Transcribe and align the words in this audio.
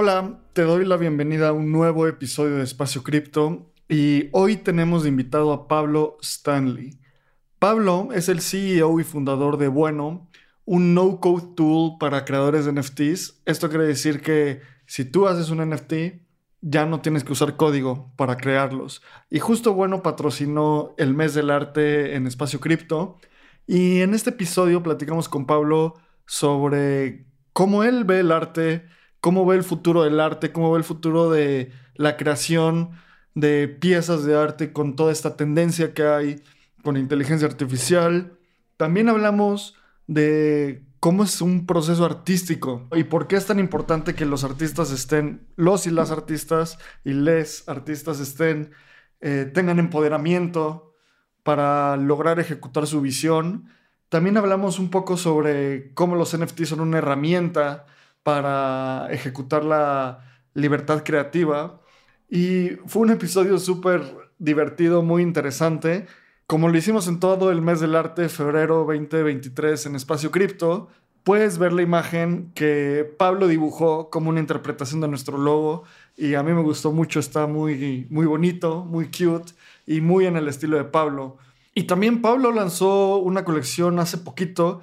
Hola, 0.00 0.38
te 0.52 0.62
doy 0.62 0.84
la 0.84 0.96
bienvenida 0.96 1.48
a 1.48 1.52
un 1.52 1.72
nuevo 1.72 2.06
episodio 2.06 2.54
de 2.58 2.62
Espacio 2.62 3.02
Cripto 3.02 3.72
y 3.88 4.28
hoy 4.30 4.56
tenemos 4.56 5.02
de 5.02 5.08
invitado 5.08 5.52
a 5.52 5.66
Pablo 5.66 6.18
Stanley. 6.22 7.00
Pablo 7.58 8.10
es 8.14 8.28
el 8.28 8.40
CEO 8.40 9.00
y 9.00 9.02
fundador 9.02 9.56
de 9.56 9.66
Bueno, 9.66 10.30
un 10.64 10.94
no-code 10.94 11.48
tool 11.56 11.98
para 11.98 12.24
creadores 12.24 12.64
de 12.64 12.74
NFTs. 12.74 13.42
Esto 13.44 13.68
quiere 13.70 13.86
decir 13.86 14.22
que 14.22 14.60
si 14.86 15.04
tú 15.04 15.26
haces 15.26 15.50
un 15.50 15.68
NFT, 15.68 15.92
ya 16.60 16.86
no 16.86 17.00
tienes 17.00 17.24
que 17.24 17.32
usar 17.32 17.56
código 17.56 18.12
para 18.14 18.36
crearlos. 18.36 19.02
Y 19.30 19.40
justo 19.40 19.74
Bueno 19.74 20.04
patrocinó 20.04 20.94
el 20.96 21.12
mes 21.12 21.34
del 21.34 21.50
arte 21.50 22.14
en 22.14 22.28
Espacio 22.28 22.60
Cripto. 22.60 23.18
Y 23.66 24.02
en 24.02 24.14
este 24.14 24.30
episodio 24.30 24.80
platicamos 24.80 25.28
con 25.28 25.44
Pablo 25.44 25.94
sobre 26.24 27.26
cómo 27.52 27.82
él 27.82 28.04
ve 28.04 28.20
el 28.20 28.30
arte, 28.30 28.86
cómo 29.20 29.46
ve 29.46 29.56
el 29.56 29.64
futuro 29.64 30.02
del 30.02 30.20
arte, 30.20 30.52
cómo 30.52 30.72
ve 30.72 30.78
el 30.78 30.84
futuro 30.84 31.30
de 31.30 31.72
la 31.94 32.16
creación 32.16 32.90
de 33.34 33.68
piezas 33.68 34.24
de 34.24 34.36
arte 34.36 34.72
con 34.72 34.96
toda 34.96 35.12
esta 35.12 35.36
tendencia 35.36 35.94
que 35.94 36.02
hay 36.04 36.42
con 36.82 36.96
inteligencia 36.96 37.46
artificial. 37.46 38.38
También 38.76 39.08
hablamos 39.08 39.76
de 40.06 40.84
cómo 41.00 41.24
es 41.24 41.40
un 41.40 41.66
proceso 41.66 42.04
artístico 42.04 42.88
y 42.92 43.04
por 43.04 43.28
qué 43.28 43.36
es 43.36 43.46
tan 43.46 43.60
importante 43.60 44.14
que 44.14 44.26
los 44.26 44.44
artistas 44.44 44.90
estén, 44.90 45.46
los 45.56 45.86
y 45.86 45.90
las 45.90 46.10
artistas 46.10 46.78
y 47.04 47.12
les 47.12 47.68
artistas 47.68 48.20
estén, 48.20 48.72
eh, 49.20 49.50
tengan 49.52 49.78
empoderamiento 49.78 50.94
para 51.42 51.96
lograr 51.96 52.40
ejecutar 52.40 52.86
su 52.86 53.00
visión. 53.00 53.68
También 54.08 54.36
hablamos 54.36 54.78
un 54.78 54.90
poco 54.90 55.16
sobre 55.16 55.92
cómo 55.94 56.16
los 56.16 56.36
NFTs 56.36 56.70
son 56.70 56.80
una 56.80 56.98
herramienta 56.98 57.86
para 58.28 59.08
ejecutar 59.10 59.64
la 59.64 60.18
libertad 60.52 61.02
creativa. 61.02 61.80
Y 62.28 62.72
fue 62.84 63.00
un 63.00 63.10
episodio 63.10 63.58
súper 63.58 64.02
divertido, 64.38 65.02
muy 65.02 65.22
interesante. 65.22 66.04
Como 66.46 66.68
lo 66.68 66.76
hicimos 66.76 67.08
en 67.08 67.20
todo 67.20 67.50
el 67.50 67.62
mes 67.62 67.80
del 67.80 67.96
arte, 67.96 68.28
febrero 68.28 68.84
2023 68.84 69.86
en 69.86 69.96
Espacio 69.96 70.30
Cripto, 70.30 70.88
puedes 71.24 71.56
ver 71.56 71.72
la 71.72 71.80
imagen 71.80 72.52
que 72.54 73.10
Pablo 73.16 73.48
dibujó 73.48 74.10
como 74.10 74.28
una 74.28 74.40
interpretación 74.40 75.00
de 75.00 75.08
nuestro 75.08 75.38
logo 75.38 75.84
y 76.14 76.34
a 76.34 76.42
mí 76.42 76.52
me 76.52 76.60
gustó 76.60 76.92
mucho, 76.92 77.20
está 77.20 77.46
muy, 77.46 78.06
muy 78.10 78.26
bonito, 78.26 78.84
muy 78.84 79.06
cute 79.06 79.54
y 79.86 80.02
muy 80.02 80.26
en 80.26 80.36
el 80.36 80.48
estilo 80.48 80.76
de 80.76 80.84
Pablo. 80.84 81.38
Y 81.72 81.84
también 81.84 82.20
Pablo 82.20 82.52
lanzó 82.52 83.16
una 83.16 83.46
colección 83.46 83.98
hace 83.98 84.18
poquito 84.18 84.82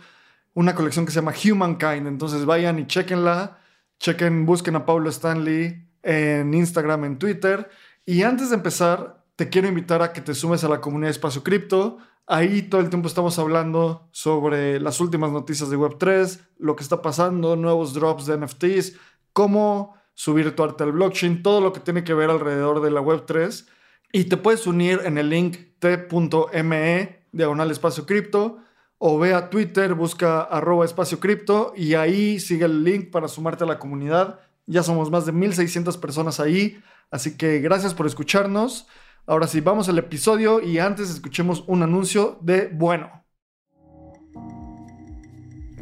una 0.56 0.74
colección 0.74 1.06
que 1.06 1.12
se 1.12 1.20
llama 1.20 1.34
Humankind. 1.34 2.08
Entonces 2.08 2.46
vayan 2.46 2.80
y 2.80 2.88
chequenla. 2.88 3.60
Chequen, 4.00 4.46
busquen 4.46 4.76
a 4.76 4.86
Pablo 4.86 5.10
Stanley 5.10 5.88
en 6.02 6.54
Instagram, 6.54 7.06
en 7.06 7.20
Twitter. 7.20 7.70
Y 8.06 8.24
antes 8.24 8.50
de 8.50 8.56
empezar, 8.56 9.24
te 9.36 9.50
quiero 9.50 9.68
invitar 9.68 10.02
a 10.02 10.14
que 10.14 10.22
te 10.22 10.34
sumes 10.34 10.64
a 10.64 10.70
la 10.70 10.82
comunidad 10.82 11.08
de 11.08 11.12
Espacio 11.12 11.44
Cripto. 11.44 11.98
Ahí 12.26 12.64
todo 12.64 12.82
el 12.82 12.90
tiempo 12.90 13.08
estamos 13.08 13.38
hablando 13.38 14.08
sobre 14.12 14.80
las 14.80 15.00
últimas 15.00 15.32
noticias 15.32 15.70
de 15.70 15.78
Web3, 15.78 16.40
lo 16.58 16.76
que 16.76 16.84
está 16.84 17.02
pasando, 17.02 17.56
nuevos 17.56 17.94
drops 17.94 18.26
de 18.26 18.38
NFTs, 18.38 18.98
cómo 19.32 19.96
subir 20.16 20.56
tu 20.56 20.64
arte 20.64 20.84
al 20.84 20.94
blockchain, 20.94 21.44
todo 21.44 21.62
lo 21.62 21.72
que 21.72 21.82
tiene 21.82 22.04
que 22.04 22.14
ver 22.14 22.30
alrededor 22.30 22.82
de 22.82 22.90
la 22.90 23.02
Web3. 23.02 23.68
Y 24.12 24.24
te 24.26 24.38
puedes 24.38 24.66
unir 24.66 25.02
en 25.04 25.18
el 25.18 25.30
link 25.30 25.58
t.me 25.80 27.26
diagonal 27.32 27.72
espacio 27.72 28.06
cripto 28.06 28.60
o 28.98 29.20
ve 29.20 29.34
a 29.34 29.50
Twitter, 29.50 29.94
busca 29.94 30.42
arroba 30.42 30.86
espacio 30.86 31.20
cripto 31.20 31.74
y 31.76 31.96
ahí 31.96 32.40
sigue 32.40 32.66
el 32.66 32.84
link 32.84 33.12
para 33.12 33.28
sumarte 33.28 33.64
a 33.64 33.68
la 33.68 33.80
comunidad. 33.80 34.40
Ya 34.66 34.84
somos 34.84 35.12
más 35.12 35.26
de 35.26 35.32
1600 35.32 35.98
personas 35.98 36.40
ahí, 36.40 36.82
así 37.12 37.38
que 37.38 37.60
gracias 37.60 37.94
por 37.94 38.08
escucharnos. 38.08 38.88
Ahora 39.28 39.48
sí, 39.48 39.60
vamos 39.60 39.90
al 39.90 39.98
episodio 39.98 40.62
y 40.62 40.80
antes 40.80 41.10
escuchemos 41.10 41.64
un 41.68 41.84
anuncio 41.84 42.38
de 42.42 42.70
Bueno. 42.74 43.26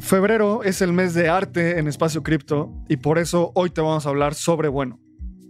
Febrero 0.00 0.62
es 0.64 0.82
el 0.82 0.92
mes 0.92 1.14
de 1.14 1.28
arte 1.28 1.78
en 1.78 1.88
espacio 1.88 2.22
cripto 2.22 2.72
y 2.88 2.98
por 2.98 3.18
eso 3.18 3.52
hoy 3.54 3.70
te 3.70 3.80
vamos 3.80 4.06
a 4.06 4.10
hablar 4.10 4.34
sobre 4.34 4.68
Bueno. 4.68 5.03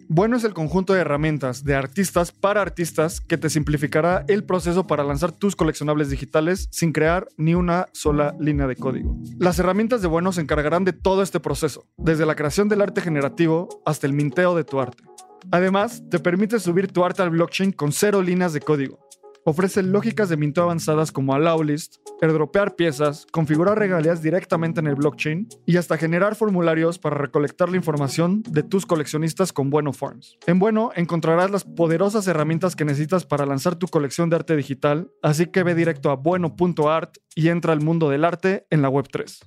Bueno 0.09 0.37
es 0.37 0.45
el 0.45 0.55
conjunto 0.55 0.93
de 0.93 1.01
herramientas 1.01 1.65
de 1.65 1.75
artistas 1.75 2.33
para 2.33 2.61
artistas 2.61 3.21
que 3.21 3.39
te 3.39 3.49
simplificará 3.49 4.25
el 4.29 4.45
proceso 4.45 4.87
para 4.87 5.05
lanzar 5.05 5.33
tus 5.33 5.57
coleccionables 5.57 6.11
digitales 6.11 6.69
sin 6.71 6.93
crear 6.93 7.29
ni 7.37 7.55
una 7.55 7.87
sola 7.93 8.35
línea 8.39 8.67
de 8.67 8.77
código. 8.77 9.17
Las 9.39 9.59
herramientas 9.59 10.03
de 10.03 10.09
Bueno 10.09 10.33
se 10.33 10.41
encargarán 10.41 10.85
de 10.85 10.93
todo 10.93 11.23
este 11.23 11.41
proceso, 11.41 11.87
desde 11.97 12.27
la 12.27 12.35
creación 12.35 12.69
del 12.69 12.83
arte 12.83 13.01
generativo 13.01 13.83
hasta 13.87 14.07
el 14.07 14.13
minteo 14.13 14.55
de 14.55 14.65
tu 14.65 14.81
arte. 14.81 15.05
Además, 15.51 16.03
te 16.11 16.19
permite 16.19 16.59
subir 16.59 16.91
tu 16.91 17.05
arte 17.05 17.23
al 17.23 17.31
blockchain 17.31 17.73
con 17.73 17.93
cero 17.93 18.23
líneas 18.23 18.53
de 18.53 18.61
código 18.61 19.04
ofrece 19.45 19.83
lógicas 19.83 20.29
de 20.29 20.37
minteo 20.37 20.65
avanzadas 20.65 21.13
como 21.13 21.35
allow 21.35 21.63
list, 21.63 21.97
airdropear 22.21 22.77
piezas, 22.77 23.27
configurar 23.31 23.79
regalías 23.79 24.23
directamente 24.23 24.81
en 24.81 24.87
el 24.87 24.95
blockchain 24.95 25.49
y 25.67 25.77
hasta 25.77 25.99
generar 25.99 26.35
formularios 26.35 26.99
para 26.99 27.17
recolectar 27.17 27.69
la 27.69 27.77
información 27.77 28.43
de 28.49 28.63
tus 28.63 28.87
coleccionistas 28.87 29.53
con 29.53 29.71
Bueno 29.71 29.93
Forms. 29.93 30.39
En 30.47 30.59
Bueno 30.59 30.91
encontrarás 30.97 31.51
las 31.51 31.65
poderosas 31.65 32.27
herramientas 32.27 32.77
que 32.77 32.85
necesitas 32.85 33.27
para 33.27 33.47
lanzar 33.47 33.77
tu 33.77 33.87
colección 33.89 34.31
de 34.31 34.37
arte 34.37 34.57
digital, 34.57 35.11
así 35.23 35.47
que 35.47 35.63
ve 35.63 35.75
directo 35.75 36.11
a 36.11 36.17
bueno.art 36.17 37.17
y 37.35 37.49
entra 37.49 37.73
al 37.73 37.81
mundo 37.81 38.09
del 38.11 38.25
arte 38.25 38.67
en 38.71 38.83
la 38.83 38.91
Web3. 38.91 39.41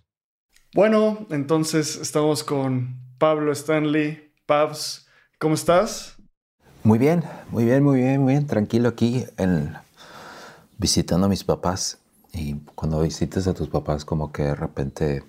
Bueno, 0.73 1.25
entonces 1.31 1.97
estamos 1.97 2.43
con 2.43 2.99
Pablo 3.17 3.51
Stanley. 3.51 4.33
Pabs, 4.45 5.07
¿cómo 5.39 5.55
estás? 5.55 6.17
Muy 6.83 6.99
bien, 6.99 7.23
muy 7.49 7.65
bien, 7.65 7.83
muy 7.83 7.99
bien, 7.99 8.21
muy 8.21 8.33
bien. 8.33 8.47
Tranquilo 8.47 8.89
aquí 8.89 9.25
en 9.37 9.73
visitando 10.77 11.25
a 11.25 11.29
mis 11.29 11.43
papás 11.43 11.99
y 12.33 12.55
cuando 12.75 13.01
visites 13.01 13.47
a 13.47 13.53
tus 13.53 13.69
papás 13.69 14.05
como 14.05 14.31
que 14.31 14.43
de 14.43 14.55
repente 14.55 15.23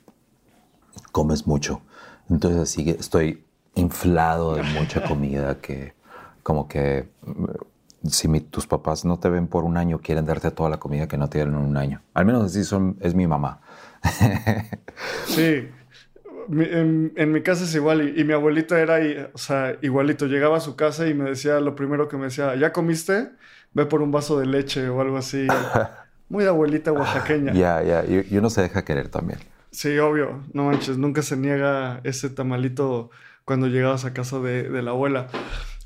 comes 1.12 1.47
mucho. 1.47 1.81
Entonces 2.28 2.60
así 2.60 2.91
estoy 2.91 3.44
inflado 3.75 4.54
de 4.54 4.62
mucha 4.62 5.03
comida 5.06 5.60
que 5.60 5.94
como 6.42 6.69
que 6.69 7.08
mm, 7.22 7.44
si 8.08 8.28
tus 8.41 8.66
papás 8.66 9.04
no 9.04 9.19
te 9.19 9.28
ven 9.28 9.47
por 9.48 9.64
un 9.64 9.76
año 9.76 10.00
quieren 10.00 10.26
darte 10.26 10.50
toda 10.50 10.70
la 10.70 10.78
comida 10.78 11.08
que 11.08 11.16
no 11.16 11.28
tienen 11.28 11.54
en 11.54 11.60
un 11.60 11.76
año. 11.76 12.03
Al 12.14 12.26
menos 12.26 12.44
así 12.44 12.64
son, 12.64 12.97
es 13.00 13.14
mi 13.14 13.26
mamá. 13.26 13.60
sí, 15.26 15.69
en, 16.50 17.32
mi 17.32 17.42
casa 17.42 17.64
es 17.64 17.75
igual 17.75 18.16
y, 18.16 18.25
mi 18.25 18.32
abuelita 18.32 18.78
era, 18.81 18.98
igualito. 19.82 20.26
Llegaba 20.26 20.58
a 20.58 20.60
su 20.60 20.76
casa 20.76 21.06
y 21.06 21.14
me 21.14 21.31
decía, 21.31 21.60
lo 21.60 21.75
primero 21.75 22.08
que 22.08 22.16
me 22.16 22.25
decía, 22.25 22.54
¿ya 22.56 22.72
comiste? 22.72 23.31
Ve 23.72 23.86
por 23.86 24.02
un 24.02 24.10
vaso 24.10 24.38
de 24.38 24.46
leche 24.46 24.88
o 24.88 25.00
algo 25.00 25.16
así. 25.19 25.46
Muy 26.28 26.44
de 26.44 26.50
abuelita 26.50 26.93
oaxaqueña. 26.93 27.52
Ya, 27.52 27.82
ya, 27.82 28.04
y 28.04 28.37
uno 28.37 28.50
se 28.50 28.62
deja 28.62 28.84
querer 28.84 29.08
también. 29.08 29.38
Sí, 29.70 29.98
obvio. 29.98 30.43
No 30.52 30.64
manches, 30.64 30.98
nunca 30.98 31.22
se 31.22 31.37
niega 31.37 32.00
ese 32.04 32.31
tamalito 32.31 33.10
cuando 33.44 33.66
llegabas 33.66 34.04
a 34.04 34.12
casa 34.12 34.38
de, 34.40 34.82
la 34.82 34.90
abuela. 34.90 35.28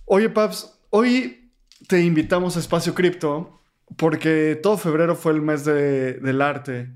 Oye, 0.05 0.29
Paps, 0.29 0.79
hoy 0.91 1.51
te 1.89 2.01
invitamos 2.03 2.57
a 2.57 2.61
Espacio 2.61 2.95
Cripto 2.95 3.61
porque 3.97 4.59
todo 4.63 4.79
febrero 4.79 5.15
fue 5.15 5.33
el 5.33 5.43
mes 5.43 5.65
del 5.65 6.43
arte. 6.43 6.91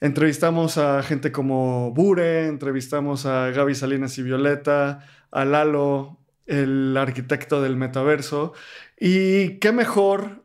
Entrevistamos 0.00 0.78
a 0.78 1.02
gente 1.02 1.30
como 1.30 1.92
Bure, 1.92 2.46
entrevistamos 2.46 3.26
a 3.26 3.50
Gaby 3.50 3.74
Salinas 3.74 4.16
y 4.18 4.22
Violeta, 4.22 5.06
a 5.30 5.44
Lalo, 5.44 6.18
el 6.46 6.96
arquitecto 6.96 7.60
del 7.60 7.76
metaverso. 7.76 8.54
Y 9.00 9.58
qué 9.58 9.72
mejor 9.72 10.44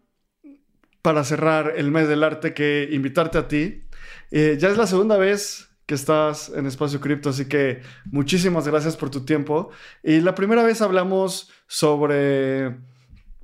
para 1.01 1.23
cerrar 1.23 1.73
el 1.75 1.91
mes 1.91 2.07
del 2.07 2.23
arte 2.23 2.55
que 2.55 2.89
invitarte 2.91 3.37
a 3.37 3.47
ti. 3.47 3.83
Eh, 4.31 4.57
ya 4.59 4.69
es 4.69 4.77
la 4.77 4.87
segunda 4.87 5.17
vez 5.17 5.69
que 5.85 5.93
estás 5.93 6.49
en 6.49 6.65
Espacio 6.65 6.99
Cripto, 6.99 7.29
así 7.29 7.47
que 7.47 7.81
muchísimas 8.05 8.67
gracias 8.67 8.97
por 8.97 9.11
tu 9.11 9.23
tiempo. 9.23 9.69
Y 10.01 10.21
la 10.21 10.33
primera 10.33 10.63
vez 10.63 10.81
hablamos 10.81 11.51
sobre 11.67 12.77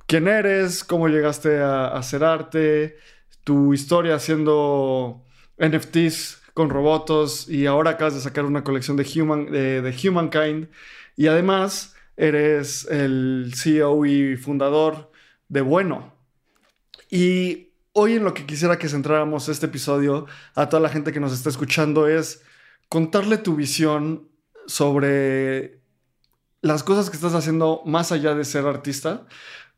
quién 0.06 0.26
eres, 0.26 0.82
cómo 0.82 1.08
llegaste 1.08 1.60
a 1.60 1.88
hacer 1.88 2.24
arte, 2.24 2.96
tu 3.44 3.74
historia 3.74 4.16
haciendo 4.16 5.24
NFTs 5.58 6.42
con 6.54 6.70
robots 6.70 7.48
y 7.48 7.66
ahora 7.66 7.92
acabas 7.92 8.14
de 8.14 8.20
sacar 8.20 8.44
una 8.44 8.64
colección 8.64 8.96
de, 8.96 9.06
Human, 9.16 9.46
de, 9.50 9.94
Humankind 10.04 10.68
y 11.16 11.28
además 11.28 11.94
eres 12.22 12.86
el 12.88 13.52
CEO 13.56 14.06
y 14.06 14.36
fundador 14.36 15.10
de 15.48 15.60
Bueno. 15.60 16.14
Y 17.10 17.72
hoy 17.92 18.14
en 18.14 18.22
lo 18.22 18.32
que 18.32 18.46
quisiera 18.46 18.78
que 18.78 18.88
centráramos 18.88 19.48
este 19.48 19.66
episodio 19.66 20.26
a 20.54 20.68
toda 20.68 20.80
la 20.80 20.88
gente 20.88 21.10
que 21.10 21.18
nos 21.18 21.32
está 21.32 21.48
escuchando 21.48 22.06
es 22.06 22.42
contarle 22.88 23.38
tu 23.38 23.56
visión 23.56 24.28
sobre 24.66 25.80
las 26.60 26.84
cosas 26.84 27.10
que 27.10 27.16
estás 27.16 27.34
haciendo 27.34 27.82
más 27.86 28.12
allá 28.12 28.36
de 28.36 28.44
ser 28.44 28.66
artista, 28.66 29.26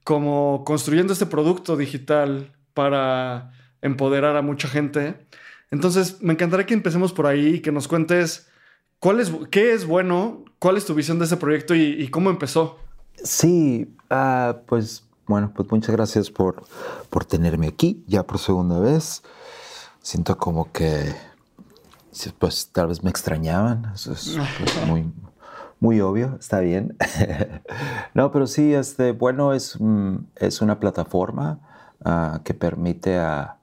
como 0.05 0.65
construyendo 0.67 1.15
este 1.15 1.25
producto 1.25 1.79
digital 1.79 2.53
para 2.75 3.53
empoderar 3.81 4.37
a 4.37 4.43
mucha 4.43 4.69
gente. 4.69 5.27
Entonces, 5.71 6.21
me 6.21 6.35
encantaría 6.35 6.67
que 6.67 6.75
empecemos 6.75 7.15
por 7.15 7.27
ahí 7.27 7.55
y 7.55 7.61
que 7.61 7.73
nos 7.73 7.89
cuentes 7.89 8.51
cuál 9.05 9.21
es, 9.21 9.31
qué 9.51 9.75
es 9.75 9.87
bueno, 9.87 10.45
cuál 10.59 10.79
es 10.79 10.87
tu 10.87 10.95
visión 10.95 11.19
de 11.19 11.27
ese 11.27 11.37
proyecto 11.37 11.75
y, 11.75 12.09
cómo 12.09 12.31
empezó. 12.31 12.79
Sí, 13.23 13.95
ah, 14.09 14.61
pues 14.65 15.05
bueno, 15.27 15.53
pues 15.55 15.71
muchas 15.71 15.95
gracias 15.95 16.31
por, 16.31 16.63
por 17.11 17.27
tenerme 17.27 17.67
aquí 17.67 18.03
ya 18.07 18.23
por 18.23 18.39
segunda 18.39 18.79
vez. 18.79 19.23
Siento 20.01 20.39
como 20.39 20.73
que 20.73 21.15
pues 22.39 22.71
tal 22.73 22.87
vez 22.87 23.05
me 23.05 23.11
extrañaban. 23.11 23.93
Eso 23.95 24.15
es 24.15 24.39
pues, 24.59 24.87
muy, 24.87 25.13
muy 25.81 26.01
obvio, 26.01 26.39
está 26.41 26.61
bien. 26.61 26.97
no, 28.15 28.33
pero 28.33 28.47
sí, 28.47 28.73
este, 28.73 29.13
bueno, 29.13 29.53
es, 29.53 29.77
es 30.37 30.63
una 30.63 30.81
plataforma 30.81 31.61
ah, 32.03 32.41
que 32.43 32.55
permite 32.55 33.19
a, 33.19 33.59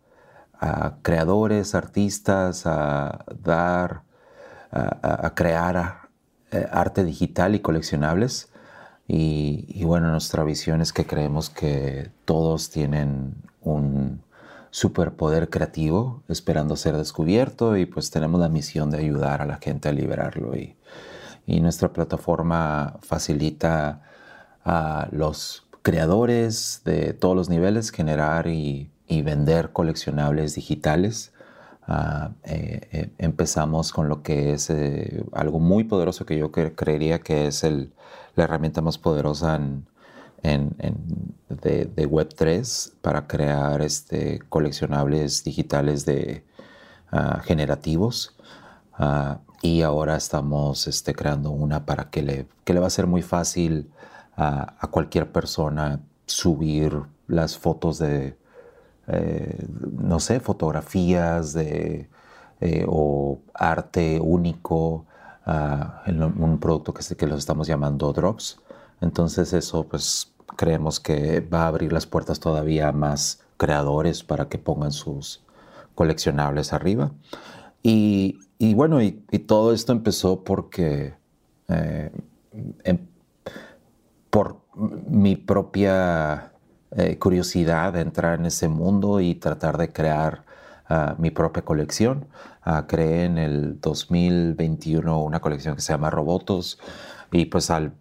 creadores, 1.01 1.73
artistas, 1.73 2.67
a 2.67 3.25
dar, 3.43 4.03
a, 4.71 5.33
crear 5.35 6.09
eh, 6.51 6.67
arte 6.71 7.03
digital 7.03 7.55
y 7.55 7.59
coleccionables. 7.59 8.49
Y, 9.07 9.65
y, 9.67 9.83
bueno, 9.83 10.09
nuestra 10.11 10.43
visión 10.43 10.81
es 10.81 10.93
que 10.93 11.05
creemos 11.05 11.49
que 11.49 12.11
todos 12.25 12.69
tienen 12.69 13.35
un 13.61 14.23
superpoder 14.69 15.49
creativo 15.49 16.23
esperando 16.29 16.77
ser 16.77 16.95
descubierto 16.95 17.75
y 17.75 17.85
pues 17.85 18.09
tenemos 18.09 18.39
la 18.39 18.47
misión 18.47 18.89
de 18.89 18.99
ayudar 18.99 19.41
a 19.41 19.45
la 19.45 19.57
gente 19.57 19.89
a 19.89 19.91
liberarlo 19.91 20.55
y, 20.55 20.77
y 21.45 21.59
nuestra 21.59 21.91
plataforma 21.91 22.97
facilita 23.01 24.01
a 24.63 25.07
los 25.11 25.67
creadores 25.81 26.81
de 26.85 27.13
todos 27.13 27.35
los 27.35 27.49
niveles 27.49 27.91
generar 27.91 28.47
y, 28.47 28.89
vender 29.25 29.73
coleccionables 29.73 30.55
digitales. 30.55 31.30
Ah, 31.93 32.31
eh, 32.45 32.87
eh, 32.93 33.09
empezamos 33.17 33.91
con 33.91 34.07
lo 34.07 34.23
que 34.23 34.53
es 34.53 34.69
eh, 34.69 35.25
algo 35.33 35.59
muy 35.59 35.83
poderoso 35.83 36.25
que 36.25 36.37
yo 36.37 36.49
creería 36.49 37.19
que 37.19 37.47
es 37.47 37.63
la 37.63 38.43
herramienta 38.45 38.81
más 38.81 38.97
poderosa 38.97 39.59
de, 40.41 42.07
Web3 42.09 42.93
para 43.01 43.27
crear 43.27 43.81
este, 43.81 44.39
coleccionables 44.47 45.43
digitales 45.43 46.05
de, 46.05 46.45
ah, 47.11 47.41
generativos. 47.43 48.37
Ah, 48.93 49.39
y 49.61 49.81
ahora 49.81 50.15
estamos 50.15 50.87
este, 50.87 51.13
creando 51.13 51.51
una 51.51 51.85
para 51.85 52.09
que 52.09 52.21
le 52.21 52.79
va 52.79 52.87
a 52.87 52.89
ser 52.89 53.05
muy 53.07 53.21
fácil 53.21 53.91
a, 54.37 54.87
cualquier 54.91 55.29
persona 55.31 55.99
subir 56.25 57.01
las 57.27 57.57
fotos 57.57 57.99
de, 57.99 58.37
eh, 59.11 59.67
no 59.91 60.19
sé, 60.19 60.39
fotografías 60.39 61.53
de, 61.53 62.09
eh, 62.61 62.85
o 62.87 63.41
arte 63.53 64.19
único 64.21 65.05
ah, 65.45 66.01
en 66.05 66.23
un 66.23 66.59
producto 66.59 66.93
que, 66.93 67.15
que 67.15 67.27
lo 67.27 67.35
estamos 67.35 67.67
llamando 67.67 68.13
Drops. 68.13 68.59
Entonces 69.01 69.51
eso 69.53 69.83
pues 69.87 70.33
creemos 70.55 70.99
que 70.99 71.41
va 71.41 71.63
a 71.63 71.67
abrir 71.67 71.91
las 71.91 72.05
puertas 72.05 72.39
todavía 72.39 72.89
a 72.89 72.91
más 72.93 73.43
creadores 73.57 74.23
para 74.23 74.47
que 74.47 74.57
pongan 74.57 74.91
sus 74.91 75.43
coleccionables 75.95 76.71
arriba. 76.71 77.11
Y, 77.83 78.39
y 78.59 78.73
bueno, 78.75 79.01
y, 79.01 79.11
todo 79.47 79.73
esto 79.73 79.91
empezó 79.91 80.43
porque 80.43 81.15
eh, 81.67 82.11
em, 82.83 82.99
por 84.29 84.61
mi 85.07 85.35
propia 85.35 86.50
eh, 86.97 87.17
curiosidad 87.17 87.93
de 87.93 88.01
entrar 88.01 88.39
en 88.39 88.45
ese 88.45 88.67
mundo 88.67 89.21
y 89.21 89.35
tratar 89.35 89.77
de 89.77 89.93
crear 89.93 90.43
ah, 90.89 91.15
mi 91.17 91.31
propia 91.31 91.63
colección. 91.63 92.27
Uh, 92.65 92.85
creé 92.85 93.25
en 93.25 93.37
el 93.37 93.79
2021 93.81 95.23
una 95.23 95.39
colección 95.39 95.75
que 95.75 95.81
se 95.81 95.93
llama 95.93 96.11
Robotos 96.11 96.79
y 97.31 97.45
pues 97.45 97.71
al 97.71 97.93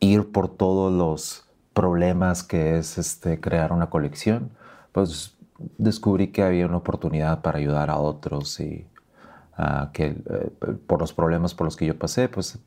ir 0.00 0.32
por 0.32 0.48
todos 0.48 0.92
los 0.92 1.44
problemas 1.74 2.42
que 2.42 2.78
es 2.78 2.96
este, 2.98 3.40
crear 3.40 3.72
una 3.72 3.90
colección, 3.90 4.50
pues 4.92 5.36
descubrí 5.76 6.28
que 6.28 6.42
había 6.42 6.66
una 6.66 6.78
oportunidad 6.78 7.42
para 7.42 7.58
ayudar 7.58 7.90
a 7.90 7.98
otros 7.98 8.58
y 8.60 8.86
que 9.92 10.06
eh, 10.06 10.50
por 10.86 11.00
los 11.00 11.12
problemas 11.12 11.54
por 11.54 11.64
los 11.64 11.76
que 11.76 11.86
yo 11.86 11.98
pasé, 11.98 12.28
pues 12.28 12.58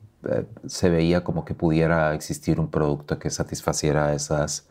se 0.66 0.90
veía 0.90 1.24
como 1.24 1.44
que 1.44 1.54
pudiera 1.54 2.14
existir 2.14 2.60
un 2.60 2.70
producto 2.70 3.18
que 3.18 3.30
satisfaciera 3.30 4.14
esas, 4.14 4.68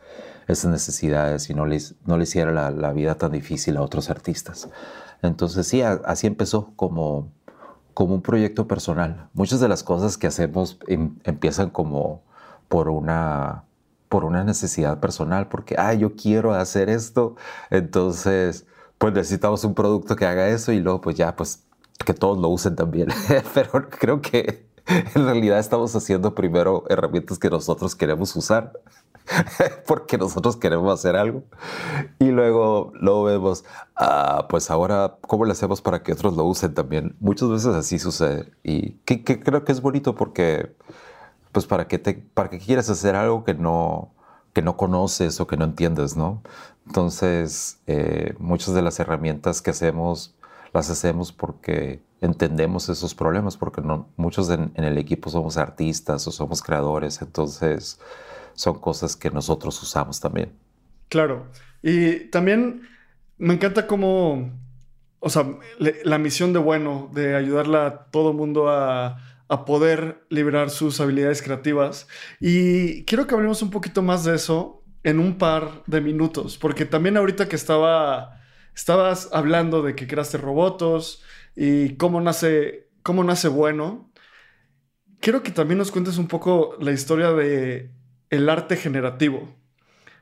esas 0.47 0.71
necesidades 0.71 1.49
y 1.49 1.53
no 1.53 1.65
les, 1.65 1.95
no 2.05 2.17
le 2.17 2.23
hiciera 2.23 2.51
la, 2.51 2.71
la, 2.71 2.93
vida 2.93 3.15
tan 3.15 3.31
difícil 3.31 3.77
a 3.77 3.81
otros 3.81 4.09
artistas. 4.09 4.69
Entonces 5.21 5.67
sí, 5.67 5.81
así 5.81 6.27
empezó 6.27 6.73
como, 6.75 7.31
como 7.93 8.15
un 8.15 8.21
proyecto 8.21 8.67
personal. 8.67 9.29
Muchas 9.33 9.59
de 9.59 9.67
las 9.67 9.83
cosas 9.83 10.17
que 10.17 10.27
hacemos 10.27 10.79
em, 10.87 11.17
empiezan 11.23 11.69
como 11.69 12.23
por 12.67 12.89
una, 12.89 13.65
por 14.07 14.25
una 14.25 14.43
necesidad 14.43 14.99
personal, 14.99 15.49
porque, 15.49 15.75
ah, 15.77 15.93
yo 15.93 16.15
quiero 16.15 16.53
hacer 16.53 16.89
esto, 16.89 17.35
entonces 17.69 18.65
pues 18.97 19.13
necesitamos 19.13 19.63
un 19.63 19.73
producto 19.73 20.15
que 20.15 20.25
haga 20.25 20.49
eso 20.49 20.71
y 20.73 20.79
luego 20.79 21.01
pues 21.01 21.15
ya, 21.15 21.35
pues 21.35 21.63
que 22.05 22.13
todos 22.13 22.37
lo 22.37 22.49
usen 22.49 22.75
también. 22.75 23.07
Pero 23.53 23.89
creo 23.89 24.21
que 24.21 24.68
en 25.15 25.25
realidad 25.25 25.59
estamos 25.59 25.95
haciendo 25.95 26.33
primero 26.33 26.83
herramientas 26.89 27.37
que 27.37 27.49
nosotros 27.49 27.95
queremos 27.95 28.35
usar 28.35 28.73
porque 29.87 30.17
nosotros 30.17 30.57
queremos 30.57 30.91
hacer 30.91 31.15
algo 31.15 31.43
y 32.17 32.29
luego 32.31 32.91
lo 32.95 33.23
vemos, 33.23 33.65
ah, 33.95 34.47
pues 34.49 34.71
ahora, 34.71 35.17
¿cómo 35.21 35.45
le 35.45 35.51
hacemos 35.51 35.81
para 35.81 36.01
que 36.01 36.13
otros 36.13 36.35
lo 36.35 36.45
usen 36.45 36.73
también? 36.73 37.15
Muchas 37.19 37.49
veces 37.49 37.75
así 37.75 37.99
sucede 37.99 38.51
y 38.63 38.93
que, 39.05 39.23
creo 39.23 39.63
que 39.63 39.71
es 39.71 39.81
bonito 39.81 40.15
porque, 40.15 40.75
pues 41.51 41.67
para 41.67 41.87
que, 41.87 41.99
te, 41.99 42.15
para 42.15 42.49
que 42.49 42.57
quieras 42.57 42.89
hacer 42.89 43.15
algo 43.15 43.43
que 43.43 43.53
no, 43.53 44.11
que 44.53 44.63
no 44.63 44.75
conoces 44.77 45.39
o 45.39 45.45
que 45.45 45.57
no 45.57 45.65
entiendes, 45.65 46.17
¿no? 46.17 46.41
Entonces, 46.87 47.79
eh, 47.85 48.33
muchas 48.39 48.73
de 48.73 48.81
las 48.81 48.99
herramientas 48.99 49.61
que 49.61 49.69
hacemos 49.71 50.35
las 50.73 50.89
hacemos 50.89 51.31
porque 51.31 52.01
entendemos 52.21 52.89
esos 52.89 53.15
problemas, 53.15 53.57
porque 53.57 53.81
muchos 54.17 54.49
en, 54.49 54.71
el 54.75 54.97
equipo 54.97 55.29
somos 55.29 55.57
artistas 55.57 56.27
o 56.27 56.31
somos 56.31 56.61
creadores, 56.61 57.21
entonces 57.21 57.99
son 58.53 58.79
cosas 58.79 59.15
que 59.15 59.29
nosotros 59.29 59.81
usamos 59.81 60.19
también. 60.19 60.51
Claro, 61.07 61.47
y 61.81 62.29
también 62.29 62.87
me 63.37 63.53
encanta 63.53 63.87
cómo, 63.87 64.51
o 65.19 65.29
sea, 65.29 65.45
la 65.79 66.17
misión 66.17 66.53
de 66.53 66.59
Bueno, 66.59 67.09
de 67.13 67.35
ayudarle 67.35 67.77
a 67.77 68.05
todo 68.11 68.33
mundo 68.33 68.69
a, 68.69 69.17
a 69.47 69.65
poder 69.65 70.25
liberar 70.29 70.69
sus 70.69 70.99
habilidades 70.99 71.41
creativas. 71.41 72.07
Y 72.39 73.05
quiero 73.05 73.27
que 73.27 73.35
hablemos 73.35 73.61
un 73.61 73.71
poquito 73.71 74.01
más 74.01 74.25
de 74.25 74.35
eso 74.35 74.83
en 75.03 75.19
un 75.19 75.37
par 75.37 75.83
de 75.87 76.01
minutos, 76.01 76.57
porque 76.57 76.85
también 76.85 77.15
ahorita 77.15 77.47
que 77.47 77.55
estaba 77.55 78.39
Estabas 78.79 79.27
hablando 79.33 79.81
de 79.81 79.93
que 79.93 80.07
creaste 80.07 80.37
robots 80.37 81.21
y 81.61 81.97
cómo 81.97 82.21
nace, 82.21 82.87
cómo 83.03 83.21
nace 83.25 83.49
bueno. 83.49 84.09
Quiero 85.19 85.43
que 85.43 85.51
también 85.51 85.77
nos 85.77 85.91
cuentes 85.91 86.17
un 86.17 86.29
poco 86.29 86.77
la 86.79 86.93
historia 86.93 87.33
de 87.33 87.91
el 88.29 88.47
arte 88.47 88.77
generativo, 88.77 89.53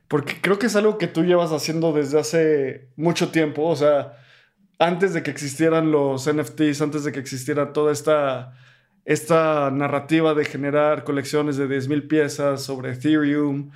porque 0.08 0.41
creo 0.41 0.58
que 0.58 0.65
es 0.65 0.75
algo 0.75 0.98
que 0.98 1.06
tú 1.06 1.24
llevas 1.24 1.51
haciendo 1.51 1.94
desde 1.94 2.20
hace 2.20 2.89
mucho 2.96 3.29
tiempo, 3.29 3.65
o 3.65 3.75
sea, 3.75 4.17
antes 4.79 5.13
de 5.13 5.22
que 5.22 5.29
existieran 5.29 5.91
los 5.91 6.27
NFTs, 6.27 6.82
antes 6.82 7.03
de 7.03 7.12
que 7.12 7.20
existiera 7.20 7.72
toda 7.72 7.91
esta, 7.91 8.53
esta 9.06 9.70
narrativa 9.70 10.34
de 10.34 10.44
generar 10.44 11.03
colecciones 11.03 11.58
de 11.58 11.67
10.000 11.67 12.08
piezas 12.08 12.63
sobre 12.63 12.94
Ethereum, 12.94 13.70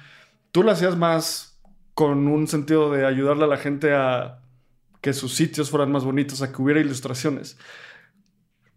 tú 0.52 0.64
lo 0.64 0.72
hacías 0.72 0.98
más 0.98 1.62
con 1.94 2.28
un 2.28 2.48
sentido 2.48 2.92
de 2.92 3.06
ayudarle 3.06 3.44
a 3.44 3.48
la 3.48 3.58
gente 3.58 3.94
a 3.94 4.41
que 5.02 5.14
sus 5.14 5.34
sitios 5.36 5.70
fueran 5.70 5.92
más 5.92 6.06
bonitos, 6.06 6.42
a 6.42 6.52
que 6.52 6.62
hubiera 6.62 6.80
ilustraciones. 6.80 7.58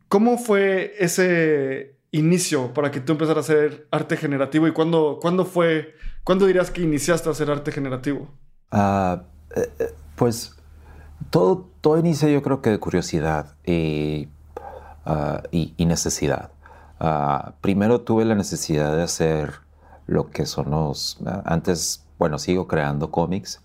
¿Cómo 0.09 0.38
fue 0.38 0.95
ese 0.99 1.97
inicio 2.11 2.73
para 2.73 2.90
que 2.90 3.00
tú 3.00 3.12
empezaras 3.12 3.50
a 3.50 3.52
hacer 3.52 3.87
arte 3.90 4.16
generativo 4.16 4.66
y 4.66 4.73
cuándo, 4.73 5.19
cuándo 5.21 5.45
fue, 5.45 5.95
cuándo 6.23 6.47
dirías 6.47 6.71
que 6.71 6.83
iniciaste 6.83 7.28
a 7.28 7.33
hacer 7.33 7.50
arte 7.50 7.73
generativo? 7.73 8.31
Ah, 8.71 9.25
eh, 9.54 9.71
eh, 9.78 9.95
pues 10.16 10.57
todo, 11.31 11.71
todo 11.81 11.99
inicia 11.99 12.28
yo 12.28 12.43
creo 12.43 12.62
que 12.62 12.71
de 12.71 12.78
curiosidad 12.78 13.57
y 13.66 14.28
ah, 15.04 15.43
y, 15.50 15.75
necesidad. 15.85 16.52
Ah, 17.00 17.54
primero 17.61 18.00
tuve 18.00 18.25
la 18.25 18.35
necesidad 18.35 18.97
de 18.97 19.02
hacer 19.02 19.54
lo 20.07 20.31
que 20.31 20.47
son 20.47 20.71
los... 20.71 21.19
Antes, 21.45 22.07
bueno, 22.19 22.38
sigo 22.38 22.69
creando 22.69 23.11
cómics. 23.11 23.62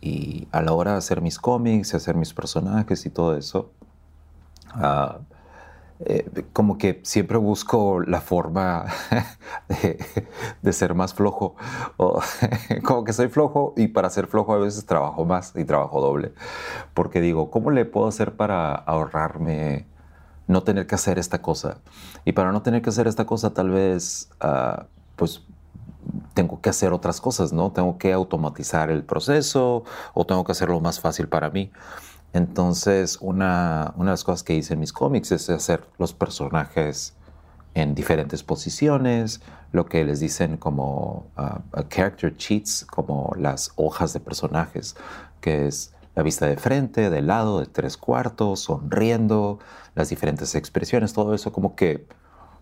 Y 0.00 0.48
a 0.52 0.62
la 0.62 0.72
hora 0.72 0.92
de 0.92 0.98
hacer 0.98 1.20
mis 1.20 1.38
cómics, 1.38 1.94
hacer 1.94 2.14
mis 2.14 2.32
personajes 2.32 3.04
y 3.06 3.10
todo 3.10 3.36
eso, 3.36 3.70
eh, 6.00 6.44
como 6.52 6.78
que 6.78 7.00
siempre 7.02 7.38
busco 7.38 8.00
la 8.00 8.20
forma 8.20 8.86
de, 10.62 10.72
ser 10.72 10.94
más 10.94 11.14
flojo. 11.14 11.56
O, 11.96 12.20
como 12.84 13.04
que 13.04 13.12
soy 13.12 13.28
flojo 13.28 13.74
y 13.76 13.88
para 13.88 14.08
ser 14.10 14.28
flojo 14.28 14.54
a 14.54 14.58
veces 14.58 14.86
trabajo 14.86 15.24
más 15.24 15.52
y 15.56 15.64
trabajo 15.64 16.00
doble. 16.00 16.32
Porque 16.94 17.20
digo, 17.20 17.50
¿cómo 17.50 17.70
le 17.70 17.84
puedo 17.84 18.06
hacer 18.06 18.36
para 18.36 18.74
ahorrarme 18.74 19.86
no 20.46 20.62
tener 20.62 20.86
que 20.86 20.94
hacer 20.94 21.18
esta 21.18 21.42
cosa? 21.42 21.78
Y 22.24 22.32
para 22.32 22.52
no 22.52 22.62
tener 22.62 22.80
que 22.82 22.90
hacer 22.90 23.08
esta 23.08 23.26
cosa 23.26 23.52
tal 23.52 23.70
vez, 23.70 24.30
ah, 24.40 24.86
pues 25.16 25.42
tengo 26.38 26.60
que 26.60 26.70
hacer 26.70 26.92
otras 26.92 27.20
cosas, 27.20 27.52
¿no? 27.52 27.72
Tengo 27.72 27.98
que 27.98 28.12
automatizar 28.12 28.92
el 28.92 29.02
proceso 29.02 29.82
o 30.14 30.24
tengo 30.24 30.44
que 30.44 30.52
hacerlo 30.52 30.78
más 30.80 31.00
fácil 31.00 31.26
para 31.26 31.50
mí. 31.50 31.72
Entonces, 32.32 33.18
una, 33.20 33.92
una, 33.96 34.10
de 34.10 34.12
las 34.12 34.22
cosas 34.22 34.44
que 34.44 34.54
hice 34.54 34.74
en 34.74 34.78
mis 34.78 34.92
cómics 34.92 35.32
es 35.32 35.50
hacer 35.50 35.82
los 35.98 36.12
personajes 36.12 37.16
en 37.74 37.96
diferentes 37.96 38.44
posiciones, 38.44 39.40
lo 39.72 39.86
que 39.86 40.04
les 40.04 40.20
dicen 40.20 40.58
como 40.58 41.26
uh, 41.36 41.82
character 41.88 42.36
cheats, 42.36 42.84
como 42.84 43.32
las 43.36 43.72
hojas 43.74 44.12
de 44.12 44.20
personajes, 44.20 44.94
que 45.40 45.66
es 45.66 45.92
la 46.14 46.22
vista 46.22 46.46
de 46.46 46.56
frente, 46.56 47.10
de 47.10 47.20
lado, 47.20 47.58
de 47.58 47.66
tres 47.66 47.96
cuartos, 47.96 48.60
sonriendo, 48.60 49.58
las 49.96 50.08
diferentes 50.08 50.54
expresiones, 50.54 51.14
todo 51.14 51.34
eso 51.34 51.50
como 51.50 51.74
que 51.74 52.06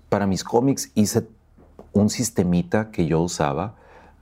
para 0.08 0.26
mis 0.26 0.44
cómics 0.44 0.92
hice 0.94 1.28
un 1.96 2.10
sistemita 2.10 2.90
que 2.90 3.06
yo 3.06 3.20
usaba 3.20 3.74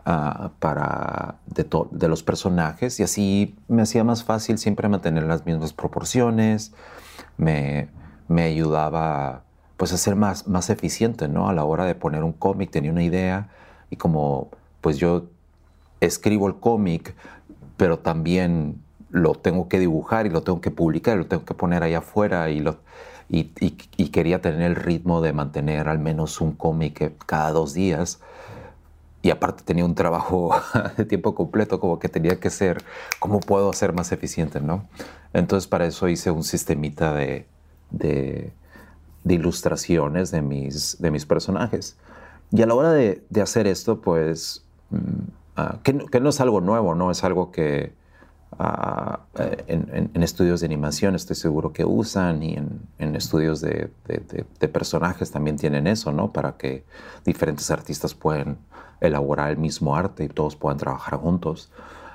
Ah, 0.06 0.50
para 0.58 1.36
de, 1.46 2.08
los 2.08 2.22
personajes 2.22 3.00
y 3.00 3.02
así 3.02 3.56
me 3.68 3.80
hacía 3.80 4.04
más 4.04 4.22
fácil 4.22 4.58
siempre 4.58 4.86
mantener 4.86 5.22
las 5.22 5.46
mismas 5.46 5.72
proporciones, 5.72 6.74
me, 7.38 7.88
me 8.28 8.42
ayudaba 8.42 9.44
pues 9.78 9.94
a 9.94 9.96
ser 9.96 10.14
más, 10.14 10.46
más 10.46 10.68
eficiente, 10.68 11.26
¿no? 11.26 11.48
A 11.48 11.54
la 11.54 11.64
hora 11.64 11.86
de 11.86 11.94
poner 11.94 12.22
un 12.22 12.34
cómic 12.34 12.70
tenía 12.70 12.92
una 12.92 13.02
idea 13.02 13.48
y 13.88 13.96
como 13.96 14.50
pues 14.82 14.98
yo 14.98 15.24
escribo 16.00 16.48
el 16.48 16.56
cómic, 16.56 17.14
pero 17.78 17.98
también 17.98 18.82
lo 19.08 19.34
tengo 19.34 19.68
que 19.68 19.78
dibujar 19.78 20.26
y 20.26 20.28
lo 20.28 20.42
tengo 20.42 20.60
que 20.60 20.70
publicar, 20.70 21.14
y 21.16 21.20
lo 21.20 21.26
tengo 21.28 21.46
que 21.46 21.54
poner 21.54 21.82
allá 21.82 21.98
afuera 21.98 22.50
y, 22.50 22.60
lo, 22.60 22.76
y, 23.38 23.76
y 23.96 24.08
quería 24.08 24.40
tener 24.40 24.62
el 24.62 24.76
ritmo 24.76 25.20
de 25.20 25.32
mantener 25.32 25.88
al 25.88 25.98
menos 25.98 26.40
un 26.40 26.52
cómic 26.52 27.12
cada 27.26 27.50
dos 27.52 27.74
días 27.74 28.20
y 29.24 29.30
aparte 29.30 29.62
tenía 29.64 29.86
un 29.86 29.94
trabajo 29.94 30.54
de 30.98 31.06
tiempo 31.06 31.34
completo, 31.34 31.80
como 31.80 31.98
que 31.98 32.10
tenía 32.10 32.38
que 32.38 32.50
ser, 32.50 32.84
¿cómo 33.18 33.40
puedo 33.40 33.72
ser 33.72 33.94
más 33.94 34.12
eficiente? 34.12 34.60
¿no? 34.60 34.86
Entonces 35.32 35.66
para 35.66 35.86
eso 35.86 36.08
hice 36.08 36.30
un 36.30 36.44
sistemita 36.44 37.14
de, 37.14 37.46
de, 37.90 38.52
ilustraciones 39.26 40.30
de 40.30 40.42
mis, 40.42 41.00
de 41.00 41.10
mis 41.10 41.24
personajes. 41.24 41.96
Y 42.52 42.60
a 42.60 42.66
la 42.66 42.74
hora 42.74 42.92
de, 42.92 43.24
de 43.30 43.40
hacer 43.40 43.66
esto, 43.66 44.02
pues, 44.02 44.62
ah, 45.56 45.78
que, 45.82 45.96
que, 46.12 46.20
no 46.20 46.28
es 46.28 46.40
algo 46.42 46.60
nuevo, 46.60 46.94
¿no? 46.94 47.10
Es 47.10 47.24
algo 47.24 47.50
que 47.50 47.94
ah, 48.58 49.20
en, 49.66 50.10
en, 50.14 50.22
estudios 50.22 50.60
de 50.60 50.66
animación 50.66 51.14
estoy 51.14 51.36
seguro 51.36 51.72
que 51.72 51.84
usan 51.84 52.42
y 52.42 52.54
en, 52.54 52.80
en 52.98 53.16
estudios 53.16 53.60
de, 53.60 53.90
de, 54.06 54.68
personajes 54.68 55.30
también 55.30 55.56
tienen 55.56 55.86
eso, 55.86 56.12
¿no? 56.12 56.32
Para 56.32 56.56
que 56.56 56.84
diferentes 57.24 57.70
artistas 57.70 58.14
puedan 58.14 58.58
elaborar 59.00 59.50
el 59.50 59.58
mismo 59.58 59.96
arte 59.96 60.24
y 60.24 60.28
todos 60.28 60.56
puedan 60.56 60.78
trabajar 60.78 61.18
juntos. 61.18 61.70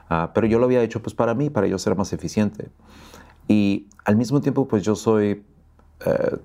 Ah, 0.10 0.32
pero 0.34 0.48
yo 0.48 0.60
lo 0.60 0.66
había 0.66 0.82
hecho 0.82 1.02
pues 1.02 1.14
para 1.14 1.34
mí, 1.34 1.50
para 1.50 1.68
yo 1.68 1.78
ser 1.78 1.96
más 1.96 2.14
eficiente. 2.14 2.70
Y 3.48 3.88
al 4.06 4.16
mismo 4.16 4.42
tiempo 4.42 4.68
pues 4.68 4.84
yo 4.84 4.96
soy, 4.96 5.44
eh, 6.06 6.38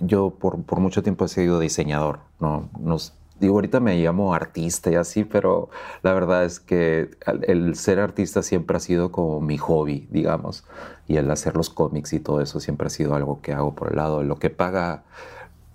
yo 0.00 0.30
por, 0.30 0.62
por, 0.62 0.80
mucho 0.80 1.02
tiempo 1.02 1.24
he 1.24 1.28
sido 1.28 1.60
diseñador, 1.60 2.20
¿no? 2.40 2.68
Nos, 2.78 3.14
digo, 3.40 3.54
ahorita 3.54 3.80
me 3.80 3.96
llamo 3.96 4.34
artista 4.34 4.90
y 4.90 4.94
así, 4.94 5.24
pero 5.24 5.68
la 6.02 6.12
verdad 6.14 6.44
es 6.44 6.60
que 6.60 7.10
el 7.42 7.74
ser 7.76 7.98
artista 8.00 8.42
siempre 8.42 8.76
ha 8.76 8.80
sido 8.80 9.10
como 9.10 9.40
mi 9.40 9.58
hobby, 9.58 10.08
digamos, 10.10 10.64
y 11.06 11.16
el 11.16 11.30
hacer 11.30 11.56
los 11.56 11.70
cómics 11.70 12.12
y 12.12 12.20
todo 12.20 12.40
eso 12.40 12.60
siempre 12.60 12.86
ha 12.86 12.90
sido 12.90 13.14
algo 13.14 13.40
que 13.42 13.52
hago 13.52 13.74
por 13.74 13.90
el 13.90 13.96
lado. 13.96 14.22
Lo 14.22 14.36
que 14.36 14.50
paga, 14.50 15.04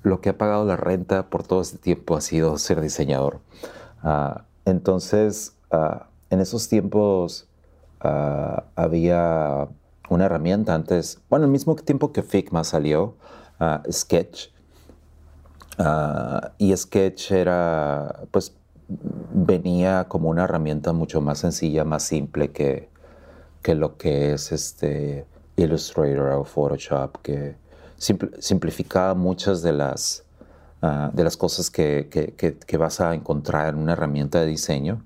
lo 0.04 0.22
que 0.22 0.30
ha 0.30 0.38
pagado 0.38 0.66
la 0.66 0.78
renta 0.78 1.30
por 1.30 1.44
todo 1.44 1.62
este 1.62 1.78
tiempo 1.78 2.16
ha 2.16 2.22
sido 2.22 2.58
ser 2.58 2.82
diseñador. 2.82 3.39
Ah, 4.04 4.46
entonces, 4.66 5.56
ah, 5.72 6.08
en 6.30 6.39
esos 6.39 6.70
tiempos 6.70 7.50
ah, 8.00 8.66
había 8.75 9.68
una 10.10 10.25
herramienta 10.25 10.74
antes, 10.74 11.22
bueno, 11.30 11.46
al 11.46 11.51
mismo 11.51 11.75
tiempo 11.75 12.12
que 12.12 12.24
Figma 12.24 12.63
salió, 12.63 13.16
Sketch. 13.92 14.50
Y 16.58 16.76
Sketch 16.76 17.32
era, 17.32 18.24
pues, 18.32 18.54
venía 18.88 20.06
como 20.08 20.30
una 20.30 20.44
herramienta 20.44 20.94
mucho 20.94 21.22
más 21.22 21.40
sencilla, 21.40 21.84
más 21.86 22.04
simple 22.04 22.52
que, 22.52 22.90
que 23.62 23.76
lo 23.76 23.98
que 23.98 24.34
es 24.34 24.52
este 24.52 25.26
Illustrator 25.56 26.32
o 26.34 26.44
Photoshop, 26.44 27.18
que 27.22 27.56
simplificaba 27.98 29.14
muchas 29.14 29.62
de 29.62 29.74
las 29.74 30.24
Ah, 30.82 31.12
de 31.14 31.26
las 31.26 31.36
cosas 31.36 31.70
que, 31.70 32.08
que, 32.10 32.78
vas 32.78 33.02
a 33.02 33.14
encontrar 33.14 33.70
en 33.70 33.80
una 33.80 33.94
herramienta 33.94 34.40
de 34.40 34.46
diseño. 34.48 35.04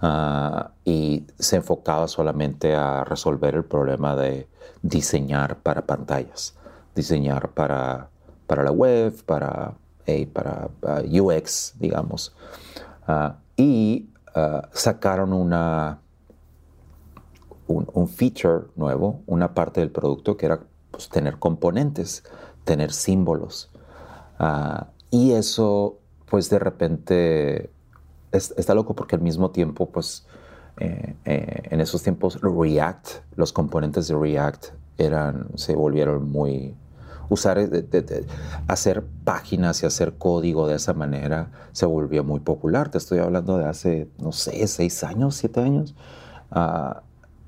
Ah, 0.00 0.72
y 0.84 1.26
se 1.38 1.56
enfocaba 1.56 2.08
solamente 2.08 2.74
a 2.74 3.04
resolver 3.04 3.54
el 3.54 3.64
problema 3.64 4.16
de 4.16 4.48
diseñar 4.82 5.58
para 5.58 5.86
pantallas, 5.86 6.54
diseñar 6.94 7.50
para, 7.50 8.08
para 8.46 8.62
la 8.64 8.72
web, 8.72 9.14
para, 9.26 9.74
para 10.32 10.70
ah, 10.82 11.02
UX, 11.02 11.74
digamos. 11.78 12.34
y 13.56 14.08
sacaron 14.72 15.32
una, 15.32 16.00
un, 17.66 18.08
feature 18.08 18.66
nuevo, 18.76 19.22
una 19.26 19.54
parte 19.54 19.80
del 19.80 19.90
producto 19.90 20.36
que 20.36 20.46
era 20.46 20.60
pues, 20.90 21.08
tener 21.08 21.38
componentes, 21.38 22.24
tener 22.64 22.92
símbolos. 22.92 23.70
Y 25.10 25.32
eso, 25.32 25.98
pues 26.28 26.50
de 26.50 26.58
repente, 26.58 27.70
está 28.32 28.74
loco 28.74 28.94
porque 28.94 29.16
al 29.16 29.22
mismo 29.22 29.50
tiempo, 29.50 29.90
pues 29.90 30.26
eh, 30.78 31.14
eh, 31.24 31.62
en 31.70 31.80
esos 31.80 32.02
tiempos 32.02 32.40
React, 32.40 33.08
los 33.36 33.52
componentes 33.52 34.08
de 34.08 34.16
React 34.16 34.66
eran, 34.98 35.48
se 35.54 35.74
volvieron 35.74 36.30
muy... 36.30 36.74
Usar, 37.32 37.58
hacer 38.68 39.04
páginas 39.24 39.82
y 39.82 39.86
hacer 39.86 40.18
código 40.18 40.68
de 40.68 40.76
esa 40.76 40.92
manera 40.92 41.50
se 41.72 41.86
volvió 41.86 42.24
muy 42.24 42.40
popular. 42.40 42.90
Te 42.90 42.98
estoy 42.98 43.20
hablando 43.20 43.56
de 43.56 43.64
hace, 43.64 44.08
no 44.18 44.32
sé, 44.32 44.66
seis 44.66 45.02
años, 45.02 45.36
siete 45.36 45.60
años. 45.60 45.94
Ah, 46.50 47.02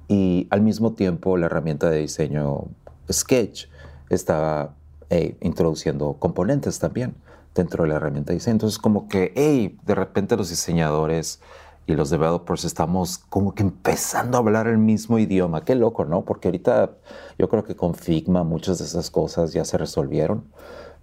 y 0.08 0.46
al 0.48 0.62
mismo 0.62 0.94
tiempo 0.94 1.36
la 1.36 1.46
herramienta 1.46 1.90
de 1.90 1.98
diseño 1.98 2.68
Sketch 3.12 3.66
estaba 4.08 4.74
eh, 5.10 5.36
introduciendo 5.42 6.14
componentes 6.14 6.78
también 6.78 7.14
dentro 7.54 7.84
de 7.84 7.90
la 7.90 7.96
herramienta 7.96 8.32
de 8.32 8.36
diseño. 8.36 8.54
Entonces, 8.54 8.78
como 8.78 9.06
que, 9.06 9.32
hey, 9.36 9.78
de 9.84 9.94
repente 9.94 10.34
los 10.36 10.48
diseñadores 10.48 11.40
y 11.86 11.94
los 11.94 12.10
developers 12.10 12.64
estamos 12.64 13.18
como 13.18 13.54
que 13.54 13.62
empezando 13.62 14.36
a 14.36 14.40
hablar 14.40 14.66
el 14.66 14.78
mismo 14.78 15.18
idioma. 15.18 15.64
Qué 15.64 15.74
loco, 15.74 16.04
¿no? 16.04 16.24
Porque 16.24 16.48
ahorita 16.48 16.92
yo 17.38 17.48
creo 17.48 17.64
que 17.64 17.76
con 17.76 17.94
Figma 17.94 18.44
muchas 18.44 18.78
de 18.78 18.84
esas 18.84 19.10
cosas 19.10 19.52
ya 19.52 19.64
se 19.64 19.76
resolvieron, 19.76 20.44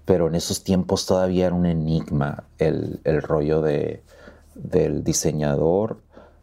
pero 0.06 0.28
en 0.28 0.36
esos 0.36 0.64
tiempos 0.64 1.06
todavía 1.06 1.48
era 1.48 1.56
un 1.56 1.66
enigma 1.66 2.46
el, 2.58 3.00
el 3.04 3.22
rollo 3.22 3.62
de, 3.62 4.04
del 4.56 5.04
diseñador, 5.04 5.98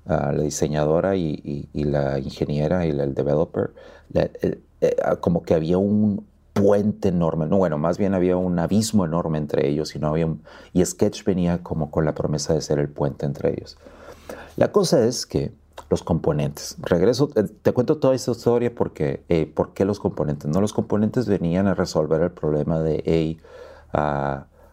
uh, 0.06 0.32
la 0.32 0.42
diseñadora 0.42 1.16
y, 1.16 1.68
y, 1.72 1.84
la 1.84 2.18
ingeniera 2.18 2.86
y 2.86 2.90
el 2.90 3.14
developer. 3.14 3.72
Eh, 4.14 4.60
eh, 4.80 4.96
como 5.20 5.42
que 5.42 5.54
había 5.54 5.78
un, 5.78 6.24
puente 6.58 7.08
enorme, 7.08 7.46
no, 7.46 7.58
bueno, 7.58 7.78
más 7.78 7.98
bien 7.98 8.14
había 8.14 8.36
un 8.36 8.58
abismo 8.58 9.04
enorme 9.04 9.38
entre 9.38 9.68
ellos 9.68 9.94
y 9.94 9.98
no 9.98 10.08
había 10.08 10.28
y 10.72 10.84
Sketch 10.84 11.24
venía 11.24 11.62
como 11.62 11.90
con 11.90 12.04
la 12.04 12.14
promesa 12.14 12.52
de 12.54 12.60
ser 12.60 12.78
el 12.78 12.88
puente 12.88 13.26
entre 13.26 13.52
ellos. 13.52 13.78
La 14.58 14.72
cosa 14.72 15.04
es 15.04 15.24
que 15.24 15.52
los 15.88 16.02
componentes, 16.02 16.74
regreso, 16.80 17.30
eh, 17.36 17.44
te 17.62 17.72
cuento 17.72 17.98
toda 17.98 18.16
esta 18.16 18.32
historia 18.32 18.74
porque, 18.74 19.22
eh, 19.28 19.46
¿por 19.46 19.72
qué 19.72 19.84
los 19.84 20.00
componentes? 20.00 20.50
No, 20.50 20.60
los 20.60 20.72
componentes 20.72 21.28
venían 21.28 21.68
a 21.68 21.74
resolver 21.74 22.20
el 22.22 22.32
problema 22.32 22.80
de, 22.80 23.38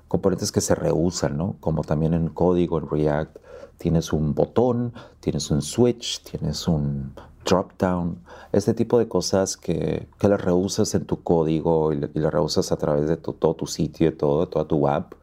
componentes 0.07 0.51
que 0.51 0.61
se 0.61 0.73
reusan, 0.73 1.37
¿no? 1.37 1.57
Como 1.59 1.83
también 1.83 2.15
en 2.15 2.29
código, 2.29 2.79
en 2.79 2.89
React, 2.89 3.37
tienes 3.77 4.11
un 4.11 4.33
botón, 4.33 4.91
tienes 5.19 5.51
un 5.51 5.61
switch, 5.61 6.23
tienes 6.23 6.67
un 6.67 7.13
drop 7.45 7.73
down, 7.77 8.23
este 8.53 8.73
tipo 8.73 8.97
de 8.97 9.07
cosas 9.07 9.55
que, 9.55 10.07
que 10.17 10.27
las 10.27 10.41
reusas 10.41 10.95
en 10.95 11.05
tu 11.05 11.21
código 11.21 11.93
y, 11.93 11.97
las 11.97 12.33
reusas 12.33 12.71
a 12.71 12.77
través 12.77 13.07
de 13.07 13.17
todo 13.17 13.53
tu 13.53 13.67
sitio, 13.67 14.17
todo, 14.17 14.47
toda 14.47 14.65
tu 14.65 14.87
app. 14.87 15.13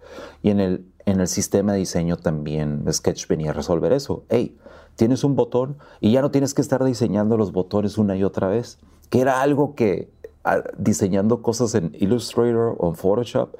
Y 0.40 0.50
en 0.50 0.60
el, 0.60 0.86
en 1.06 1.20
el 1.20 1.28
sistema 1.28 1.72
de 1.72 1.78
diseño 1.78 2.16
también 2.16 2.84
Sketch 2.90 3.26
venía 3.26 3.50
a 3.50 3.54
resolver 3.54 3.92
eso. 3.92 4.24
Hey, 4.28 4.56
tienes 4.96 5.24
un 5.24 5.36
botón 5.36 5.76
y 6.00 6.12
ya 6.12 6.22
no 6.22 6.30
tienes 6.30 6.54
que 6.54 6.62
estar 6.62 6.82
diseñando 6.84 7.36
los 7.36 7.52
botones 7.52 7.98
una 7.98 8.16
y 8.16 8.24
otra 8.24 8.48
vez, 8.48 8.78
que 9.10 9.20
era 9.20 9.42
algo 9.42 9.74
que 9.74 10.10
diseñando 10.76 11.40
cosas 11.40 11.74
en 11.74 11.94
Illustrator 11.98 12.74
o 12.78 12.88
en 12.88 12.96
Photoshop 12.96 13.54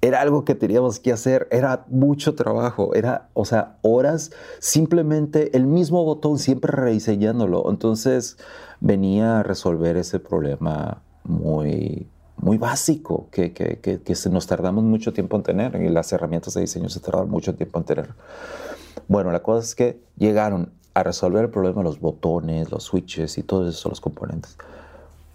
era 0.00 0.20
algo 0.20 0.44
que 0.44 0.54
teníamos 0.54 1.00
que 1.00 1.12
hacer, 1.12 1.48
era 1.50 1.84
mucho 1.88 2.34
trabajo, 2.34 2.94
era, 2.94 3.30
o 3.34 3.44
sea, 3.44 3.78
horas, 3.82 4.30
simplemente 4.60 5.56
el 5.56 5.66
mismo 5.66 6.04
botón, 6.04 6.38
siempre 6.38 6.70
rediseñándolo. 6.70 7.68
Entonces 7.68 8.38
venía 8.80 9.40
a 9.40 9.42
resolver 9.42 9.96
ese 9.96 10.20
problema 10.20 11.02
muy, 11.24 12.06
muy 12.40 12.58
básico 12.58 13.28
que, 13.30 13.52
que, 13.52 13.78
que, 13.78 14.00
que 14.00 14.14
nos 14.30 14.46
tardamos 14.46 14.84
mucho 14.84 15.12
tiempo 15.12 15.36
en 15.36 15.42
tener 15.42 15.80
y 15.82 15.88
las 15.88 16.12
herramientas 16.12 16.54
de 16.54 16.62
diseño 16.62 16.88
se 16.88 17.00
tardan 17.00 17.28
mucho 17.28 17.54
tiempo 17.54 17.78
en 17.78 17.84
tener. 17.84 18.08
Bueno, 19.08 19.30
la 19.30 19.42
cosa 19.42 19.64
es 19.64 19.74
que 19.74 20.00
llegaron 20.16 20.70
a 20.94 21.02
resolver 21.02 21.44
el 21.44 21.50
problema 21.50 21.82
los 21.82 22.00
botones, 22.00 22.70
los 22.70 22.84
switches 22.84 23.38
y 23.38 23.42
todos 23.42 23.68
esos 23.68 23.90
los 23.90 24.00
componentes. 24.00 24.56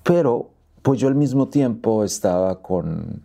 Pero, 0.04 0.50
pues 0.82 1.00
yo 1.00 1.08
al 1.08 1.16
mismo 1.16 1.48
tiempo 1.48 2.04
estaba 2.04 2.62
con 2.62 3.22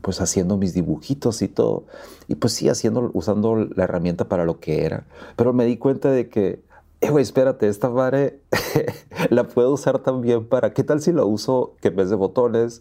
pues 0.00 0.20
haciendo 0.20 0.56
mis 0.56 0.74
dibujitos 0.74 1.42
y 1.42 1.48
todo. 1.48 1.84
Y 2.28 2.36
pues 2.36 2.54
sí, 2.54 2.68
haciendo, 2.68 3.10
usando 3.12 3.56
la 3.56 3.84
herramienta 3.84 4.24
para 4.24 4.44
lo 4.44 4.60
que 4.60 4.84
era. 4.84 5.04
Pero 5.36 5.52
me 5.52 5.64
di 5.64 5.76
cuenta 5.76 6.10
de 6.10 6.28
que, 6.28 6.62
eh, 7.02 7.10
güey, 7.10 7.22
espérate, 7.22 7.68
esta 7.68 7.90
madre 7.90 8.40
la 9.30 9.48
puedo 9.48 9.72
usar 9.72 9.98
también 9.98 10.48
para, 10.48 10.72
¿qué 10.72 10.84
tal 10.84 11.00
si 11.00 11.12
lo 11.12 11.26
uso 11.26 11.74
que 11.80 11.88
en 11.88 11.96
vez 11.96 12.10
de 12.10 12.16
botones 12.16 12.80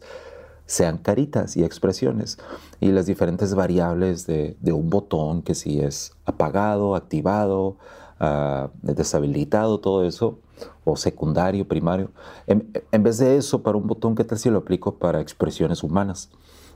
sean 0.68 1.00
caritas 1.00 1.58
y 1.58 1.64
expresiones? 1.64 2.38
Y 2.80 2.92
las 2.92 3.08
diferentes 3.08 3.56
variables 3.56 4.28
de, 4.28 4.56
un 4.72 4.90
botón, 4.90 5.42
que 5.42 5.56
si 5.56 5.80
es 5.80 6.14
apagado, 6.26 6.96
activado, 6.96 7.78
uh, 8.20 8.70
deshabilitado, 8.84 9.80
todo 9.80 10.06
eso, 10.06 10.38
o 10.84 10.96
secundario, 10.96 11.68
primario. 11.68 12.12
En, 12.46 12.72
en, 12.92 13.04
vez 13.04 13.18
de 13.18 13.38
eso, 13.38 13.64
para 13.64 13.78
un 13.78 13.88
botón, 13.88 14.14
¿qué 14.14 14.24
tal 14.24 14.38
si 14.38 14.52
lo 14.52 14.60
aplico 14.60 14.96
para 14.96 15.20
expresiones 15.20 15.82
humanas? 15.82 16.30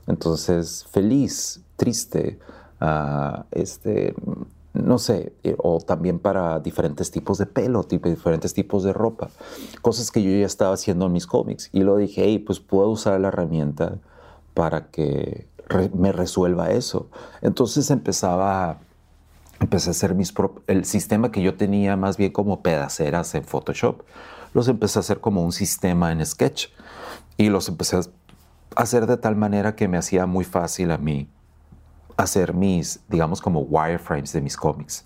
Entonces, 0.08 0.86
feliz, 0.92 1.64
triste, 1.76 2.40
ah, 2.80 3.46
este, 3.52 4.16
no 4.76 5.00
sé, 5.00 5.34
eh, 5.44 5.56
o 5.58 5.80
también 5.80 6.20
para 6.20 6.60
diferentes 6.60 7.12
tipos 7.12 7.38
de 7.38 7.46
pelo, 7.46 7.84
diferentes 7.84 8.54
tipos 8.54 8.84
de 8.84 8.94
ropa, 8.94 9.30
cosas 9.82 10.12
que 10.12 10.22
yo 10.22 10.32
ya 10.32 10.46
estaba 10.46 10.74
haciendo 10.74 11.06
en 11.06 11.14
mis 11.14 11.28
cómics. 11.28 11.70
Y 11.72 11.82
lo 11.82 11.98
dije, 11.98 12.24
hey, 12.26 12.40
pues 12.40 12.60
puedo 12.60 12.90
usar 12.90 13.20
la 13.20 13.30
herramienta 13.30 14.00
para 14.54 14.88
que 14.88 15.48
me 15.94 16.12
resuelva 16.12 16.72
eso. 16.72 17.10
Entonces 17.42 17.90
empezaba, 17.90 18.80
empecé 19.60 19.90
a 19.90 19.92
hacer 19.92 20.16
mis 20.16 20.34
el 20.68 20.86
sistema 20.86 21.32
que 21.32 21.42
yo 21.42 21.56
tenía 21.56 21.96
más 21.96 22.18
bien 22.18 22.32
como 22.32 22.62
pedaceras 22.62 23.34
en 23.36 23.44
Photoshop, 23.44 24.02
los 24.54 24.68
empecé 24.68 25.00
a 25.00 25.02
hacer 25.02 25.20
como 25.20 25.44
un 25.44 25.52
sistema 25.52 26.12
en 26.12 26.26
Sketch 26.26 26.68
y 27.38 27.50
los 27.50 27.68
empecé 27.68 27.98
a 27.98 28.02
hacer 28.76 29.08
de 29.08 29.18
tal 29.18 29.36
manera 29.36 29.76
que 29.76 29.88
me 29.88 29.98
hacía 29.98 30.26
muy 30.26 30.46
fácil 30.46 30.92
a 30.92 30.98
mí 30.98 31.30
hacer 32.18 32.54
mis, 32.54 33.02
digamos, 33.10 33.42
como 33.42 33.62
wireframes 33.62 34.34
de 34.34 34.42
mis 34.42 34.58
cómics, 34.58 35.06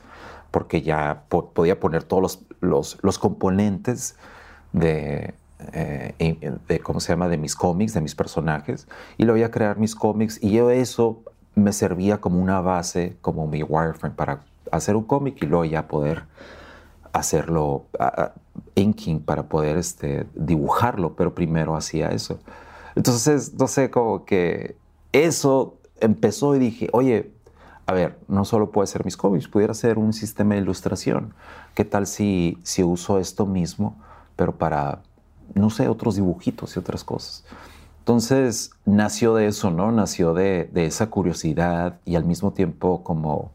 porque 0.52 0.82
ya 0.82 1.24
podía 1.30 1.80
poner 1.80 2.04
todos 2.04 2.46
los, 2.62 2.98
los, 3.02 3.20
componentes 3.20 4.16
de, 4.74 5.34
eh, 5.74 6.60
de, 6.68 6.80
¿cómo 6.80 7.00
se 7.00 7.14
llama?, 7.14 7.28
de 7.28 7.38
mis 7.38 7.56
cómics, 7.56 7.94
de 7.94 8.02
mis 8.02 8.16
personajes, 8.16 8.88
y 9.18 9.26
lo 9.26 9.34
voy 9.34 9.44
a 9.44 9.52
crear 9.52 9.78
mis 9.78 9.96
cómics, 9.96 10.40
y 10.42 10.52
yo 10.52 10.70
eso 10.70 11.24
me 11.56 11.74
servía 11.74 12.20
como 12.22 12.40
una 12.40 12.62
base, 12.62 13.18
como 13.22 13.48
mi 13.48 13.64
wireframe 13.64 14.16
para 14.16 14.42
hacer 14.72 14.96
un 14.96 15.04
cómic 15.04 15.42
y 15.42 15.46
luego 15.46 15.66
ya 15.66 15.88
poder 15.88 16.26
hacerlo, 17.12 17.86
inking, 18.76 19.20
para 19.20 19.44
poder 19.44 19.78
este, 19.78 20.28
dibujarlo, 20.36 21.16
pero 21.16 21.34
primero 21.34 21.76
hacía 21.76 22.10
eso. 22.10 22.40
Entonces, 22.96 23.54
no 23.54 23.68
sé, 23.68 23.90
como 23.90 24.26
que 24.26 24.76
eso 25.12 25.79
empezó 26.02 26.56
y 26.56 26.60
dije, 26.60 26.90
oye, 26.94 27.32
a 27.86 27.94
ver, 27.94 28.20
no 28.28 28.46
solo 28.46 28.72
puede 28.72 28.88
ser 28.88 29.04
mis 29.04 29.18
cómics, 29.18 29.48
pudiera 29.48 29.74
ser 29.74 29.98
un 29.98 30.14
sistema 30.14 30.56
de 30.56 30.62
ilustración. 30.62 31.34
¿Qué 31.74 31.86
tal 31.86 32.06
si, 32.06 32.60
si 32.62 32.84
uso 32.84 33.18
esto 33.18 33.46
mismo, 33.46 33.98
pero 34.36 34.58
para, 34.58 35.02
no 35.56 35.70
sé, 35.70 35.88
otros 35.88 36.16
dibujitos 36.16 36.76
y 36.76 36.80
otras 36.80 37.04
cosas? 37.04 37.46
Entonces, 38.00 38.72
nació 38.86 39.34
de 39.36 39.48
eso, 39.48 39.72
¿no? 39.72 39.92
Nació 39.92 40.34
de, 40.34 40.70
de 40.72 40.86
esa 40.86 41.10
curiosidad 41.10 42.00
y 42.06 42.16
al 42.16 42.26
mismo 42.26 42.54
tiempo 42.54 43.04
como 43.04 43.52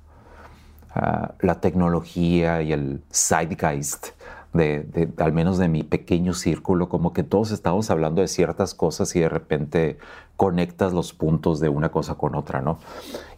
ah, 0.95 1.35
la 1.41 1.61
tecnología 1.61 2.63
y 2.63 2.73
el 2.73 3.03
zeitgeist 3.13 4.13
de, 4.55 5.12
al 5.19 5.33
menos 5.33 5.59
de 5.59 5.69
mi 5.69 5.83
pequeño 5.83 6.33
círculo, 6.33 6.88
como 6.88 7.12
que 7.12 7.25
todos 7.25 7.51
estamos 7.51 7.90
hablando 7.90 8.23
de 8.23 8.29
ciertas 8.29 8.75
cosas 8.75 9.14
y 9.17 9.21
de 9.21 9.29
repente 9.29 9.99
conectas 10.37 10.93
los 10.93 11.12
puntos 11.12 11.59
de 11.59 11.69
una 11.69 11.90
cosa 11.90 12.14
con 12.14 12.37
otra, 12.37 12.62
¿no? 12.62 12.79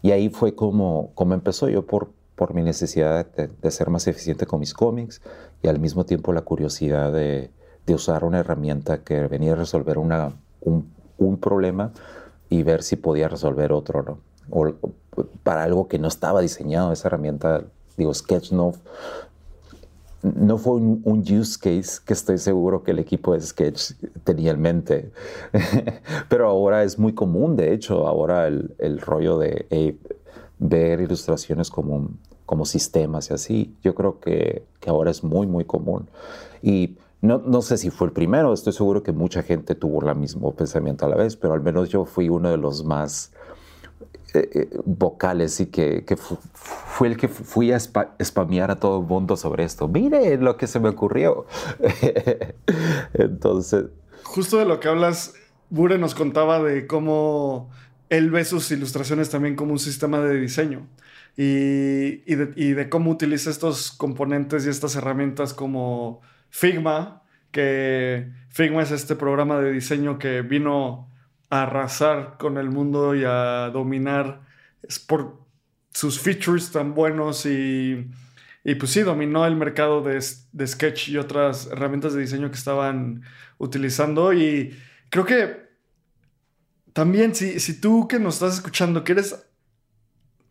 Y 0.02 0.10
ahí 0.10 0.28
fue 0.28 0.54
como, 0.54 1.10
como 1.14 1.32
empezó 1.32 1.70
yo 1.70 1.86
por, 1.86 2.10
por 2.36 2.52
mi 2.52 2.62
necesidad 2.62 3.26
de, 3.26 3.70
ser 3.70 3.88
más 3.88 4.06
eficiente 4.06 4.46
con 4.46 4.60
mis 4.60 4.74
cómics 4.74 5.22
y 5.62 5.68
al 5.68 5.80
mismo 5.80 6.04
tiempo 6.04 6.34
la 6.34 6.42
curiosidad 6.42 7.12
de, 7.12 7.50
de 7.86 7.94
usar 7.94 8.22
una 8.22 8.40
herramienta 8.40 9.02
que 9.02 9.26
venía 9.26 9.54
a 9.54 9.56
resolver 9.56 9.96
una, 9.96 10.34
un, 10.60 10.92
un, 11.16 11.38
problema 11.38 11.92
y 12.50 12.62
ver 12.62 12.82
si 12.82 12.96
podía 12.96 13.28
resolver 13.28 13.72
otro, 13.72 14.02
¿no? 14.02 14.18
O, 14.50 14.70
para 15.42 15.64
algo 15.64 15.88
que 15.88 15.98
no 15.98 16.08
estaba 16.08 16.42
diseñado, 16.42 16.92
esa 16.92 17.08
herramienta, 17.08 17.64
digo, 17.96 18.12
Sketch 18.12 18.52
no 20.22 20.58
fue 20.58 20.74
un, 20.74 21.20
use 21.20 21.58
case 21.58 22.00
que 22.04 22.12
estoy 22.12 22.38
seguro 22.38 22.82
que 22.82 22.90
el 22.90 22.98
equipo 22.98 23.34
de 23.34 23.40
Sketch 23.40 23.92
tenía 24.24 24.52
en 24.52 24.60
mente, 24.60 25.12
pero 26.28 26.48
ahora 26.48 26.82
es 26.82 26.98
muy 26.98 27.12
común, 27.12 27.56
de 27.56 27.72
hecho, 27.72 28.06
ahora 28.06 28.46
el, 28.46 29.00
rollo 29.00 29.38
de 29.38 29.98
ver 30.58 31.00
ilustraciones 31.00 31.70
como, 31.70 32.08
como 32.46 32.64
sistemas 32.64 33.30
y 33.30 33.34
así, 33.34 33.76
yo 33.82 33.94
creo 33.94 34.20
que, 34.20 34.64
que 34.80 34.88
ahora 34.88 35.10
es 35.10 35.22
muy, 35.22 35.46
muy 35.46 35.64
común. 35.64 36.08
Y 36.62 36.96
no, 37.20 37.38
no, 37.38 37.60
sé 37.60 37.76
si 37.76 37.90
fue 37.90 38.06
el 38.06 38.12
primero, 38.12 38.52
estoy 38.52 38.72
seguro 38.72 39.02
que 39.02 39.12
mucha 39.12 39.42
gente 39.42 39.74
tuvo 39.74 40.08
el 40.08 40.16
mismo 40.16 40.52
pensamiento 40.54 41.04
a 41.04 41.08
la 41.08 41.16
vez, 41.16 41.36
pero 41.36 41.54
al 41.54 41.60
menos 41.60 41.88
yo 41.88 42.04
fui 42.04 42.28
uno 42.28 42.50
de 42.50 42.56
los 42.56 42.84
más 42.84 43.32
eh, 44.34 44.50
eh, 44.52 44.68
vocales 44.84 45.60
y 45.60 45.66
que, 45.66 46.04
fue 46.54 47.08
el 47.08 47.16
que 47.16 47.28
fui 47.28 47.72
a 47.72 47.78
spamear 47.78 48.70
a 48.70 48.76
todo 48.76 49.00
el 49.00 49.06
mundo 49.06 49.36
sobre 49.36 49.64
esto. 49.64 49.88
Mire 49.88 50.36
lo 50.38 50.56
que 50.56 50.66
se 50.66 50.80
me 50.80 50.88
ocurrió. 50.88 51.46
Entonces... 53.14 53.86
Justo 54.24 54.58
de 54.58 54.64
lo 54.64 54.80
que 54.80 54.88
hablas, 54.88 55.34
Bure 55.70 55.98
nos 55.98 56.14
contaba 56.14 56.62
de 56.62 56.86
cómo 56.86 57.70
él 58.08 58.30
ve 58.30 58.44
sus 58.44 58.70
ilustraciones 58.70 59.30
también 59.30 59.56
como 59.56 59.72
un 59.72 59.78
sistema 59.78 60.20
de 60.20 60.38
diseño. 60.38 60.86
Y, 61.36 62.34
de, 62.34 62.52
y, 62.56 62.72
de, 62.72 62.88
cómo 62.88 63.10
utiliza 63.10 63.50
estos 63.50 63.92
componentes 63.92 64.64
y 64.66 64.70
estas 64.70 64.96
herramientas 64.96 65.52
como 65.52 66.22
Figma, 66.48 67.22
que 67.50 68.32
Figma 68.48 68.82
es 68.82 68.90
este 68.90 69.16
programa 69.16 69.60
de 69.60 69.70
diseño 69.72 70.18
que 70.18 70.40
vino 70.40 71.10
arrasar 71.50 72.36
con 72.38 72.58
el 72.58 72.70
mundo 72.70 73.14
y 73.14 73.24
a 73.24 73.70
dominar 73.72 74.42
es 74.82 74.98
por 74.98 75.40
sus 75.92 76.20
features 76.20 76.72
tan 76.72 76.94
buenos 76.94 77.46
y, 77.46 78.06
y 78.64 78.74
pues 78.74 78.90
sí, 78.90 79.00
dominó 79.00 79.46
el 79.46 79.56
mercado 79.56 80.02
de, 80.02 80.22
de, 80.52 80.66
Sketch 80.66 81.08
y 81.08 81.16
otras 81.16 81.68
herramientas 81.68 82.14
de 82.14 82.20
diseño 82.20 82.50
que 82.50 82.58
estaban 82.58 83.22
utilizando. 83.58 84.32
Y 84.32 84.76
creo 85.08 85.24
que 85.24 85.66
también 86.92 87.34
si, 87.34 87.60
si 87.60 87.80
tú 87.80 88.08
que 88.08 88.18
nos 88.18 88.34
estás 88.34 88.54
escuchando 88.54 89.04
quieres 89.04 89.46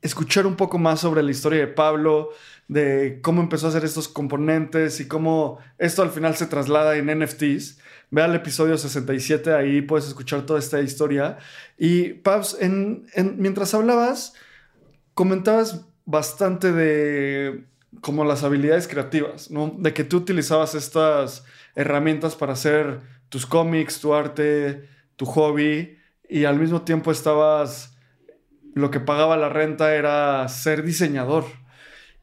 escuchar 0.02 0.46
un 0.46 0.56
poco 0.56 0.78
más 0.78 1.00
sobre 1.00 1.24
la 1.24 1.32
historia 1.32 1.60
de 1.60 1.68
Pablo, 1.68 2.30
de 2.68 3.20
cómo 3.22 3.42
empezó 3.42 3.66
a 3.66 3.70
hacer 3.70 3.84
estos 3.84 4.08
componentes 4.08 5.00
y 5.00 5.08
cómo 5.08 5.60
esto 5.78 6.02
al 6.02 6.12
final 6.12 6.36
se 6.36 6.46
traslada 6.46 6.96
en 6.96 7.20
NFTs, 7.20 7.80
Ve 8.16 8.22
al 8.22 8.34
episodio 8.34 8.78
67, 8.78 9.54
ahí 9.54 9.82
puedes 9.82 10.08
escuchar 10.08 10.46
toda 10.46 10.58
esta 10.58 10.80
historia. 10.80 11.38
Y, 11.78 12.14
Pabs, 12.14 12.56
en, 12.62 13.06
mientras 13.36 13.74
hablabas, 13.74 14.36
comentabas 15.14 15.86
bastante 16.06 16.72
de 16.72 17.66
como 18.00 18.24
las 18.24 18.46
habilidades 18.46 18.88
creativas, 18.88 19.52
¿no? 19.52 19.76
De 19.78 19.94
que 19.94 20.06
tú 20.06 20.16
utilizabas 20.16 20.76
estas 20.76 21.44
herramientas 21.76 22.38
para 22.38 22.54
hacer 22.54 23.02
tus 23.28 23.46
cómics, 23.46 24.00
tu 24.00 24.14
arte, 24.14 24.88
tu 25.18 25.26
hobby, 25.26 25.98
y 26.30 26.46
al 26.46 26.58
mismo 26.58 26.84
tiempo 26.84 27.12
estabas, 27.12 27.98
lo 28.76 28.92
que 28.92 29.02
pagaba 29.02 29.36
la 29.36 29.50
renta 29.50 29.94
era 29.94 30.48
ser 30.48 30.84
diseñador. 30.84 31.44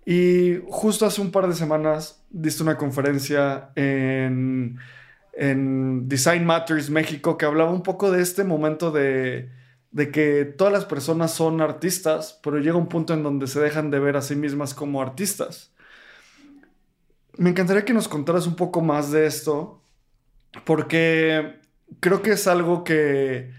Y 0.06 0.54
justo 0.68 1.04
hace 1.04 1.20
un 1.20 1.30
par 1.30 1.48
de 1.48 1.54
semanas 1.54 2.24
diste 2.30 2.62
una 2.62 2.78
conferencia 2.78 3.72
en, 3.74 4.78
en 5.32 6.08
Design 6.08 6.44
Matters 6.44 6.90
México 6.90 7.36
que 7.38 7.46
hablaba 7.46 7.70
un 7.70 7.82
poco 7.82 8.10
de 8.10 8.22
este 8.22 8.44
momento 8.44 8.90
de, 8.90 9.50
de 9.90 10.10
que 10.10 10.44
todas 10.44 10.72
las 10.72 10.84
personas 10.84 11.32
son 11.32 11.60
artistas, 11.60 12.38
pero 12.42 12.58
llega 12.58 12.76
un 12.76 12.88
punto 12.88 13.14
en 13.14 13.22
donde 13.22 13.46
se 13.46 13.60
dejan 13.60 13.90
de 13.90 14.00
ver 14.00 14.16
a 14.16 14.22
sí 14.22 14.34
mismas 14.34 14.74
como 14.74 15.00
artistas. 15.00 15.72
Me 17.36 17.50
encantaría 17.50 17.84
que 17.84 17.94
nos 17.94 18.08
contaras 18.08 18.46
un 18.46 18.56
poco 18.56 18.80
más 18.80 19.10
de 19.10 19.26
esto, 19.26 19.82
porque 20.64 21.60
creo 22.00 22.22
que 22.22 22.32
es 22.32 22.46
algo 22.46 22.84
que, 22.84 23.52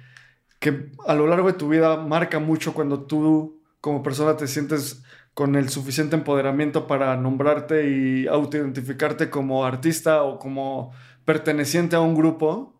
que 0.60 0.92
a 1.08 1.14
lo 1.14 1.28
largo 1.28 1.48
de 1.48 1.58
tu 1.58 1.70
vida 1.70 1.98
marca 1.98 2.40
mucho 2.40 2.74
cuando 2.74 3.04
tú 3.04 3.62
como 3.80 4.02
persona 4.02 4.38
te 4.38 4.48
sientes 4.48 5.04
con 5.34 5.56
el 5.56 5.70
suficiente 5.70 6.16
empoderamiento 6.16 6.88
para 6.88 7.18
nombrarte 7.18 7.90
y 7.90 8.28
autoidentificarte 8.28 9.30
como 9.30 9.66
artista 9.66 10.24
o 10.24 10.38
como 10.38 10.94
perteneciente 11.26 11.96
a 11.96 12.02
un 12.02 12.16
grupo. 12.16 12.74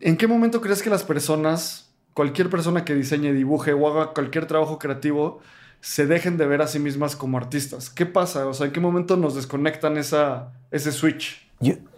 ¿En 0.00 0.16
qué 0.16 0.26
momento 0.26 0.60
crees 0.60 0.82
que 0.82 0.90
las 0.90 1.04
personas, 1.04 1.92
cualquier 2.14 2.50
persona 2.50 2.84
que 2.84 2.94
diseñe, 2.94 3.32
dibuje 3.32 3.72
o 3.72 3.88
haga 3.88 4.12
cualquier 4.12 4.46
trabajo 4.46 4.78
creativo, 4.78 5.40
se 5.80 6.06
dejen 6.06 6.36
de 6.36 6.46
ver 6.46 6.62
a 6.62 6.66
sí 6.66 6.78
mismas 6.78 7.16
como 7.16 7.38
artistas? 7.38 7.90
¿Qué 7.90 8.06
pasa? 8.06 8.46
O 8.46 8.54
sea, 8.54 8.66
¿en 8.66 8.72
qué 8.72 8.80
momento 8.80 9.16
nos 9.16 9.34
desconectan 9.34 9.96
esa, 9.96 10.52
ese 10.70 10.92
switch? 10.92 11.48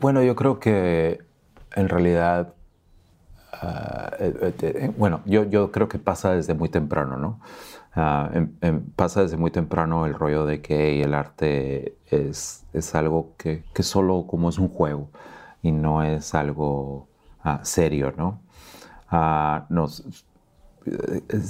bueno, 0.01 0.25
yo 0.25 0.35
creo 0.35 0.59
que 0.59 1.21
en 1.77 1.89
realidad, 1.89 2.53
ah, 3.53 4.11
eh, 4.19 4.35
eh, 4.41 4.55
eh, 4.61 4.93
bueno, 4.97 5.21
yo, 5.25 5.45
yo 5.45 5.71
creo 5.71 5.89
que 5.89 5.99
pasa 5.99 6.33
desde 6.33 6.55
muy 6.55 6.69
temprano, 6.69 7.17
¿no? 7.17 7.41
Ah, 7.95 8.31
em, 8.33 8.51
em, 8.63 8.81
pasa 8.97 9.23
desde 9.23 9.37
muy 9.37 9.51
temprano 9.51 10.07
el 10.07 10.15
rollo 10.15 10.47
de 10.47 10.63
que 10.63 11.03
el 11.03 11.15
arte 11.15 11.95
es, 12.11 12.65
es 12.73 12.95
algo 12.95 13.35
que, 13.37 13.63
que, 13.75 13.83
solo 13.83 14.27
como 14.27 14.49
es 14.49 14.59
un 14.59 14.69
juego 14.69 15.11
y 15.63 15.73
no 15.73 16.03
es 16.03 16.35
algo 16.35 17.09
ah, 17.43 17.61
serio, 17.63 18.13
¿no? 18.17 18.41
Ah, 19.11 19.67
nos, 19.69 20.05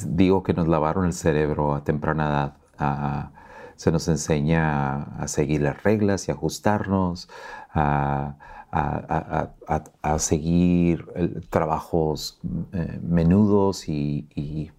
digo 0.06 0.42
que 0.42 0.54
nos 0.54 0.68
lavaron 0.68 1.06
el 1.06 1.12
cerebro 1.12 1.74
a 1.74 1.84
temprana 1.84 2.54
edad. 2.78 3.30
se 3.76 3.90
nos 3.90 4.08
enseña 4.08 5.02
a, 5.02 5.28
seguir 5.28 5.62
las 5.62 5.82
reglas 5.82 6.28
y 6.28 6.32
ajustarnos, 6.32 7.28
a, 7.74 8.36
a, 8.72 10.18
seguir 10.18 11.06
trabajos 11.50 12.40
eh, 12.72 12.98
menudos 13.02 13.88
y, 13.88 14.70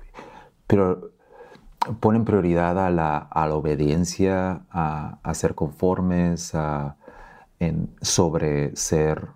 pero 0.67 1.12
ponen 2.00 2.26
prioridad 2.26 2.80
a 2.80 2.89
la, 2.89 3.56
obediencia, 3.56 4.65
a, 4.72 5.34
ser 5.34 5.56
conformes, 5.56 6.54
sobre 8.02 8.76
ser 8.76 9.28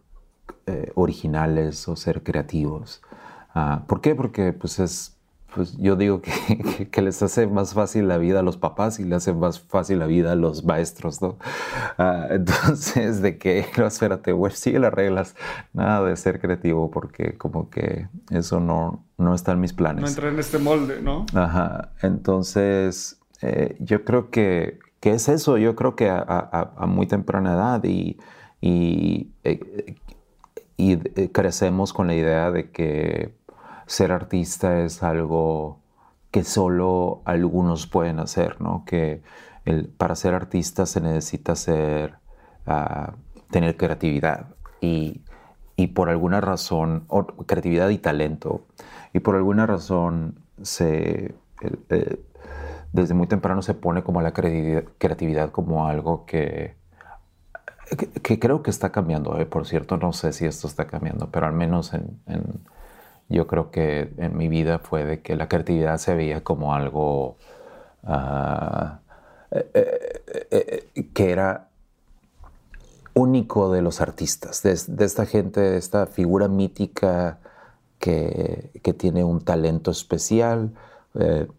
eh, 0.65 0.91
originales 0.95 1.87
o 1.87 1.95
ser 1.95 2.23
creativos. 2.23 3.01
Ah, 3.53 3.83
¿Por 3.87 4.01
qué? 4.01 4.15
Porque 4.15 4.53
pues 4.53 4.79
es 4.79 5.17
pues 5.57 5.75
yo 5.77 5.95
digo 5.95 6.21
que, 6.91 7.01
les 7.01 7.23
hace 7.23 7.47
más 7.47 7.73
fácil 7.73 8.07
la 8.07 8.17
vida 8.17 8.41
a 8.41 8.43
los 8.43 8.57
papás 8.57 8.99
y 8.99 9.03
le 9.03 9.15
hace 9.15 9.33
más 9.33 9.59
fácil 9.59 9.99
la 9.99 10.05
vida 10.05 10.33
a 10.33 10.35
los 10.35 10.65
maestros, 10.65 11.21
¿no? 11.21 11.37
Ah, 11.97 12.27
entonces, 12.29 13.21
de 13.21 13.37
que, 13.37 13.65
no, 13.77 13.87
espérate, 13.87 14.33
güey, 14.33 14.53
sigue 14.53 14.79
las 14.79 14.93
reglas, 14.93 15.35
nada 15.73 16.07
de 16.07 16.15
ser 16.15 16.39
creativo, 16.39 16.91
porque 16.91 17.37
como 17.37 17.69
que 17.69 18.07
eso 18.29 18.59
no, 18.59 19.03
no 19.17 19.33
está 19.33 19.53
en 19.53 19.61
mis 19.61 19.73
planes. 19.73 20.01
No 20.03 20.07
entra 20.07 20.29
en 20.29 20.37
este 20.37 20.59
molde, 20.59 21.01
¿no? 21.01 21.25
Ajá, 21.33 21.91
entonces, 22.03 23.17
eh, 23.41 23.77
yo 23.79 24.03
creo 24.03 24.29
que, 24.29 24.79
es 25.11 25.29
eso, 25.29 25.57
yo 25.57 25.75
creo 25.75 25.95
que 25.95 26.09
a, 26.09 26.71
muy 26.87 27.07
temprana 27.07 27.53
edad 27.53 27.83
y, 27.83 28.17
y, 28.61 29.31
eh, 29.43 29.95
y 30.77 30.93
eh, 30.93 31.31
crecemos 31.31 31.93
con 31.93 32.07
la 32.07 32.15
idea 32.15 32.51
de 32.51 32.71
que 32.71 33.35
ser 33.87 34.11
artista 34.11 34.79
es 34.81 35.03
algo 35.03 35.79
que 36.31 36.43
solo 36.43 37.21
algunos 37.25 37.87
pueden 37.87 38.19
hacer, 38.19 38.61
¿no? 38.61 38.83
Que 38.85 39.21
para 39.97 40.15
ser 40.15 40.33
artista 40.33 40.85
se 40.85 41.01
necesita 41.01 41.53
ah, 42.65 43.13
tener 43.49 43.77
creatividad 43.77 44.47
y, 44.81 45.21
por 45.93 46.09
alguna 46.09 46.41
razón, 46.41 47.05
creatividad 47.45 47.89
y 47.89 47.97
talento, 47.97 48.61
y 49.13 49.19
por 49.19 49.35
alguna 49.35 49.65
razón 49.65 50.39
se, 50.61 51.35
desde 53.01 53.13
muy 53.13 53.27
temprano 53.27 53.61
se 53.61 53.73
pone 53.73 54.03
como 54.03 54.21
la 54.21 54.33
creatividad, 54.33 55.51
como 55.51 55.87
algo 55.87 56.25
que, 56.25 56.75
que, 58.23 58.39
creo 58.39 58.63
que 58.63 58.69
está 58.69 58.91
cambiando. 58.91 59.39
¿eh? 59.39 59.45
Por 59.45 59.65
cierto, 59.65 59.97
no 59.97 60.13
sé 60.13 60.33
si 60.33 60.45
esto 60.45 60.67
está 60.67 60.87
cambiando, 60.87 61.29
pero 61.31 61.45
al 61.45 61.53
menos 61.53 61.93
en 61.93 62.19
yo 63.29 63.47
creo 63.47 63.71
que 63.71 64.13
en 64.17 64.37
mi 64.37 64.47
vida 64.47 64.79
fue 64.79 65.03
de 65.05 65.21
que 65.21 65.35
la 65.35 65.47
creatividad 65.47 65.97
se 65.97 66.15
veía 66.15 66.43
como 66.43 66.73
algo 66.73 67.35
ah, 68.03 68.99
eh, 69.51 70.21
eh, 70.51 71.07
que 71.13 71.31
era 71.31 71.67
único 73.13 73.71
de 73.71 73.81
los 73.81 73.99
artistas, 73.99 74.61
de, 74.63 74.71
esta 75.03 75.25
gente, 75.25 75.59
de 75.59 75.77
esta 75.77 76.05
figura 76.05 76.47
mítica 76.47 77.39
que, 77.99 78.69
tiene 78.97 79.23
un 79.23 79.41
talento 79.41 79.91
especial, 79.91 80.71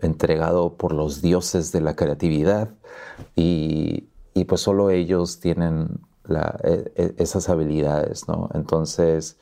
entregado 0.00 0.74
por 0.74 0.92
los 0.92 1.20
dioses 1.20 1.72
de 1.72 1.80
la 1.80 1.96
creatividad, 1.96 2.70
y, 3.34 4.08
pues 4.46 4.60
solo 4.60 4.90
ellos 4.90 5.40
tienen 5.40 6.00
e, 6.62 6.92
e, 6.94 7.14
esas 7.18 7.48
habilidades, 7.48 8.28
¿no? 8.28 8.48
Entonces, 8.54 9.36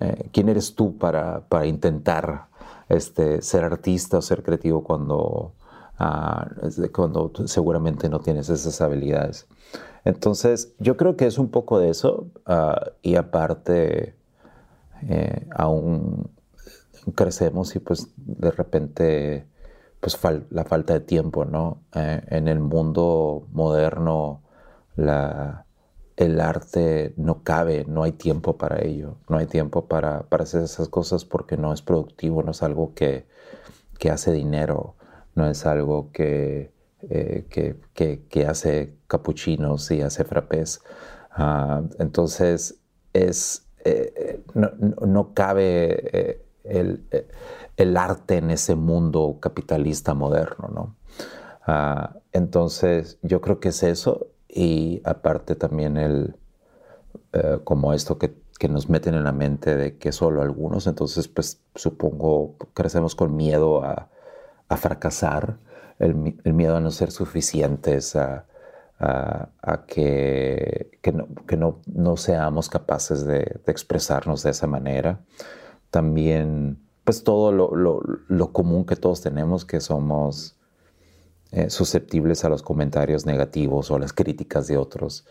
eh, 0.00 0.28
¿quién 0.32 0.48
eres 0.48 0.74
tú 0.74 0.98
para, 0.98 1.42
intentar 1.64 2.48
este, 2.88 3.40
ser 3.42 3.64
artista 3.64 4.18
o 4.18 4.22
ser 4.22 4.42
creativo 4.42 4.84
cuando, 4.84 5.52
ah, 5.98 6.48
cuando 6.92 7.32
seguramente 7.46 8.08
no 8.08 8.20
tienes 8.20 8.48
esas 8.50 8.80
habilidades? 8.80 9.46
Entonces, 10.04 10.74
yo 10.78 10.96
creo 10.96 11.16
que 11.16 11.26
es 11.26 11.38
un 11.38 11.48
poco 11.48 11.78
de 11.78 11.90
eso 11.90 12.28
ah, 12.44 12.92
y 13.02 13.16
aparte, 13.16 14.14
eh, 15.08 15.46
aún 15.50 16.30
crecemos 17.14 17.76
y 17.76 17.78
pues 17.80 18.08
de 18.16 18.50
repente, 18.50 19.46
pues 20.00 20.18
la 20.50 20.64
falta 20.64 20.94
de 20.94 21.00
tiempo, 21.00 21.44
¿no? 21.44 21.82
Eh, 21.94 22.22
en 22.28 22.48
el 22.48 22.60
mundo 22.60 23.46
moderno, 23.52 24.42
la, 24.96 25.66
el 26.16 26.40
arte 26.40 27.14
no 27.16 27.42
cabe, 27.42 27.84
no 27.86 28.02
hay 28.02 28.12
tiempo 28.12 28.56
para 28.56 28.82
ello, 28.82 29.18
no 29.28 29.36
hay 29.38 29.46
tiempo 29.46 29.86
para, 29.86 30.26
hacer 30.30 30.62
esas 30.62 30.88
cosas 30.88 31.24
porque 31.24 31.56
no 31.56 31.72
es 31.72 31.82
productivo, 31.82 32.42
no 32.42 32.52
es 32.52 32.62
algo 32.62 32.94
que, 32.94 33.26
hace 34.10 34.32
dinero, 34.32 34.94
no 35.34 35.48
es 35.48 35.66
algo 35.66 36.10
que, 36.12 36.72
eh, 37.10 37.46
que, 37.50 38.46
hace 38.46 38.96
capuchinos 39.08 39.90
y 39.90 40.00
hace 40.00 40.24
frappés. 40.24 40.80
Ah, 41.30 41.82
entonces, 41.98 42.80
es, 43.12 43.66
eh, 43.84 44.42
no, 44.54 45.34
cabe 45.34 46.45
eh, 46.68 47.28
el, 47.76 47.96
arte 47.96 48.38
en 48.38 48.50
ese 48.50 48.74
mundo 48.74 49.38
capitalista 49.40 50.14
moderno, 50.14 50.68
¿no? 50.72 50.96
Ah, 51.66 52.16
entonces, 52.32 53.18
yo 53.22 53.40
creo 53.40 53.60
que 53.60 53.70
es 53.70 53.82
eso 53.82 54.28
y 54.48 55.02
aparte 55.04 55.56
también 55.56 55.96
el, 55.96 56.36
eh, 57.32 57.58
como 57.64 57.92
esto 57.92 58.18
que, 58.18 58.34
que, 58.58 58.68
nos 58.68 58.88
meten 58.88 59.14
en 59.14 59.24
la 59.24 59.32
mente 59.32 59.76
de 59.76 59.98
que 59.98 60.12
solo 60.12 60.42
algunos, 60.42 60.86
entonces 60.86 61.28
pues 61.28 61.60
supongo 61.74 62.56
crecemos 62.74 63.14
con 63.14 63.36
miedo 63.36 63.82
a, 63.84 64.08
a 64.68 64.76
fracasar, 64.76 65.58
el, 65.98 66.38
el, 66.44 66.52
miedo 66.52 66.76
a 66.76 66.80
no 66.80 66.90
ser 66.90 67.10
suficientes, 67.10 68.16
a, 68.16 68.46
a, 68.98 69.84
que, 69.86 70.98
que, 71.02 71.12
no, 71.12 71.28
que 71.46 71.56
no, 71.56 71.80
no, 71.86 72.16
seamos 72.16 72.68
capaces 72.68 73.26
de, 73.26 73.60
de, 73.64 73.72
expresarnos 73.72 74.42
de 74.42 74.50
esa 74.50 74.66
manera. 74.66 75.20
También 75.90 76.78
pues 77.04 77.22
todo 77.22 77.52
lo, 77.52 77.74
lo, 77.74 78.00
lo 78.28 78.52
común 78.52 78.84
que 78.84 78.96
todos 78.96 79.20
tenemos, 79.20 79.64
que 79.64 79.80
somos 79.80 80.56
eh, 81.52 81.70
susceptibles 81.70 82.44
a 82.44 82.48
los 82.48 82.62
comentarios 82.62 83.24
negativos 83.24 83.90
o 83.90 83.96
a 83.96 83.98
las 84.00 84.12
críticas 84.12 84.66
de 84.66 84.76
otros. 84.76 85.24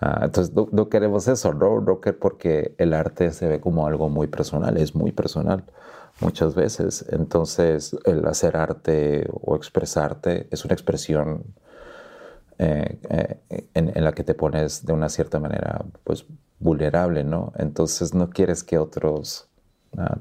Ah, 0.00 0.22
entonces 0.24 0.52
no, 0.72 0.88
queremos 0.88 1.28
eso, 1.28 1.54
¿no? 1.54 2.00
porque 2.18 2.74
el 2.78 2.92
arte 2.92 3.30
se 3.30 3.46
ve 3.46 3.60
como 3.60 3.86
algo 3.86 4.08
muy 4.08 4.26
personal, 4.26 4.76
es 4.76 4.96
muy 4.96 5.12
personal 5.12 5.64
muchas 6.20 6.56
veces. 6.56 7.06
Entonces 7.10 7.96
el 8.04 8.26
hacer 8.26 8.56
arte 8.56 9.28
o 9.30 9.54
expresarte 9.54 10.48
es 10.50 10.64
una 10.64 10.74
expresión 10.74 11.44
eh, 12.58 12.98
eh, 13.08 13.68
en, 13.74 14.02
la 14.02 14.12
que 14.12 14.24
te 14.24 14.34
pones 14.34 14.84
de 14.84 14.92
una 14.92 15.08
cierta 15.08 15.38
manera 15.38 15.84
pues 16.02 16.26
vulnerable, 16.58 17.22
¿no? 17.22 17.52
Entonces 17.56 18.12
no 18.14 18.30
quieres 18.30 18.64
que 18.64 18.78
otros 18.78 19.48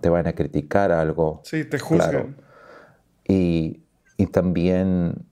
te 0.01 0.09
vayan 0.09 0.27
a 0.27 0.33
criticar 0.33 0.91
algo. 0.91 1.41
Sí, 1.43 1.65
te 1.65 1.79
juzgan. 1.79 2.35
Y, 3.27 3.81
y 4.17 4.27
también 4.27 5.25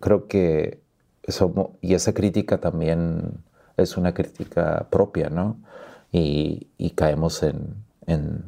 creo 0.00 0.28
que 0.28 0.80
somos, 1.28 1.70
y 1.80 1.94
esa 1.94 2.12
crítica 2.12 2.58
también 2.58 3.42
es 3.76 3.96
una 3.96 4.12
crítica 4.12 4.86
propia, 4.90 5.30
¿no? 5.30 5.56
Y, 6.10 6.68
caemos 6.94 7.42
en, 7.42 7.74
en, 8.06 8.44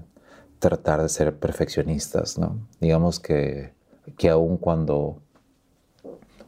tratar 0.59 1.01
de 1.03 1.09
ser 1.09 1.37
perfeccionistas, 1.39 2.39
¿no? 2.39 2.59
Digamos 2.81 3.21
que, 3.21 3.73
que 4.19 4.29
aun 4.29 4.59
cuando, 4.59 5.23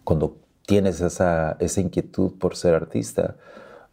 cuando 0.05 0.37
tienes 0.67 1.01
esa, 1.01 1.57
esa 1.59 1.81
inquietud 1.81 2.33
por 2.39 2.57
ser 2.57 2.75
artista 2.75 3.37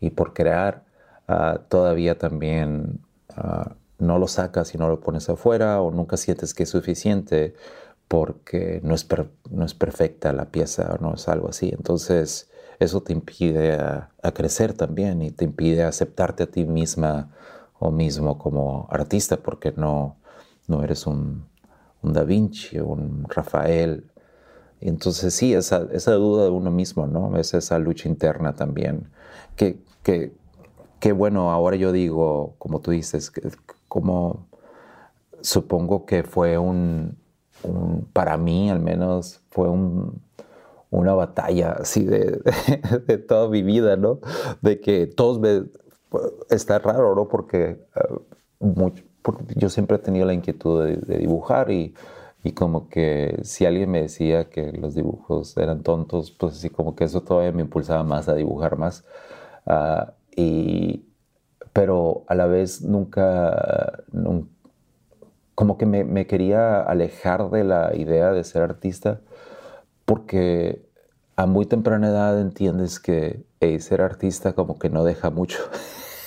y 0.02 0.10
por 0.10 0.34
crear, 0.34 0.84
ah, 1.28 1.62
todavía 1.70 2.18
también 2.18 3.00
ah, 3.36 3.76
no 4.04 4.20
lo 4.20 4.28
sacas 4.28 4.76
y 4.76 4.78
no 4.78 4.90
lo 4.90 5.00
pones 5.00 5.30
afuera 5.30 5.82
o 5.82 5.92
nunca 5.92 6.18
sientes 6.18 6.54
que 6.54 6.64
es 6.64 6.70
suficiente 6.70 7.56
porque 8.08 8.80
no 8.84 8.94
es, 8.94 9.08
no 9.50 9.66
es 9.66 9.74
perfecta 9.74 10.34
la 10.34 10.52
pieza 10.52 10.96
o 11.00 11.02
no 11.02 11.16
es 11.16 11.28
algo 11.28 11.50
así. 11.50 11.72
Entonces 11.76 12.52
eso 12.80 13.02
te 13.02 13.14
impide 13.14 13.74
a, 13.74 14.10
crecer 14.34 14.74
también 14.74 15.22
y 15.22 15.32
te 15.32 15.46
impide 15.46 15.84
aceptarte 15.84 16.44
a 16.44 16.48
ti 16.48 16.66
misma 16.66 17.32
o 17.80 17.92
mismo 17.92 18.38
como 18.38 18.88
artista 18.92 19.38
porque 19.38 19.74
no, 19.76 20.18
no 20.68 20.84
eres 20.84 21.08
un, 21.08 21.46
un 22.02 22.14
Da 22.14 22.24
Vinci, 22.24 22.80
un 22.80 23.26
Rafael. 23.30 24.06
Entonces 24.82 25.34
sí, 25.34 25.54
esa, 25.54 25.88
esa, 25.92 26.14
duda 26.14 26.44
de 26.44 26.50
uno 26.50 26.72
mismo, 26.72 27.08
¿no? 27.08 27.38
Es 27.38 27.54
esa 27.54 27.80
lucha 27.80 28.10
interna 28.10 28.54
también. 28.54 29.10
Que, 29.56 29.80
que, 30.04 30.34
que 31.00 31.14
bueno, 31.14 31.52
ahora 31.52 31.78
yo 31.78 31.92
digo, 31.92 32.56
como 32.60 32.82
tú 32.82 32.92
dices, 32.92 33.32
que, 33.32 33.50
como 33.94 34.48
supongo 35.42 36.08
que 36.08 36.24
fue 36.24 36.58
un, 36.58 37.16
para 38.12 38.38
mí 38.38 38.72
al 38.72 38.80
menos, 38.80 39.42
fue 39.52 39.70
un, 39.70 40.20
una 40.90 41.14
batalla 41.14 41.74
así 41.74 42.04
de, 42.04 42.42
de, 43.08 43.18
toda 43.20 43.50
mi 43.50 43.62
vida, 43.62 43.96
¿no? 43.96 44.20
De 44.64 44.80
que 44.82 45.06
todos 45.06 45.40
me... 45.40 45.66
Está 46.50 46.80
raro, 46.80 47.14
¿no? 47.14 47.28
Porque, 47.28 47.86
uh, 47.96 48.90
yo 49.56 49.70
siempre 49.70 49.98
he 49.98 50.00
tenido 50.00 50.26
la 50.26 50.34
inquietud 50.34 50.84
de, 50.84 51.18
dibujar 51.20 51.70
y, 51.70 51.94
y, 52.44 52.54
como 52.54 52.90
que 52.90 53.40
si 53.44 53.68
alguien 53.68 53.92
me 53.92 54.02
decía 54.02 54.50
que 54.50 54.72
los 54.72 54.96
dibujos 54.96 55.56
eran 55.58 55.84
tontos, 55.84 56.32
pues 56.32 56.54
así 56.56 56.72
como 56.72 56.96
que 56.96 57.04
eso 57.04 57.22
todavía 57.22 57.52
me 57.52 57.62
impulsaba 57.62 58.04
más 58.04 58.28
a 58.28 58.34
dibujar 58.34 58.76
más. 58.76 59.06
Uh, 59.68 60.12
y, 60.36 61.06
pero 61.74 62.24
a 62.28 62.36
la 62.36 62.46
vez 62.46 62.82
nunca, 62.84 64.04
como 65.56 65.78
que 65.78 65.86
me, 65.86 66.28
quería 66.28 66.82
alejar 66.82 67.50
de 67.50 67.64
la 67.64 67.96
idea 67.96 68.32
de 68.32 68.44
ser 68.44 68.62
artista 68.62 69.20
porque 70.06 70.86
a 71.36 71.48
muy 71.48 71.66
temprana 71.66 72.10
edad 72.10 72.40
entiendes 72.40 73.00
que 73.00 73.44
ser 73.80 74.02
artista 74.02 74.54
como 74.54 74.78
que 74.78 74.90
no 74.90 75.04
deja 75.04 75.30
mucho. 75.30 75.60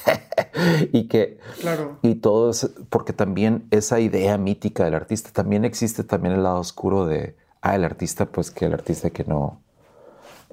y 0.93 1.07
que 1.09 1.39
claro. 1.61 1.99
y 2.03 2.17
todo 2.17 2.51
es 2.51 2.71
porque 2.89 3.13
también 3.13 3.67
esa 3.71 4.01
idea 4.01 4.39
mítica 4.39 4.85
del 4.85 4.95
artista 4.95 5.31
también 5.33 5.65
existe 5.65 6.05
también 6.05 6.35
el 6.35 6.45
lado 6.45 6.61
oscuro 6.61 7.07
de 7.07 7.37
ah 7.61 7.75
el 7.75 7.85
artista 7.85 8.27
pues 8.27 8.51
que 8.51 8.67
el 8.67 8.73
artista 8.73 9.11
que 9.11 9.25
no 9.25 9.61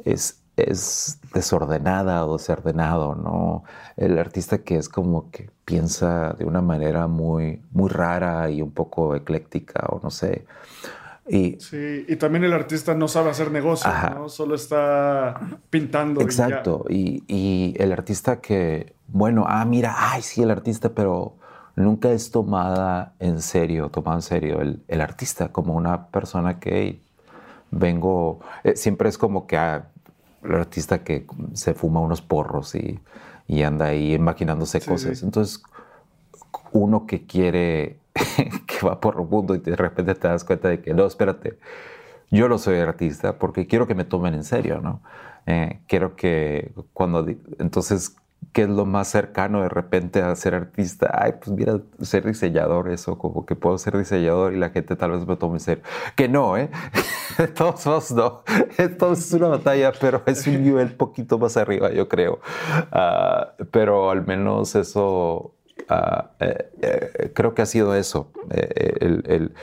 es 0.03 0.42
es 0.55 1.19
desordenada 1.33 2.25
o 2.25 2.37
desordenado, 2.37 3.15
¿no? 3.15 3.63
El 3.97 4.19
artista 4.19 4.59
que 4.59 4.77
es 4.77 4.87
como 4.87 5.31
que 5.31 5.49
piensa 5.65 6.33
de 6.33 6.45
una 6.45 6.61
manera 6.61 7.07
muy, 7.07 7.61
muy 7.71 7.89
rara 7.89 8.49
y 8.49 8.61
un 8.61 8.71
poco 8.71 9.15
ecléctica 9.15 9.85
o 9.89 9.99
no 10.03 10.11
sé. 10.11 10.45
Y, 11.27 11.57
sí, 11.59 12.05
y 12.07 12.15
también 12.17 12.43
el 12.43 12.53
artista 12.53 12.93
no 12.93 13.07
sabe 13.07 13.29
hacer 13.29 13.49
negocio, 13.49 13.89
¿no? 14.13 14.27
Solo 14.29 14.55
está 14.55 15.39
pintando. 15.69 16.21
Exacto, 16.21 16.85
y, 16.89 17.23
y, 17.27 17.75
el 17.79 17.93
artista 17.93 18.41
que, 18.41 18.93
bueno, 19.07 19.45
ah, 19.47 19.63
mira, 19.63 19.95
ay, 19.97 20.21
sí, 20.21 20.43
el 20.43 20.51
artista, 20.51 20.89
pero 20.89 21.37
nunca 21.75 22.11
es 22.11 22.29
tomada 22.29 23.13
en 23.19 23.41
serio, 23.41 23.89
tomado 23.89 24.17
en 24.17 24.21
serio 24.21 24.61
el, 24.61 24.83
el 24.89 25.01
artista 25.01 25.47
como 25.49 25.75
una 25.75 26.07
persona 26.07 26.59
que 26.59 26.99
vengo, 27.71 28.41
eh, 28.63 28.75
siempre 28.75 29.09
es 29.09 29.17
como 29.17 29.47
que... 29.47 29.57
Ah, 29.57 29.87
el 30.43 30.55
artista 30.55 31.03
que 31.03 31.25
se 31.53 31.73
fuma 31.73 31.99
unos 31.99 32.21
porros 32.21 32.75
y, 32.75 32.99
anda 33.63 33.87
ahí 33.87 34.13
imaginándose 34.13 34.81
cosas. 34.81 35.21
Entonces, 35.21 35.63
uno 36.71 37.05
que 37.05 37.25
quiere, 37.25 37.99
que 38.67 38.85
va 38.85 38.99
por 38.99 39.19
el 39.19 39.27
mundo 39.27 39.53
y 39.55 39.59
de 39.59 39.75
repente 39.75 40.15
te 40.15 40.27
das 40.27 40.43
cuenta 40.43 40.69
de 40.69 40.81
que 40.81 40.93
no, 40.93 41.05
espérate, 41.05 41.59
yo 42.31 42.49
no 42.49 42.57
soy 42.57 42.79
artista 42.79 43.37
porque 43.37 43.67
quiero 43.67 43.85
que 43.85 43.95
me 43.95 44.05
tomen 44.05 44.33
en 44.33 44.43
serio, 44.43 44.81
¿no? 44.81 45.01
Eh, 45.45 45.81
quiero 45.87 46.15
que 46.15 46.73
cuando, 46.93 47.27
entonces 47.59 48.15
¿Qué 48.53 48.61
es 48.63 48.69
lo 48.69 48.85
más 48.85 49.07
cercano 49.07 49.63
de 49.63 49.69
repente 49.69 50.21
a 50.21 50.35
ser 50.35 50.53
artista? 50.53 51.09
Ay, 51.11 51.33
pues 51.39 51.49
mira, 51.49 51.79
ser 52.01 52.23
diseñador, 52.23 52.91
eso, 52.91 53.17
como 53.17 53.47
que 53.47 53.55
puedo 53.55 53.79
ser 53.79 53.97
diseñador 53.97 54.53
y 54.53 54.57
la 54.57 54.69
gente 54.69 54.95
tal 54.95 55.11
vez 55.11 55.25
me 55.25 55.35
tome 55.37 55.59
serio. 55.59 55.83
Que 56.15 56.29
no, 56.29 56.55
¿eh? 56.55 56.69
todos 57.55 57.83
modos 57.87 58.11
no. 58.11 58.43
Entonces 58.77 59.25
es 59.25 59.33
una 59.33 59.47
batalla, 59.47 59.91
pero 59.99 60.21
es 60.27 60.45
un 60.45 60.63
nivel 60.63 60.93
poquito 60.93 61.39
más 61.39 61.57
arriba, 61.57 61.91
yo 61.91 62.07
creo. 62.07 62.41
Ah, 62.91 63.53
pero 63.71 64.11
al 64.11 64.23
menos 64.27 64.75
eso, 64.75 65.55
ah, 65.89 66.29
eh, 66.39 66.69
eh, 66.81 67.31
creo 67.33 67.55
que 67.55 67.63
ha 67.63 67.65
sido 67.65 67.95
eso. 67.95 68.31
Eh, 68.51 68.93
el, 68.99 69.53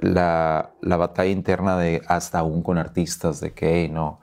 la, 0.00 0.72
la, 0.82 0.96
batalla 0.98 1.30
interna 1.30 1.78
de 1.78 2.02
hasta 2.06 2.40
aún 2.40 2.62
con 2.62 2.76
artistas, 2.76 3.40
de 3.40 3.54
que, 3.54 3.88
no 3.88 4.20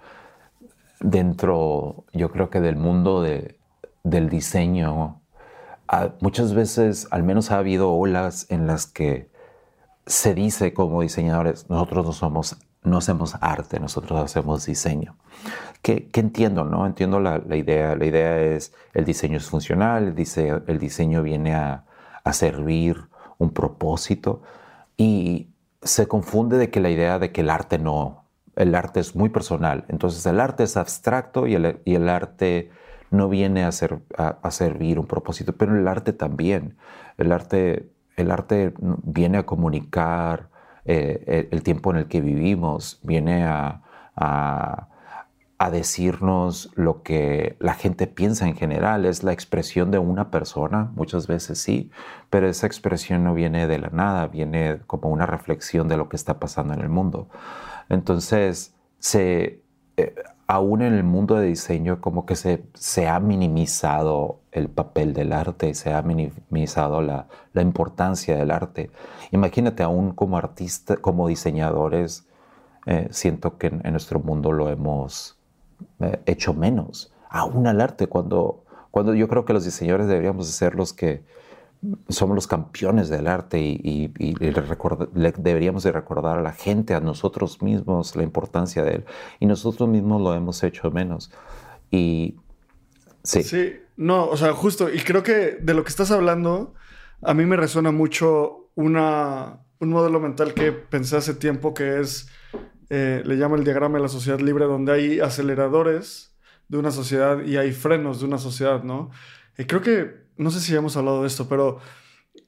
dentro, 1.00 2.06
yo 2.14 2.32
creo 2.32 2.50
que 2.50 2.62
del 2.62 2.76
mundo 2.76 3.22
del 3.22 4.30
diseño, 4.30 5.22
muchas 6.22 6.54
veces, 6.54 7.08
al 7.12 7.24
menos 7.24 7.52
ha 7.52 7.58
habido 7.58 7.94
olas 7.94 8.48
en 8.50 8.68
las 8.68 8.86
que 8.86 9.30
se 10.06 10.34
dice 10.34 10.74
como 10.74 11.02
diseñadores, 11.02 11.70
nosotros 11.70 12.06
no 12.06 12.12
somos, 12.12 12.58
no 12.84 12.98
hacemos 12.98 13.36
arte, 13.42 13.80
nosotros 13.80 14.20
hacemos 14.20 14.66
diseño. 14.66 15.16
¿Qué, 15.82 16.10
entiendo? 16.14 16.64
¿no? 16.64 16.86
Entiendo 16.86 17.20
la, 17.20 17.42
idea. 17.56 17.96
La 17.96 18.06
idea 18.06 18.40
es, 18.42 18.74
el 18.94 19.06
diseño 19.06 19.38
es 19.38 19.46
funcional, 19.46 20.08
el 20.08 20.16
diseño, 20.16 20.64
el 20.68 20.80
diseño 20.80 21.24
viene 21.24 21.56
a 21.56 21.84
servir 22.32 23.08
un 23.38 23.52
propósito 23.52 24.42
y 24.98 25.50
se 25.82 26.08
confunde 26.08 26.58
de 26.58 26.70
que 26.70 26.80
la 26.80 26.90
idea 26.90 27.20
de 27.20 27.32
que 27.32 27.42
el 27.42 27.50
arte 27.50 27.78
no, 27.78 28.25
el 28.56 28.76
arte 28.76 29.00
es 29.00 29.16
muy 29.16 29.30
personal. 29.30 29.86
Entonces 29.88 30.26
el 30.26 30.40
arte 30.40 30.64
es 30.64 30.78
abstracto 30.78 31.48
y 31.48 31.56
el, 31.56 31.80
y 31.86 31.96
el 31.96 32.10
arte 32.10 32.72
no 33.12 33.30
viene 33.30 33.64
a, 33.64 33.72
ser, 33.72 34.00
a, 34.18 34.52
servir 34.52 35.00
un 35.00 35.08
propósito, 35.08 35.54
pero 35.54 35.78
el 35.78 35.88
arte 35.88 36.14
también. 36.14 36.78
El 37.18 37.32
arte, 37.32 37.90
el 38.18 38.32
arte 38.32 38.74
viene 38.78 39.40
a 39.40 39.46
comunicar 39.46 40.50
eh, 40.86 41.48
el, 41.52 41.64
tiempo 41.64 41.92
en 41.92 41.98
el 41.98 42.08
que 42.08 42.22
vivimos, 42.22 43.00
viene 43.04 43.46
a, 43.46 43.82
a, 44.16 44.90
decirnos 45.72 46.72
lo 46.76 47.02
que 47.02 47.58
la 47.60 47.74
gente 47.74 48.06
piensa 48.06 48.48
en 48.48 48.56
general. 48.56 49.06
Es 49.06 49.24
la 49.24 49.34
expresión 49.34 49.90
de 49.90 49.98
una 49.98 50.30
persona, 50.30 50.92
muchas 50.96 51.26
veces 51.26 51.60
sí, 51.60 51.90
pero 52.30 52.48
esa 52.48 52.68
expresión 52.68 53.24
no 53.24 53.34
viene 53.34 53.66
de 53.68 53.80
la 53.80 53.90
nada, 53.90 54.28
viene 54.28 54.80
como 54.86 55.10
una 55.10 55.26
reflexión 55.26 55.88
de 55.88 55.98
lo 55.98 56.08
que 56.08 56.18
está 56.18 56.40
pasando 56.40 56.74
en 56.76 56.82
el 56.82 56.90
mundo. 56.90 57.30
Entonces, 57.90 58.74
se, 59.00 59.62
eh, 59.98 60.16
aún 60.48 60.82
en 60.82 60.94
el 60.94 61.04
mundo 61.04 61.36
de 61.36 61.48
diseño, 61.48 62.02
como 62.02 62.26
que 62.26 62.36
se, 62.36 62.64
se, 62.74 63.08
ha 63.08 63.20
minimizado 63.20 64.40
el 64.52 64.70
papel 64.70 65.14
del 65.14 65.34
arte, 65.34 65.74
se 65.74 65.94
ha 65.94 66.02
minimizado 66.02 67.02
la, 67.02 67.28
la 67.54 67.62
importancia 67.62 68.36
del 68.36 68.52
arte. 68.52 68.92
Imagínate, 69.32 69.84
aún 69.84 70.12
como 70.12 70.38
artistas, 70.38 71.00
como 71.00 71.28
diseñadores, 71.28 72.28
eh, 72.86 73.08
siento 73.12 73.58
que 73.58 73.68
en, 73.68 73.82
nuestro 73.92 74.20
mundo 74.20 74.52
lo 74.52 74.70
hemos 74.70 75.38
eh, 76.00 76.22
hecho 76.26 76.54
menos. 76.54 77.12
Aún 77.30 77.68
al 77.68 77.82
arte, 77.82 78.08
cuando, 78.08 78.64
cuando 78.92 79.14
yo 79.16 79.28
creo 79.28 79.46
que 79.46 79.54
los 79.54 79.66
diseñadores 79.66 80.08
deberíamos 80.08 80.48
ser 80.48 80.76
los 80.76 80.94
que 80.94 81.24
somos 82.10 82.36
los 82.36 82.48
campeones 82.48 83.10
del 83.10 83.28
arte 83.28 83.60
y, 83.60 84.12
deberíamos 85.38 85.84
de 85.84 85.92
recordar 85.92 86.40
a 86.40 86.42
la 86.42 86.54
gente, 86.54 86.94
a 86.94 87.00
nosotros 87.00 87.62
mismos, 87.62 88.16
la 88.16 88.24
importancia 88.24 88.84
de 88.84 88.96
él. 88.96 89.06
Y 89.40 89.46
nosotros 89.46 89.90
mismos 89.90 90.22
lo 90.22 90.34
hemos 90.34 90.64
hecho 90.64 90.92
menos. 90.92 91.32
Y 91.92 92.36
sí. 93.24 93.44
Sí, 93.44 93.74
no, 93.98 94.28
o 94.28 94.38
sea, 94.38 94.54
justo, 94.54 94.94
y 94.94 95.00
creo 95.00 95.24
que 95.24 95.58
de 95.62 95.74
lo 95.74 95.84
que 95.84 95.90
estás 95.90 96.12
hablando, 96.12 96.74
a 97.22 97.34
mí 97.34 97.46
me 97.46 97.56
resuena 97.56 97.92
mucho 97.92 98.70
una, 98.76 99.60
un 99.80 99.90
modelo 99.90 100.20
mental 100.20 100.54
que 100.54 100.72
pensé 100.72 101.18
hace 101.18 101.34
tiempo 101.34 101.74
que 101.74 102.00
es, 102.00 102.30
eh, 102.90 103.22
le 103.26 103.36
llamo 103.36 103.56
el 103.56 103.64
diagrama 103.64 103.98
de 103.98 104.04
la 104.04 104.10
sociedad 104.10 104.40
libre, 104.40 104.66
donde 104.66 104.92
hay 104.92 105.20
aceleradores 105.20 106.36
de 106.68 106.78
una 106.78 106.92
sociedad 106.92 107.44
y 107.44 107.58
hay 107.58 107.72
frenos 107.72 108.20
de 108.20 108.26
una 108.26 108.38
sociedad, 108.38 108.84
¿no? 108.84 109.12
Y 109.58 109.66
creo 109.66 109.82
que 109.82 110.25
no 110.38 110.52
sé 110.52 110.60
si 110.60 110.76
hemos 110.76 110.98
hablado 110.98 111.22
de 111.22 111.28
esto, 111.28 111.48
pero 111.48 111.80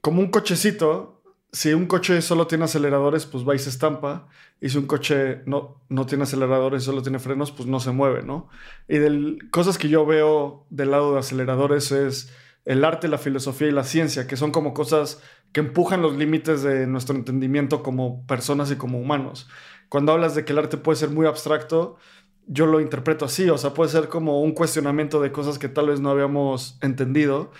como 0.02 0.22
un 0.22 0.30
cochecito, 0.30 1.22
si 1.52 1.74
un 1.74 1.86
coche 1.88 2.22
solo 2.22 2.48
tiene 2.48 2.66
aceleradores, 2.66 3.26
pues 3.26 3.48
va 3.48 3.56
y 3.56 3.60
se 3.60 3.70
estampa. 3.70 4.28
Y 4.60 4.70
si 4.70 4.78
un 4.78 4.88
coche 4.88 5.42
no, 5.46 5.82
no 5.90 6.06
tiene 6.06 6.24
aceleradores, 6.24 6.84
solo 6.84 7.02
tiene 7.02 7.20
frenos, 7.20 7.52
pues 7.52 7.68
no 7.68 7.80
se 7.80 7.92
mueve, 7.92 8.24
¿no? 8.24 8.50
Y 8.88 8.98
de 8.98 9.38
cosas 9.52 9.78
que 9.78 9.90
yo 9.90 10.06
veo 10.06 10.66
del 10.70 10.92
lado 10.92 11.14
de 11.14 11.20
aceleradores 11.20 11.92
es 11.92 12.34
el 12.66 12.84
arte, 12.84 13.08
la 13.08 13.18
filosofía 13.18 13.70
y 13.70 13.72
la 13.72 13.84
ciencia, 13.86 14.28
que 14.28 14.36
son 14.36 14.52
como 14.52 14.74
cosas 14.74 15.22
que 15.54 15.62
empujan 15.62 16.02
los 16.02 16.18
límites 16.18 16.64
de 16.64 16.86
nuestro 16.86 17.16
entendimiento 17.16 17.82
como 17.82 18.26
personas 18.28 18.70
y 18.72 18.76
como 18.76 19.00
humanos. 19.00 19.48
Cuando 19.90 20.12
hablas 20.12 20.36
de 20.36 20.44
que 20.44 20.52
el 20.52 20.60
arte 20.60 20.78
puede 20.78 20.98
ser 20.98 21.10
muy 21.10 21.26
abstracto, 21.26 21.98
yo 22.46 22.66
lo 22.66 22.82
interpreto 22.82 23.26
así, 23.26 23.50
o 23.50 23.58
sea, 23.58 23.74
puede 23.74 23.90
ser 23.90 24.10
como 24.10 24.42
un 24.42 24.52
cuestionamiento 24.54 25.22
de 25.22 25.32
cosas 25.32 25.60
que 25.60 25.70
tal 25.70 25.88
vez 25.88 26.00
no 26.02 26.10
habíamos 26.10 26.78
entendido. 26.82 27.52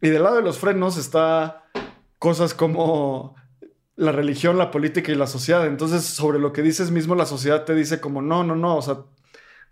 Y 0.00 0.08
del 0.08 0.22
lado 0.22 0.36
de 0.36 0.42
los 0.42 0.58
frenos 0.58 0.96
está 0.96 1.64
cosas 2.18 2.54
como 2.54 3.34
la 3.96 4.12
religión, 4.12 4.58
la 4.58 4.70
política 4.70 5.10
y 5.10 5.14
la 5.14 5.26
sociedad. 5.26 5.66
Entonces, 5.66 6.04
sobre 6.04 6.38
lo 6.38 6.52
que 6.52 6.62
dices 6.62 6.90
mismo, 6.90 7.14
la 7.14 7.26
sociedad 7.26 7.64
te 7.64 7.74
dice 7.74 8.00
como, 8.00 8.22
no, 8.22 8.44
no, 8.44 8.54
no, 8.54 8.76
o 8.76 8.82
sea, 8.82 8.98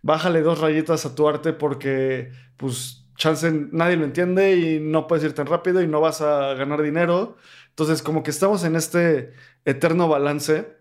bájale 0.03 0.41
dos 0.43 0.61
rayitas 0.61 1.05
a 1.07 1.15
tu 1.15 1.29
arte 1.29 1.53
porque, 1.53 2.33
pues, 2.57 3.07
chance 3.17 3.51
nadie 3.71 3.97
lo 3.97 4.05
entiende 4.05 4.57
y 4.57 4.81
no 4.81 5.07
puedes 5.07 5.25
ir 5.25 5.35
tan 5.35 5.47
rápido 5.47 5.83
y 5.83 5.87
no 5.87 6.01
vas 6.01 6.21
a 6.21 6.55
ganar 6.55 6.83
dinero. 6.83 7.37
Entonces, 7.69 8.03
como 8.03 8.23
que 8.23 8.31
estamos 8.31 8.65
en 8.65 8.77
este 8.77 9.33
eterno 9.65 10.09
balance. 10.09 10.79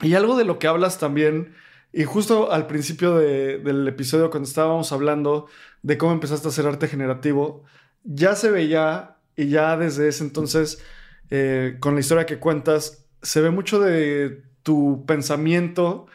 Y 0.00 0.14
algo 0.14 0.36
de 0.36 0.44
lo 0.44 0.58
que 0.58 0.68
hablas 0.68 0.98
también, 0.98 1.54
y 1.92 2.04
justo 2.04 2.52
al 2.52 2.66
principio 2.66 3.16
del 3.16 3.88
episodio, 3.88 4.30
cuando 4.30 4.48
estábamos 4.48 4.92
hablando 4.92 5.46
de 5.82 5.98
cómo 5.98 6.12
empezaste 6.12 6.46
a 6.46 6.50
hacer 6.50 6.66
arte 6.66 6.86
generativo, 6.86 7.64
ya 8.04 8.34
se 8.34 8.50
veía, 8.50 9.16
y 9.36 9.48
ya 9.48 9.76
desde 9.76 10.08
ese 10.08 10.24
entonces, 10.24 10.82
eh, 11.30 11.76
con 11.80 11.94
la 11.94 12.00
historia 12.00 12.26
que 12.26 12.38
cuentas, 12.38 13.06
se 13.22 13.40
ve 13.40 13.50
mucho 13.50 13.80
de 13.80 14.42
tu 14.62 15.04
pensamiento 15.06 16.06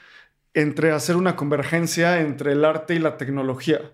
entre 0.54 0.92
hacer 0.92 1.16
una 1.16 1.36
convergencia 1.36 2.22
entre 2.22 2.52
el 2.52 2.66
arte 2.66 2.96
y 2.96 3.00
la 3.00 3.18
tecnología. 3.18 3.92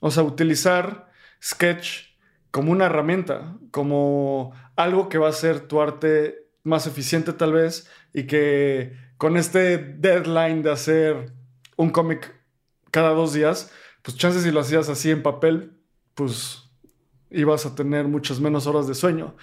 O 0.00 0.10
sea, 0.10 0.22
utilizar 0.22 1.10
Sketch 1.42 2.06
como 2.50 2.72
una 2.72 2.86
herramienta, 2.86 3.56
como 3.70 4.52
algo 4.76 5.08
que 5.08 5.18
va 5.18 5.28
a 5.28 5.30
hacer 5.30 5.60
tu 5.60 5.80
arte 5.80 6.46
más 6.62 6.86
eficiente 6.86 7.32
tal 7.32 7.52
vez 7.52 7.88
y 8.12 8.24
que 8.24 8.96
con 9.18 9.36
este 9.36 9.78
deadline 9.78 10.62
de 10.62 10.72
hacer 10.72 11.32
un 11.76 11.90
cómic 11.90 12.34
cada 12.90 13.10
dos 13.10 13.32
días, 13.32 13.70
pues 14.02 14.16
chances 14.16 14.42
si 14.42 14.50
lo 14.50 14.60
hacías 14.60 14.88
así 14.88 15.10
en 15.10 15.22
papel, 15.22 15.72
pues 16.14 16.65
ibas 17.36 17.66
a 17.66 17.74
tener 17.74 18.08
muchas 18.08 18.40
menos 18.40 18.66
horas 18.66 18.88
de 18.88 18.94
sueño. 18.94 19.36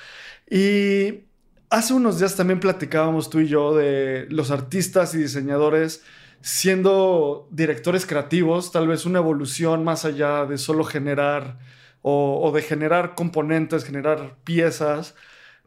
Y 0.50 1.26
hace 1.70 1.94
unos 1.94 2.20
días 2.20 2.36
también 2.36 2.60
platicábamos 2.60 3.30
tú 3.30 3.40
y 3.40 3.48
yo 3.48 3.76
de 3.76 4.28
los 4.30 4.52
artistas 4.52 5.16
y 5.16 5.20
diseñadores 5.20 6.04
siendo 6.44 7.48
directores 7.52 8.06
creativos, 8.06 8.74
tal 8.74 8.90
vez 8.90 9.06
una 9.06 9.20
evolución 9.20 9.86
más 9.86 10.04
allá 10.04 10.46
de 10.46 10.58
solo 10.58 10.84
generar 10.84 11.58
o, 12.02 12.52
de 12.54 12.62
generar 12.62 13.16
componentes, 13.16 13.86
generar 13.86 14.36
piezas. 14.44 15.16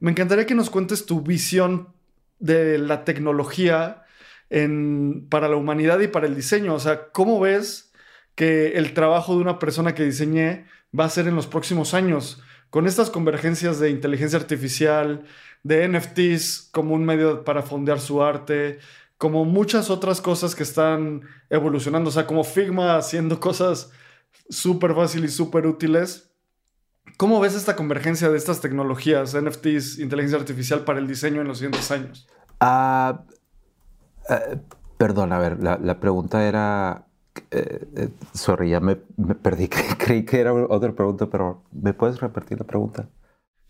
Me 0.01 0.11
encantaría 0.11 0.45
que 0.45 0.55
nos 0.55 0.69
cuentes 0.69 1.07
tu 1.07 1.23
visión 1.23 1.95
de 2.41 2.77
la 2.77 3.05
tecnología 3.05 4.05
para 5.31 5.49
la 5.49 5.57
humanidad 5.57 5.99
y 6.01 6.09
para 6.09 6.27
el 6.27 6.37
diseño. 6.37 6.75
O 6.75 6.79
sea, 6.79 7.09
¿cómo 7.11 7.41
ves 7.41 7.91
que 8.35 8.73
el 8.73 8.93
trabajo 8.93 9.35
de 9.35 9.41
una 9.41 9.59
persona 9.59 9.95
que 9.95 10.05
diseñe 10.05 10.67
va 10.99 11.05
a 11.05 11.11
ser 11.11 11.29
en 11.29 11.37
los 11.37 11.47
próximos 11.47 11.95
años? 11.95 12.43
Con 12.71 12.87
estas 12.87 13.11
convergencias 13.11 13.79
de 13.79 13.91
inteligencia 13.91 14.39
artificial, 14.39 15.25
de 15.63 15.89
NFTs 15.89 16.69
como 16.73 16.95
un 16.95 17.05
medio 17.05 17.45
para 17.45 17.63
fondear 17.63 18.01
su 18.01 18.23
arte, 18.23 18.79
como 19.19 19.45
muchas 19.45 19.91
otras 19.91 20.21
cosas 20.21 20.55
que 20.55 20.63
están 20.63 21.23
evolucionando, 21.51 22.11
o 22.11 22.13
sea, 22.13 22.27
como 22.27 22.45
Figma 22.45 22.97
haciendo 22.97 23.41
cosas 23.41 23.91
súper 24.49 24.95
fáciles 24.95 25.33
y 25.33 25.37
súper 25.37 25.67
útiles. 25.67 26.31
¿Cómo 27.17 27.41
ves 27.41 27.55
esta 27.55 27.77
convergencia 27.77 28.29
de 28.29 28.37
estas 28.37 28.61
tecnologías, 28.61 29.35
NFTs, 29.35 29.99
inteligencia 29.99 30.39
artificial 30.39 30.85
para 30.85 30.99
el 30.99 31.07
diseño 31.07 31.41
en 31.41 31.49
los 31.49 31.59
siguientes 31.59 31.91
años? 31.91 32.29
Ah, 32.61 33.25
eh, 34.29 34.59
perdón, 34.99 35.33
a 35.33 35.39
ver, 35.39 35.63
la, 35.63 36.01
pregunta 36.01 36.47
era... 36.47 37.06
Eh, 37.51 37.87
eh, 37.97 38.09
sorry, 38.35 38.71
ya 38.71 38.81
me, 38.81 38.99
me 39.17 39.35
perdí. 39.35 39.69
Creí 39.99 40.25
que 40.25 40.41
era 40.41 40.53
otra 40.53 40.93
pregunta, 40.93 41.29
pero 41.31 41.63
¿me 41.73 41.93
puedes 41.93 42.21
repetir 42.21 42.59
la 42.59 42.67
pregunta? 42.67 43.09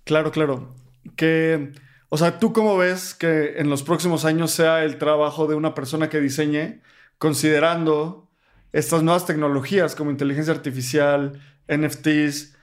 Claro, 0.05 0.31
claro. 0.31 0.75
Que 1.17 1.73
o 2.09 2.19
sea, 2.19 2.39
¿tú 2.39 2.53
cómo 2.53 2.77
ves 2.77 3.15
que 3.15 3.59
en 3.59 3.69
los 3.69 3.83
próximos 3.83 4.25
años 4.25 4.53
sea 4.53 4.85
el 4.85 4.97
trabajo 4.99 5.47
de 5.47 5.57
una 5.57 5.75
persona 5.75 6.09
que 6.09 6.21
diseñe, 6.21 6.81
considerando 7.19 8.29
estas 8.73 9.03
nuevas 9.03 9.27
tecnologías 9.27 9.97
como 9.97 10.13
inteligencia 10.13 10.55
artificial, 10.55 11.41
NFTs? 11.69 12.57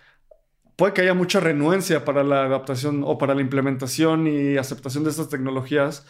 Puede 0.78 0.94
que 0.94 1.02
haya 1.02 1.14
mucha 1.14 1.42
renuencia 1.42 2.06
para 2.06 2.24
la 2.24 2.46
adaptación 2.46 3.04
o 3.06 3.18
para 3.18 3.36
la 3.36 3.42
implementación 3.42 4.28
y 4.28 4.58
aceptación 4.58 5.04
de 5.04 5.10
estas 5.10 5.30
tecnologías. 5.30 6.06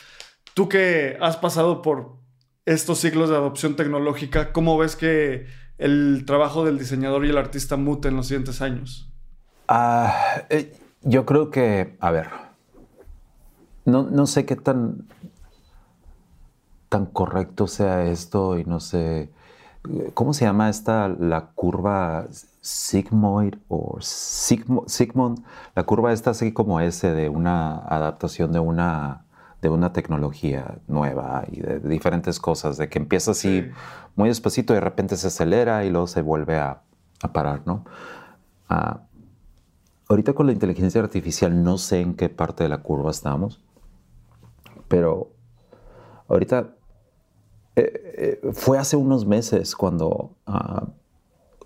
Tú 0.54 0.70
que 0.70 1.18
has 1.20 1.38
pasado 1.38 1.82
por 1.82 2.18
estos 2.66 3.00
ciclos 3.00 3.30
de 3.30 3.36
adopción 3.36 3.76
tecnológica, 3.76 4.54
¿cómo 4.54 4.78
ves 4.78 4.96
que 4.96 5.48
el 5.78 6.24
trabajo 6.26 6.64
del 6.66 6.78
diseñador 6.78 7.26
y 7.26 7.30
el 7.30 7.38
artista 7.38 7.78
mute 7.78 8.08
en 8.08 8.16
los 8.16 8.28
siguientes 8.28 8.62
años? 8.62 9.12
Eh, 10.50 10.76
yo 11.02 11.26
creo 11.26 11.50
que, 11.50 11.98
a 12.00 12.12
ver, 12.12 12.30
no, 13.86 14.28
sé 14.28 14.46
qué 14.46 14.56
tan, 14.56 15.08
tan 16.90 17.06
correcto 17.06 17.68
sea 17.68 18.06
esto 18.06 18.58
y 18.58 18.64
no 18.66 18.80
sé. 18.80 19.32
¿Cómo 20.14 20.34
se 20.34 20.46
llama 20.46 20.70
esta, 20.70 21.10
la 21.10 21.48
curva 21.56 22.28
sigmoid 22.62 23.56
o 23.68 23.98
sigmund? 24.00 25.44
La 25.76 25.84
curva 25.84 26.14
esta 26.14 26.30
así 26.30 26.54
como 26.54 26.80
ese 26.80 27.12
de 27.12 27.28
una 27.28 27.80
adaptación 27.80 28.54
de 28.54 28.60
una, 28.60 29.26
de 29.64 29.70
una 29.70 29.94
tecnología 29.94 30.78
nueva 30.88 31.46
y 31.50 31.62
de, 31.62 31.80
diferentes 31.80 32.38
cosas, 32.38 32.78
de 32.78 32.90
que 32.90 33.00
empieza 33.00 33.32
así 33.32 33.66
muy 34.16 34.28
despacito 34.28 34.74
y 34.74 34.76
de 34.76 34.82
repente 34.82 35.16
se 35.16 35.28
acelera 35.28 35.86
y 35.86 35.90
luego 35.90 36.08
se 36.08 36.22
vuelve 36.22 36.58
a, 36.58 36.82
parar, 37.32 37.62
¿no? 37.66 37.86
Ah, 38.68 39.04
ahorita 40.10 40.34
con 40.34 40.46
la 40.46 40.52
inteligencia 40.52 41.00
artificial 41.00 41.64
no 41.64 41.78
sé 41.78 42.02
en 42.02 42.16
qué 42.16 42.28
parte 42.28 42.64
de 42.64 42.70
la 42.70 42.80
curva 42.80 43.12
estamos. 43.12 43.64
Pero 44.90 45.32
ahorita 46.28 46.76
eh, 47.78 48.40
eh, 48.44 48.52
fue 48.52 48.78
hace 48.78 48.98
unos 48.98 49.26
meses 49.26 49.74
cuando, 49.74 50.36
ah, 50.46 50.88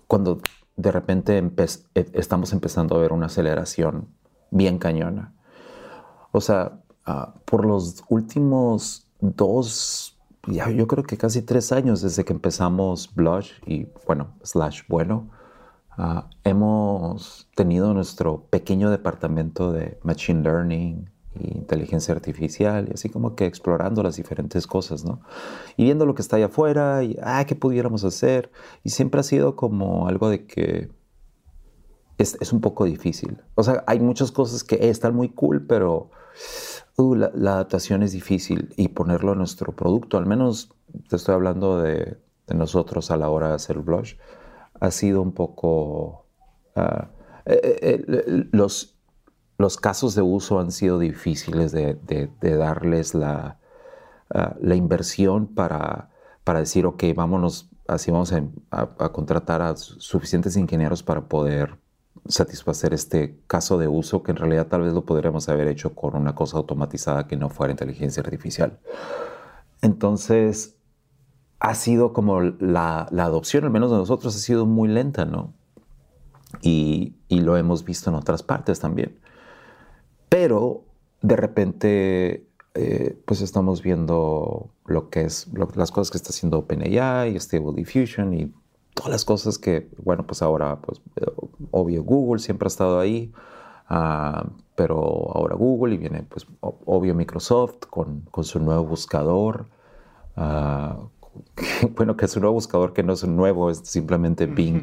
cuando 0.06 0.40
de 0.76 0.92
repente 0.92 1.38
eh, 1.38 2.10
estamos 2.12 2.52
empezando 2.52 2.94
a 2.94 3.00
ver 3.00 3.12
una 3.12 3.26
aceleración 3.26 4.06
bien 4.52 4.78
cañona. 4.78 5.34
O 6.30 6.40
sea, 6.40 6.78
ah, 7.08 7.34
por 7.44 7.64
los 7.64 8.04
últimos 8.08 9.06
dos, 9.20 10.18
ya, 10.46 10.70
yo 10.70 10.86
creo 10.86 11.04
que 11.04 11.16
casi 11.16 11.42
tres 11.42 11.72
años 11.72 12.02
desde 12.02 12.24
que 12.24 12.32
empezamos 12.32 13.14
Blush 13.14 13.52
y 13.66 13.88
bueno, 14.06 14.34
slash 14.42 14.82
bueno, 14.88 15.30
ah, 15.90 16.28
hemos 16.44 17.48
tenido 17.54 17.92
nuestro 17.94 18.44
pequeño 18.50 18.90
departamento 18.90 19.72
de 19.72 19.98
Machine 20.02 20.42
Learning, 20.42 21.10
inteligencia 21.40 22.14
artificial 22.14 22.88
y 22.88 22.94
así 22.94 23.08
como 23.08 23.34
que 23.34 23.46
explorando 23.46 24.02
las 24.02 24.16
diferentes 24.16 24.66
cosas, 24.66 25.04
¿no? 25.04 25.20
Y 25.76 25.84
viendo 25.84 26.06
lo 26.06 26.14
que 26.14 26.22
está 26.22 26.36
allá 26.36 26.46
afuera 26.46 27.02
y, 27.04 27.16
ah, 27.22 27.44
¿qué 27.46 27.54
pudiéramos 27.54 28.04
hacer? 28.04 28.50
Y 28.84 28.90
siempre 28.90 29.20
ha 29.20 29.22
sido 29.22 29.56
como 29.56 30.08
algo 30.08 30.28
de 30.30 30.46
que 30.46 30.90
es, 32.18 32.36
es 32.40 32.52
un 32.52 32.60
poco 32.60 32.84
difícil. 32.84 33.40
O 33.54 33.62
sea, 33.62 33.84
hay 33.86 34.00
muchas 34.00 34.32
cosas 34.32 34.64
que 34.64 34.88
están 34.88 35.14
muy 35.14 35.28
cool, 35.28 35.66
pero 35.66 36.10
la, 36.98 37.52
adaptación 37.52 38.02
es 38.02 38.12
difícil 38.12 38.72
y 38.76 38.88
ponerlo 38.88 39.32
en 39.32 39.38
nuestro 39.38 39.72
producto, 39.72 40.18
al 40.18 40.26
menos 40.26 40.70
te 41.08 41.16
estoy 41.16 41.34
hablando 41.34 41.80
de, 41.80 42.18
nosotros 42.48 43.10
a 43.10 43.16
la 43.16 43.28
hora 43.28 43.48
de 43.48 43.54
hacer 43.54 43.78
blush, 43.78 44.14
ha 44.80 44.90
sido 44.90 45.22
un 45.22 45.32
poco... 45.32 46.26
Uh, 46.74 47.06
los, 48.52 48.98
los 49.58 49.76
casos 49.76 50.14
de 50.14 50.22
uso 50.22 50.60
han 50.60 50.70
sido 50.70 50.98
difíciles 51.00 51.72
de, 51.72 51.98
darles 52.40 53.14
la, 53.14 53.58
ah, 54.30 54.54
la, 54.60 54.74
inversión 54.76 55.48
para, 55.48 56.10
para 56.44 56.60
decir, 56.60 56.86
ok, 56.86 57.02
vámonos, 57.14 57.68
así 57.88 58.12
vamos 58.12 58.32
a, 58.70 58.86
contratar 59.12 59.60
a 59.60 59.76
suficientes 59.76 60.56
ingenieros 60.56 61.02
para 61.02 61.28
poder 61.28 61.76
satisfacer 62.28 62.94
este 62.94 63.38
caso 63.46 63.78
de 63.78 63.88
uso 63.88 64.22
que 64.22 64.32
en 64.32 64.36
realidad 64.36 64.66
tal 64.68 64.82
vez 64.82 64.92
lo 64.92 65.04
podríamos 65.04 65.48
haber 65.48 65.68
hecho 65.68 65.94
con 65.94 66.14
una 66.16 66.34
cosa 66.34 66.58
automatizada 66.58 67.26
que 67.26 67.36
no 67.36 67.48
fuera 67.48 67.72
inteligencia 67.72 68.22
artificial. 68.22 68.78
Entonces, 69.82 70.76
ha 71.60 71.74
sido 71.74 72.12
como 72.12 72.40
la, 72.40 73.08
la 73.10 73.24
adopción, 73.24 73.64
al 73.64 73.70
menos 73.70 73.90
de 73.90 73.96
nosotros, 73.96 74.36
ha 74.36 74.38
sido 74.38 74.66
muy 74.66 74.88
lenta, 74.88 75.24
¿no? 75.24 75.54
Y, 76.62 77.14
y, 77.28 77.40
lo 77.40 77.56
hemos 77.56 77.84
visto 77.84 78.10
en 78.10 78.16
otras 78.16 78.42
partes 78.42 78.80
también. 78.80 79.18
Pero 80.28 80.84
de 81.20 81.36
repente, 81.36 82.46
eh, 82.74 83.18
pues 83.26 83.40
estamos 83.42 83.82
viendo 83.82 84.70
lo 84.86 85.10
que 85.10 85.22
es, 85.22 85.48
las 85.74 85.90
cosas 85.90 86.10
que 86.10 86.16
está 86.16 86.30
haciendo 86.30 86.58
OpenAI, 86.60 87.38
Stable 87.38 87.74
Diffusion 87.74 88.34
y 88.34 88.52
todas 88.98 89.12
las 89.12 89.24
cosas 89.24 89.58
que, 89.58 89.88
bueno, 90.02 90.26
pues 90.26 90.42
ahora, 90.42 90.80
pues 90.80 91.00
obvio 91.70 92.02
Google 92.02 92.40
siempre 92.40 92.66
ha 92.66 92.68
estado 92.68 92.98
ahí, 92.98 93.32
ah, 93.88 94.44
pero 94.74 94.96
ahora 95.34 95.54
Google 95.54 95.94
y 95.94 95.98
viene, 95.98 96.24
pues 96.24 96.46
obvio 96.60 97.14
Microsoft 97.14 97.86
con, 97.88 98.22
con 98.32 98.42
su 98.42 98.58
nuevo 98.58 98.84
buscador. 98.84 99.66
Ah, 100.36 100.98
bueno, 101.96 102.16
que 102.16 102.24
es 102.24 102.34
un 102.34 102.42
nuevo 102.42 102.54
buscador 102.54 102.92
que 102.92 103.04
no 103.04 103.12
es 103.12 103.22
un 103.22 103.36
nuevo, 103.36 103.70
es 103.70 103.78
simplemente 103.84 104.46
Bing, 104.46 104.82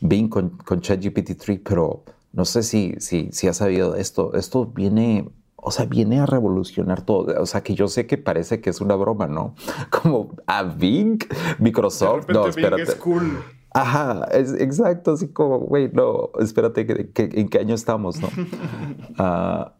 Bing 0.00 0.28
con, 0.28 0.50
con 0.50 0.80
ChatGPT 0.80 1.36
3, 1.38 1.60
pero 1.64 2.02
no 2.32 2.44
sé 2.44 2.64
si, 2.64 2.96
si, 2.98 3.30
si 3.30 3.46
has 3.46 3.58
sabido 3.58 3.94
esto. 3.94 4.34
Esto 4.34 4.66
viene, 4.66 5.30
o 5.64 5.70
sea, 5.70 5.86
viene 5.86 6.18
a 6.18 6.26
revolucionar 6.26 7.02
todo. 7.02 7.40
O 7.40 7.46
sea, 7.46 7.62
que 7.62 7.74
yo 7.74 7.86
sé 7.86 8.06
que 8.06 8.18
parece 8.18 8.60
que 8.60 8.68
es 8.68 8.80
una 8.80 8.96
broma, 8.96 9.28
¿no? 9.28 9.54
Como 9.90 10.34
a 10.46 10.64
Bing, 10.64 11.24
Microsoft. 11.60 12.28
no, 12.28 12.48
espérate. 12.48 12.82
es 12.82 12.94
cool. 12.96 13.38
Ajá, 13.72 14.26
es, 14.32 14.52
exacto, 14.52 15.12
así 15.12 15.28
como, 15.28 15.60
güey, 15.60 15.90
no, 15.94 16.28
espérate, 16.38 17.10
¿en 17.14 17.48
qué 17.48 17.58
año 17.58 17.74
estamos, 17.74 18.20
no? 18.20 18.28
Ah, 19.18 19.72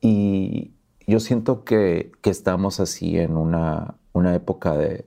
y 0.00 0.70
yo 1.08 1.18
siento 1.18 1.64
que, 1.64 2.12
que, 2.20 2.30
estamos 2.30 2.78
así 2.78 3.18
en 3.18 3.36
una, 3.36 3.96
una 4.12 4.34
época 4.36 4.76
de, 4.76 5.06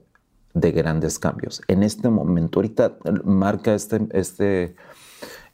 de 0.52 0.72
grandes 0.72 1.18
cambios. 1.18 1.62
En 1.68 1.82
este 1.82 2.10
momento, 2.10 2.58
ahorita 2.58 2.98
marca 3.24 3.74
este, 3.74 4.06
este, 4.12 4.76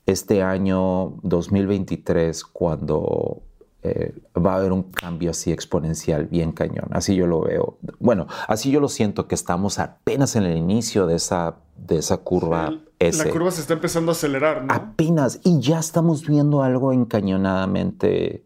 este 0.07 0.43
año 0.43 1.15
2023 1.23 2.43
cuando 2.45 3.43
eh, 3.83 4.15
va 4.37 4.55
a 4.55 4.57
haber 4.57 4.73
un 4.73 4.85
cambio 4.85 5.31
así 5.31 5.51
exponencial, 5.53 6.27
bien 6.27 6.53
cañón. 6.53 6.89
Así 6.93 7.15
yo 7.15 7.27
lo 7.27 7.41
veo. 7.41 7.79
Bueno, 7.99 8.27
así 8.49 8.71
yo 8.71 8.81
lo 8.81 8.89
siento 8.89 9.27
que 9.27 9.35
estamos 9.35 9.79
apenas 9.79 10.37
en 10.37 10.45
el 10.45 10.57
inicio 10.57 11.07
de 11.07 11.17
esa, 11.17 11.57
de 11.77 11.99
esa 11.99 12.19
curva. 12.19 12.73
La 13.01 13.31
curva 13.31 13.51
se 13.51 13.61
está 13.61 13.75
empezando 13.75 14.13
a 14.13 14.15
acelerar, 14.15 14.65
¿no? 14.65 14.73
Apenas. 14.73 15.41
Y 15.43 15.59
ya 15.61 15.81
estamos 15.81 16.27
viendo 16.27 16.63
algo 16.63 16.93
encañonadamente 16.93 18.45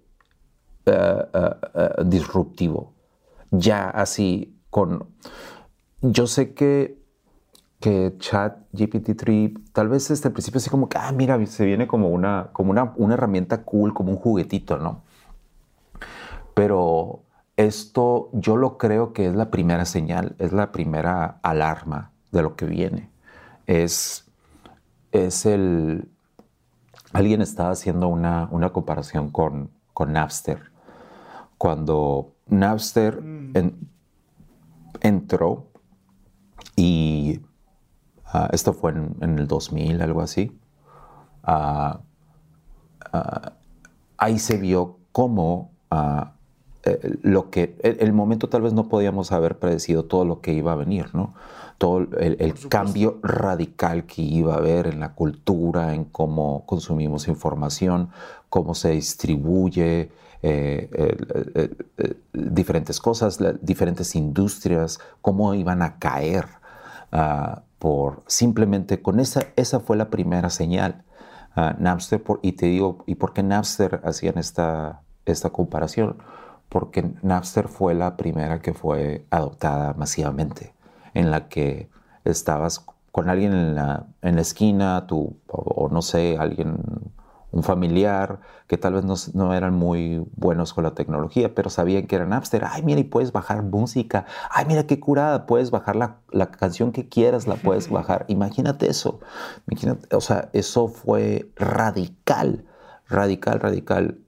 eh, 0.86 1.24
eh, 1.34 1.90
disruptivo. 2.04 2.94
Ya 3.50 3.90
así 3.90 4.58
con 4.70 5.06
yo 6.02 6.26
sé 6.26 6.54
que, 6.54 7.02
que 7.80 8.14
Chat 8.18 8.58
GPT-3 8.72 9.72
tal 9.72 9.88
vez 9.88 10.08
desde 10.08 10.28
el 10.28 10.32
principio 10.32 10.58
así 10.58 10.70
como 10.70 10.88
que, 10.88 10.98
ah, 10.98 11.12
mira, 11.12 11.44
se 11.46 11.64
viene 11.64 11.86
como 11.86 12.08
una, 12.08 12.50
como 12.52 12.70
una, 12.70 12.92
una 12.96 13.14
herramienta 13.14 13.62
cool, 13.62 13.94
como 13.94 14.10
un 14.12 14.18
juguetito, 14.18 14.78
¿no? 14.78 15.04
Pero 16.56 17.22
esto 17.58 18.30
yo 18.32 18.56
lo 18.56 18.78
creo 18.78 19.12
que 19.12 19.26
es 19.26 19.34
la 19.34 19.50
primera 19.50 19.84
señal, 19.84 20.36
es 20.38 20.54
la 20.54 20.72
primera 20.72 21.38
alarma 21.42 22.12
de 22.32 22.40
lo 22.40 22.56
que 22.56 22.64
viene. 22.64 23.10
Es, 23.66 24.24
es 25.12 25.44
el... 25.44 26.08
Alguien 27.12 27.42
estaba 27.42 27.72
haciendo 27.72 28.08
una, 28.08 28.48
una 28.50 28.70
comparación 28.70 29.28
con, 29.28 29.68
con 29.92 30.14
Napster. 30.14 30.70
Cuando 31.58 32.32
Napster 32.46 33.20
mm. 33.20 33.52
entró, 35.02 35.66
y 36.74 37.42
ah, 38.24 38.48
esto 38.50 38.72
fue 38.72 38.92
en, 38.92 39.38
el 39.38 39.46
2000, 39.46 40.00
algo 40.00 40.22
así. 40.22 40.58
Ah, 41.42 42.00
ahí 44.16 44.38
se 44.38 44.56
vio 44.56 45.00
cómo 45.12 45.76
eh, 46.86 47.18
lo 47.22 47.50
que, 47.50 47.76
el, 47.82 48.12
momento 48.12 48.48
tal 48.48 48.62
vez 48.62 48.72
no 48.72 48.88
podíamos 48.88 49.32
haber 49.32 49.58
predecido 49.58 50.04
todo 50.04 50.24
lo 50.24 50.40
que 50.40 50.52
iba 50.52 50.72
a 50.72 50.76
venir, 50.76 51.14
¿no? 51.14 51.34
Todo 51.78 52.06
el, 52.18 52.54
cambio 52.70 53.18
radical 53.22 54.06
que 54.06 54.22
iba 54.22 54.54
a 54.54 54.58
haber 54.58 54.86
en 54.86 55.00
la 55.00 55.14
cultura, 55.14 55.94
en 55.94 56.04
cómo 56.04 56.64
consumimos 56.64 57.28
información, 57.28 58.08
cómo 58.48 58.74
se 58.74 58.92
distribuye, 58.92 60.10
eh, 60.42 61.74
diferentes 62.32 62.98
cosas, 62.98 63.38
diferentes 63.60 64.14
industrias, 64.14 65.00
cómo 65.20 65.52
iban 65.52 65.82
a 65.82 65.98
caer 65.98 66.46
Ah, 67.12 67.62
por 67.78 68.22
simplemente 68.26 69.00
con 69.00 69.20
esa, 69.20 69.46
esa 69.56 69.80
fue 69.80 69.96
la 69.96 70.10
primera 70.10 70.50
señal. 70.50 71.04
Uh, 71.56 71.72
Napster, 71.82 72.22
por, 72.22 72.40
y 72.42 72.52
te 72.52 72.66
digo, 72.66 73.04
¿y 73.06 73.14
por 73.14 73.32
qué 73.32 73.42
Napster 73.42 74.02
hacían 74.04 74.36
esta, 74.38 75.02
esta 75.24 75.50
comparación? 75.50 76.18
Porque 76.68 77.10
Napster 77.22 77.68
fue 77.68 77.94
la 77.94 78.16
primera 78.16 78.60
que 78.60 78.74
fue 78.74 79.24
adoptada 79.30 79.94
masivamente, 79.94 80.74
en 81.14 81.30
la 81.30 81.48
que 81.48 81.88
estabas 82.24 82.84
con 83.12 83.30
alguien 83.30 83.52
en 83.54 83.74
la, 83.74 84.06
en 84.22 84.36
la 84.36 84.42
esquina, 84.42 85.06
tú, 85.06 85.36
o 85.46 85.88
no 85.90 86.02
sé, 86.02 86.36
alguien 86.38 86.76
un 87.56 87.62
familiar 87.62 88.40
que 88.66 88.76
tal 88.76 88.94
vez 88.94 89.34
no, 89.34 89.54
eran 89.54 89.74
muy 89.74 90.24
buenos 90.36 90.74
con 90.74 90.84
la 90.84 90.94
tecnología, 90.94 91.54
pero 91.54 91.70
sabían 91.70 92.06
que 92.06 92.16
eran 92.16 92.30
Napster. 92.30 92.64
Ay, 92.64 92.82
mira, 92.82 93.00
y 93.00 93.04
puedes 93.04 93.32
bajar 93.32 93.62
música. 93.62 94.26
Ay, 94.50 94.66
mira 94.66 94.86
qué 94.86 95.00
curada, 95.00 95.46
puedes 95.46 95.70
bajar 95.70 95.96
la, 95.96 96.50
canción 96.50 96.92
que 96.92 97.08
quieras, 97.08 97.46
la 97.46 97.54
puedes 97.54 97.88
bajar. 97.90 98.24
Imagínate 98.28 98.90
eso. 98.90 99.20
o 100.12 100.20
sea, 100.20 100.50
eso 100.52 100.88
fue 100.88 101.50
radical, 101.56 102.66
radical, 103.08 103.60
radical. 103.60 104.18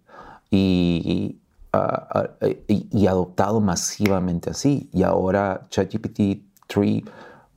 Y, 0.51 1.41
ah, 1.73 2.31
y, 2.67 3.07
adoptado 3.07 3.61
masivamente 3.61 4.51
así. 4.51 4.89
Y 4.93 5.03
ahora 5.03 5.67
ChatGPT 5.71 6.43
3 6.67 7.03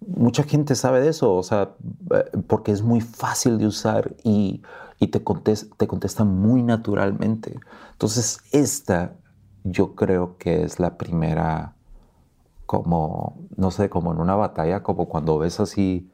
mucha 0.07 0.43
gente 0.43 0.73
sabe 0.73 0.99
de 0.99 1.09
eso, 1.09 1.35
o 1.35 1.43
sea, 1.43 1.75
eh, 2.11 2.25
porque 2.47 2.71
es 2.71 2.81
muy 2.81 3.01
fácil 3.01 3.59
de 3.59 3.67
usar 3.67 4.15
y 4.23 4.61
y 5.01 5.07
te 5.07 5.23
contesta, 5.23 5.75
te 5.77 5.87
contesta 5.87 6.23
muy 6.23 6.61
naturalmente. 6.61 7.59
Entonces, 7.93 8.39
esta 8.51 9.15
yo 9.63 9.95
creo 9.95 10.37
que 10.37 10.63
es 10.63 10.79
la 10.79 10.95
primera, 10.95 11.73
como, 12.67 13.35
no 13.57 13.71
sé, 13.71 13.89
como 13.89 14.13
en 14.13 14.19
una 14.19 14.35
batalla, 14.35 14.83
como 14.83 15.09
cuando 15.09 15.39
ves 15.39 15.59
así... 15.59 16.09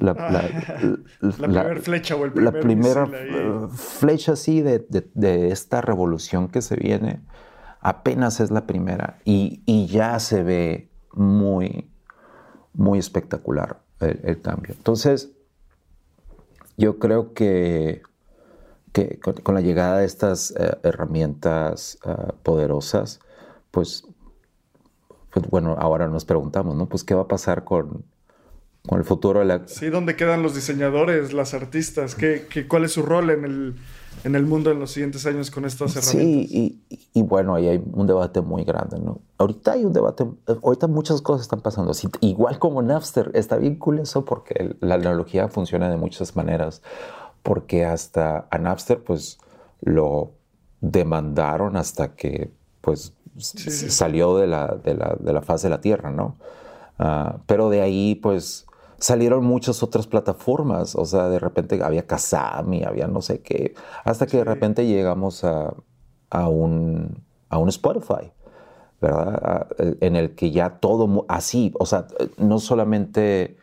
La, 0.00 0.14
primera 1.36 1.76
flecha 1.76 2.16
o 2.16 2.24
el 2.24 2.32
primer 2.32 2.54
La 2.54 2.60
primera 2.60 3.68
flecha 3.68 4.32
así 4.32 4.62
de, 4.62 4.86
de, 5.14 5.50
esta 5.50 5.80
revolución 5.80 6.48
que 6.48 6.62
se 6.62 6.76
viene, 6.76 7.20
apenas 7.80 8.40
es 8.40 8.50
la 8.50 8.66
primera 8.66 9.18
y, 9.24 9.62
y 9.66 9.86
ya 9.86 10.18
se 10.20 10.42
ve 10.42 10.90
muy, 11.12 11.90
muy 12.72 12.98
espectacular 12.98 13.80
el, 14.00 14.20
el 14.24 14.40
cambio. 14.40 14.74
Entonces, 14.76 15.32
yo 16.78 17.00
creo 17.00 17.34
que, 17.34 18.02
que 18.92 19.18
con, 19.18 19.54
la 19.54 19.60
llegada 19.60 19.98
de 19.98 20.06
estas 20.06 20.52
eh, 20.52 20.78
herramientas 20.84 21.98
eh, 22.06 22.32
poderosas, 22.42 23.20
pues, 23.72 24.06
pues, 25.30 25.50
bueno, 25.50 25.76
ahora 25.78 26.08
nos 26.08 26.24
preguntamos, 26.24 26.76
¿no? 26.76 26.88
Pues, 26.88 27.04
¿qué 27.04 27.14
va 27.14 27.22
a 27.22 27.28
pasar 27.28 27.64
con, 27.64 28.04
con 28.88 28.98
el 28.98 29.04
futuro 29.04 29.40
de 29.40 29.44
la... 29.44 29.68
Sí, 29.68 29.90
¿dónde 29.90 30.16
quedan 30.16 30.42
los 30.42 30.54
diseñadores, 30.54 31.32
las 31.34 31.52
artistas? 31.52 32.14
¿Qué, 32.14 32.46
qué, 32.50 32.66
cuál 32.66 32.84
es 32.84 32.92
su 32.92 33.02
rol 33.02 33.28
en 33.30 33.44
el, 33.44 33.74
en 34.24 34.34
el 34.34 34.46
mundo 34.46 34.70
en 34.70 34.80
los 34.80 34.92
siguientes 34.92 35.26
años 35.26 35.50
con 35.50 35.64
estas 35.64 35.94
herramientas. 35.96 36.50
Sí, 36.50 36.82
y, 37.12 37.22
bueno, 37.22 37.54
ahí 37.54 37.68
hay 37.68 37.82
un 37.92 38.06
debate 38.06 38.40
muy 38.40 38.64
grande, 38.64 38.98
¿no? 38.98 39.20
Ahorita 39.36 39.72
hay 39.72 39.84
un 39.84 39.92
debate, 39.92 40.26
ahorita 40.62 40.86
muchas 40.86 41.20
cosas 41.22 41.42
están 41.42 41.60
pasando. 41.60 41.92
igual 42.20 42.58
como 42.58 42.82
Napster, 42.82 43.30
está 43.34 43.56
bien 43.56 43.76
cool 43.76 43.98
eso 44.00 44.24
porque 44.24 44.76
la 44.80 44.94
analogía 44.94 45.48
funciona 45.48 45.88
de 45.90 45.96
muchas 45.96 46.34
maneras, 46.34 46.82
porque 47.42 47.84
hasta 47.84 48.46
a 48.50 48.58
Napster 48.58 49.02
pues 49.02 49.38
lo 49.82 50.32
demandaron 50.80 51.76
hasta 51.76 52.14
que 52.14 52.50
pues 52.80 53.12
salió 53.36 54.36
de 54.38 54.46
la, 54.46 54.78
de, 54.82 54.94
la, 54.94 55.16
de 55.20 55.32
la 55.32 55.42
faz 55.42 55.62
de 55.62 55.68
la 55.68 55.80
Tierra, 55.80 56.10
¿no? 56.10 56.36
Ah, 56.98 57.38
pero 57.46 57.70
de 57.70 57.80
ahí 57.80 58.16
pues 58.16 58.66
salieron 58.98 59.44
muchas 59.44 59.82
otras 59.82 60.06
plataformas, 60.06 60.94
o 60.94 61.04
sea, 61.04 61.28
de 61.28 61.38
repente 61.38 61.82
había 61.82 62.06
Kazami, 62.06 62.84
había 62.84 63.06
no 63.06 63.22
sé 63.22 63.40
qué, 63.40 63.74
hasta 64.04 64.26
que 64.26 64.38
de 64.38 64.44
repente 64.44 64.86
llegamos 64.86 65.44
a, 65.44 65.74
a, 66.30 66.48
un, 66.48 67.24
a 67.48 67.58
un 67.58 67.68
Spotify, 67.68 68.32
¿verdad? 69.00 69.68
en 69.78 70.16
el 70.16 70.34
que 70.34 70.50
ya 70.50 70.80
todo 70.80 71.24
así, 71.28 71.72
o 71.78 71.86
sea, 71.86 72.06
no 72.36 72.58
solamente 72.58 73.56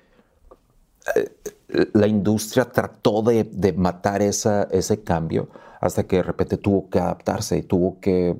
eh, 1.15 1.89
la 1.93 2.07
industria 2.07 2.65
trató 2.65 3.21
de, 3.21 3.43
de 3.43 3.73
matar 3.73 4.21
esa, 4.21 4.63
ese 4.71 5.03
cambio, 5.03 5.49
hasta 5.79 6.03
que 6.03 6.17
de 6.17 6.23
repente 6.23 6.57
tuvo 6.57 6.89
que 6.89 6.99
adaptarse 6.99 7.57
y 7.57 7.63
tuvo 7.63 7.99
que 7.99 8.35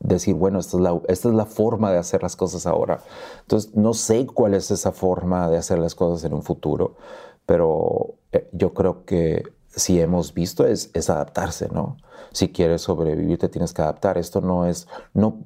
decir, 0.00 0.34
bueno, 0.34 0.58
esta 0.58 0.76
es, 0.76 0.82
la, 0.82 1.00
esta 1.08 1.28
es 1.28 1.34
la 1.34 1.46
forma 1.46 1.92
de 1.92 1.98
hacer 1.98 2.22
las 2.22 2.36
cosas 2.36 2.66
ahora. 2.66 3.00
Entonces, 3.42 3.74
no 3.74 3.94
sé 3.94 4.26
cuál 4.26 4.54
es 4.54 4.70
esa 4.70 4.92
forma 4.92 5.48
de 5.48 5.58
hacer 5.58 5.78
las 5.78 5.94
cosas 5.94 6.24
en 6.24 6.34
un 6.34 6.42
futuro, 6.42 6.96
pero 7.46 8.14
eh, 8.32 8.48
yo 8.52 8.74
creo 8.74 9.04
que 9.04 9.44
si 9.68 10.00
hemos 10.00 10.34
visto 10.34 10.66
es, 10.66 10.90
es 10.94 11.10
adaptarse, 11.10 11.68
¿no? 11.68 11.96
Si 12.32 12.50
quieres 12.50 12.82
sobrevivir, 12.82 13.38
te 13.38 13.48
tienes 13.48 13.72
que 13.72 13.82
adaptar. 13.82 14.18
Esto 14.18 14.40
no 14.40 14.66
es, 14.66 14.88
no, 15.12 15.44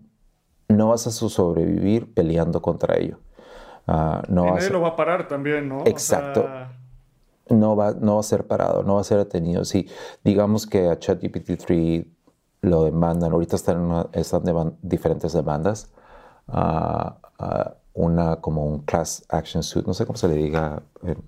no 0.69 0.89
vas 0.89 1.07
a 1.07 1.11
sobrevivir 1.11 2.15
peleando 2.15 2.63
contra 2.63 2.97
ello. 2.97 3.19
Uh, 3.87 4.23
no 4.29 4.47
y 4.47 4.51
nadie 4.53 4.71
lo 4.71 4.81
va 4.81 4.89
a 4.89 4.97
parar 4.97 5.27
también, 5.27 5.69
¿no? 5.69 5.83
Exacto. 5.85 6.47
No, 7.51 7.77
va, 7.77 7.93
no 7.93 8.15
va 8.15 8.21
a 8.21 8.25
ser 8.25 8.47
parado, 8.47 8.83
no 8.83 8.95
va 8.95 9.01
a 9.01 9.05
ser 9.05 9.19
detenido. 9.19 9.65
Si 9.65 9.89
digamos 10.25 10.67
que 10.67 10.89
a 10.89 10.99
ChatGPT-3 10.99 12.07
lo 12.63 12.85
demandan, 12.85 13.33
ahorita 13.33 13.57
están, 13.57 13.91
en 14.13 14.21
están 14.21 14.79
diferentes 14.83 15.33
demandas, 15.33 15.91
uh, 16.49 17.11
uh, 17.43 17.71
una 17.95 18.37
como 18.37 18.65
un 18.65 18.81
class 18.81 19.25
action 19.29 19.63
suit, 19.63 19.87
no 19.87 19.95
sé 19.95 20.07
cómo 20.07 20.17
se 20.17 20.29
le 20.29 20.35
diga 20.35 20.83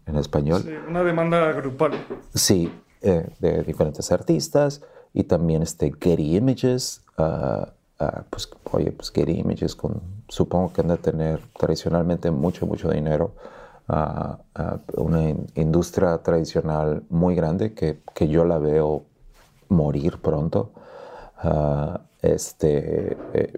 en, 0.06 0.16
español. 0.16 0.62
Sí, 0.62 0.72
una 0.88 1.02
demanda 1.02 1.52
grupal. 1.52 1.92
Sí, 2.34 2.72
eh, 3.00 3.28
de 3.40 3.62
diferentes 3.62 4.12
artistas 4.12 4.82
y 5.12 5.24
también 5.24 5.62
este 5.62 5.92
Getty 5.92 6.36
Images, 6.36 7.02
uh, 7.18 7.22
uh, 8.02 8.22
pues 8.30 8.48
oye, 8.70 8.92
pues 8.92 9.10
Getty 9.10 9.40
Images 9.40 9.74
con, 9.74 10.00
supongo 10.28 10.72
que 10.72 10.82
han 10.82 10.88
de 10.88 10.98
tener 10.98 11.40
tradicionalmente 11.58 12.30
mucho, 12.30 12.66
mucho 12.66 12.90
dinero, 12.90 13.34
una 14.94 15.34
industria 15.54 16.18
tradicional 16.18 17.02
muy 17.10 17.34
grande 17.34 17.74
que, 17.74 18.00
que, 18.14 18.28
yo 18.28 18.44
la 18.44 18.58
veo 18.58 19.04
morir 19.68 20.18
pronto, 20.20 20.70
este, 22.22 23.16
eh, 23.34 23.52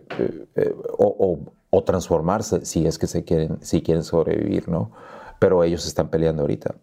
eh, 0.57 0.77
o, 0.99 1.17
o 1.19 1.39
o 1.75 1.83
transformarse 1.83 2.65
si 2.65 2.87
es 2.87 2.99
que 2.99 3.09
se 3.09 3.25
quieren, 3.25 3.59
si 3.61 3.83
quieren 3.83 4.05
sobrevivir, 4.05 4.69
¿no? 4.69 4.93
Pero 5.41 5.65
ellos 5.65 5.87
están 5.87 6.09
peleando 6.09 6.43
ahorita. 6.43 6.77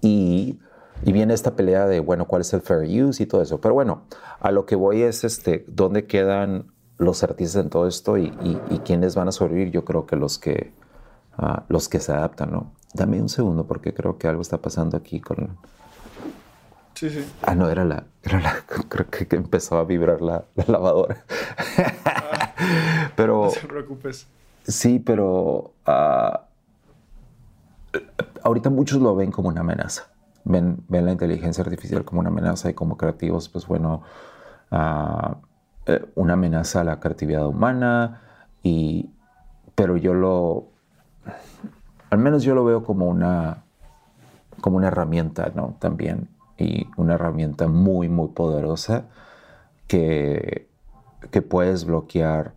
Y, 0.00 0.58
y, 1.04 1.12
viene 1.12 1.34
esta 1.34 1.54
pelea 1.54 1.86
de, 1.86 2.00
bueno, 2.00 2.26
¿cuál 2.26 2.40
es 2.40 2.52
el 2.54 2.62
fair 2.62 3.04
use 3.04 3.22
y 3.22 3.26
todo 3.26 3.42
eso? 3.42 3.60
Pero 3.60 3.74
bueno, 3.74 4.04
a 4.40 4.50
lo 4.52 4.64
que 4.64 4.74
voy 4.74 5.02
es, 5.02 5.22
este, 5.24 5.66
¿dónde 5.68 6.06
quedan 6.06 6.72
los 6.96 7.22
artistas 7.22 7.62
en 7.62 7.68
todo 7.68 7.86
esto 7.86 8.16
y, 8.16 8.32
y, 8.70 8.78
quiénes 8.78 9.14
van 9.14 9.28
a 9.28 9.32
sobrevivir? 9.32 9.70
Yo 9.70 9.84
creo 9.84 10.06
que 10.06 10.16
los 10.16 10.38
que, 10.38 10.72
uh, 11.38 11.62
los 11.68 11.88
que 11.88 12.00
se 12.00 12.12
adaptan, 12.12 12.52
¿no? 12.52 12.72
Dame 12.92 13.20
un 13.20 13.28
segundo 13.28 13.66
porque 13.66 13.92
creo 13.92 14.18
que 14.18 14.28
algo 14.28 14.42
está 14.42 14.58
pasando 14.58 14.96
aquí 14.96 15.20
con... 15.20 15.56
Sí, 16.94 17.10
sí. 17.10 17.24
Ah, 17.42 17.54
no, 17.56 17.68
era 17.68 17.84
la, 17.84 18.04
era 18.22 18.40
la 18.40 18.54
creo 18.88 19.10
que 19.10 19.26
empezó 19.36 19.78
a 19.78 19.84
vibrar 19.84 20.22
la, 20.22 20.44
la 20.54 20.64
lavadora. 20.68 21.24
pero, 23.16 23.46
no 23.46 23.50
te 23.50 23.66
preocupes. 23.66 24.28
Sí, 24.62 24.98
pero 24.98 25.72
uh, 25.86 26.38
ahorita 28.42 28.70
muchos 28.70 29.00
lo 29.00 29.14
ven 29.16 29.30
como 29.30 29.48
una 29.48 29.60
amenaza. 29.60 30.08
Ven, 30.44 30.84
ven, 30.88 31.06
la 31.06 31.12
inteligencia 31.12 31.64
artificial 31.64 32.04
como 32.04 32.20
una 32.20 32.30
amenaza 32.30 32.70
y 32.70 32.74
como 32.74 32.96
creativos, 32.96 33.48
pues 33.48 33.66
bueno, 33.66 34.02
uh, 34.70 35.34
una 36.14 36.34
amenaza 36.34 36.82
a 36.82 36.84
la 36.84 37.00
creatividad 37.00 37.46
humana. 37.46 38.22
Y, 38.62 39.10
pero 39.74 39.96
yo 39.96 40.14
lo, 40.14 40.73
al 42.14 42.20
menos 42.20 42.42
yo 42.42 42.54
lo 42.54 42.64
veo 42.64 42.82
como 42.84 43.06
una, 43.06 43.64
como 44.60 44.76
una 44.78 44.88
herramienta, 44.88 45.52
¿no? 45.54 45.76
También. 45.78 46.28
Y 46.56 46.86
una 46.96 47.14
herramienta 47.14 47.68
muy, 47.68 48.08
muy 48.08 48.28
poderosa 48.28 49.06
que 49.88 50.68
que 51.30 51.42
puedes 51.42 51.84
bloquear 51.84 52.54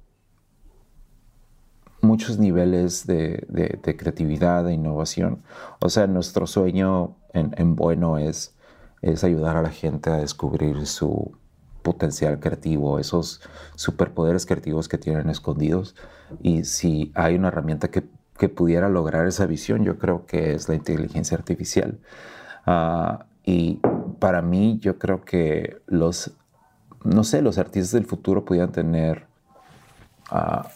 muchos 2.01 2.37
niveles 2.37 3.07
de, 3.07 3.95
creatividad, 3.97 4.63
de 4.65 4.73
innovación. 4.73 5.43
O 5.79 5.89
sea, 5.89 6.07
nuestro 6.07 6.47
sueño 6.47 7.15
en, 7.33 7.75
bueno 7.75 8.17
es, 8.17 8.55
es 9.01 9.23
ayudar 9.23 9.57
a 9.57 9.61
la 9.61 9.69
gente 9.69 10.09
a 10.09 10.17
descubrir 10.17 10.85
su 10.85 11.35
potencial 11.81 12.39
creativo, 12.39 12.99
esos 12.99 13.41
superpoderes 13.75 14.45
creativos 14.45 14.87
que 14.87 14.97
tienen 14.97 15.29
escondidos. 15.29 15.95
Y 16.41 16.65
si 16.65 17.11
hay 17.15 17.35
una 17.35 17.47
herramienta 17.47 17.89
que, 17.89 18.03
pudiera 18.49 18.89
lograr 18.89 19.27
esa 19.27 19.45
visión, 19.45 19.83
yo 19.83 19.97
creo 19.97 20.25
que 20.25 20.53
es 20.53 20.69
la 20.69 20.75
inteligencia 20.75 21.37
artificial. 21.37 21.99
Ah, 22.65 23.25
y 23.43 23.79
para 24.19 24.41
mí, 24.41 24.79
yo 24.81 24.99
creo 24.99 25.23
que 25.23 25.81
los 25.87 26.37
no 27.03 27.23
sé, 27.23 27.41
los 27.41 27.57
artistas 27.57 27.91
del 27.91 28.05
futuro 28.05 28.43
pudieran 28.43 28.71
tener 28.71 29.27
ah, 30.29 30.67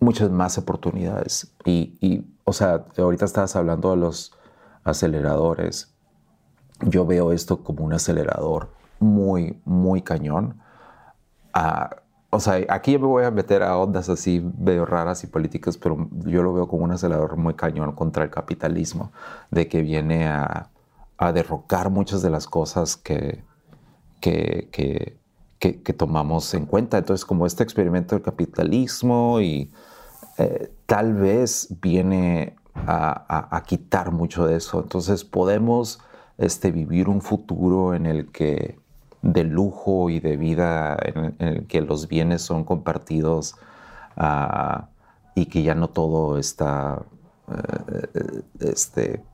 muchas 0.00 0.30
más 0.30 0.58
oportunidades. 0.58 1.52
Y, 1.64 2.24
o 2.44 2.52
sea, 2.52 2.84
ahorita 2.96 3.24
estabas 3.24 3.56
hablando 3.56 3.90
de 3.90 3.96
los 3.96 4.32
aceleradores. 4.84 5.94
Yo 6.80 7.06
veo 7.06 7.32
esto 7.32 7.62
como 7.62 7.84
un 7.84 7.94
acelerador 7.94 8.70
muy, 9.00 9.60
muy 9.64 10.02
cañón. 10.02 10.60
Ah, 11.52 11.90
o 12.34 12.40
sea, 12.40 12.64
aquí 12.68 12.92
yo 12.92 13.00
me 13.00 13.06
voy 13.06 13.24
a 13.24 13.30
meter 13.30 13.62
a 13.62 13.76
ondas 13.78 14.08
así 14.08 14.44
medio 14.58 14.86
raras 14.86 15.24
y 15.24 15.26
políticas, 15.26 15.78
pero 15.78 16.08
yo 16.26 16.42
lo 16.42 16.52
veo 16.52 16.68
como 16.68 16.84
un 16.84 16.92
acelerador 16.92 17.36
muy 17.36 17.54
cañón 17.54 17.92
contra 17.92 18.24
el 18.24 18.30
capitalismo, 18.30 19.12
de 19.50 19.68
que 19.68 19.82
viene 19.82 20.26
a, 20.26 20.70
a 21.16 21.32
derrocar 21.32 21.90
muchas 21.90 22.22
de 22.22 22.30
las 22.30 22.46
cosas 22.46 22.96
que, 22.96 23.42
que, 24.20 25.18
que, 25.58 25.92
tomamos 25.92 26.52
en 26.54 26.66
cuenta. 26.66 26.98
Entonces, 26.98 27.24
como 27.24 27.46
este 27.46 27.62
experimento 27.62 28.14
del 28.14 28.22
capitalismo 28.22 29.40
y 29.40 29.70
eh, 30.38 30.72
tal 30.86 31.14
vez 31.14 31.68
viene 31.80 32.56
a, 32.74 33.62
quitar 33.66 34.10
mucho 34.10 34.46
de 34.46 34.56
eso. 34.56 34.80
Entonces, 34.82 35.24
podemos 35.24 36.00
este, 36.38 36.70
vivir 36.70 37.08
un 37.08 37.20
futuro 37.20 37.94
en 37.94 38.06
el 38.06 38.30
que 38.30 38.78
de 39.24 39.42
lujo 39.44 40.10
y 40.10 40.20
de 40.20 40.36
vida, 40.36 40.96
en, 41.02 41.34
el 41.38 41.66
que 41.66 41.80
los 41.80 42.08
bienes 42.08 42.42
son 42.42 42.64
compartidos 42.64 43.56
ah, 44.16 44.88
y 45.34 45.46
que 45.46 45.62
ya 45.62 45.74
no 45.74 45.88
todo 45.88 46.38
está 46.38 47.02
eh, 47.50 48.42
este, 48.60 49.24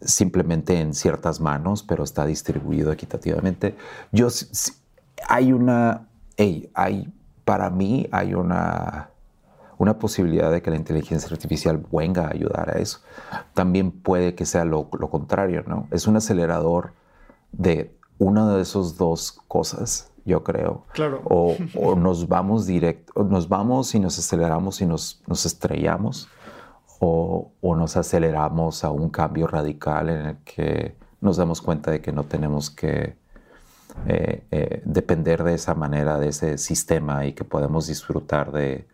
simplemente 0.00 0.78
en 0.78 0.92
ciertas 0.94 1.40
manos, 1.40 1.82
pero 1.82 2.04
está 2.04 2.26
distribuido 2.26 2.92
equitativamente. 2.92 3.76
Yo 4.12 4.28
hay 5.26 5.52
una, 5.52 6.06
hay, 6.74 7.12
para 7.46 7.70
mí 7.70 8.06
hay 8.12 8.34
una, 8.34 9.08
una 9.78 9.98
posibilidad 9.98 10.50
de 10.50 10.60
que 10.60 10.70
la 10.70 10.76
inteligencia 10.76 11.30
artificial 11.32 11.82
venga 11.90 12.26
a 12.26 12.30
ayudar 12.32 12.76
a 12.76 12.78
eso. 12.78 13.00
También 13.54 13.90
puede 13.90 14.34
que 14.34 14.44
sea 14.44 14.66
lo, 14.66 14.90
contrario, 14.90 15.64
¿no? 15.66 15.88
Es 15.90 16.06
un 16.06 16.16
acelerador 16.16 16.92
de 17.52 17.96
una 18.18 18.54
de 18.54 18.62
esas 18.62 18.96
dos 18.96 19.32
cosas, 19.48 20.10
yo 20.24 20.42
creo. 20.42 20.84
Claro. 20.92 21.22
O, 21.24 21.94
nos 21.96 22.28
vamos 22.28 22.66
directo, 22.66 23.24
nos 23.24 23.48
vamos 23.48 23.94
y 23.94 24.00
nos 24.00 24.18
aceleramos 24.18 24.80
y 24.80 24.86
nos, 24.86 25.22
nos 25.26 25.46
estrellamos, 25.46 26.28
o, 27.00 27.52
o, 27.60 27.76
nos 27.76 27.96
aceleramos 27.96 28.84
a 28.84 28.90
un 28.90 29.10
cambio 29.10 29.46
radical 29.46 30.08
en 30.08 30.26
el 30.26 30.36
que 30.38 30.96
nos 31.20 31.36
damos 31.36 31.60
cuenta 31.60 31.90
de 31.90 32.00
que 32.00 32.12
no 32.12 32.24
tenemos 32.24 32.70
que 32.70 33.16
eh, 34.06 34.44
eh, 34.50 34.82
depender 34.84 35.44
de 35.44 35.54
esa 35.54 35.74
manera, 35.74 36.18
de 36.18 36.28
ese 36.28 36.58
sistema 36.58 37.24
y 37.26 37.32
que 37.32 37.44
podemos 37.44 37.86
disfrutar 37.86 38.52
de, 38.52 38.86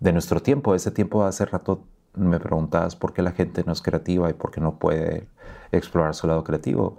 de, 0.00 0.12
nuestro 0.12 0.42
tiempo. 0.42 0.74
Ese 0.74 0.90
tiempo 0.90 1.24
hace 1.24 1.46
rato 1.46 1.84
me 2.14 2.38
preguntabas 2.40 2.96
por 2.96 3.12
qué 3.12 3.22
la 3.22 3.32
gente 3.32 3.64
no 3.64 3.72
es 3.72 3.80
creativa 3.80 4.28
y 4.28 4.34
por 4.34 4.50
qué 4.50 4.60
no 4.60 4.78
puede 4.78 5.28
explorar 5.72 6.14
su 6.14 6.26
lado 6.26 6.44
creativo. 6.44 6.98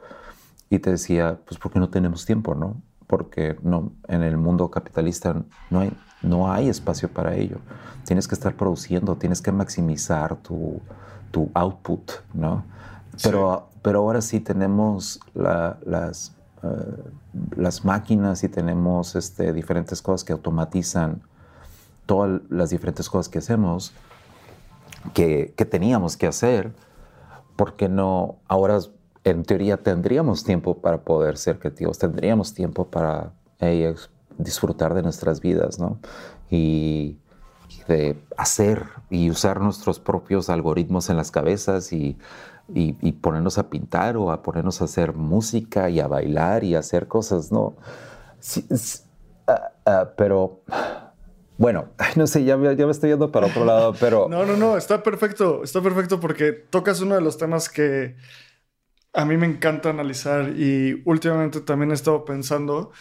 Y 0.71 0.79
te 0.79 0.89
decía, 0.89 1.39
pues 1.45 1.59
porque 1.59 1.79
no 1.79 1.89
tenemos 1.89 2.25
tiempo, 2.25 2.55
¿no? 2.55 2.81
Porque 3.05 3.55
no, 3.61 3.91
en 4.07 4.23
el 4.23 4.37
mundo 4.37 4.71
capitalista 4.71 5.43
no 5.69 5.81
hay, 5.81 5.95
no 6.23 6.51
hay 6.51 6.67
espacio 6.69 7.09
para 7.09 7.35
ello. 7.35 7.57
Tienes 8.05 8.27
que 8.27 8.33
estar 8.33 8.55
produciendo, 8.55 9.15
tienes 9.17 9.41
que 9.41 9.51
maximizar 9.51 10.37
tu, 10.37 10.81
tu 11.29 11.51
output, 11.53 12.09
¿no? 12.33 12.63
Pero, 13.21 13.69
pero 13.83 13.99
ahora 13.99 14.21
sí 14.21 14.39
tenemos 14.39 15.19
las 15.35 16.33
eh, 16.63 16.67
las 17.55 17.83
máquinas 17.85 18.43
y 18.43 18.49
tenemos 18.49 19.15
este, 19.15 19.51
diferentes 19.51 20.01
cosas 20.01 20.23
que 20.23 20.33
automatizan 20.33 21.23
todas 22.05 22.41
las 22.49 22.69
diferentes 22.69 23.09
cosas 23.09 23.29
que 23.29 23.39
hacemos, 23.39 23.93
que, 25.15 25.53
que 25.57 25.65
teníamos 25.65 26.17
que 26.17 26.27
hacer, 26.27 26.71
porque 27.55 27.89
no, 27.89 28.35
ahora 28.47 28.79
en 29.23 29.43
teoría 29.43 29.77
tendríamos 29.77 30.43
tiempo 30.43 30.77
para 30.77 31.01
poder 31.01 31.37
ser 31.37 31.59
creativos, 31.59 31.97
tendríamos 31.97 32.53
tiempo 32.53 32.87
para 32.87 33.33
disfrutar 34.37 34.93
de 34.93 35.03
nuestras 35.03 35.39
vidas, 35.41 35.79
¿no? 35.79 35.99
Y, 36.49 37.17
de 37.87 38.17
hacer 38.37 38.85
y 39.09 39.29
usar 39.29 39.61
nuestros 39.61 39.99
propios 39.99 40.49
algoritmos 40.49 41.09
en 41.09 41.17
las 41.17 41.31
cabezas 41.31 41.93
y 41.93 42.17
y, 42.73 43.11
ponernos 43.13 43.57
a 43.57 43.69
pintar 43.69 44.17
o 44.17 44.31
a 44.31 44.41
ponernos 44.41 44.81
a 44.81 44.85
hacer 44.85 45.13
música 45.13 45.89
y 45.89 45.99
a 45.99 46.07
bailar 46.07 46.63
y 46.63 46.75
a 46.75 46.79
hacer 46.79 47.07
cosas, 47.07 47.51
¿no? 47.51 47.75
Ah, 49.47 49.71
ah, 49.85 50.09
pero 50.15 50.61
bueno, 51.57 51.89
no 52.15 52.27
sé, 52.27 52.43
ya 52.43 52.57
me, 52.57 52.75
ya 52.75 52.85
me, 52.85 52.91
estoy 52.91 53.09
yendo 53.09 53.31
para 53.31 53.47
otro 53.47 53.65
lado, 53.65 53.93
pero... 53.99 54.27
No, 54.29 54.45
no, 54.45 54.55
no, 54.55 54.77
está 54.77 55.03
perfecto, 55.03 55.63
está 55.63 55.81
perfecto 55.81 56.19
porque 56.19 56.51
tocas 56.51 57.01
uno 57.01 57.15
de 57.15 57.21
los 57.21 57.37
temas 57.37 57.69
que 57.69 58.15
a 59.13 59.25
mí 59.25 59.37
me 59.37 59.47
encanta 59.47 59.89
analizar 59.89 60.53
y 60.57 61.01
últimamente 61.05 61.61
también 61.61 61.91
he 61.91 61.93
estado 61.93 62.25
pensando, 62.25 62.91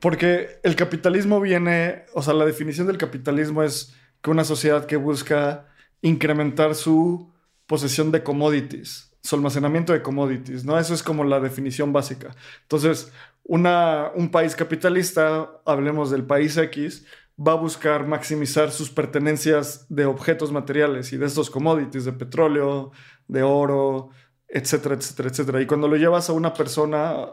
porque 0.00 0.60
el 0.62 0.76
capitalismo 0.76 1.40
viene, 1.40 2.04
o 2.14 2.22
sea, 2.22 2.34
la 2.34 2.44
definición 2.44 2.86
del 2.86 2.98
capitalismo 2.98 3.62
es 3.62 3.94
que 4.20 4.30
una 4.30 4.44
sociedad 4.44 4.86
que 4.86 4.96
busca 4.96 5.68
incrementar 6.02 6.74
su 6.74 7.32
posesión 7.66 8.10
de 8.10 8.22
commodities, 8.22 9.12
su 9.22 9.36
almacenamiento 9.36 9.92
de 9.92 10.02
commodities, 10.02 10.64
¿no? 10.64 10.78
Eso 10.78 10.92
es 10.92 11.02
como 11.02 11.24
la 11.24 11.40
definición 11.40 11.92
básica. 11.92 12.34
Entonces, 12.62 13.12
una, 13.44 14.10
un 14.14 14.30
país 14.30 14.54
capitalista, 14.56 15.50
hablemos 15.64 16.10
del 16.10 16.24
país 16.24 16.56
X, 16.56 17.06
va 17.38 17.52
a 17.52 17.56
buscar 17.56 18.06
maximizar 18.06 18.70
sus 18.70 18.90
pertenencias 18.90 19.86
de 19.88 20.04
objetos 20.04 20.52
materiales 20.52 21.12
y 21.12 21.16
de 21.16 21.26
estos 21.26 21.50
commodities, 21.50 22.04
de 22.04 22.12
petróleo, 22.12 22.92
de 23.26 23.42
oro, 23.42 24.10
etcétera, 24.48 24.94
etcétera, 24.94 25.28
etcétera. 25.28 25.60
Y 25.60 25.66
cuando 25.66 25.88
lo 25.88 25.96
llevas 25.96 26.28
a 26.30 26.32
una 26.32 26.54
persona 26.54 27.28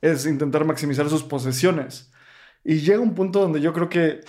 es 0.00 0.26
intentar 0.26 0.64
maximizar 0.64 1.08
sus 1.08 1.22
posesiones. 1.22 2.12
Y 2.64 2.80
llega 2.80 3.00
un 3.00 3.14
punto 3.14 3.40
donde 3.40 3.60
yo 3.60 3.72
creo 3.72 3.88
que, 3.88 4.20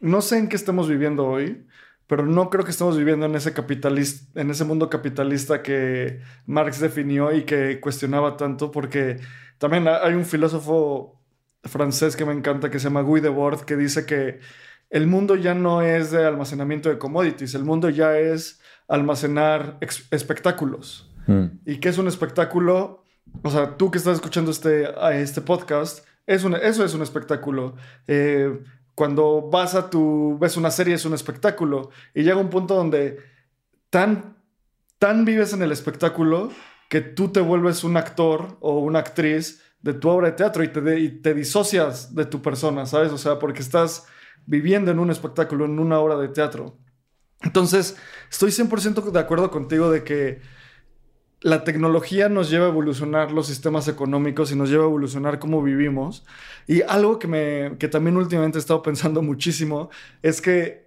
no 0.00 0.20
sé 0.20 0.38
en 0.38 0.48
qué 0.48 0.56
estamos 0.56 0.88
viviendo 0.88 1.26
hoy, 1.26 1.66
pero 2.06 2.26
no 2.26 2.50
creo 2.50 2.64
que 2.64 2.70
estemos 2.70 2.96
viviendo 2.96 3.26
en 3.26 3.34
ese, 3.34 3.52
capitalista, 3.52 4.40
en 4.40 4.50
ese 4.50 4.64
mundo 4.64 4.90
capitalista 4.90 5.62
que 5.62 6.20
Marx 6.46 6.80
definió 6.80 7.32
y 7.32 7.44
que 7.44 7.80
cuestionaba 7.80 8.36
tanto, 8.36 8.70
porque 8.70 9.18
también 9.58 9.86
hay 9.88 10.14
un 10.14 10.26
filósofo 10.26 11.22
francés 11.64 12.16
que 12.16 12.24
me 12.24 12.32
encanta 12.32 12.70
que 12.70 12.78
se 12.78 12.84
llama 12.84 13.02
Guy 13.02 13.20
Debord 13.20 13.60
que 13.60 13.76
dice 13.76 14.04
que 14.04 14.40
el 14.90 15.06
mundo 15.06 15.36
ya 15.36 15.54
no 15.54 15.80
es 15.80 16.10
de 16.10 16.26
almacenamiento 16.26 16.88
de 16.88 16.98
commodities, 16.98 17.54
el 17.54 17.64
mundo 17.64 17.88
ya 17.88 18.18
es 18.18 18.60
almacenar 18.88 19.78
espectáculos. 19.80 21.11
Mm. 21.32 21.60
¿Y 21.66 21.76
qué 21.78 21.88
es 21.88 21.98
un 21.98 22.08
espectáculo? 22.08 23.04
O 23.42 23.50
sea, 23.50 23.76
tú 23.76 23.90
que 23.90 23.98
estás 23.98 24.16
escuchando 24.16 24.50
este, 24.50 24.88
este 25.20 25.40
podcast, 25.40 26.04
es 26.26 26.44
eso 26.44 26.84
es 26.84 26.94
un 26.94 27.02
espectáculo. 27.02 27.76
Eh, 28.06 28.62
cuando 28.94 29.48
vas 29.50 29.74
a 29.74 29.88
tu, 29.88 30.38
ves 30.38 30.56
una 30.56 30.70
serie 30.70 30.94
es 30.94 31.04
un 31.04 31.14
espectáculo 31.14 31.90
y 32.14 32.22
llega 32.22 32.36
un 32.36 32.50
punto 32.50 32.74
donde 32.74 33.18
tan, 33.90 34.36
tan 34.98 35.24
vives 35.24 35.52
en 35.52 35.62
el 35.62 35.72
espectáculo 35.72 36.50
que 36.88 37.00
tú 37.00 37.28
te 37.28 37.40
vuelves 37.40 37.84
un 37.84 37.96
actor 37.96 38.58
o 38.60 38.80
una 38.80 38.98
actriz 38.98 39.62
de 39.80 39.94
tu 39.94 40.08
obra 40.08 40.28
de 40.28 40.36
teatro 40.36 40.62
y 40.62 40.68
te, 40.68 41.00
y 41.00 41.08
te 41.22 41.34
disocias 41.34 42.14
de 42.14 42.26
tu 42.26 42.42
persona, 42.42 42.86
¿sabes? 42.86 43.12
O 43.12 43.18
sea, 43.18 43.38
porque 43.38 43.62
estás 43.62 44.06
viviendo 44.46 44.90
en 44.90 44.98
un 44.98 45.10
espectáculo, 45.10 45.64
en 45.64 45.78
una 45.78 45.98
obra 45.98 46.16
de 46.16 46.28
teatro. 46.28 46.78
Entonces, 47.40 47.96
estoy 48.30 48.50
100% 48.50 49.10
de 49.10 49.18
acuerdo 49.18 49.50
contigo 49.50 49.90
de 49.90 50.04
que 50.04 50.40
la 51.42 51.64
tecnología 51.64 52.28
nos 52.28 52.50
lleva 52.50 52.66
a 52.66 52.68
evolucionar 52.68 53.32
los 53.32 53.48
sistemas 53.48 53.88
económicos 53.88 54.52
y 54.52 54.56
nos 54.56 54.70
lleva 54.70 54.84
a 54.84 54.86
evolucionar 54.86 55.40
cómo 55.40 55.62
vivimos. 55.62 56.24
Y 56.68 56.82
algo 56.82 57.18
que, 57.18 57.26
me, 57.26 57.76
que 57.78 57.88
también 57.88 58.16
últimamente 58.16 58.58
he 58.58 58.60
estado 58.60 58.82
pensando 58.82 59.22
muchísimo 59.22 59.90
es 60.22 60.40
que 60.40 60.86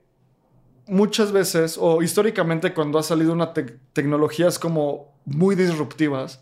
muchas 0.87 1.31
veces, 1.31 1.77
o 1.79 2.01
históricamente 2.01 2.73
cuando 2.73 2.99
ha 2.99 3.03
salido 3.03 3.33
una 3.33 3.53
tecnologías 3.53 4.57
como 4.57 5.19
muy 5.25 5.55
disruptivas, 5.55 6.41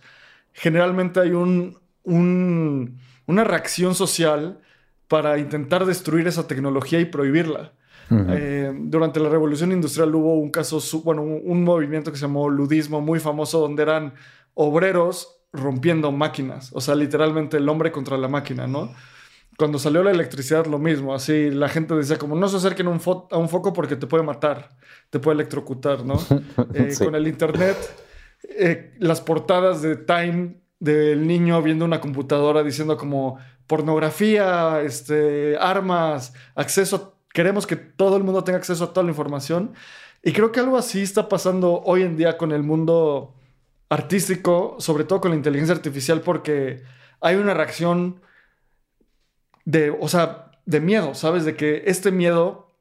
generalmente 0.54 1.20
hay 1.20 1.32
un, 1.32 1.80
una 2.06 3.44
reacción 3.44 3.96
social 3.96 4.60
para 5.08 5.40
intentar 5.40 5.86
destruir 5.86 6.28
esa 6.28 6.48
tecnología 6.48 7.00
y 7.00 7.06
prohibirla. 7.06 7.74
Eh, 8.12 8.72
durante 8.76 9.20
la 9.20 9.30
revolución 9.30 9.72
industrial 9.72 10.14
hubo 10.16 10.36
un 10.36 10.50
caso, 10.50 10.80
bueno, 11.04 11.22
un, 11.22 11.64
movimiento 11.64 12.12
que 12.12 12.18
se 12.18 12.24
llamó 12.24 12.50
ludismo 12.50 13.02
muy 13.02 13.20
famoso 13.20 13.60
donde 13.60 13.84
eran 13.84 14.14
obreros 14.54 15.42
rompiendo 15.52 16.12
máquinas, 16.12 16.72
o 16.74 16.82
sea, 16.82 16.96
literalmente 16.96 17.58
el 17.58 17.70
hombre 17.70 17.92
contra 17.92 18.18
la 18.18 18.28
máquina, 18.28 18.68
¿no? 18.68 18.92
Cuando 19.58 19.78
salió 19.78 20.04
la 20.04 20.12
electricidad 20.12 20.66
lo 20.66 20.80
mismo, 20.80 21.14
así 21.14 21.52
la 21.52 21.70
gente 21.70 21.94
decía 21.94 22.18
como 22.18 22.36
no 22.36 22.48
se 22.48 22.58
acerquen 22.58 22.88
a 22.88 22.90
un, 22.90 23.02
a 23.32 23.38
un 23.38 23.50
foco 23.50 23.72
porque 23.72 23.96
te 23.96 24.08
puede 24.08 24.24
matar, 24.24 24.70
te 25.10 25.20
puede 25.20 25.36
electrocutar, 25.36 26.04
¿no? 26.04 26.16
Eh, 26.74 26.94
con 26.98 27.16
el 27.16 27.28
internet, 27.28 27.78
eh, 28.50 28.96
las 29.00 29.22
portadas 29.22 29.82
de 29.82 29.96
Time 29.96 30.64
del 30.80 31.26
niño 31.28 31.62
viendo 31.62 31.86
una 31.86 32.02
computadora 32.02 32.64
diciendo 32.64 32.98
como 32.98 33.38
pornografía, 33.68 34.82
este, 34.82 35.56
armas, 35.58 36.34
acceso 36.56 36.96
a 36.96 37.13
queremos 37.34 37.68
que 37.68 37.76
todo 37.76 38.16
el 38.16 38.24
mundo 38.24 38.44
tenga 38.44 38.60
acceso 38.60 38.86
a 38.86 38.94
toda 38.94 39.04
la 39.04 39.10
información. 39.12 39.74
Y 40.24 40.32
creo 40.32 40.52
que 40.54 40.62
algo 40.62 40.78
así 40.78 41.02
está 41.02 41.28
pasando 41.28 41.82
hoy 41.82 42.04
en 42.04 42.16
día 42.16 42.38
con 42.38 42.54
el 42.54 42.64
mundo 42.64 43.36
artístico, 43.90 44.78
sobre 44.80 45.04
todo 45.04 45.20
con 45.20 45.32
la 45.32 45.38
inteligencia 45.38 45.76
artificial, 45.76 46.22
porque 46.22 46.84
hay 47.20 47.36
una 47.36 47.54
reacción 47.54 48.22
de, 49.66 49.90
o 49.90 50.08
sea, 50.08 50.52
de 50.66 50.80
miedo, 50.80 51.14
¿sabes? 51.16 51.44
De 51.44 51.56
que 51.56 51.84
este 51.88 52.12
miedo 52.12 52.72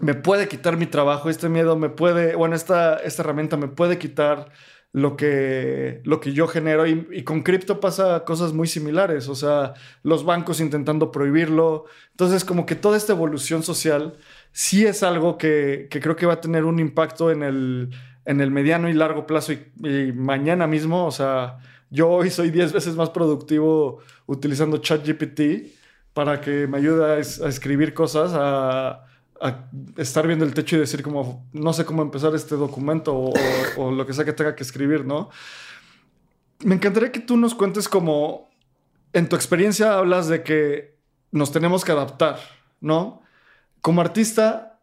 me 0.00 0.14
puede 0.14 0.48
quitar 0.48 0.76
mi 0.76 0.86
trabajo, 0.86 1.30
este 1.30 1.48
miedo 1.48 1.76
me 1.76 1.90
puede, 1.90 2.34
bueno, 2.34 2.56
esta, 2.56 2.96
esta 2.96 3.22
herramienta 3.22 3.56
me 3.56 3.68
puede 3.68 3.98
quitar 3.98 4.50
lo 4.92 5.16
que, 5.16 6.00
lo 6.04 6.20
que 6.20 6.32
yo 6.32 6.46
genero. 6.48 6.86
Y, 6.86 7.22
con 7.24 7.42
cripto 7.42 7.80
pasa 7.80 8.24
cosas 8.24 8.52
muy 8.52 8.66
similares, 8.66 9.28
o 9.28 9.34
sea, 9.34 9.74
los 10.02 10.24
bancos 10.24 10.60
intentando 10.60 11.12
prohibirlo. 11.12 11.84
Entonces, 12.12 12.44
como 12.44 12.66
que 12.66 12.74
toda 12.74 12.96
esta 12.96 13.12
evolución 13.12 13.62
social 13.62 14.16
sí 14.52 14.86
es 14.86 15.02
algo 15.02 15.38
que, 15.38 15.88
creo 15.90 16.16
que 16.16 16.26
va 16.26 16.34
a 16.34 16.40
tener 16.40 16.64
un 16.64 16.78
impacto 16.78 17.30
en 17.30 17.42
el, 17.42 17.90
en 18.24 18.40
el 18.40 18.50
mediano 18.50 18.88
y 18.88 18.92
largo 18.94 19.26
plazo 19.26 19.52
y, 19.52 20.12
mañana 20.14 20.66
mismo, 20.66 21.06
o 21.06 21.12
sea, 21.12 21.58
yo 21.90 22.08
hoy 22.08 22.30
soy 22.30 22.50
10 22.50 22.72
veces 22.72 22.94
más 22.96 23.10
productivo 23.10 24.00
utilizando 24.26 24.78
ChatGPT 24.78 25.40
para 26.12 26.40
que 26.40 26.66
me 26.66 26.78
ayude 26.78 27.04
a 27.04 27.18
escribir 27.18 27.94
cosas, 27.94 28.32
a 28.34 29.04
a 29.40 29.70
estar 29.96 30.26
viendo 30.26 30.44
el 30.44 30.52
techo 30.52 30.76
y 30.76 30.80
decir 30.80 31.02
como, 31.02 31.48
no 31.52 31.72
sé 31.72 31.84
cómo 31.84 32.02
empezar 32.02 32.34
este 32.34 32.56
documento 32.56 33.32
o, 33.76 33.90
lo 33.90 34.06
que 34.06 34.12
sea 34.12 34.24
que 34.24 34.34
tenga 34.34 34.54
que 34.54 34.62
escribir, 34.62 35.04
¿no? 35.04 35.30
Me 36.60 36.74
encantaría 36.74 37.10
que 37.10 37.20
tú 37.20 37.38
nos 37.38 37.54
cuentes 37.54 37.88
como, 37.88 38.50
en 39.14 39.28
tu 39.28 39.36
experiencia 39.36 39.94
hablas 39.94 40.28
de 40.28 40.42
que 40.42 40.98
nos 41.32 41.52
tenemos 41.52 41.84
que 41.84 41.92
adaptar, 41.92 42.38
¿no? 42.80 43.22
Como 43.80 44.02
artista, 44.02 44.78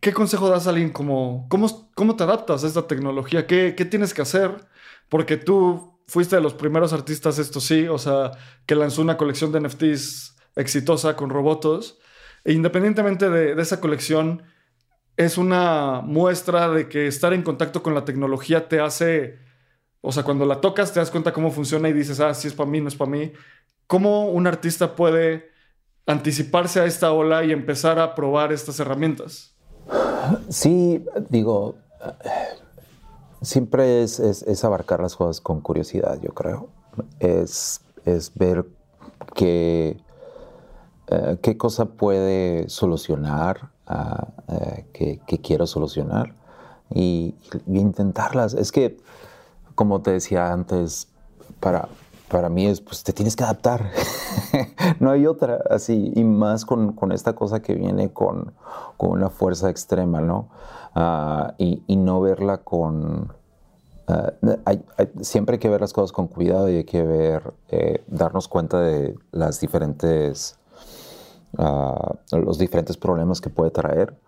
¿qué 0.00 0.12
consejo 0.12 0.50
das 0.50 0.66
a 0.66 0.70
alguien 0.70 0.90
como, 0.90 1.46
cómo, 1.48 1.90
cómo 1.94 2.14
te 2.14 2.24
adaptas 2.24 2.64
a 2.64 2.66
esta 2.66 2.86
tecnología? 2.86 3.46
¿Qué, 3.46 3.74
¿Qué 3.74 3.86
tienes 3.86 4.12
que 4.12 4.20
hacer? 4.20 4.68
Porque 5.08 5.38
tú 5.38 5.98
fuiste 6.06 6.36
de 6.36 6.42
los 6.42 6.52
primeros 6.52 6.92
artistas, 6.92 7.38
esto 7.38 7.58
sí, 7.60 7.88
o 7.88 7.96
sea, 7.96 8.32
que 8.66 8.74
lanzó 8.74 9.00
una 9.00 9.16
colección 9.16 9.50
de 9.50 9.60
NFTs 9.60 10.36
exitosa 10.56 11.16
con 11.16 11.30
robotos. 11.30 11.98
E 12.44 12.52
independientemente 12.52 13.28
de, 13.30 13.60
esa 13.60 13.80
colección, 13.80 14.42
es 15.16 15.38
una 15.38 16.00
muestra 16.02 16.68
de 16.68 16.88
que 16.88 17.06
estar 17.06 17.32
en 17.32 17.42
contacto 17.42 17.82
con 17.82 17.94
la 17.94 18.04
tecnología 18.04 18.68
te 18.68 18.80
hace, 18.80 19.38
o 20.00 20.12
sea, 20.12 20.22
cuando 20.22 20.44
la 20.46 20.60
tocas 20.60 20.92
te 20.92 21.00
das 21.00 21.10
cuenta 21.10 21.32
cómo 21.32 21.50
funciona 21.50 21.88
y 21.88 21.92
dices, 21.92 22.20
ah, 22.20 22.32
sí 22.34 22.48
es 22.48 22.54
para 22.54 22.70
mí, 22.70 22.80
no 22.80 22.88
es 22.88 22.94
para 22.94 23.10
mí. 23.10 23.32
¿Cómo 23.86 24.30
un 24.30 24.46
artista 24.46 24.94
puede 24.94 25.50
anticiparse 26.06 26.80
a 26.80 26.84
esta 26.84 27.12
ola 27.12 27.44
y 27.44 27.52
empezar 27.52 27.98
a 27.98 28.14
probar 28.14 28.52
estas 28.52 28.78
herramientas? 28.80 29.54
Sí, 30.48 31.04
digo, 31.28 31.76
siempre 33.42 34.02
es, 34.02 34.20
es, 34.20 34.64
abarcar 34.64 35.00
las 35.00 35.16
cosas 35.16 35.40
con 35.40 35.60
curiosidad, 35.60 36.20
yo 36.20 36.32
creo. 36.32 36.68
Es, 37.20 37.80
es 38.04 38.32
ver 38.34 38.66
que 39.34 40.00
eh, 41.10 41.38
qué 41.40 41.56
cosa 41.56 41.86
puede 41.86 42.68
solucionar, 42.68 43.70
ah, 43.86 44.28
eh, 44.48 44.84
qué, 45.26 45.40
quiero 45.40 45.66
solucionar 45.66 46.34
y, 46.94 47.34
intentarlas. 47.66 48.52
Es 48.54 48.72
que, 48.72 48.98
como 49.74 50.02
te 50.02 50.12
decía 50.12 50.52
antes, 50.52 51.08
para, 51.60 51.88
para 52.28 52.50
mí 52.50 52.66
es, 52.66 52.82
pues 52.82 53.02
te 53.04 53.14
tienes 53.14 53.36
que 53.36 53.44
adaptar. 53.44 53.90
no 55.00 55.10
hay 55.10 55.26
otra, 55.26 55.60
así, 55.70 56.12
y 56.14 56.24
más 56.24 56.66
con, 56.66 56.92
con 56.92 57.12
esta 57.12 57.34
cosa 57.34 57.60
que 57.62 57.74
viene 57.74 58.12
con, 58.12 58.52
con 58.98 59.10
una 59.10 59.30
fuerza 59.30 59.70
extrema, 59.70 60.20
¿no? 60.20 60.48
Ah, 60.94 61.54
y, 61.56 61.82
y, 61.86 61.96
no 61.96 62.20
verla 62.20 62.58
con... 62.58 63.32
Ah, 64.08 64.32
siempre 65.22 65.54
hay 65.54 65.58
que 65.58 65.68
ver 65.70 65.80
las 65.80 65.92
cosas 65.94 66.12
con 66.12 66.28
cuidado 66.28 66.68
y 66.68 66.76
hay 66.76 66.84
que 66.84 67.02
ver, 67.02 67.54
eh, 67.68 68.04
darnos 68.08 68.48
cuenta 68.48 68.80
de 68.80 69.14
las 69.32 69.60
diferentes 69.60 70.57
los 71.52 72.58
diferentes 72.58 72.96
problemas 72.96 73.40
que 73.40 73.50
puede 73.50 73.70
traer, 73.70 74.18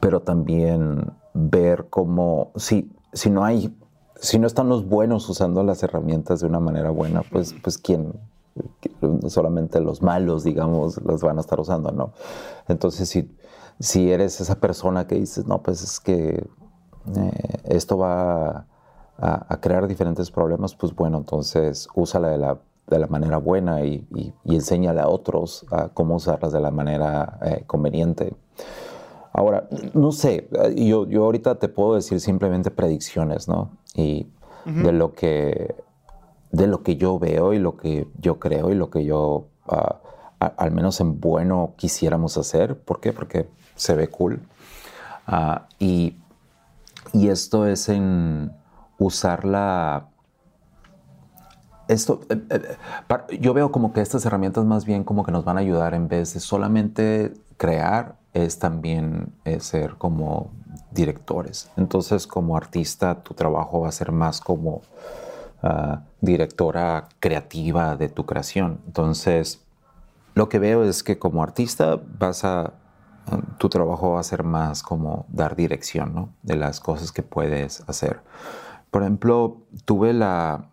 pero 0.00 0.20
también 0.20 1.12
ver 1.34 1.88
cómo, 1.90 2.52
si, 2.56 2.92
si 3.12 3.30
no 3.30 3.44
hay, 3.44 3.76
si 4.16 4.38
no 4.38 4.46
están 4.46 4.68
los 4.68 4.86
buenos 4.86 5.28
usando 5.28 5.62
las 5.62 5.82
herramientas 5.82 6.40
de 6.40 6.46
una 6.46 6.60
manera 6.60 6.90
buena, 6.90 7.22
pues, 7.22 7.54
pues 7.62 7.78
quién, 7.78 8.12
solamente 9.28 9.80
los 9.80 10.02
malos, 10.02 10.44
digamos, 10.44 11.02
las 11.02 11.22
van 11.22 11.38
a 11.38 11.40
estar 11.40 11.60
usando, 11.60 11.92
¿no? 11.92 12.12
Entonces, 12.68 13.08
si, 13.08 13.34
si 13.78 14.10
eres 14.10 14.40
esa 14.40 14.56
persona 14.56 15.06
que 15.06 15.16
dices, 15.16 15.46
no, 15.46 15.62
pues 15.62 15.82
es 15.82 16.00
que 16.00 16.46
eh, 17.16 17.60
esto 17.64 17.98
va 17.98 18.66
a, 19.18 19.60
crear 19.60 19.86
diferentes 19.86 20.30
problemas, 20.30 20.74
pues 20.74 20.94
bueno, 20.94 21.18
entonces 21.18 21.88
úsala 21.94 22.28
de 22.28 22.38
la, 22.38 22.58
de 22.86 22.98
la 22.98 23.06
manera 23.06 23.36
buena 23.36 23.84
y, 23.84 24.06
y, 24.44 24.54
enséñale 24.54 25.00
a 25.00 25.08
otros 25.08 25.64
a 25.70 25.88
cómo 25.88 26.16
usarlas 26.16 26.52
de 26.52 26.60
la 26.60 26.70
manera 26.70 27.38
eh, 27.42 27.64
conveniente. 27.66 28.34
Ahora, 29.32 29.68
no 29.94 30.10
sé, 30.10 30.48
yo, 30.74 31.06
yo 31.06 31.24
ahorita 31.24 31.56
te 31.56 31.68
puedo 31.68 31.94
decir 31.94 32.20
simplemente 32.20 32.70
predicciones, 32.70 33.46
¿no? 33.46 33.70
Y 33.94 34.26
de 34.64 34.92
lo 34.92 35.14
que 35.14 35.74
de 36.52 36.66
lo 36.66 36.82
que 36.82 36.96
yo 36.96 37.18
veo 37.18 37.54
y 37.54 37.58
lo 37.58 37.76
que 37.76 38.08
yo 38.18 38.38
creo 38.38 38.70
y 38.70 38.74
lo 38.74 38.90
que 38.90 39.04
yo 39.04 39.46
ah, 39.68 40.00
al 40.40 40.70
menos 40.72 41.00
en 41.00 41.20
bueno 41.20 41.74
quisiéramos 41.76 42.36
hacer. 42.36 42.78
¿Por 42.78 43.00
qué? 43.00 43.12
Porque 43.12 43.48
se 43.76 43.94
ve 43.94 44.08
cool. 44.08 44.40
Ah, 45.26 45.66
y, 45.78 46.16
y, 47.12 47.28
esto 47.28 47.66
es 47.66 47.88
en 47.88 48.52
usar 48.98 49.44
la... 49.44 50.08
Esto, 51.90 52.20
eh, 52.28 52.40
eh, 52.50 53.38
yo 53.40 53.52
veo 53.52 53.72
como 53.72 53.92
que 53.92 54.00
estas 54.00 54.24
herramientas 54.24 54.64
más 54.64 54.84
bien 54.84 55.02
como 55.02 55.24
que 55.24 55.32
nos 55.32 55.44
van 55.44 55.56
a 55.56 55.60
ayudar 55.60 55.92
en 55.94 56.06
vez 56.06 56.34
de 56.34 56.38
solamente 56.38 57.34
crear, 57.56 58.14
es 58.32 58.60
también 58.60 59.32
eh, 59.44 59.58
ser 59.58 59.96
como 59.96 60.52
directores. 60.92 61.68
Entonces 61.76 62.28
como 62.28 62.56
artista 62.56 63.24
tu 63.24 63.34
trabajo 63.34 63.80
va 63.80 63.88
a 63.88 63.92
ser 63.92 64.12
más 64.12 64.40
como 64.40 64.82
ah, 65.64 66.02
directora 66.20 67.08
creativa 67.18 67.96
de 67.96 68.08
tu 68.08 68.24
creación. 68.24 68.80
Entonces 68.86 69.60
lo 70.34 70.48
que 70.48 70.60
veo 70.60 70.84
es 70.84 71.02
que 71.02 71.18
como 71.18 71.42
artista 71.42 72.00
vas 72.20 72.44
a, 72.44 72.72
tu 73.58 73.68
trabajo 73.68 74.12
va 74.12 74.20
a 74.20 74.22
ser 74.22 74.44
más 74.44 74.84
como 74.84 75.26
dar 75.28 75.56
dirección 75.56 76.14
¿no? 76.14 76.28
de 76.44 76.54
las 76.54 76.78
cosas 76.78 77.10
que 77.10 77.24
puedes 77.24 77.82
hacer. 77.88 78.20
Por 78.92 79.02
ejemplo, 79.02 79.58
tuve 79.84 80.12
la, 80.12 80.69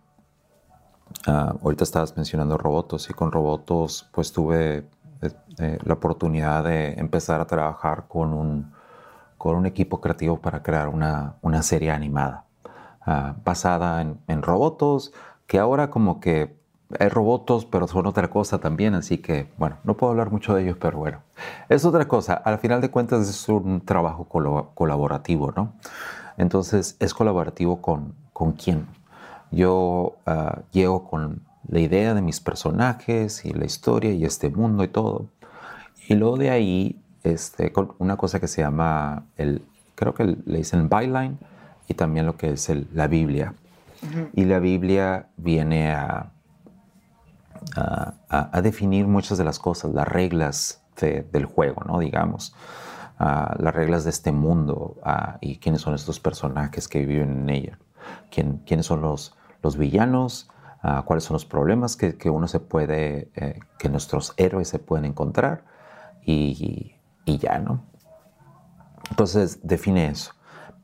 ah, 1.25 1.55
ahorita 1.61 1.83
estabas 1.83 2.15
mencionando 2.15 2.57
robots 2.57 3.09
y 3.09 3.13
con 3.13 3.31
robots 3.31 4.07
pues 4.11 4.31
tuve 4.31 4.85
eh, 5.21 5.29
eh, 5.59 5.77
la 5.83 5.93
oportunidad 5.93 6.63
de 6.63 6.93
empezar 6.93 7.41
a 7.41 7.47
trabajar 7.47 8.05
con 8.07 8.33
un, 8.33 8.71
con 9.37 9.55
un 9.55 9.65
equipo 9.65 10.01
creativo 10.01 10.39
para 10.39 10.63
crear 10.63 10.87
una, 10.87 11.35
una 11.41 11.63
serie 11.63 11.91
animada 11.91 12.45
ah, 13.05 13.35
basada 13.43 14.01
en, 14.01 14.19
en 14.27 14.41
robots 14.41 15.11
que 15.47 15.59
ahora 15.59 15.89
como 15.89 16.19
que 16.19 16.57
hay 16.99 17.09
robots, 17.09 17.65
pero 17.65 17.87
son 17.87 18.07
otra 18.07 18.29
cosa 18.29 18.59
también, 18.59 18.95
así 18.95 19.17
que, 19.17 19.49
bueno, 19.57 19.77
no 19.83 19.97
puedo 19.97 20.11
hablar 20.11 20.31
mucho 20.31 20.55
de 20.55 20.63
ellos, 20.63 20.77
pero 20.79 20.97
bueno, 20.97 21.21
es 21.69 21.83
otra 21.83 22.07
cosa. 22.07 22.33
Al 22.33 22.59
final 22.59 22.81
de 22.81 22.89
cuentas 22.89 23.27
es 23.27 23.49
un 23.49 23.81
trabajo 23.81 24.25
colaborativo, 24.73 25.51
¿no? 25.51 25.73
Entonces, 26.37 26.95
¿es 26.99 27.13
colaborativo 27.13 27.81
con, 27.81 28.13
con 28.31 28.53
quién? 28.53 28.87
Yo 29.51 30.17
uh, 30.25 30.61
llego 30.71 31.09
con 31.09 31.41
la 31.67 31.79
idea 31.79 32.13
de 32.13 32.21
mis 32.21 32.39
personajes 32.39 33.45
y 33.45 33.51
la 33.51 33.65
historia 33.65 34.11
y 34.11 34.25
este 34.25 34.49
mundo 34.49 34.83
y 34.83 34.87
todo. 34.87 35.29
Y 36.07 36.15
luego 36.15 36.37
de 36.37 36.49
ahí, 36.49 37.01
este, 37.23 37.71
con 37.71 37.93
una 37.99 38.17
cosa 38.17 38.39
que 38.39 38.47
se 38.47 38.61
llama, 38.61 39.25
el, 39.37 39.61
creo 39.95 40.13
que 40.13 40.37
le 40.45 40.57
dicen 40.57 40.89
byline 40.89 41.37
y 41.87 41.93
también 41.93 42.25
lo 42.25 42.37
que 42.37 42.51
es 42.51 42.71
la 42.93 43.07
Biblia. 43.07 43.53
Y 44.33 44.45
la 44.45 44.59
Biblia 44.59 45.27
viene 45.37 45.91
a 45.91 46.31
a, 48.29 48.61
definir 48.61 49.07
muchas 49.07 49.37
de 49.37 49.43
las 49.43 49.59
cosas, 49.59 49.93
las 49.93 50.07
reglas 50.07 50.81
del 50.99 51.45
juego, 51.45 51.83
¿no? 51.85 51.99
Digamos, 51.99 52.55
las 53.19 53.73
reglas 53.73 54.03
de 54.03 54.09
este 54.09 54.31
mundo 54.31 54.95
y 55.41 55.57
quiénes 55.57 55.81
son 55.81 55.93
estos 55.93 56.19
personajes 56.19 56.87
que 56.87 57.05
viven 57.05 57.41
en 57.41 57.49
ella, 57.49 57.79
quién, 58.31 58.61
quiénes 58.65 58.85
son 58.85 59.01
los, 59.01 59.35
los 59.67 59.77
villanos, 59.77 60.49
cuáles 61.05 61.25
son 61.25 61.33
los 61.35 61.45
problemas 61.45 61.97
que, 61.97 62.17
que 62.17 62.29
uno 62.29 62.47
se 62.47 62.61
puede, 62.61 63.29
eh, 63.35 63.59
que 63.77 63.89
nuestros 63.89 64.33
héroes 64.37 64.69
se 64.69 64.79
pueden 64.79 65.03
encontrar 65.03 65.65
y, 66.25 66.95
y 67.25 67.37
ya, 67.37 67.59
¿no? 67.59 67.81
Entonces 69.09 69.59
define 69.63 70.07
eso. 70.07 70.31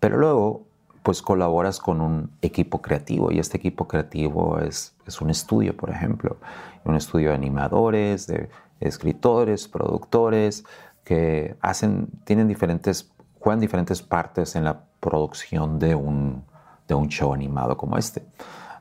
Pero 0.02 0.18
luego 0.18 0.66
pues 1.04 1.22
colaboras 1.22 1.80
con 1.80 2.02
un 2.02 2.32
equipo 2.42 2.82
creativo 2.82 3.32
y 3.32 3.40
este 3.40 3.58
equipo 3.58 3.88
creativo 3.88 4.60
es, 4.60 4.96
es 5.06 5.22
un 5.22 5.30
estudio, 5.30 5.76
por 5.76 5.90
ejemplo, 5.90 6.38
un 6.86 6.96
estudio 6.96 7.30
de 7.30 7.36
animadores, 7.36 8.28
de 8.28 8.50
escritores, 8.80 9.68
productores, 9.68 10.66
que 11.04 11.58
hacen, 11.62 12.08
tienen 12.24 12.48
diferentes, 12.48 13.12
juegan 13.40 13.60
diferentes 13.60 14.02
partes 14.02 14.56
en 14.56 14.64
la 14.64 14.84
producción 15.02 15.80
de 15.80 15.96
un, 15.96 16.44
de 16.88 16.96
un 16.96 17.10
show 17.10 17.34
animado 17.34 17.76
como 17.76 17.98
este. 17.98 18.26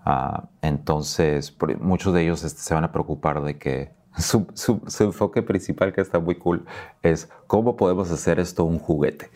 Ah, 0.04 0.48
entonces, 0.62 1.56
muchos 1.80 2.12
de 2.12 2.22
ellos 2.22 2.42
este, 2.44 2.60
se 2.60 2.74
van 2.74 2.84
a 2.84 2.92
preocupar 2.92 3.42
de 3.42 3.58
que 3.58 3.92
su, 4.18 4.46
su, 4.54 5.04
enfoque 5.04 5.42
principal, 5.42 5.92
que 5.92 6.00
está 6.00 6.18
muy 6.18 6.34
cool, 6.36 6.64
es 7.02 7.28
cómo 7.46 7.76
podemos 7.76 8.10
hacer 8.10 8.40
esto 8.40 8.64
un 8.64 8.78
juguete. 8.78 9.30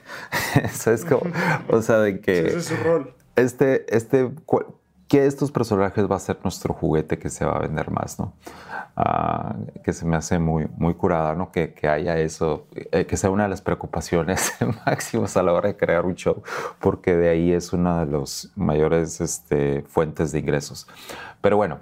Eso 0.62 0.92
es 0.92 1.04
como, 1.04 1.22
o 1.68 1.82
sea, 1.82 1.98
de 1.98 2.20
que... 2.20 2.46
ese 2.46 2.58
es 2.58 2.64
su 2.66 2.76
rol. 2.76 3.14
Este, 3.36 3.94
este, 3.94 4.30
¿qué 5.08 5.20
de 5.20 5.26
estos 5.26 5.50
personajes 5.50 6.10
va 6.10 6.16
a 6.16 6.20
ser 6.20 6.38
nuestro 6.42 6.74
juguete 6.74 7.18
que 7.18 7.28
se 7.30 7.44
va 7.44 7.56
a 7.56 7.60
vender 7.60 7.90
más, 7.90 8.18
no? 8.18 8.32
Ah, 8.96 9.54
que 9.84 9.92
se 9.92 10.06
me 10.06 10.16
hace 10.16 10.38
muy, 10.38 10.66
muy 10.76 10.94
curada, 10.94 11.34
¿no? 11.34 11.52
Que, 11.52 11.74
que 11.74 11.88
haya 11.88 12.18
eso, 12.18 12.66
eh, 12.74 13.06
que 13.06 13.16
sea 13.16 13.30
una 13.30 13.44
de 13.44 13.50
las 13.50 13.60
preocupaciones 13.60 14.52
máximas 14.86 15.36
a 15.36 15.42
la 15.42 15.52
hora 15.52 15.68
de 15.68 15.76
crear 15.76 16.06
un 16.06 16.14
show, 16.14 16.42
porque 16.80 17.14
de 17.14 17.28
ahí 17.28 17.52
es 17.52 17.72
una 17.72 18.04
de 18.04 18.18
las 18.18 18.50
mayores 18.56 19.20
este, 19.20 19.82
fuentes 19.82 20.32
de 20.32 20.38
ingresos. 20.38 20.86
Pero 21.40 21.56
bueno, 21.56 21.78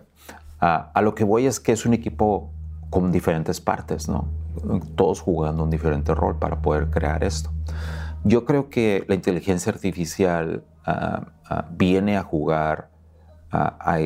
a 0.60 1.02
lo 1.02 1.14
que 1.14 1.24
voy 1.24 1.44
es 1.44 1.60
que 1.60 1.72
es 1.72 1.84
un 1.84 1.92
equipo 1.92 2.50
con 2.94 3.10
diferentes 3.10 3.60
partes, 3.60 4.08
¿no? 4.08 4.28
Todos 4.94 5.20
jugando 5.20 5.64
un 5.64 5.70
diferente 5.70 6.14
rol 6.14 6.38
para 6.38 6.62
poder 6.62 6.90
crear 6.90 7.24
esto. 7.24 7.50
Yo 8.22 8.44
creo 8.44 8.70
que 8.70 9.04
la 9.08 9.16
inteligencia 9.16 9.72
artificial 9.72 10.62
ah, 10.86 11.26
ah, 11.50 11.66
viene 11.70 12.16
a 12.16 12.22
jugar 12.22 12.88
a, 13.55 13.98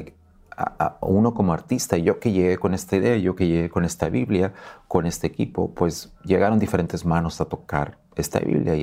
uno 1.00 1.34
como 1.34 1.52
artista. 1.52 1.96
Yo 1.96 2.18
que 2.18 2.32
llegué 2.32 2.58
con 2.58 2.74
esta 2.74 2.96
idea, 2.96 3.16
yo 3.16 3.36
que 3.36 3.46
llegué 3.46 3.70
con 3.70 3.84
esta 3.84 4.08
Biblia, 4.08 4.52
con 4.88 5.06
este 5.06 5.26
equipo, 5.28 5.72
pues 5.72 6.12
llegaron 6.24 6.58
diferentes 6.58 7.04
manos 7.04 7.40
a 7.40 7.44
tocar 7.44 7.98
esta 8.16 8.40
Biblia 8.40 8.74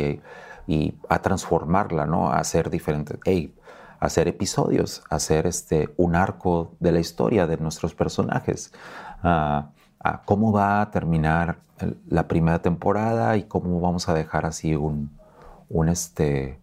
y, 0.68 0.98
a 1.10 1.22
transformarla, 1.22 2.06
¿no? 2.06 2.30
A 2.30 2.38
hacer 2.38 2.70
diferentes, 2.70 3.20
a 4.00 4.06
hacer 4.06 4.28
episodios, 4.28 5.04
hacer 5.10 5.48
este, 5.48 5.94
un 5.98 6.16
arco 6.16 6.72
de 6.80 6.92
la 6.92 7.00
historia 7.00 7.46
de 7.46 7.58
nuestros 7.58 7.94
personajes. 7.94 8.72
Cómo 10.26 10.52
va 10.52 10.82
a 10.82 10.92
terminar 10.92 11.58
la 12.08 12.28
primera 12.28 12.62
temporada 12.62 13.36
y 13.38 13.44
cómo 13.44 13.82
vamos 13.82 14.08
a 14.08 14.14
dejar 14.14 14.46
así 14.46 14.76
un, 14.76 15.12
un 15.70 15.90
este, 15.90 16.60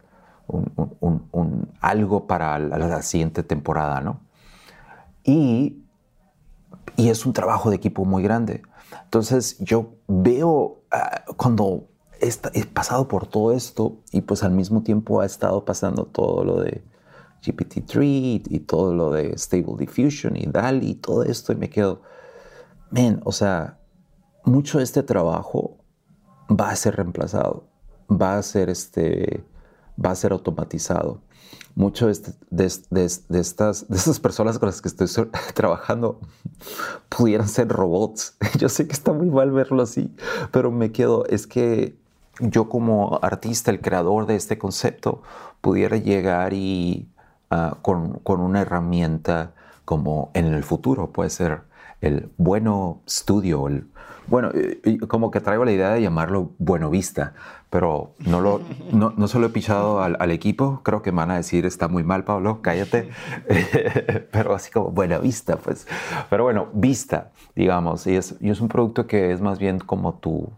un, 0.49 1.68
algo 1.80 2.26
para 2.26 2.59
la, 2.59 3.03
siguiente 3.03 3.43
temporada, 3.43 4.01
¿no? 4.01 4.20
Y, 5.24 5.82
y, 6.97 7.09
es 7.09 7.24
un 7.26 7.32
trabajo 7.32 7.70
de 7.70 7.76
equipo 7.76 8.05
muy 8.05 8.22
grande. 8.22 8.62
Entonces 9.05 9.59
yo 9.61 9.95
veo 10.09 10.82
ah, 10.90 11.24
cuando 11.36 11.88
he, 12.20 12.64
pasado 12.66 13.09
por 13.09 13.26
todo 13.26 13.53
esto 13.53 13.99
y 14.12 14.22
pues 14.22 14.43
al 14.43 14.53
mismo 14.53 14.82
tiempo 14.82 15.20
ha 15.20 15.26
estado 15.26 15.64
pasando 15.64 16.05
todo 16.05 16.45
lo 16.45 16.61
de 16.61 16.84
GPT-3 17.43 18.43
y 18.49 18.61
todo 18.61 18.95
lo 18.95 19.11
de 19.11 19.36
Stable 19.36 19.74
Diffusion 19.78 20.36
y 20.36 20.47
DALI 20.47 20.90
y 20.90 20.95
todo 20.95 21.24
esto 21.24 21.53
y 21.53 21.57
me 21.57 21.68
quedo, 21.68 22.03
men, 22.90 23.20
o 23.24 23.32
sea, 23.32 23.78
mucho 24.45 24.78
de 24.78 24.84
este 24.84 25.03
trabajo 25.03 25.78
va 26.49 26.70
a 26.70 26.76
ser 26.76 26.97
reemplazado, 26.97 27.64
va 28.09 28.38
a 28.38 28.43
ser, 28.43 28.70
este, 28.70 29.45
va 30.03 30.11
a 30.11 30.14
ser 30.14 30.32
automatizado. 30.32 31.20
Mucho 31.74 32.07
de, 32.07 32.12
este, 32.12 32.32
de, 32.51 33.40
estas, 33.40 33.88
de 33.88 33.97
estas 33.97 34.20
personas 34.20 34.59
con 34.59 34.66
las 34.66 34.82
que 34.82 34.88
estoy 34.88 35.09
trabajando 35.55 36.20
pudieran 37.09 37.49
ser 37.49 37.68
robots. 37.68 38.36
Yo 38.59 38.68
sé 38.68 38.86
que 38.86 38.93
está 38.93 39.12
muy 39.12 39.28
mal 39.28 39.51
verlo 39.51 39.82
así, 39.82 40.14
pero 40.51 40.70
me 40.70 40.93
quedo, 40.93 41.24
es 41.26 41.47
que 41.47 41.97
yo 42.40 42.68
como 42.68 43.18
artista, 43.22 43.70
el 43.70 43.80
creador 43.80 44.26
de 44.26 44.36
este 44.36 44.59
concepto, 44.59 45.22
pudiera 45.61 45.99
llegar 45.99 46.55
y 46.55 47.09
ah, 47.51 47.76
con, 47.82 48.14
con 48.20 48.40
una 48.40 48.62
herramienta 48.62 49.53
como 49.84 50.30
en 50.34 50.47
el 50.47 50.64
futuro 50.64 51.12
puede 51.12 51.30
ser 51.30 51.62
el 52.01 52.30
bueno 52.38 53.01
estudio, 53.07 53.68
el, 53.68 53.86
bueno, 54.26 54.51
como 55.09 55.30
que 55.30 55.40
traigo 55.40 55.64
la 55.64 55.72
idea 55.72 55.90
de 55.90 56.03
llamarlo 56.03 56.53
Bueno 56.59 56.90
Vista, 56.90 57.34
pero 57.72 58.12
no, 58.18 58.42
lo, 58.42 58.60
no, 58.92 59.14
no 59.16 59.28
se 59.28 59.38
lo 59.38 59.46
he 59.46 59.48
pichado 59.48 60.02
al, 60.02 60.30
equipo. 60.30 60.82
Creo 60.82 61.00
que 61.00 61.10
me 61.10 61.16
van 61.16 61.30
a 61.30 61.36
decir, 61.36 61.64
está 61.64 61.88
muy 61.88 62.04
mal, 62.04 62.22
Pablo, 62.22 62.60
cállate. 62.60 63.08
pero 64.30 64.54
así 64.54 64.70
como 64.70 64.90
Buena 64.90 65.16
Vista, 65.16 65.56
pues. 65.56 65.88
Pero 66.28 66.44
bueno, 66.44 66.68
Vista, 66.74 67.30
digamos. 67.56 68.06
Y 68.06 68.16
es, 68.16 68.36
y 68.42 68.50
es 68.50 68.60
un 68.60 68.68
producto 68.68 69.06
que 69.06 69.32
es 69.32 69.40
más 69.40 69.58
bien 69.58 69.78
como 69.78 70.12
tu, 70.16 70.50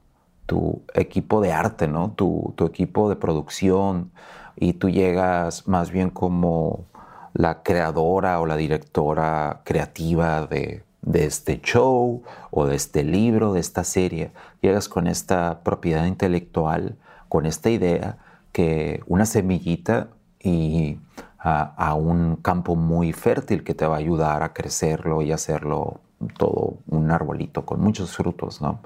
tu 0.46 0.82
equipo 0.92 1.40
de 1.40 1.52
arte, 1.52 1.86
¿no? 1.86 2.10
Tu, 2.10 2.52
tu 2.56 2.66
equipo 2.66 3.08
de 3.08 3.14
producción. 3.14 4.10
Y 4.56 4.72
tú 4.72 4.90
llegas 4.90 5.68
más 5.68 5.92
bien 5.92 6.10
como 6.10 6.84
la 7.32 7.62
creadora 7.62 8.40
o 8.40 8.46
la 8.46 8.56
directora 8.56 9.60
creativa 9.64 10.48
de, 10.48 10.82
de 11.02 11.26
este 11.26 11.60
show 11.60 12.24
o 12.50 12.66
de 12.66 12.74
este 12.74 13.04
libro, 13.04 13.52
de 13.52 13.60
esta 13.60 13.84
serie. 13.84 14.32
Llegas 14.62 14.88
con 14.88 15.06
esta 15.06 15.60
propiedad 15.62 16.06
intelectual, 16.06 16.96
con 17.34 17.46
esta 17.46 17.68
idea 17.68 18.18
que 18.52 19.02
una 19.08 19.26
semillita 19.26 20.10
y 20.38 21.00
a, 21.36 21.94
un 21.94 22.36
campo 22.36 22.76
muy 22.76 23.12
fértil 23.12 23.64
que 23.64 23.74
te 23.74 23.84
va 23.86 23.96
a 23.96 23.98
ayudar 23.98 24.44
a 24.44 24.52
crecerlo 24.52 25.20
y 25.20 25.32
hacerlo 25.32 26.00
todo 26.38 26.76
un 26.86 27.10
arbolito 27.10 27.66
con 27.66 27.80
muchos 27.80 28.16
frutos, 28.16 28.62
¿no? 28.62 28.78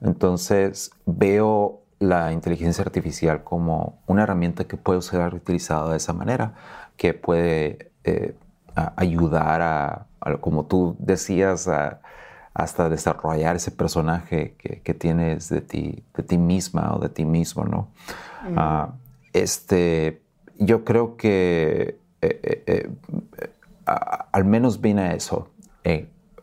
Entonces 0.00 0.90
veo 1.06 1.82
la 2.00 2.32
inteligencia 2.32 2.82
artificial 2.82 3.44
como 3.44 4.00
una 4.08 4.24
herramienta 4.24 4.64
que 4.64 4.76
puede 4.76 5.00
ser 5.00 5.32
utilizada 5.32 5.92
de 5.92 5.98
esa 5.98 6.12
manera, 6.12 6.54
que 6.96 7.14
puede 7.14 7.92
eh, 8.02 8.34
ayudar 8.96 9.62
a, 9.62 10.06
como 10.40 10.66
tú 10.66 10.96
decías, 10.98 11.70
hasta 12.58 12.88
desarrollar 12.88 13.54
ese 13.54 13.70
personaje 13.70 14.56
que, 14.58 14.94
tienes 14.94 15.48
de 15.48 15.60
ti, 15.60 16.02
de 16.16 16.24
ti 16.24 16.38
misma 16.38 16.92
o 16.92 16.98
de 16.98 17.08
ti 17.08 17.24
mismo, 17.24 17.64
¿no? 17.64 17.86
Mm. 18.50 18.54
Ah, 18.56 18.94
este, 19.32 20.20
yo 20.58 20.84
creo 20.84 21.16
que 21.16 22.00
eh, 22.20 22.64
eh, 22.66 22.90
al 23.86 24.44
menos 24.44 24.80
viene 24.80 25.02
a 25.02 25.14
eso. 25.14 25.50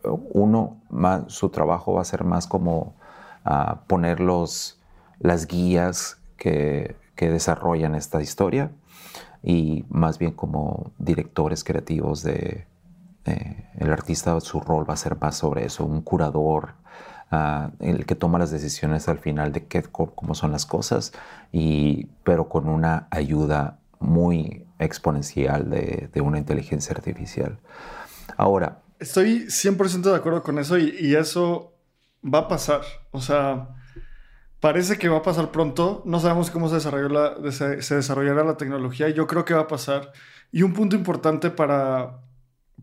uno, 0.04 0.80
más, 0.88 1.24
su 1.26 1.50
trabajo 1.50 1.92
va 1.92 2.00
a 2.00 2.04
ser 2.04 2.24
más 2.24 2.46
como 2.46 2.94
ah, 3.44 3.82
poner 3.86 4.18
los, 4.20 4.80
las 5.18 5.46
guías 5.46 6.18
que, 6.38 6.96
que 7.14 7.28
desarrollan 7.28 7.94
esta 7.94 8.22
historia 8.22 8.70
y 9.42 9.84
más 9.90 10.18
bien 10.18 10.32
como 10.32 10.92
directores 10.96 11.62
creativos 11.62 12.22
de 12.22 12.66
el 13.26 13.92
artista 13.92 14.38
su 14.40 14.60
rol 14.60 14.88
va 14.88 14.94
a 14.94 14.96
ser 14.96 15.18
más 15.20 15.36
sobre 15.36 15.64
eso, 15.64 15.84
un 15.84 16.02
curador, 16.02 16.74
ah, 17.30 17.70
el 17.80 18.06
que 18.06 18.14
toma 18.14 18.38
las 18.38 18.50
decisiones 18.50 19.08
al 19.08 19.18
final 19.18 19.52
de 19.52 19.66
qué, 19.66 19.82
cómo 19.82 20.34
son 20.34 20.52
las 20.52 20.66
cosas, 20.66 21.12
y, 21.52 22.06
pero 22.24 22.48
con 22.48 22.68
una 22.68 23.08
ayuda 23.10 23.78
muy 23.98 24.66
exponencial 24.78 25.70
de, 25.70 26.20
una 26.20 26.38
inteligencia 26.38 26.94
artificial. 26.94 27.58
Ahora. 28.36 28.82
Estoy 28.98 29.46
100% 29.46 30.02
de 30.02 30.16
acuerdo 30.16 30.42
con 30.42 30.58
eso 30.58 30.78
y, 30.78 31.14
eso 31.14 31.74
va 32.22 32.40
a 32.40 32.48
pasar. 32.48 32.82
O 33.10 33.20
sea, 33.20 33.68
Parece 34.58 34.96
que 34.96 35.08
va 35.08 35.18
a 35.18 35.22
pasar 35.22 35.52
pronto. 35.52 36.02
No 36.06 36.18
sabemos 36.18 36.50
cómo 36.50 36.68
se, 36.68 36.90
la, 36.90 37.52
se, 37.52 37.94
desarrollará 37.94 38.42
la 38.42 38.56
tecnología. 38.56 39.08
Yo 39.10 39.26
creo 39.26 39.44
que 39.44 39.54
va 39.54 39.62
a 39.62 39.68
pasar. 39.68 40.12
Y 40.50 40.62
un 40.62 40.72
punto 40.72 40.96
importante 40.96 41.50
para, 41.50 42.20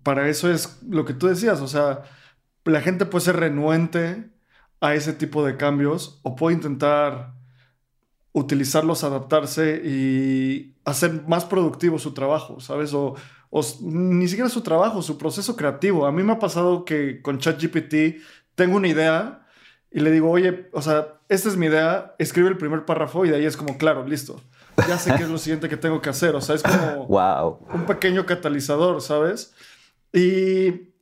para 0.02 0.28
eso 0.30 0.52
es 0.52 0.82
lo 0.90 1.06
que 1.06 1.14
tú 1.14 1.28
decías. 1.28 1.62
O 1.62 1.68
sea, 1.68 2.04
la 2.66 2.82
gente 2.82 3.06
puede 3.06 3.26
ser 3.26 3.38
renuente 3.38 4.30
a 4.82 4.96
ese 4.96 5.14
tipo 5.14 5.46
de 5.46 5.58
cambios 5.58 6.20
o 6.24 6.36
puede 6.36 6.56
intentar 6.56 7.34
utilizarlos, 8.34 9.04
adaptarse 9.04 9.82
y 9.86 10.76
hacer 10.86 11.24
más 11.28 11.46
productivo 11.46 12.00
su 12.00 12.14
trabajo, 12.14 12.60
¿sabes? 12.60 12.94
O, 12.94 13.16
o 13.50 13.62
ni 13.82 14.28
siquiera 14.28 14.50
su 14.50 14.62
trabajo, 14.62 15.02
su 15.02 15.18
proceso 15.18 15.56
creativo. 15.56 16.06
A 16.06 16.12
mí 16.12 16.24
me 16.24 16.34
ha 16.34 16.40
pasado 16.40 16.84
que 16.84 17.22
con 17.22 17.38
ChatGPT 17.38 18.22
tengo 18.56 18.78
una 18.78 18.88
idea 18.88 19.46
y 19.92 20.00
le 20.00 20.10
digo, 20.10 20.32
oye, 20.32 20.70
o 20.74 20.82
sea, 20.82 21.20
esta 21.30 21.50
es 21.50 21.56
mi 21.56 21.68
idea, 21.68 22.16
escribe 22.18 22.50
el 22.50 22.58
primer 22.58 22.84
párrafo 22.84 23.26
y 23.26 23.30
de 23.30 23.38
ahí 23.38 23.46
es 23.46 23.56
como, 23.56 23.78
claro, 23.78 24.06
listo. 24.06 24.42
Ya 24.88 24.98
sé 24.98 25.14
qué 25.16 25.24
es 25.24 25.30
lo 25.30 25.38
siguiente 25.38 25.70
que 25.70 25.78
tengo 25.78 26.02
que 26.02 26.10
hacer. 26.10 26.36
O 26.36 26.42
sea, 26.42 26.56
es 26.56 26.64
como 26.64 27.06
wow. 27.08 27.60
un 27.74 27.86
pequeño 27.86 28.26
catalizador, 28.26 29.02
¿sabes? 29.02 29.54
Y 30.14 30.94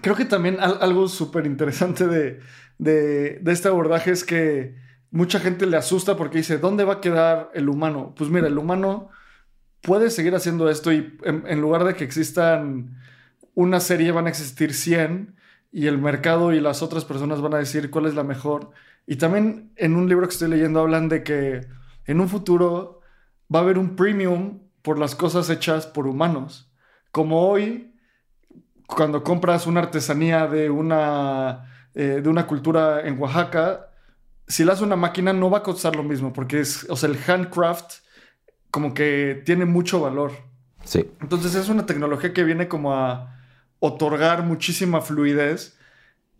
creo 0.00 0.14
que 0.14 0.26
también 0.26 0.58
algo 0.60 1.08
súper 1.08 1.46
interesante 1.46 2.06
de, 2.06 2.40
de, 2.78 3.40
este 3.46 3.68
abordaje 3.68 4.10
es 4.10 4.24
que 4.24 4.76
mucha 5.10 5.40
gente 5.40 5.66
le 5.66 5.76
asusta 5.76 6.16
porque 6.16 6.38
dice, 6.38 6.58
¿dónde 6.58 6.84
va 6.84 6.94
a 6.94 7.00
quedar 7.00 7.50
el 7.54 7.68
humano? 7.68 8.14
Pues 8.16 8.30
mira, 8.30 8.46
el 8.46 8.58
humano 8.58 9.08
puede 9.80 10.10
seguir 10.10 10.34
haciendo 10.34 10.70
esto 10.70 10.92
y 10.92 11.18
en, 11.24 11.44
en 11.46 11.60
lugar 11.60 11.84
de 11.84 11.94
que 11.94 12.04
existan 12.04 12.96
una 13.54 13.80
serie 13.80 14.12
van 14.12 14.26
a 14.26 14.30
existir 14.30 14.74
100 14.74 15.34
y 15.72 15.86
el 15.86 15.98
mercado 15.98 16.52
y 16.52 16.60
las 16.60 16.82
otras 16.82 17.04
personas 17.04 17.40
van 17.40 17.54
a 17.54 17.58
decir 17.58 17.90
cuál 17.90 18.06
es 18.06 18.14
la 18.14 18.22
mejor. 18.22 18.70
Y 19.06 19.16
también 19.16 19.72
en 19.76 19.96
un 19.96 20.08
libro 20.08 20.26
que 20.26 20.32
estoy 20.32 20.48
leyendo 20.48 20.80
hablan 20.80 21.08
de 21.08 21.22
que 21.22 21.66
en 22.06 22.20
un 22.20 22.28
futuro 22.28 23.00
va 23.52 23.60
a 23.60 23.62
haber 23.62 23.78
un 23.78 23.96
premium 23.96 24.60
por 24.82 24.98
las 24.98 25.14
cosas 25.14 25.48
hechas 25.50 25.86
por 25.86 26.06
humanos. 26.06 26.72
Como 27.10 27.48
hoy, 27.48 27.91
cuando 28.86 29.22
compras 29.22 29.66
una 29.66 29.80
artesanía 29.80 30.46
de 30.46 30.70
una, 30.70 31.88
eh, 31.94 32.20
de 32.22 32.28
una 32.28 32.46
cultura 32.46 33.06
en 33.06 33.18
Oaxaca, 33.18 33.90
si 34.46 34.64
la 34.64 34.74
hace 34.74 34.84
una 34.84 34.96
máquina 34.96 35.32
no 35.32 35.50
va 35.50 35.58
a 35.58 35.62
costar 35.62 35.96
lo 35.96 36.02
mismo, 36.02 36.32
porque 36.32 36.60
es, 36.60 36.86
o 36.90 36.96
sea, 36.96 37.08
el 37.08 37.18
handcraft 37.26 38.02
como 38.70 38.94
que 38.94 39.42
tiene 39.44 39.64
mucho 39.64 40.00
valor. 40.00 40.32
Sí. 40.84 41.10
Entonces 41.20 41.54
es 41.54 41.68
una 41.68 41.86
tecnología 41.86 42.32
que 42.32 42.44
viene 42.44 42.68
como 42.68 42.94
a 42.94 43.38
otorgar 43.78 44.44
muchísima 44.44 45.00
fluidez. 45.00 45.76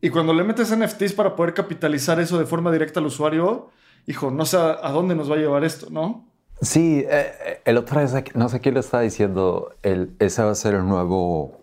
Y 0.01 0.11
cuando 0.11 0.33
le 0.33 0.43
metes 0.45 0.77
NFTs 0.77 1.13
para 1.13 1.37
poder 1.37 1.55
capitalizar 1.55 2.19
eso 2.21 2.39
de 2.39 2.47
forma 2.47 2.73
directa 2.73 3.01
al 3.01 3.07
usuario, 3.07 3.71
hijo, 4.07 4.31
no 4.31 4.45
sé 4.47 4.57
a, 4.57 4.91
dónde 4.91 5.15
nos 5.15 5.31
va 5.31 5.37
a 5.37 5.39
llevar 5.39 5.65
esto, 5.65 5.89
¿no? 5.91 6.29
Sí, 6.61 7.05
eh, 7.09 7.61
el 7.65 7.77
otro 7.77 8.01
es, 8.01 8.15
no 8.35 8.49
sé 8.49 8.61
quién 8.61 8.75
lo 8.75 8.81
está 8.81 9.01
diciendo, 9.01 9.75
el, 9.83 10.15
ese 10.19 10.43
va 10.43 10.53
a 10.53 10.55
ser 10.55 10.75
el 10.75 10.87
nuevo 10.87 11.62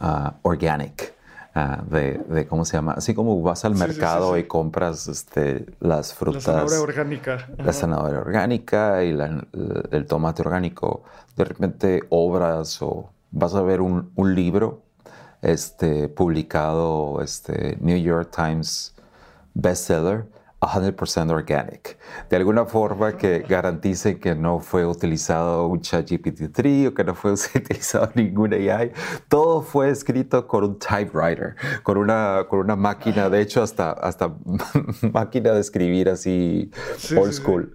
uh, 0.00 0.30
organic. 0.42 1.14
Uh, 1.54 1.82
de, 1.90 2.18
de, 2.28 2.46
cómo 2.46 2.66
se 2.66 2.76
llama, 2.76 2.92
así 2.92 3.14
como 3.14 3.40
vas 3.40 3.64
al 3.64 3.74
mercado 3.76 4.36
y 4.36 4.44
compras 4.44 5.08
este, 5.08 5.64
las 5.80 6.12
frutas. 6.12 6.46
La 6.46 6.52
zanahoria 6.52 6.80
orgánica. 6.82 7.48
La 7.56 7.72
zanahoria 7.72 8.18
orgánica 8.18 9.02
y 9.02 9.16
el 9.90 10.06
tomate 10.06 10.42
orgánico. 10.42 11.04
De 11.34 11.44
repente 11.46 12.02
obras 12.10 12.82
o 12.82 13.10
vas 13.30 13.54
a 13.54 13.62
ver 13.62 13.80
un, 13.80 14.12
un 14.16 14.34
libro 14.34 14.82
este, 15.40 16.08
publicado 16.08 17.22
este, 17.22 17.78
New 17.80 17.96
York 17.96 18.30
Times 18.34 18.94
bestseller, 19.54 20.26
100% 20.66 21.30
organic. 21.30 21.98
De 22.28 22.36
alguna 22.36 22.64
forma 22.64 23.16
que 23.16 23.40
garantice 23.40 24.18
que 24.18 24.34
no 24.34 24.60
fue 24.60 24.86
utilizado 24.86 25.66
un 25.66 25.80
ChatGPT-3 25.80 26.88
o 26.88 26.94
que 26.94 27.04
no 27.04 27.14
fue 27.14 27.32
utilizado 27.54 28.10
ninguna 28.14 28.56
AI. 28.56 28.92
Todo 29.28 29.62
fue 29.62 29.90
escrito 29.90 30.46
con 30.46 30.64
un 30.64 30.78
typewriter, 30.78 31.56
con 31.82 31.96
una, 31.98 32.46
con 32.48 32.60
una 32.60 32.76
máquina, 32.76 33.28
de 33.28 33.40
hecho 33.40 33.62
hasta, 33.62 33.92
hasta 33.92 34.34
máquina 35.12 35.52
de 35.52 35.60
escribir 35.60 36.08
así 36.08 36.70
old 37.16 37.32
school. 37.32 37.74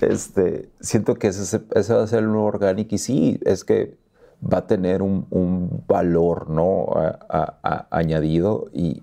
Este, 0.00 0.70
siento 0.80 1.16
que 1.16 1.28
ese, 1.28 1.62
ese 1.74 1.94
va 1.94 2.02
a 2.02 2.06
ser 2.06 2.20
el 2.20 2.26
nuevo 2.26 2.46
organic 2.46 2.92
y 2.92 2.98
sí, 2.98 3.40
es 3.44 3.64
que 3.64 3.96
va 4.42 4.58
a 4.58 4.66
tener 4.66 5.02
un, 5.02 5.84
valor 5.86 6.50
¿no? 6.50 6.86
añadido 7.90 8.66
y 8.72 9.02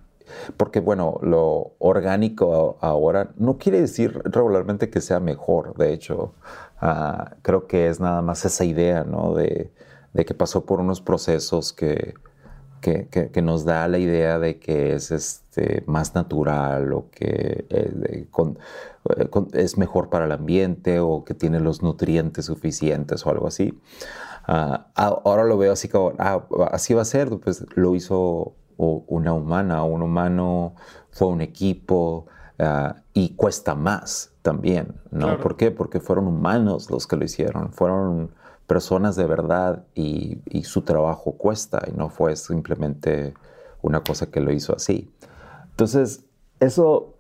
porque 0.58 0.80
bueno, 0.80 1.20
lo 1.22 1.74
orgánico 1.80 2.78
ahora 2.82 3.32
no 3.38 3.58
quiere 3.58 3.82
decir 3.82 4.22
regularmente 4.26 4.90
que 4.90 5.02
sea 5.02 5.20
mejor, 5.20 5.76
de 5.78 5.94
hecho, 5.94 6.34
ah, 6.80 7.36
creo 7.42 7.68
que 7.68 7.90
es 7.90 8.00
nada 8.00 8.22
más 8.22 8.46
esa 8.46 8.66
idea 8.66 9.04
¿no? 9.04 9.34
de, 9.34 9.72
que 10.14 10.34
pasó 10.34 10.66
por 10.66 10.80
unos 10.80 11.02
procesos 11.02 11.74
que, 11.74 12.14
que, 12.82 13.42
nos 13.42 13.64
da 13.64 13.88
la 13.88 13.98
idea 13.98 14.40
de 14.40 14.60
que 14.60 14.96
es 14.96 15.12
este, 15.12 15.84
más 15.86 16.16
natural 16.16 16.94
o 16.94 17.10
que 17.12 17.66
eh, 17.70 18.26
eh, 18.30 19.30
es 19.54 19.78
mejor 19.78 20.10
para 20.10 20.26
el 20.26 20.32
ambiente 20.32 21.00
o 21.00 21.24
que 21.24 21.34
tiene 21.34 21.60
los 21.60 21.82
nutrientes 21.82 22.46
suficientes 22.46 23.26
o 23.26 23.30
algo 23.30 23.48
así. 23.48 23.80
Ah, 24.48 24.88
ahora 24.96 25.44
lo 25.44 25.58
veo 25.58 25.72
así 25.74 25.88
como, 25.88 26.14
ah, 26.18 26.46
así 26.72 26.94
va 26.94 27.04
a 27.04 27.06
ser, 27.06 27.30
pues 27.40 27.66
lo 27.76 27.96
hizo 27.96 28.56
una 28.82 29.34
humana, 29.34 29.84
un 29.84 30.02
humano 30.02 30.74
fue 31.12 31.28
un 31.28 31.42
equipo 31.42 32.28
ah, 32.60 32.96
y 33.14 33.36
cuesta 33.36 33.76
más 33.76 34.32
también, 34.42 34.96
¿no? 35.12 35.40
¿Por 35.40 35.56
qué? 35.56 35.72
Porque 35.72 36.00
fueron 36.00 36.28
humanos 36.28 36.90
los 36.90 37.08
que 37.08 37.16
lo 37.16 37.26
hicieron, 37.26 37.72
fueron 37.72 38.32
personas 38.68 39.16
de 39.16 39.26
verdad 39.26 39.84
y, 39.96 40.40
y 40.46 40.64
su 40.64 40.82
trabajo 40.82 41.34
cuesta 41.34 41.84
y 41.88 41.96
no 41.96 42.10
fue 42.10 42.36
simplemente 42.36 43.34
una 43.82 44.02
cosa 44.02 44.32
que 44.32 44.40
lo 44.40 44.52
hizo 44.52 44.76
así. 44.76 45.12
Entonces, 45.72 46.26
eso 46.60 47.16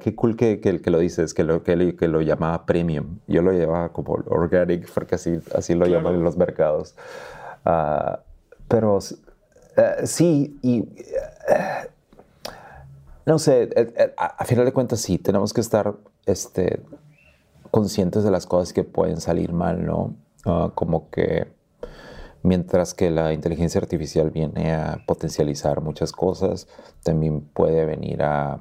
qué 0.00 0.14
cool 0.14 0.36
que, 0.36 0.60
que, 0.60 0.90
lo 0.90 0.98
dices, 0.98 1.34
que 1.34 1.44
lo, 1.44 1.62
que, 1.62 1.96
que, 1.96 2.08
lo 2.08 2.20
llamaba 2.20 2.64
premium. 2.64 3.18
Yo 3.26 3.42
lo 3.42 3.52
llevaba 3.52 3.90
como 3.90 4.14
organic 4.26 4.90
porque 4.92 5.16
así, 5.16 5.40
así 5.54 5.74
lo 5.74 5.86
llaman 5.86 6.14
en 6.14 6.24
los 6.24 6.36
mercados. 6.36 6.94
Pero 8.68 8.98
eh, 9.76 10.06
sí, 10.06 10.58
y 10.62 10.80
eh, 11.48 11.90
no 13.26 13.38
sé, 13.38 13.68
eh, 13.74 14.14
a, 14.16 14.44
final 14.44 14.64
de 14.64 14.72
cuentas 14.72 15.00
sí, 15.00 15.18
tenemos 15.18 15.52
que 15.52 15.60
estar 15.60 15.94
este, 16.24 16.82
conscientes 17.70 18.24
de 18.24 18.30
las 18.30 18.46
cosas 18.46 18.72
que 18.72 18.84
pueden 18.84 19.20
salir 19.20 19.52
mal, 19.52 19.84
¿no? 19.84 20.14
Ah, 20.44 20.70
como 20.74 21.10
que 21.10 21.48
mientras 22.42 22.94
que 22.94 23.10
la 23.10 23.32
inteligencia 23.32 23.80
artificial 23.80 24.30
viene 24.30 24.72
a 24.72 25.02
potencializar 25.06 25.80
muchas 25.80 26.12
cosas, 26.12 26.68
también 27.02 27.40
puede 27.40 27.84
venir 27.84 28.22
a, 28.22 28.60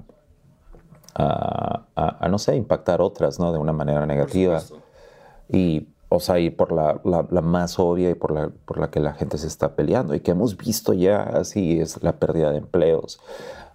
a, 1.16 2.28
no 2.28 2.39
sé, 2.39 2.55
impactar 2.55 3.01
otras, 3.01 3.39
¿no? 3.39 3.53
De 3.53 3.59
una 3.59 3.74
manera 3.74 4.05
negativa. 4.05 4.61
Y, 5.47 5.89
o 6.10 6.20
sea, 6.20 6.39
y 6.39 6.49
por 6.49 6.72
la, 6.72 7.01
la, 7.03 7.41
más 7.41 7.80
obvia 7.80 8.12
y 8.12 8.14
por 8.16 8.32
la, 8.32 8.49
por 8.66 8.78
la 8.80 8.89
que 8.91 8.99
la 8.99 9.14
gente 9.14 9.38
se 9.38 9.47
está 9.47 9.76
peleando 9.76 10.14
y 10.16 10.20
que 10.20 10.32
hemos 10.32 10.56
visto 10.58 10.93
ya 10.93 11.22
así 11.22 11.80
es 11.80 12.01
la 12.03 12.14
pérdida 12.20 12.51
de 12.51 12.60
empleos. 12.60 13.20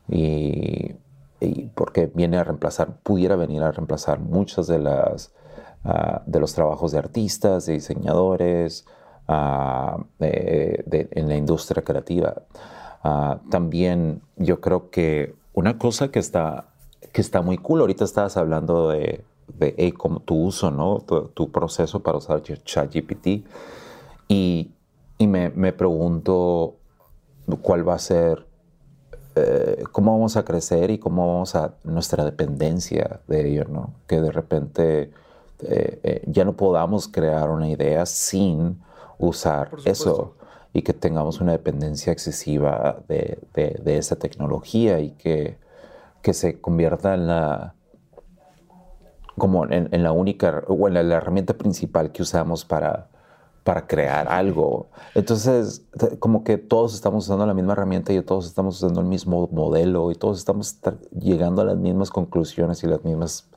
Y, 0.09 0.95
y 1.41 1.71
porque 1.75 2.11
viene 2.15 2.37
a 2.37 2.45
reemplazar, 2.45 2.99
pudiera 3.03 3.35
venir 3.37 3.63
a 3.63 3.73
reemplazar 3.73 4.21
muchos 4.21 4.67
de, 4.67 4.79
las, 4.79 5.33
ah, 5.85 6.23
de 6.27 6.39
los 6.39 6.55
trabajos 6.55 6.93
de 6.93 6.99
artistas, 6.99 7.67
de 7.67 7.75
diseñadores, 7.75 8.87
ah, 9.27 9.99
en 10.21 11.29
la 11.29 11.37
industria 11.37 11.83
creativa. 11.83 12.43
Ah, 13.03 13.41
también 13.51 14.21
yo 14.37 14.61
creo 14.61 14.91
que 14.91 15.35
una 15.55 15.79
cosa 15.79 16.11
que 16.11 16.19
está, 16.19 16.67
que 17.13 17.23
está 17.23 17.41
muy 17.41 17.57
cool, 17.57 17.81
ahorita 17.81 18.05
estabas 18.05 18.37
hablando 18.37 18.91
de, 18.91 19.25
de 19.59 19.93
como 19.97 20.21
tu 20.21 20.37
uso, 20.47 20.71
¿no? 20.71 20.99
Tu, 20.99 21.51
proceso 21.51 22.01
para 22.01 22.19
usar 22.19 22.43
ChatGPT. 22.43 23.45
Y, 24.29 24.71
y 25.19 25.27
me, 25.27 25.51
me 25.51 25.73
pregunto 25.73 26.77
cuál 27.63 27.89
va 27.89 27.95
a 27.95 27.99
ser 27.99 28.47
eh, 29.37 29.85
cómo 29.93 30.13
vamos 30.13 30.37
a 30.37 30.45
crecer 30.45 30.91
y 30.91 30.99
cómo 30.99 31.27
vamos 31.27 31.55
a 31.55 31.75
nuestra 31.85 32.25
dependencia 32.25 33.21
de 33.29 33.49
ello, 33.49 33.65
¿no? 33.69 33.95
Que 34.07 34.21
de 34.21 34.33
repente 34.33 35.13
eh, 35.63 36.01
eh, 36.03 36.23
ya 36.27 36.45
no 36.45 36.57
podamos 36.57 37.07
crear 37.07 37.49
una 37.51 37.69
idea 37.69 38.07
sin 38.07 38.81
usar 39.19 39.71
eso 39.85 40.35
y 40.73 40.83
que 40.83 40.93
tengamos 40.93 41.41
una 41.41 41.53
dependencia 41.53 42.13
excesiva 42.13 43.03
de, 43.09 43.39
de, 43.55 43.99
esa 43.99 44.17
tecnología 44.17 45.01
y 45.01 45.13
que, 45.13 45.59
que, 46.23 46.33
se 46.33 46.61
convierta 46.61 47.15
en 47.15 47.27
la 47.27 47.75
como 49.41 49.65
en, 49.65 49.89
en 49.91 50.03
la 50.05 50.13
única 50.13 50.63
o 50.69 50.87
en 50.87 50.95
la 50.95 51.17
herramienta 51.17 51.55
principal 51.55 52.13
que 52.13 52.23
usamos 52.23 52.65
para, 52.65 53.09
para 53.65 53.87
crear 53.87 54.29
algo. 54.29 54.89
Entonces, 55.15 55.85
como 56.19 56.45
que 56.45 56.59
todos 56.59 56.95
estamos 56.95 57.25
usando 57.25 57.47
la 57.47 57.55
misma 57.55 57.73
herramienta 57.73 58.13
y 58.13 58.23
todos 58.23 58.47
estamos 58.47 58.77
usando 58.77 59.01
el 59.01 59.07
mismo 59.07 59.49
modelo 59.53 60.11
y 60.11 60.15
todos 60.15 60.39
estamos 60.39 60.79
llegando 61.19 61.63
a 61.63 61.65
las 61.65 61.77
mismas 61.77 62.11
conclusiones 62.11 62.83
y 62.85 62.87
las 62.87 63.05
mismas, 63.05 63.49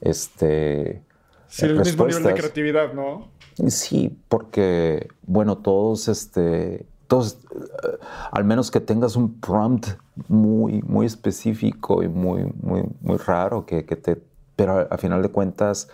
este... 0.00 1.02
Sí, 1.46 1.66
el 1.66 1.78
mismo 1.78 2.06
nivel 2.06 2.24
de 2.24 2.34
creatividad, 2.34 2.94
¿no? 2.94 3.28
Sí, 3.68 4.18
porque, 4.28 5.08
bueno, 5.22 5.58
todos, 5.58 6.08
este, 6.08 6.84
todos, 7.06 7.38
eh, 7.54 7.98
al 8.32 8.44
menos 8.44 8.72
que 8.72 8.80
tengas 8.80 9.14
un 9.14 9.40
prompt 9.40 9.86
muy, 10.26 10.82
muy 10.82 11.06
específico 11.06 12.02
y 12.02 12.08
muy, 12.08 12.52
muy, 12.60 12.82
muy 13.00 13.16
raro, 13.18 13.66
que, 13.66 13.84
que 13.84 13.94
te, 13.94 14.20
pero 14.56 14.86
a 14.90 14.98
final 14.98 15.22
de 15.22 15.28
cuentas, 15.28 15.88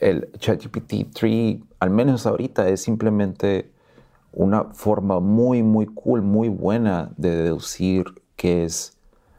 el 0.00 0.30
ChatGPT 0.38 1.12
3, 1.12 1.58
al 1.80 1.90
menos 1.90 2.26
ahorita, 2.26 2.68
es 2.68 2.82
simplemente 2.82 3.70
una 4.32 4.64
forma 4.64 5.20
muy, 5.20 5.62
muy 5.62 5.86
cool, 5.86 6.22
muy 6.22 6.48
buena 6.48 7.10
de 7.16 7.34
deducir 7.34 8.04
qué 8.36 8.64
es 8.64 8.98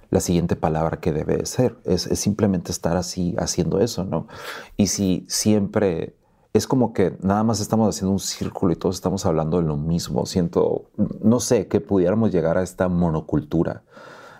la 0.09 0.19
siguiente 0.19 0.55
palabra 0.55 0.99
que 0.99 1.13
debe 1.13 1.45
ser. 1.45 1.77
Es, 1.85 2.03
simplemente 2.19 2.71
estar 2.71 2.97
así 2.97 3.35
haciendo 3.37 3.79
eso, 3.79 4.03
¿no? 4.03 4.27
Y 4.75 4.87
si 4.87 5.25
siempre 5.27 6.15
es 6.53 6.65
como 6.65 6.93
que 6.93 7.15
nada 7.21 7.43
más 7.43 7.59
estamos 7.59 7.95
haciendo 7.95 8.11
un 8.11 8.19
círculo 8.19 8.73
y 8.73 8.75
todos 8.75 8.95
estamos 8.95 9.25
hablando 9.25 9.57
de 9.57 9.67
lo 9.67 9.77
mismo. 9.77 10.25
Siento, 10.25 10.89
no 11.21 11.39
sé, 11.39 11.67
que 11.67 11.79
pudiéramos 11.79 12.31
llegar 12.31 12.57
a 12.57 12.63
esta 12.63 12.89
monocultura, 12.89 13.83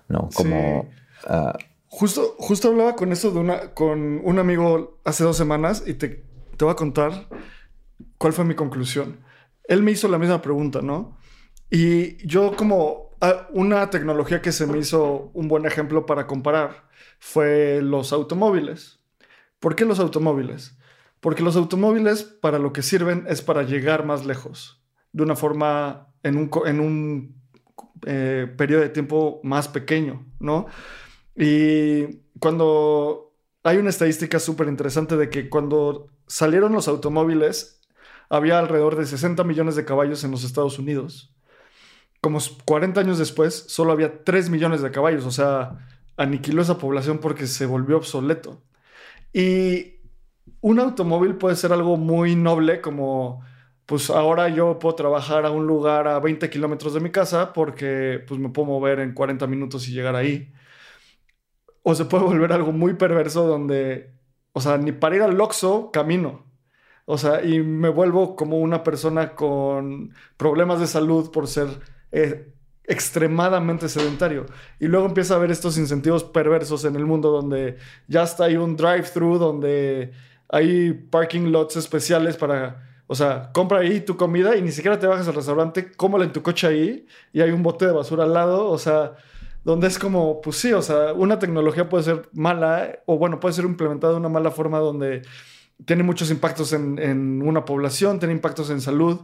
¿no? 0.08 0.30
Como 0.34 0.88
ah, 1.28 1.56
Justo, 1.92 2.36
justo 2.38 2.70
hablaba 2.70 2.96
con 2.96 3.12
eso 3.12 3.32
de 3.32 3.40
una, 3.40 3.74
con 3.74 4.22
un 4.24 4.40
amigo 4.40 5.02
hace 5.04 5.24
dos 5.24 5.38
semanas 5.38 5.84
y 5.88 5.96
te, 5.96 6.24
te 6.56 6.66
voy 6.66 6.72
a 6.72 6.76
contar 6.76 7.28
cuál 8.18 8.34
fue 8.34 8.46
mi 8.46 8.54
conclusión. 8.54 9.20
Él 9.68 9.82
me 9.82 9.92
hizo 9.92 10.08
la 10.08 10.20
misma 10.20 10.42
pregunta, 10.42 10.82
¿no? 10.82 11.18
Y 11.72 12.26
yo 12.26 12.56
como 12.56 13.18
ah, 13.22 13.48
una 13.52 13.90
tecnología 13.90 14.42
que 14.42 14.52
se 14.52 14.68
me 14.68 14.78
hizo 14.78 15.32
un 15.34 15.48
buen 15.48 15.66
ejemplo 15.66 16.06
para 16.06 16.28
comparar 16.28 16.88
fue 17.20 17.82
los 17.82 18.14
automóviles. 18.14 19.00
¿Por 19.60 19.76
qué 19.76 19.86
los 19.86 20.00
automóviles? 20.00 20.78
Porque 21.20 21.44
los 21.44 21.56
automóviles 21.56 22.24
para 22.24 22.60
lo 22.60 22.72
que 22.72 22.82
sirven 22.82 23.26
es 23.28 23.42
para 23.42 23.64
llegar 23.64 24.06
más 24.06 24.26
lejos, 24.26 24.82
de 25.12 25.24
una 25.24 25.36
forma, 25.36 26.14
en 26.24 26.38
un, 26.38 26.50
en 26.66 26.80
un 26.80 27.42
eh, 28.06 28.48
periodo 28.58 28.82
de 28.82 28.90
tiempo 28.90 29.42
más 29.44 29.68
pequeño, 29.68 30.26
¿no? 30.40 30.68
Y 31.40 32.20
cuando 32.40 33.34
hay 33.64 33.78
una 33.78 33.90
estadística 33.90 34.40
súper 34.40 34.68
interesante 34.68 35.16
de 35.16 35.30
que 35.30 35.50
cuando 35.50 36.08
salieron 36.28 36.74
los 36.74 36.90
automóviles, 36.90 37.80
había 38.30 38.60
alrededor 38.60 38.98
de 38.98 39.06
60 39.06 39.46
millones 39.46 39.78
de 39.78 39.86
caballos 39.86 40.26
en 40.26 40.32
los 40.32 40.44
Estados 40.44 40.78
Unidos. 40.80 41.34
Como 42.20 42.40
40 42.66 43.00
años 43.00 43.18
después, 43.18 43.56
solo 43.70 43.94
había 43.94 44.26
3 44.26 44.50
millones 44.50 44.82
de 44.82 44.92
caballos, 44.92 45.26
o 45.26 45.32
sea, 45.32 45.88
aniquiló 46.18 46.62
esa 46.62 46.78
población 46.78 47.20
porque 47.20 47.48
se 47.48 47.66
volvió 47.66 47.96
obsoleto. 47.96 48.62
Y 49.32 50.02
un 50.60 50.80
automóvil 50.80 51.36
puede 51.36 51.56
ser 51.56 51.72
algo 51.72 51.96
muy 51.96 52.36
noble, 52.36 52.82
como 52.82 53.42
pues 53.86 54.10
ahora 54.10 54.50
yo 54.50 54.78
puedo 54.78 54.96
trabajar 54.96 55.46
a 55.46 55.52
un 55.52 55.66
lugar 55.66 56.10
a 56.10 56.20
20 56.20 56.50
kilómetros 56.50 56.94
de 56.94 57.00
mi 57.00 57.12
casa 57.12 57.54
porque 57.54 58.24
pues 58.28 58.40
me 58.42 58.50
puedo 58.50 58.68
mover 58.68 59.00
en 59.00 59.14
40 59.14 59.48
minutos 59.48 59.88
y 59.88 59.94
llegar 59.94 60.16
ahí 60.16 60.52
o 61.84 61.96
se 61.96 62.06
puede 62.06 62.24
volver 62.26 62.54
algo 62.54 62.72
muy 62.72 62.94
perverso 62.96 63.48
donde, 63.48 64.14
o 64.54 64.62
sea, 64.62 64.78
ni 64.78 64.92
para 64.92 65.16
ir 65.16 65.22
al 65.22 65.38
Loxo 65.38 65.92
camino. 65.92 66.46
O 67.06 67.18
sea, 67.18 67.44
y 67.44 67.62
me 67.62 67.90
vuelvo 67.90 68.36
como 68.36 68.60
una 68.60 68.84
persona 68.84 69.34
con 69.36 70.14
problemas 70.38 70.80
de 70.80 70.88
salud 70.88 71.32
por 71.32 71.48
ser 71.48 71.68
eh, 72.12 72.54
extremadamente 72.90 73.90
sedentario. 73.90 74.46
Y 74.80 74.88
luego 74.88 75.08
empieza 75.08 75.34
a 75.34 75.38
haber 75.38 75.52
estos 75.52 75.78
incentivos 75.78 76.24
perversos 76.24 76.86
en 76.86 76.96
el 76.96 77.06
mundo 77.06 77.32
donde 77.32 77.78
ya 78.08 78.24
está 78.24 78.46
ahí 78.46 78.58
un 78.58 78.76
drive-thru, 78.76 79.38
donde 79.38 80.12
hay 80.50 80.94
parking 80.94 81.52
lots 81.52 81.78
especiales 81.78 82.36
para, 82.36 82.88
o 83.08 83.16
sea, 83.16 83.52
compra 83.54 83.80
ahí 83.80 84.02
tu 84.02 84.18
comida 84.18 84.56
y 84.56 84.62
ni 84.62 84.72
siquiera 84.72 85.00
te 85.00 85.08
bajas 85.08 85.28
al 85.28 85.36
restaurante, 85.36 85.92
cómola 85.92 86.26
en 86.26 86.34
tu 86.34 86.42
coche 86.42 86.68
ahí 86.68 87.06
y 87.32 87.42
hay 87.42 87.52
un 87.52 87.64
bote 87.64 87.86
de 87.86 87.92
basura 87.92 88.24
al 88.24 88.34
lado. 88.34 88.70
O 88.70 88.78
sea, 88.80 89.16
donde 89.64 89.88
es 89.88 90.00
como, 90.00 90.42
pues 90.42 90.58
sí, 90.58 90.72
o 90.74 90.82
sea, 90.82 91.14
una 91.14 91.40
tecnología 91.40 91.90
puede 91.90 92.04
ser 92.04 92.30
mala 92.34 93.00
o 93.06 93.18
bueno, 93.18 93.40
puede 93.40 93.54
ser 93.54 93.66
implementada 93.66 94.14
de 94.14 94.20
una 94.20 94.30
mala 94.30 94.52
forma 94.52 94.80
donde 94.80 95.22
tiene 95.86 96.04
muchos 96.04 96.32
impactos 96.32 96.74
en, 96.74 97.42
una 97.42 97.66
población, 97.66 98.20
tiene 98.20 98.34
impactos 98.34 98.70
en 98.70 98.82
salud. 98.82 99.22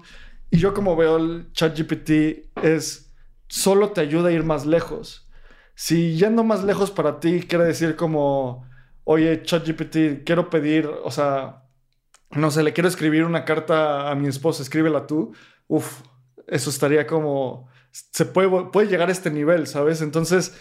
Y 0.52 0.58
yo 0.58 0.74
como 0.74 0.96
veo 0.96 1.18
el 1.18 1.52
ChatGPT 1.54 2.50
es, 2.64 3.14
solo 3.48 3.92
te 3.92 4.02
ayuda 4.02 4.30
a 4.30 4.32
ir 4.32 4.44
más 4.44 4.66
lejos. 4.66 5.30
Si 5.74 6.16
yendo 6.18 6.44
más 6.44 6.64
lejos 6.64 6.92
para 6.92 7.20
ti 7.20 7.42
quiere 7.42 7.66
decir 7.66 7.96
como, 7.96 8.66
oye, 9.04 9.42
ChatGPT, 9.44 10.24
quiero 10.26 10.50
pedir, 10.50 10.88
o 11.04 11.12
sea, 11.12 11.64
no 12.32 12.52
sé, 12.52 12.64
le 12.64 12.74
quiero 12.74 12.88
escribir 12.88 13.24
una 13.26 13.46
carta 13.46 14.10
a 14.10 14.16
mi 14.16 14.28
esposa, 14.28 14.64
escríbela 14.64 15.08
tú. 15.08 15.34
Uf, 15.68 16.02
eso 16.48 16.70
estaría 16.70 17.08
como 17.08 17.70
se 18.12 18.26
puede, 18.26 18.50
puede 18.72 18.88
llegar 18.88 19.10
a 19.10 19.12
este 19.12 19.32
nivel, 19.32 19.68
¿sabes? 19.68 20.02
Entonces, 20.02 20.58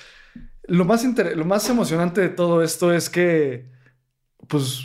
lo 0.64 0.84
más, 0.84 1.04
lo 1.04 1.44
más 1.44 1.68
emocionante 1.68 2.20
de 2.20 2.28
todo 2.28 2.62
esto 2.62 2.92
es 2.92 3.10
que, 3.10 3.70
pues, 4.48 4.82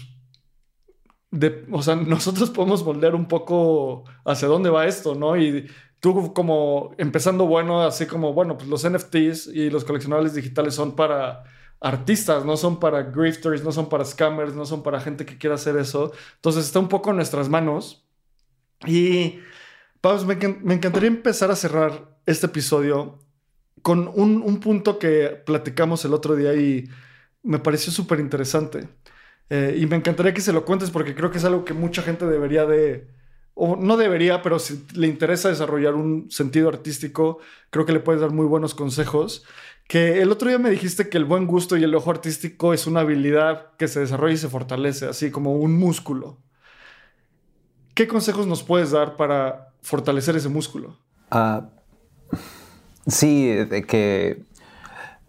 de, 1.32 1.66
o 1.72 1.82
sea, 1.84 1.96
nosotros 1.96 2.50
podemos 2.50 2.84
moldear 2.84 3.16
un 3.16 3.28
poco 3.28 4.06
hacia 4.26 4.48
dónde 4.48 4.70
va 4.70 4.88
esto, 4.88 5.16
¿no? 5.16 5.38
Y 5.38 5.70
tú 6.00 6.34
como 6.34 6.96
empezando 6.98 7.46
bueno, 7.46 7.84
así 7.84 8.06
como, 8.08 8.34
bueno, 8.34 8.58
pues 8.58 8.70
los 8.70 8.90
NFTs 8.90 9.48
y 9.48 9.70
los 9.70 9.84
coleccionables 9.86 10.34
digitales 10.34 10.74
son 10.76 10.96
para 10.96 11.44
artistas, 11.82 12.46
no 12.46 12.58
son 12.58 12.80
para 12.80 13.04
grifters, 13.04 13.64
no 13.64 13.72
son 13.72 13.90
para 13.90 14.06
scammers, 14.06 14.54
no 14.54 14.66
son 14.66 14.84
para 14.84 15.00
gente 15.00 15.26
que 15.26 15.38
quiera 15.38 15.56
hacer 15.56 15.78
eso. 15.78 16.14
Entonces 16.36 16.66
está 16.66 16.80
un 16.80 16.90
poco 16.90 17.12
en 17.12 17.18
nuestras 17.18 17.50
manos. 17.50 18.06
Y, 18.88 19.40
Me, 20.02 20.36
me 20.64 20.74
encantaría 20.76 21.08
empezar 21.10 21.52
a 21.52 21.56
cerrar 21.56 22.18
este 22.26 22.46
episodio 22.46 23.20
con 23.82 24.08
un, 24.08 24.60
punto 24.60 25.00
que 25.00 25.42
platicamos 25.46 26.06
el 26.06 26.14
otro 26.14 26.36
día 26.36 26.54
y 26.54 26.90
me 27.44 27.60
pareció 27.60 27.92
súper 27.92 28.20
interesante. 28.20 28.88
Eh, 29.50 29.78
y 29.82 29.86
me 29.88 29.96
encantaría 29.96 30.34
que 30.34 30.42
se 30.42 30.54
lo 30.54 30.64
cuentes 30.64 30.92
porque 30.92 31.16
creo 31.16 31.32
que 31.32 31.40
es 31.40 31.46
algo 31.46 31.66
que 31.66 31.74
mucha 31.74 32.02
gente 32.02 32.26
debería 32.26 32.66
de, 32.66 33.08
o 33.56 33.76
no 33.76 33.98
debería, 33.98 34.42
pero 34.42 34.60
si 34.60 34.86
le 34.94 35.08
interesa 35.08 35.50
desarrollar 35.50 35.96
un 35.96 36.30
sentido 36.30 36.70
artístico, 36.70 37.40
creo 37.70 37.86
que 37.86 37.94
le 37.94 38.00
puedes 38.00 38.22
dar 38.22 38.32
muy 38.32 38.46
buenos 38.46 38.76
consejos. 38.76 39.44
Que 39.88 40.22
el 40.22 40.32
otro 40.32 40.50
día 40.50 40.60
me 40.60 40.70
dijiste 40.70 41.10
que 41.10 41.18
el 41.18 41.26
buen 41.26 41.48
gusto 41.48 41.76
y 41.76 41.84
el 41.84 41.96
ojo 41.96 42.12
artístico 42.12 42.74
es 42.74 42.86
una 42.86 43.02
habilidad 43.02 43.76
que 43.78 43.88
se 43.88 44.02
desarrolla 44.02 44.36
y 44.36 44.38
se 44.38 44.50
fortalece, 44.50 45.08
así 45.08 45.32
como 45.32 45.54
un 45.56 45.78
músculo. 45.78 46.38
¿Qué 47.96 48.08
consejos 48.08 48.46
nos 48.46 48.64
puedes 48.64 48.92
dar 48.92 49.18
para 49.18 49.69
fortalecer 49.82 50.36
ese 50.36 50.50
músculo. 50.50 50.96
Ah, 51.32 51.70
sí, 53.08 53.48
de 53.48 53.84
que 53.84 54.44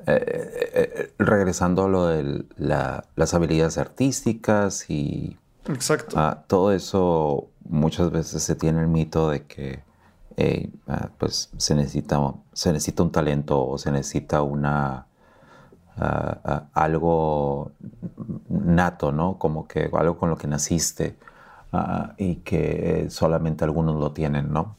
eh, 0.07 0.70
eh, 0.74 1.12
regresando 1.18 1.84
a 1.84 1.88
lo 1.88 2.07
de 2.07 2.44
las 2.57 3.34
habilidades 3.34 3.78
artísticas 3.78 4.88
y 4.88 5.36
Exacto. 5.68 6.16
Todo 6.46 6.72
eso 6.72 7.48
muchas 7.68 8.11
veces 8.11 8.42
se 8.42 8.57
tiene 8.57 8.80
el 8.80 8.88
mito 8.88 9.30
de 9.30 9.44
que 9.44 9.82
ah, 10.88 11.11
pues 11.18 11.51
se 11.57 11.74
necesita, 11.74 12.18
se 12.53 12.72
necesita 12.72 13.03
un 13.03 13.12
talento 13.12 13.66
o 13.66 13.78
se 13.78 13.90
necesita 13.92 14.42
una 14.42 15.07
ah, 15.96 16.64
algo 16.72 17.72
nato, 18.48 19.12
¿no? 19.12 19.38
Como 19.38 19.68
que 19.68 19.90
algo 19.92 20.18
con 20.18 20.30
lo 20.30 20.36
que 20.36 20.46
naciste 20.46 21.16
y 22.18 22.36
que 22.36 23.06
solamente 23.10 23.64
algunos 23.64 23.98
lo 24.00 24.12
tienen, 24.12 24.52
¿no? 24.52 24.76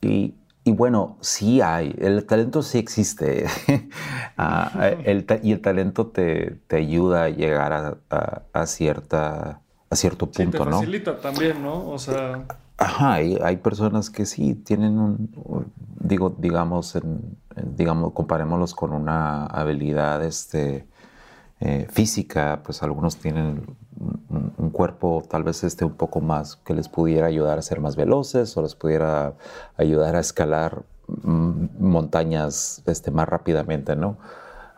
Y, 0.00 0.34
y 0.64 0.72
bueno, 0.72 1.16
sí 1.20 1.60
hay, 1.60 1.94
el 1.98 2.24
talento 2.26 2.62
sí 2.62 2.78
existe 2.78 3.46
y 5.42 5.52
el 5.52 5.60
talento 5.60 6.06
te, 6.08 6.58
te, 6.66 6.76
ayuda 6.76 7.24
a 7.24 7.28
llegar 7.30 7.72
a, 8.10 8.42
a 8.52 8.66
cierta 8.66 9.62
a 9.92 9.96
cierto 9.96 10.26
punto, 10.30 10.58
sí, 10.58 10.64
te 10.64 10.70
facilita 10.70 11.20
también, 11.20 11.62
¿no? 11.62 11.90
O 11.90 11.98
sea... 11.98 12.46
Ajá, 12.78 13.12
hay, 13.12 13.38
hay, 13.44 13.58
personas 13.58 14.08
que 14.08 14.24
sí 14.24 14.54
tienen 14.54 14.98
un, 14.98 15.70
digo, 16.00 16.34
digamos, 16.36 16.96
en, 16.96 17.36
digamos, 17.76 18.12
comparémoslos 18.12 18.74
con 18.74 18.92
una 18.92 19.44
habilidad 19.46 20.24
este, 20.24 20.86
eh, 21.60 21.86
física, 21.90 22.60
pues 22.64 22.82
algunos 22.82 23.18
tienen 23.18 23.66
un, 23.98 24.70
cuerpo 24.70 25.22
tal 25.28 25.44
vez 25.44 25.64
este 25.64 25.84
un 25.84 25.94
poco 25.94 26.20
más 26.20 26.56
que 26.56 26.74
les 26.74 26.88
pudiera 26.88 27.26
ayudar 27.26 27.58
a 27.58 27.62
ser 27.62 27.80
más 27.80 27.94
veloces 27.94 28.56
o 28.56 28.62
les 28.62 28.74
pudiera 28.74 29.34
ayudar 29.76 30.16
a 30.16 30.20
escalar 30.20 30.84
mm, 31.06 31.66
montañas 31.78 32.82
este, 32.86 33.10
más 33.10 33.28
rápidamente, 33.28 33.96
¿no? 33.96 34.16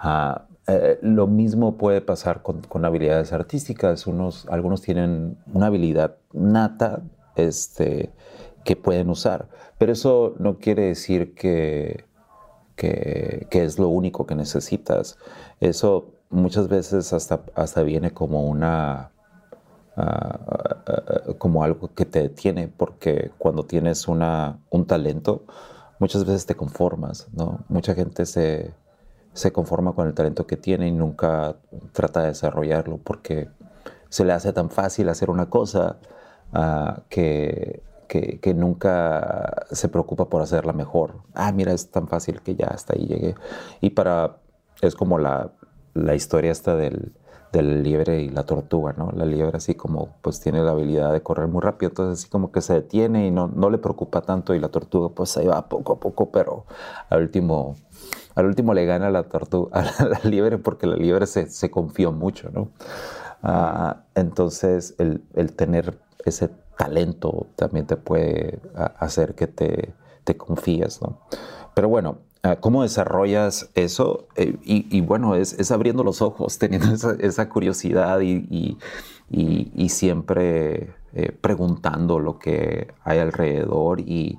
Uh, 0.02 0.54
eh, 0.66 0.98
lo 1.02 1.26
mismo 1.26 1.76
puede 1.76 2.00
pasar 2.00 2.42
con, 2.42 2.84
habilidades 2.84 3.32
artísticas. 3.32 4.06
Unos, 4.06 4.46
algunos 4.48 4.80
tienen 4.80 5.36
una 5.52 5.66
habilidad 5.66 6.16
nata 6.32 7.02
este, 7.36 8.12
que 8.64 8.76
pueden 8.76 9.10
usar, 9.10 9.48
pero 9.78 9.92
eso 9.92 10.34
no 10.38 10.58
quiere 10.58 10.84
decir 10.84 11.34
que, 11.34 12.04
que, 12.76 13.46
es 13.50 13.78
lo 13.78 13.88
único 13.88 14.26
que 14.26 14.34
necesitas. 14.34 15.18
Eso 15.60 16.13
muchas 16.34 16.68
veces 16.68 17.12
hasta, 17.12 17.40
hasta 17.54 17.82
viene 17.82 18.12
como 18.12 18.46
una... 18.46 19.10
Ah, 19.96 20.40
ah, 20.46 20.82
ah, 20.86 21.32
como 21.38 21.62
algo 21.62 21.94
que 21.94 22.04
te 22.04 22.20
detiene, 22.20 22.66
porque 22.66 23.30
cuando 23.38 23.64
tienes 23.64 24.08
una, 24.08 24.58
un 24.70 24.86
talento, 24.86 25.44
muchas 26.00 26.24
veces 26.24 26.46
te 26.46 26.56
conformas, 26.56 27.28
¿no? 27.32 27.60
Mucha 27.68 27.94
gente 27.94 28.26
se, 28.26 28.74
se 29.34 29.52
conforma 29.52 29.92
con 29.92 30.08
el 30.08 30.14
talento 30.14 30.46
que 30.46 30.56
tiene 30.56 30.88
y 30.88 30.92
nunca 30.92 31.56
trata 31.92 32.22
de 32.22 32.28
desarrollarlo 32.28 32.98
porque 32.98 33.48
se 34.08 34.24
le 34.24 34.32
hace 34.32 34.52
tan 34.52 34.70
fácil 34.70 35.08
hacer 35.08 35.30
una 35.30 35.50
cosa 35.50 35.98
ah, 36.52 37.02
que, 37.08 37.82
que, 38.08 38.54
nunca 38.54 39.66
se 39.72 39.88
preocupa 39.88 40.28
por 40.28 40.42
hacerla 40.42 40.72
mejor. 40.72 41.22
Ah, 41.34 41.52
mira, 41.52 41.72
es 41.72 41.90
tan 41.90 42.06
fácil 42.06 42.40
que 42.42 42.54
ya 42.54 42.66
hasta 42.66 42.94
ahí 42.94 43.06
llegué. 43.06 43.34
Y 43.80 43.90
para, 43.90 44.36
es 44.80 44.94
como 44.94 45.18
la, 45.18 45.50
la 45.94 46.14
historia 46.14 46.52
esta 46.52 46.76
del, 46.76 47.12
del 47.52 47.82
liebre 47.82 48.20
y 48.20 48.28
la 48.28 48.44
tortuga, 48.44 48.94
¿no? 48.96 49.10
La 49.12 49.24
liebre 49.24 49.56
así 49.56 49.74
como 49.74 50.16
pues 50.22 50.40
tiene 50.40 50.62
la 50.62 50.72
habilidad 50.72 51.12
de 51.12 51.22
correr 51.22 51.48
muy 51.48 51.62
rápido, 51.62 51.90
entonces 51.90 52.20
así 52.20 52.30
como 52.30 52.52
que 52.52 52.60
se 52.60 52.74
detiene 52.74 53.26
y 53.26 53.30
no, 53.30 53.48
no 53.48 53.70
le 53.70 53.78
preocupa 53.78 54.22
tanto 54.22 54.54
y 54.54 54.60
la 54.60 54.68
tortuga 54.68 55.10
pues 55.10 55.36
ahí 55.36 55.46
va 55.46 55.68
poco 55.68 55.94
a 55.94 56.00
poco, 56.00 56.30
pero 56.30 56.66
al 57.08 57.22
último 57.22 57.76
al 58.34 58.46
último 58.46 58.74
le 58.74 58.84
gana 58.84 59.10
la 59.10 59.24
tortuga, 59.24 59.70
a 59.98 60.04
la, 60.04 60.20
liebre 60.24 60.58
porque 60.58 60.86
la 60.86 60.96
liebre 60.96 61.26
se, 61.26 61.48
se 61.48 61.70
confió 61.70 62.12
mucho, 62.12 62.50
¿no? 62.52 62.68
Ah, 63.42 64.04
entonces, 64.14 64.94
el, 64.98 65.22
el, 65.34 65.54
tener 65.54 65.98
ese 66.24 66.48
talento 66.78 67.46
también 67.56 67.86
te 67.86 67.96
puede 67.96 68.58
hacer 68.74 69.34
que 69.34 69.46
te, 69.46 69.94
te 70.24 70.36
confíes, 70.36 71.02
¿no? 71.02 71.20
Pero 71.74 71.88
bueno, 71.88 72.18
¿cómo 72.60 72.82
desarrollas 72.82 73.70
eso? 73.74 74.28
Eh, 74.36 74.56
y, 74.64 75.00
bueno, 75.00 75.34
es, 75.34 75.70
abriendo 75.70 76.04
los 76.04 76.20
ojos, 76.22 76.58
teniendo 76.60 76.92
esa, 77.18 77.48
curiosidad 77.48 78.20
y, 78.20 78.78
siempre 79.88 80.94
eh, 81.14 81.32
preguntando 81.32 82.18
lo 82.18 82.38
que 82.38 82.92
hay 83.02 83.18
alrededor 83.18 84.00
y, 84.00 84.38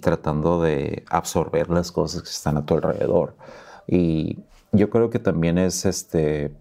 tratando 0.00 0.62
de 0.62 1.04
absorber 1.08 1.70
las 1.70 1.90
cosas 1.92 2.22
que 2.22 2.30
están 2.30 2.56
a 2.56 2.64
tu 2.64 2.74
alrededor. 2.74 3.34
Y 3.86 4.38
yo 4.72 4.88
creo 4.90 5.10
que 5.10 5.18
también 5.18 5.58
es 5.58 5.84
este. 5.84 6.54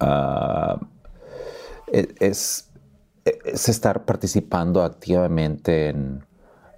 Ah, 0.00 0.80
e, 1.92 2.08
es, 2.18 2.70
es, 3.24 3.68
estar 3.68 4.04
participando 4.04 4.82
activamente 4.82 5.90
en, 5.90 6.24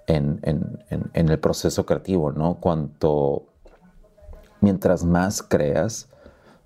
en, 0.07 0.39
en, 0.43 0.79
en, 1.13 1.29
el 1.29 1.39
proceso 1.39 1.85
creativo, 1.85 2.31
¿no? 2.31 2.55
Cuanto. 2.55 3.47
Mientras 4.61 5.03
más 5.03 5.43
creas, 5.43 6.09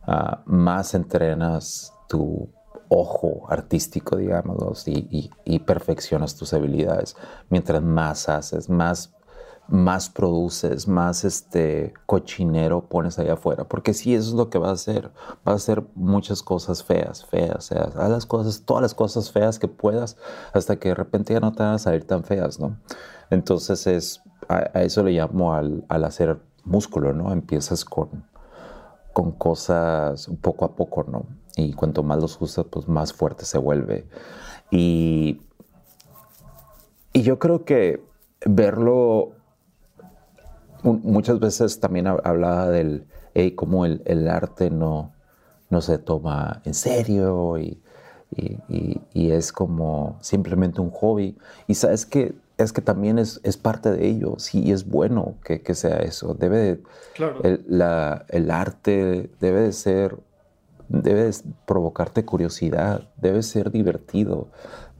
ah, 0.03 0.41
más 0.45 0.93
entrenas 0.93 1.93
tu 2.07 2.49
ojo 2.89 3.45
artístico, 3.49 4.17
digamos, 4.17 4.87
y, 4.87 5.31
y, 5.45 5.59
perfeccionas 5.59 6.35
tus 6.35 6.53
habilidades. 6.53 7.15
Mientras 7.49 7.81
más 7.81 8.27
haces, 8.29 8.69
más, 8.69 9.13
más 9.67 10.09
produces, 10.09 10.87
más 10.87 11.23
este 11.23 11.93
cochinero 12.07 12.81
pones 12.81 13.19
allá 13.19 13.33
afuera. 13.33 13.65
Porque 13.65 13.93
si 13.93 14.15
eso 14.15 14.29
es 14.29 14.33
lo 14.33 14.49
que 14.49 14.57
vas 14.57 14.69
a 14.69 14.73
hacer. 14.73 15.11
Vas 15.45 15.53
a 15.53 15.55
hacer 15.55 15.83
muchas 15.93 16.41
cosas 16.41 16.83
feas, 16.83 17.25
feas, 17.25 17.69
feas. 17.69 17.95
Las 17.95 18.25
cosas, 18.25 18.63
todas 18.65 18.81
las 18.81 18.95
cosas 18.95 19.31
feas 19.31 19.59
que 19.59 19.67
puedas, 19.67 20.17
hasta 20.53 20.77
que 20.77 20.89
de 20.89 20.95
repente 20.95 21.33
ya 21.33 21.39
no 21.39 21.51
te 21.51 21.63
van 21.63 21.75
a 21.75 21.79
salir 21.79 22.05
tan 22.05 22.23
feas, 22.23 22.59
¿no? 22.59 22.75
Entonces 23.29 23.87
es, 23.87 24.21
a, 24.47 24.59
eso 24.81 25.03
le 25.03 25.11
llamo 25.11 25.53
al, 25.53 25.85
al 25.89 26.03
hacer 26.03 26.39
músculo, 26.63 27.13
¿no? 27.13 27.31
Empiezas 27.31 27.85
con, 27.85 28.25
con 29.13 29.31
cosas 29.31 30.29
poco 30.41 30.65
a 30.65 30.75
poco, 30.75 31.03
¿no? 31.03 31.25
y 31.55 31.73
cuanto 31.73 32.03
más 32.03 32.19
los 32.19 32.39
usas, 32.41 32.65
pues 32.69 32.87
más 32.87 33.13
fuerte 33.13 33.45
se 33.45 33.57
vuelve. 33.57 34.05
Y, 34.71 35.41
y 37.13 37.21
yo 37.21 37.39
creo 37.39 37.65
que 37.65 38.03
verlo, 38.45 39.31
muchas 40.83 41.39
veces 41.39 41.79
también 41.79 42.07
hablaba 42.07 42.69
del, 42.69 43.07
hey, 43.33 43.51
cómo 43.51 43.85
el, 43.85 44.01
el, 44.05 44.27
arte 44.29 44.69
no, 44.69 45.13
no 45.69 45.81
se 45.81 45.97
toma 45.97 46.61
en 46.65 46.73
serio 46.73 47.57
y, 47.57 47.81
y, 48.35 49.01
y, 49.13 49.31
es 49.31 49.51
como 49.51 50.17
simplemente 50.21 50.81
un 50.81 50.91
hobby. 50.91 51.37
Y 51.67 51.75
sabes 51.75 52.05
que 52.05 52.35
es 52.63 52.73
que 52.73 52.81
también 52.81 53.19
es, 53.19 53.39
es 53.43 53.57
parte 53.57 53.91
de 53.91 54.07
ello, 54.07 54.35
sí, 54.37 54.61
y 54.63 54.71
es 54.71 54.87
bueno 54.87 55.35
que, 55.43 55.61
que 55.61 55.75
sea 55.75 55.97
eso. 55.97 56.33
Debe 56.33 56.81
claro. 57.15 57.41
el, 57.43 57.63
la, 57.67 58.25
el 58.29 58.51
arte 58.51 59.29
debe 59.39 59.61
de 59.61 59.73
ser 59.73 60.17
debe 60.89 61.29
provocarte 61.65 62.25
curiosidad, 62.25 63.07
debe 63.17 63.43
ser 63.43 63.71
divertido, 63.71 64.47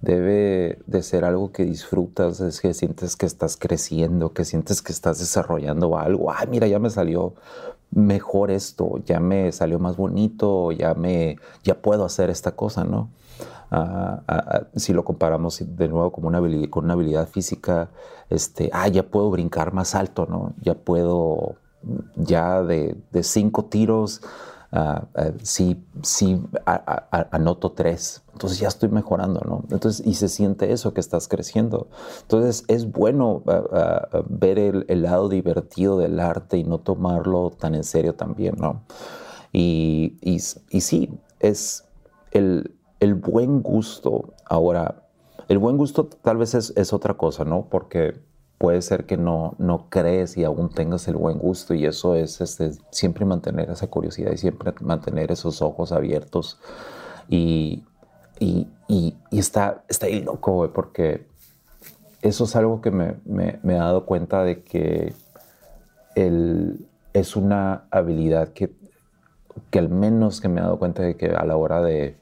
debe 0.01 0.79
de 0.85 1.03
ser 1.03 1.25
algo 1.25 1.51
que 1.51 1.65
disfrutas, 1.65 2.39
es 2.39 2.61
que 2.61 2.73
sientes 2.73 3.15
que 3.15 3.25
estás 3.25 3.57
creciendo, 3.57 4.33
que 4.33 4.45
sientes 4.45 4.81
que 4.81 4.93
estás 4.93 5.19
desarrollando 5.19 5.97
algo. 5.97 6.31
Ay, 6.31 6.47
mira, 6.47 6.67
ya 6.67 6.79
me 6.79 6.89
salió 6.89 7.33
mejor 7.91 8.51
esto, 8.51 8.99
ya 9.05 9.19
me 9.19 9.51
salió 9.51 9.79
más 9.79 9.97
bonito, 9.97 10.71
ya 10.71 10.93
me, 10.93 11.37
ya 11.63 11.81
puedo 11.81 12.05
hacer 12.05 12.29
esta 12.29 12.51
cosa, 12.55 12.83
¿no? 12.83 13.09
Ah, 13.71 14.23
ah, 14.27 14.43
ah, 14.47 14.61
si 14.75 14.93
lo 14.93 15.03
comparamos 15.03 15.61
de 15.63 15.87
nuevo 15.87 16.11
con 16.11 16.25
una 16.25 16.39
habilidad, 16.39 16.69
con 16.69 16.85
una 16.85 16.93
habilidad 16.93 17.27
física, 17.27 17.89
este, 18.29 18.69
ah, 18.73 18.87
ya 18.87 19.03
puedo 19.03 19.29
brincar 19.29 19.73
más 19.73 19.93
alto, 19.95 20.25
¿no? 20.27 20.53
Ya 20.61 20.73
puedo, 20.73 21.55
ya 22.15 22.63
de, 22.63 22.95
de 23.11 23.23
cinco 23.23 23.65
tiros, 23.65 24.21
uh, 24.71 25.05
sí, 25.43 25.85
sí 26.01 26.41
anoto 27.31 27.71
tres, 27.73 28.23
entonces 28.33 28.59
ya 28.59 28.67
estoy 28.67 28.89
mejorando, 28.89 29.41
¿no? 29.45 29.63
Entonces, 29.69 30.05
y 30.05 30.15
se 30.15 30.29
siente 30.29 30.71
eso 30.71 30.93
que 30.93 31.01
estás 31.01 31.27
creciendo. 31.27 31.87
Entonces, 32.21 32.65
es 32.67 32.91
bueno 32.91 33.43
ver 34.29 34.57
el, 34.57 35.01
lado 35.03 35.29
divertido 35.29 35.97
del 35.97 36.19
arte 36.19 36.57
y 36.57 36.63
no 36.63 36.79
tomarlo 36.79 37.51
tan 37.51 37.75
en 37.75 37.83
serio 37.83 38.15
también, 38.15 38.55
¿no? 38.57 38.81
Y, 39.51 40.17
y 40.21 40.39
sí, 40.39 41.19
es 41.39 41.85
el, 42.31 42.78
el, 42.99 43.15
buen 43.15 43.61
gusto. 43.61 44.33
Ahora, 44.45 45.03
el 45.47 45.57
buen 45.57 45.77
gusto 45.77 46.05
tal 46.05 46.37
vez 46.37 46.53
es, 46.53 46.73
es 46.75 46.93
otra 46.93 47.15
cosa, 47.15 47.45
¿no? 47.45 47.67
Porque 47.69 48.19
puede 48.59 48.81
ser 48.81 49.05
que 49.05 49.17
no, 49.17 49.55
no 49.57 49.87
crees 49.89 50.37
y 50.37 50.43
aún 50.43 50.69
tengas 50.69 51.07
el 51.07 51.15
buen 51.15 51.39
gusto 51.39 51.73
y 51.73 51.85
eso 51.85 52.13
es 52.15 52.41
este, 52.41 52.71
siempre 52.91 53.25
mantener 53.25 53.69
esa 53.69 53.87
curiosidad 53.87 54.33
y 54.33 54.37
siempre 54.37 54.73
mantener 54.81 55.31
esos 55.31 55.61
ojos 55.61 55.93
abiertos 55.93 56.59
y, 57.29 57.85
y, 58.37 58.67
y, 58.89 59.15
está, 59.31 59.83
está 59.87 60.07
ahí 60.07 60.21
loco, 60.21 60.69
porque 60.73 61.25
eso 62.21 62.43
es 62.43 62.55
algo 62.57 62.81
que 62.81 62.91
me, 62.91 63.15
me, 63.25 63.59
he 63.63 63.77
dado 63.77 64.05
cuenta 64.05 64.43
de 64.43 64.61
que 64.63 65.13
el, 66.15 66.85
es 67.13 67.37
una 67.37 67.85
habilidad 67.91 68.49
que, 68.49 68.73
que 69.69 69.79
al 69.79 69.87
menos 69.87 70.41
que 70.41 70.49
me 70.49 70.59
he 70.59 70.63
dado 70.63 70.79
cuenta 70.79 71.03
de 71.03 71.15
que 71.15 71.27
a 71.27 71.45
la 71.45 71.55
hora 71.55 71.81
de, 71.81 72.17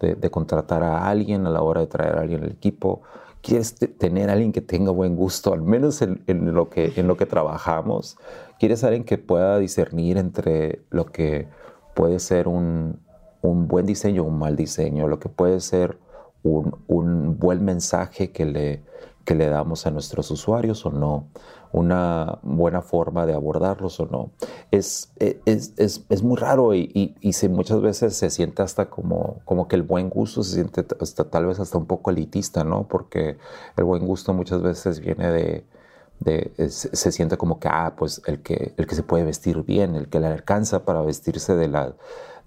de, 0.00 0.30
contratar 0.30 0.82
a 0.82 1.08
alguien, 1.08 1.46
a 1.46 1.50
la 1.50 1.62
hora 1.62 1.80
de 1.80 1.86
traer 1.86 2.16
a 2.16 2.20
alguien 2.20 2.42
al 2.42 2.50
equipo, 2.50 3.02
quieres 3.42 3.74
tener 3.74 4.30
alguien 4.30 4.52
que 4.52 4.60
tenga 4.60 4.90
buen 4.90 5.16
gusto, 5.16 5.52
al 5.52 5.62
menos 5.62 6.02
en, 6.02 6.22
en, 6.26 6.52
lo, 6.52 6.68
que, 6.68 6.92
en 6.96 7.06
lo 7.06 7.16
que 7.16 7.26
trabajamos. 7.26 8.18
Quieres 8.58 8.84
alguien 8.84 9.04
que 9.04 9.18
pueda 9.18 9.58
discernir 9.58 10.18
entre 10.18 10.82
lo 10.90 11.06
que 11.06 11.48
puede 11.94 12.18
ser 12.18 12.48
un, 12.48 13.00
un 13.42 13.68
buen 13.68 13.86
diseño 13.86 14.22
o 14.22 14.26
un 14.26 14.38
mal 14.38 14.56
diseño, 14.56 15.08
lo 15.08 15.18
que 15.18 15.28
puede 15.28 15.60
ser 15.60 15.98
un, 16.42 16.76
un 16.86 17.38
buen 17.38 17.64
mensaje 17.64 18.32
que 18.32 18.44
le, 18.44 18.82
que 19.24 19.34
le 19.34 19.48
damos 19.48 19.86
a 19.86 19.90
nuestros 19.90 20.30
usuarios 20.30 20.86
o 20.86 20.90
no, 20.90 21.28
una 21.72 22.38
buena 22.42 22.82
forma 22.82 23.26
de 23.26 23.34
abordarlos 23.34 24.00
o 24.00 24.06
no. 24.06 24.30
Es, 24.70 25.12
es, 25.18 25.72
es, 25.76 26.04
es 26.08 26.22
muy 26.22 26.36
raro 26.36 26.74
y, 26.74 26.90
y, 26.94 27.14
y 27.20 27.48
muchas 27.48 27.80
veces 27.80 28.16
se 28.16 28.30
siente 28.30 28.62
hasta 28.62 28.88
como, 28.90 29.40
como 29.44 29.68
que 29.68 29.76
el 29.76 29.82
buen 29.82 30.08
gusto 30.08 30.42
se 30.42 30.54
siente 30.54 30.84
hasta, 31.00 31.24
tal 31.30 31.46
vez 31.46 31.60
hasta 31.60 31.78
un 31.78 31.86
poco 31.86 32.10
elitista, 32.10 32.64
¿no? 32.64 32.86
Porque 32.88 33.38
el 33.76 33.84
buen 33.84 34.06
gusto 34.06 34.32
muchas 34.32 34.62
veces 34.62 35.00
viene 35.00 35.30
de, 35.30 35.64
de, 36.20 36.52
se 36.68 37.12
siente 37.12 37.36
como 37.36 37.58
que, 37.58 37.68
ah, 37.70 37.94
pues 37.96 38.22
el 38.26 38.42
que, 38.42 38.74
el 38.76 38.86
que 38.86 38.94
se 38.94 39.02
puede 39.02 39.24
vestir 39.24 39.62
bien, 39.62 39.94
el 39.94 40.08
que 40.08 40.20
le 40.20 40.26
alcanza 40.26 40.84
para 40.84 41.02
vestirse 41.02 41.54
de, 41.54 41.68
la, 41.68 41.94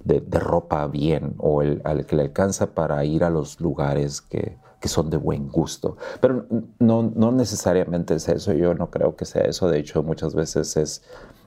de, 0.04 0.40
ropa 0.40 0.88
bien, 0.88 1.36
o 1.38 1.62
el, 1.62 1.82
que 2.08 2.16
le 2.16 2.24
alcanza 2.24 2.74
para 2.74 3.04
ir 3.06 3.24
a 3.24 3.30
los 3.30 3.60
lugares 3.60 4.22
que, 4.22 4.58
que 4.80 4.88
son 4.88 5.10
de 5.10 5.18
buen 5.18 5.50
gusto. 5.50 5.98
Pero 6.22 6.46
no, 6.80 7.12
no 7.16 7.32
necesariamente 7.32 8.16
es 8.16 8.30
eso, 8.30 8.54
yo 8.54 8.74
no 8.74 8.90
creo 8.90 9.16
que 9.16 9.26
sea 9.26 9.44
eso, 9.44 9.70
de 9.70 9.80
hecho 9.80 10.04
muchas 10.04 10.36
veces 10.36 10.78
es, 10.78 11.04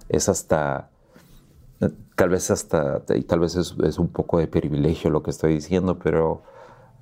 es 0.08 0.28
hasta 0.28 0.88
tal 2.14 2.28
vez 2.28 2.50
hasta, 2.50 3.00
tal 3.26 3.40
vez 3.40 3.56
es, 3.56 3.74
es, 3.82 3.98
un 3.98 4.08
poco 4.08 4.38
de 4.38 4.46
privilegio 4.46 5.10
lo 5.10 5.22
que 5.22 5.30
estoy 5.30 5.54
diciendo, 5.54 5.98
pero 5.98 6.42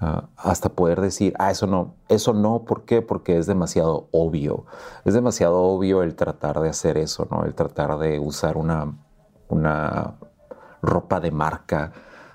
Ah, 0.02 0.30
hasta 0.38 0.70
poder 0.70 1.02
decir, 1.02 1.34
ah, 1.38 1.50
eso 1.50 1.66
no, 1.66 1.94
eso 2.08 2.32
no, 2.32 2.64
¿por 2.64 2.86
qué? 2.86 3.02
Porque 3.02 3.36
es 3.36 3.46
demasiado 3.46 4.08
obvio. 4.12 4.64
Es 5.04 5.12
demasiado 5.12 5.58
obvio 5.62 6.02
el 6.02 6.14
tratar 6.16 6.58
de 6.60 6.70
hacer 6.70 6.96
eso, 6.96 7.28
¿no? 7.30 7.44
El 7.44 7.54
tratar 7.54 7.98
de 7.98 8.18
usar 8.18 8.56
una, 8.56 8.94
una 9.48 10.14
ropa 10.80 11.20
de 11.20 11.30
marca 11.30 11.92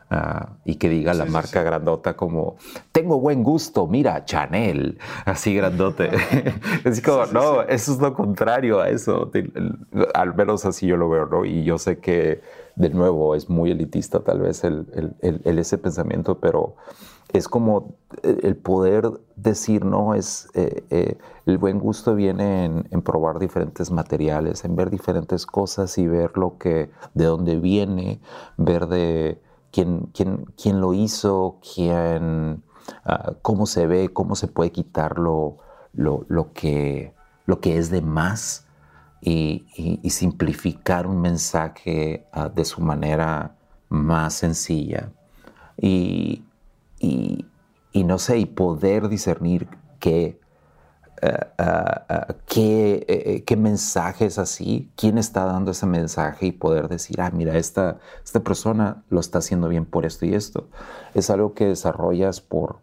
ah, 0.10 0.49
y 0.65 0.76
que 0.76 0.90
diga 0.90 1.14
la 1.14 1.26
marca 1.26 1.64
grandota 1.64 2.15
como, 2.15 2.56
tengo 2.91 3.19
buen 3.19 3.44
gusto, 3.44 3.88
mira, 3.88 4.26
Chanel, 4.26 4.98
así 5.26 5.56
grandote. 5.56 6.10
es 6.84 7.02
como, 7.02 7.26
no, 7.27 7.61
eso 7.64 7.94
es 7.94 7.99
lo 7.99 8.14
contrario 8.14 8.82
a 8.82 8.90
eso. 8.90 9.32
Al 10.14 10.36
menos 10.36 10.65
así 10.65 10.88
yo 10.88 10.98
lo 10.98 11.10
veo, 11.10 11.26
¿no? 11.26 11.45
Y 11.45 11.64
yo 11.64 11.77
sé 11.77 11.99
que, 11.99 12.41
de 12.76 12.90
nuevo, 12.90 13.36
es 13.36 13.49
muy 13.49 13.72
elitista 13.72 14.19
tal 14.22 14.40
vez 14.41 14.64
el, 14.64 14.86
el, 15.22 15.41
el 15.44 15.60
ese 15.60 15.77
pensamiento, 15.77 16.40
pero 16.40 16.76
es 17.38 17.48
como 17.48 17.95
eh, 18.23 18.40
el 18.44 18.56
poder 18.56 19.10
decir, 19.36 19.86
no, 19.86 20.15
es 20.15 20.48
eh, 20.53 20.84
eh, 20.90 21.18
el 21.45 21.57
buen 21.57 21.80
gusto 21.80 22.15
viene 22.15 22.65
en, 22.65 23.02
probar 23.02 23.40
diferentes 23.40 23.91
materiales, 23.91 24.64
en 24.65 24.76
ver 24.76 24.90
diferentes 24.90 25.45
cosas 25.45 25.98
y 25.98 26.07
ver 26.07 26.38
lo 26.38 26.57
que, 26.57 26.90
de 27.14 27.26
dónde 27.26 27.60
viene, 27.60 28.19
ver 28.57 28.88
de 28.88 29.40
quién, 29.76 30.10
quién, 30.14 30.45
quién 30.56 30.80
lo 30.80 30.93
hizo, 30.93 31.60
quién, 31.76 32.64
ah, 33.03 33.34
cómo 33.41 33.65
se 33.65 33.85
ve, 33.88 34.14
cómo 34.14 34.35
se 34.35 34.47
puede 34.47 34.72
quitar 34.72 35.19
lo, 35.19 35.57
lo, 35.91 36.53
que, 36.53 37.14
lo 37.45 37.60
que 37.60 37.77
es 37.77 37.89
de 37.89 38.02
más 38.02 38.68
y, 39.19 39.65
simplificar 40.10 41.07
un 41.07 41.19
mensaje 41.19 42.26
ah, 42.31 42.47
de 42.47 42.64
su 42.64 42.80
manera 42.80 43.57
más 43.89 44.35
sencilla. 44.35 45.11
Y, 45.76 46.45
y, 46.99 47.45
no 48.06 48.18
sé, 48.18 48.38
y 48.38 48.45
poder 48.45 49.10
discernir 49.10 49.68
qué, 49.99 50.39
eh, 51.21 52.33
qué, 52.45 53.43
qué, 53.45 53.57
mensaje 53.57 54.25
así, 54.37 54.91
quién 54.95 55.17
está 55.17 55.45
dando 55.45 55.71
ese 55.71 55.85
mensaje 55.85 56.47
y 56.47 56.51
poder 56.51 56.87
decir, 56.87 57.21
ah, 57.21 57.31
mira, 57.33 57.57
esta, 57.57 57.99
esta 58.23 58.41
persona 58.41 59.03
lo 59.09 59.19
está 59.19 59.39
haciendo 59.39 59.69
bien 59.69 59.85
por 59.85 60.05
esto 60.05 60.25
y 60.25 60.33
esto. 60.33 60.67
Es 61.13 61.29
algo 61.29 61.53
que 61.53 61.65
desarrollas 61.65 62.41
por, 62.41 62.79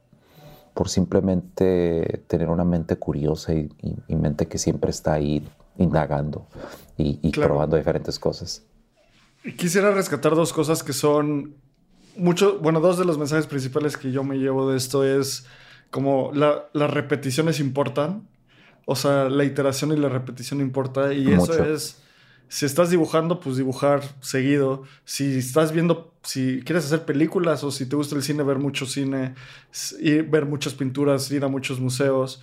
por 0.74 0.88
simplemente 0.88 2.24
tener 2.26 2.48
una 2.48 2.64
mente 2.64 2.96
curiosa 2.96 3.52
y, 3.52 3.70
mente 4.09 4.46
que 4.46 4.59
siempre 4.59 4.90
está 4.90 5.14
ahí 5.14 5.46
indagando 5.78 6.46
y, 6.96 7.30
probando 7.32 7.76
diferentes 7.76 8.18
cosas. 8.18 8.62
Quisiera 9.56 9.90
rescatar 9.90 10.34
dos 10.34 10.52
cosas 10.52 10.82
que 10.82 10.92
son 10.92 11.56
mucho, 12.16 12.59
bueno, 12.60 12.80
dos 12.80 12.98
de 12.98 13.04
los 13.04 13.18
mensajes 13.18 13.46
principales 13.46 13.96
que 13.96 14.12
yo 14.12 14.22
me 14.22 14.36
llevo 14.36 14.70
de 14.70 14.76
esto 14.76 15.04
es 15.04 15.46
como 15.93 16.32
las 16.32 16.90
repeticiones 16.90 17.60
importan. 17.60 18.27
O 18.86 18.97
sea, 18.97 19.28
la 19.28 19.44
iteración 19.44 19.93
y 19.93 19.97
la 19.97 20.09
repetición 20.09 20.60
importa. 20.60 21.12
Y 21.12 21.31
eso 21.31 21.62
es, 21.62 22.02
si 22.48 22.64
estás 22.64 22.90
dibujando, 22.90 23.39
pues 23.40 23.59
dibujar 23.59 24.02
seguido. 24.20 24.85
Si 25.05 25.39
estás 25.39 25.70
viendo, 25.70 26.14
si 26.23 26.62
quieres 26.64 26.86
hacer 26.86 27.05
películas 27.05 27.62
o 27.62 27.70
si 27.70 27.86
te 27.86 27.94
gusta 27.94 28.16
el 28.16 28.23
cine, 28.23 28.43
ver 28.43 28.59
mucho 28.59 28.86
cine, 28.86 29.35
y 30.01 30.23
ver 30.23 30.47
muchas 30.47 30.73
pinturas, 30.73 31.31
ir 31.31 31.44
a 31.44 31.48
muchos 31.48 31.78
museos. 31.78 32.40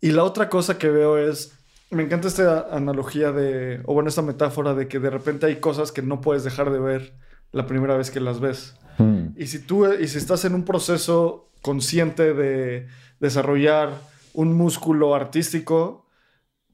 Y 0.00 0.12
la 0.12 0.24
otra 0.24 0.48
cosa 0.48 0.78
que 0.78 0.88
veo 0.88 1.18
es, 1.18 1.52
me 1.90 2.02
encanta 2.02 2.28
esta 2.28 2.74
analogía 2.74 3.30
de, 3.30 3.82
o 3.84 3.92
bueno, 3.92 4.08
esta 4.08 4.22
metáfora 4.22 4.74
de 4.74 4.88
que 4.88 5.00
de 5.00 5.10
repente 5.10 5.44
hay 5.44 5.56
cosas 5.56 5.92
que 5.92 6.00
no 6.00 6.22
puedes 6.22 6.44
dejar 6.44 6.72
de 6.72 6.80
ver 6.80 7.12
la 7.52 7.66
primera 7.66 7.94
vez 7.94 8.10
que 8.10 8.20
las 8.20 8.40
ves. 8.40 8.74
Hmm. 8.96 9.28
Y 9.36 9.48
si 9.48 9.58
tú 9.58 9.86
y 9.92 10.08
si 10.08 10.16
estás 10.16 10.46
en 10.46 10.54
un 10.54 10.64
proceso 10.64 11.50
consciente 11.66 12.32
de 12.32 12.86
desarrollar 13.18 13.90
un 14.34 14.56
músculo 14.56 15.16
artístico, 15.16 16.06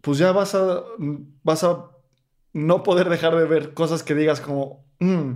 pues 0.02 0.18
ya 0.18 0.32
vas 0.32 0.54
a, 0.54 0.82
vas 1.42 1.64
a 1.64 1.86
no 2.52 2.82
poder 2.82 3.08
dejar 3.08 3.34
de 3.34 3.46
ver 3.46 3.72
cosas 3.72 4.02
que 4.02 4.14
digas 4.14 4.42
como, 4.42 4.84
mm, 4.98 5.30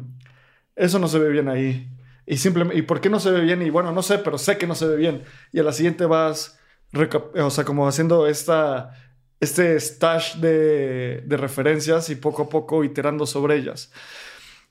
eso 0.76 0.98
no 0.98 1.08
se 1.08 1.18
ve 1.18 1.30
bien 1.30 1.48
ahí. 1.48 1.88
Y 2.26 2.36
simplemente, 2.36 2.78
¿y 2.78 2.82
por 2.82 3.00
qué 3.00 3.08
no 3.08 3.18
se 3.18 3.30
ve 3.30 3.40
bien? 3.40 3.62
Y 3.62 3.70
bueno, 3.70 3.92
no 3.92 4.02
sé, 4.02 4.18
pero 4.18 4.36
sé 4.36 4.58
que 4.58 4.66
no 4.66 4.74
se 4.74 4.88
ve 4.88 4.96
bien. 4.96 5.24
Y 5.52 5.60
a 5.60 5.62
la 5.62 5.72
siguiente 5.72 6.04
vas, 6.04 6.58
o 6.92 7.50
sea, 7.50 7.64
como 7.64 7.88
haciendo 7.88 8.26
esta, 8.26 8.92
este 9.40 9.80
stash 9.80 10.34
de, 10.36 11.22
de 11.24 11.36
referencias 11.38 12.10
y 12.10 12.16
poco 12.16 12.42
a 12.42 12.48
poco 12.50 12.84
iterando 12.84 13.24
sobre 13.24 13.56
ellas. 13.56 13.90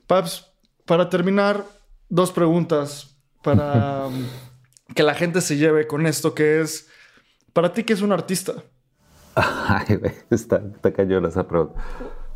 Paps, 0.06 0.46
para 0.86 1.10
terminar, 1.10 1.66
dos 2.08 2.32
preguntas 2.32 3.18
para 3.42 4.10
que 4.94 5.04
la 5.04 5.16
gente 5.16 5.42
se 5.42 5.58
lleve 5.58 5.88
con 5.88 6.06
esto, 6.06 6.34
que 6.34 6.62
es, 6.62 6.88
para 7.54 7.74
ti, 7.74 7.84
¿qué 7.84 7.94
es 7.94 8.02
un 8.02 8.12
artista? 8.12 8.54
Ay, 9.36 10.00
está, 10.30 10.58
está 10.58 10.94
cañón 10.94 11.26
esa 11.26 11.48
pregunta. 11.48 11.82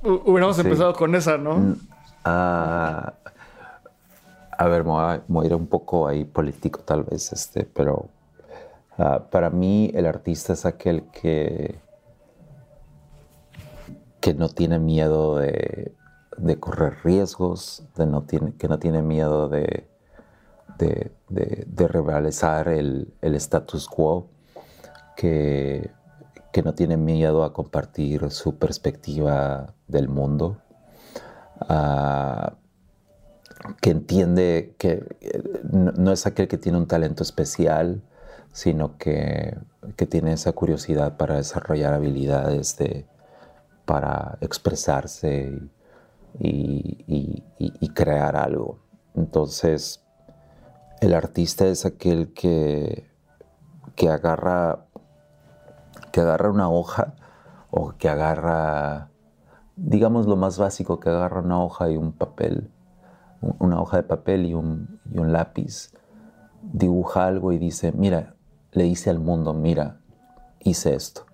Hubiéramos 0.01 0.57
empezado 0.59 0.93
con 0.93 1.13
esa, 1.15 1.37
¿no? 1.37 1.75
Ah, 2.23 3.13
a 4.57 4.67
ver, 4.67 4.83
me 4.83 4.91
voy 5.27 5.43
a, 5.43 5.45
ir 5.45 5.55
un 5.55 5.67
poco 5.67 6.07
ahí 6.07 6.25
político 6.25 6.81
tal 6.81 7.03
vez, 7.03 7.31
este, 7.31 7.63
pero 7.63 8.09
ah, 8.97 9.25
para 9.29 9.49
mí 9.49 9.91
el 9.93 10.05
artista 10.05 10.53
es 10.53 10.65
aquel 10.65 11.03
que, 11.11 11.79
que 14.19 14.33
no 14.33 14.49
tiene 14.49 14.79
miedo 14.79 15.37
de, 15.37 15.93
de 16.37 16.59
correr 16.59 16.97
riesgos, 17.03 17.83
de 17.95 18.05
no 18.05 18.23
tiene, 18.23 18.53
que 18.53 18.67
no 18.67 18.79
tiene 18.79 19.01
miedo 19.01 19.47
de, 19.47 19.87
de, 20.79 21.11
de, 21.29 21.67
el, 23.21 23.35
status 23.35 23.87
quo, 23.87 24.29
que, 25.15 25.91
no 26.63 26.73
tiene 26.73 26.97
miedo 26.97 27.45
a 27.45 27.53
compartir 27.53 28.31
su 28.31 28.57
perspectiva 28.57 29.73
del 29.87 30.09
mundo, 30.09 30.57
que 33.81 33.89
entiende 33.91 34.75
que 34.77 35.05
no, 35.71 36.11
es 36.11 36.25
aquel 36.25 36.47
que 36.47 36.57
tiene 36.57 36.77
un 36.77 36.87
talento 36.87 37.23
especial, 37.23 38.01
sino 38.51 38.97
que, 38.97 39.57
tiene 40.09 40.33
esa 40.33 40.53
curiosidad 40.53 41.17
para 41.17 41.35
desarrollar 41.35 41.93
habilidades 41.93 42.77
de, 42.77 43.05
para 43.85 44.37
expresarse 44.41 45.61
y, 46.39 47.43
crear 47.93 48.37
algo. 48.37 48.79
Entonces, 49.15 50.05
el 51.01 51.13
artista 51.13 51.65
es 51.67 51.85
aquel 51.85 52.33
que, 52.33 53.09
que, 53.95 54.09
agarra, 54.09 54.85
que 56.11 56.21
agarra 56.21 56.49
una 56.49 56.69
hoja 56.69 57.15
o 57.71 57.93
que 57.97 58.09
agarra, 58.09 59.09
digamos 59.75 60.27
lo 60.27 60.35
más 60.35 60.57
básico, 60.57 60.99
que 60.99 61.09
agarra 61.09 61.41
una 61.41 61.63
hoja 61.63 61.89
y 61.89 61.97
un 61.97 62.11
papel, 62.11 62.69
una 63.41 63.81
hoja 63.81 63.97
de 63.97 64.03
papel 64.03 64.45
y 64.45 64.53
un, 64.53 64.99
lápiz, 65.13 65.93
dibuja 66.61 67.25
algo 67.25 67.53
y 67.53 67.57
dice, 67.57 67.93
mira, 67.93 68.35
le 68.71 68.83
dice 68.83 69.09
al 69.09 69.19
mundo, 69.19 69.53
mira, 69.53 70.01
hice 70.59 70.95
esto. 70.95 71.25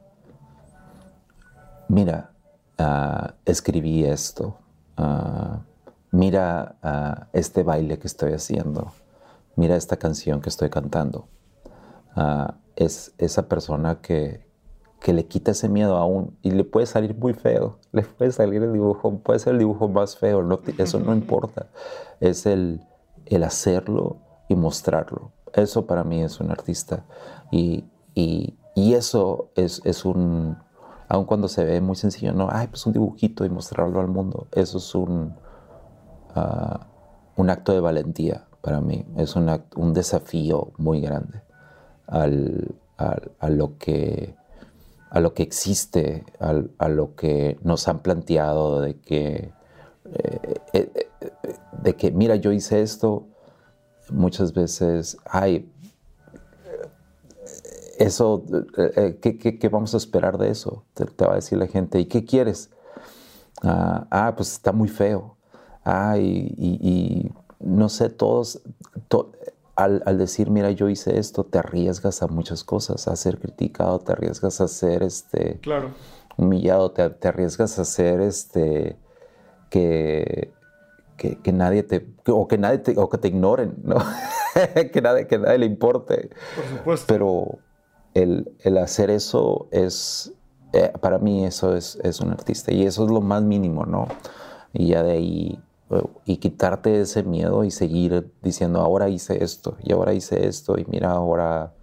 Mira, 1.87 2.31
ah, 2.77 3.33
escribí 3.45 4.05
esto. 4.05 4.57
Ah, 4.97 5.61
mira 6.11 6.75
ah, 6.83 7.27
este 7.33 7.63
baile 7.63 7.97
que 7.97 8.07
estoy 8.07 8.33
haciendo. 8.33 8.91
Mira 9.55 9.75
esta 9.75 9.97
canción 9.97 10.41
que 10.41 10.49
estoy 10.49 10.69
cantando. 10.69 11.27
es 12.75 13.13
esa 13.17 13.47
persona 13.47 14.01
que, 14.01 14.45
que 14.99 15.13
le 15.13 15.27
quita 15.27 15.51
ese 15.51 15.69
miedo 15.69 15.97
aún 15.97 16.37
y 16.41 16.51
le 16.51 16.63
puede 16.63 16.87
salir 16.87 17.15
muy 17.15 17.33
feo, 17.33 17.79
le 17.91 18.01
puede 18.01 18.31
salir 18.31 18.63
el 18.63 18.73
dibujo, 18.73 19.19
puede 19.19 19.39
ser 19.39 19.53
el 19.53 19.59
dibujo 19.59 19.87
más 19.87 20.17
feo, 20.17 20.43
eso 20.77 20.99
no 20.99 21.13
importa, 21.13 21.67
es 22.19 22.45
el, 22.45 22.81
el 23.25 23.43
hacerlo 23.43 24.17
y 24.49 24.55
mostrarlo. 24.55 25.31
Eso 25.53 25.85
para 25.85 26.03
mí 26.03 26.21
es 26.21 26.39
un 26.39 26.51
artista 26.51 27.05
y, 27.49 27.85
y, 28.13 28.57
y 28.75 28.95
eso 28.95 29.51
es, 29.55 29.81
es, 29.85 30.03
un, 30.03 30.57
aun 31.07 31.25
cuando 31.25 31.47
se 31.47 31.63
ve 31.63 31.79
muy 31.79 31.95
sencillo, 31.95 32.33
no, 32.33 32.49
ay, 32.51 32.67
pues 32.67 32.85
un 32.85 32.91
dibujito 32.91 33.45
y 33.45 33.49
mostrarlo 33.49 34.01
al 34.01 34.07
mundo, 34.09 34.47
eso 34.51 34.79
es 34.79 34.95
un, 34.95 35.33
ah, 36.35 36.87
un 37.37 37.49
acto 37.49 37.71
de 37.71 37.79
valentía 37.79 38.44
para 38.65 38.81
mí, 38.81 39.05
es 39.15 39.35
un, 39.35 39.93
desafío 39.93 40.73
muy 40.77 40.99
grande 40.99 41.43
al, 42.07 42.73
a 42.97 43.49
lo 43.51 43.77
que 43.77 44.33
a 45.11 45.19
lo 45.19 45.35
que 45.35 45.43
existe, 45.43 46.25
a, 46.39 46.89
lo 46.89 47.15
que 47.15 47.59
nos 47.61 47.87
han 47.87 47.99
planteado 47.99 48.81
de 48.81 48.99
que, 48.99 49.53
eh, 50.13 50.55
eh, 50.73 50.91
eh, 51.21 51.29
de 51.83 51.95
que, 51.95 52.11
mira, 52.11 52.35
yo 52.35 52.51
hice 52.51 52.81
esto, 52.81 53.27
muchas 54.09 54.51
veces, 54.51 55.17
ay, 55.25 55.71
eso, 57.99 58.43
¿qué, 59.21 59.69
vamos 59.71 59.93
a 59.93 59.97
esperar 59.97 60.37
de 60.37 60.49
eso? 60.49 60.83
Te, 60.95 61.05
va 61.23 61.33
a 61.33 61.35
decir 61.35 61.59
la 61.59 61.67
gente, 61.67 61.99
¿y 61.99 62.07
qué 62.07 62.25
quieres? 62.25 62.71
ah, 63.61 64.07
ah 64.09 64.33
pues 64.35 64.53
está 64.53 64.71
muy 64.71 64.89
feo. 64.89 65.37
Ah, 65.85 66.17
y, 66.17 67.31
no 67.59 67.89
sé, 67.89 68.09
todos, 68.09 68.61
al, 69.75 70.17
decir, 70.17 70.49
mira, 70.49 70.71
yo 70.71 70.89
hice 70.89 71.19
esto, 71.19 71.43
te 71.43 71.59
arriesgas 71.59 72.21
a 72.23 72.27
muchas 72.27 72.63
cosas, 72.63 73.07
a 73.07 73.15
ser 73.15 73.39
criticado, 73.39 73.99
te 73.99 74.13
arriesgas 74.13 74.61
a 74.61 74.67
ser 74.67 75.03
este, 75.03 75.59
claro. 75.59 75.91
humillado, 76.37 76.91
te, 76.91 77.27
arriesgas 77.27 77.77
a 77.77 77.85
ser 77.85 78.21
este, 78.21 78.97
que, 79.69 80.53
que, 81.17 81.51
nadie 81.51 81.83
te, 81.83 82.07
o 82.27 82.47
que 82.47 82.57
nadie 82.57 82.77
te, 82.79 82.97
o 82.97 83.09
que 83.09 83.17
te 83.17 83.27
ignoren, 83.27 83.75
¿no? 83.83 83.97
que, 84.93 85.01
nadie, 85.01 85.27
que 85.27 85.39
nadie 85.39 85.57
le 85.57 85.65
importe. 85.65 86.29
Por 86.55 86.65
supuesto. 86.77 87.05
Pero 87.07 87.59
el, 88.13 88.53
el 88.59 88.77
hacer 88.77 89.09
eso 89.09 89.67
es, 89.71 90.33
eh, 90.71 90.93
para 91.01 91.19
mí 91.19 91.45
eso 91.45 91.75
es, 91.75 91.97
es 92.01 92.21
un 92.21 92.31
artista 92.31 92.71
y 92.71 92.83
eso 92.85 93.03
es 93.03 93.11
lo 93.11 93.19
más 93.19 93.43
mínimo, 93.43 93.85
¿no? 93.85 94.07
Y 94.71 94.87
ya 94.87 95.03
de 95.03 95.11
ahí 95.11 95.59
y 96.25 96.37
quitarte 96.37 97.01
ese 97.01 97.23
miedo 97.23 97.63
y 97.63 97.71
seguir 97.71 98.31
diciendo, 98.41 98.81
ahora 98.81 99.09
hice 99.09 99.43
esto, 99.43 99.77
y 99.83 99.93
ahora 99.93 100.13
hice 100.13 100.47
esto, 100.47 100.77
y 100.77 100.85
mira, 100.89 101.11
ahora 101.11 101.73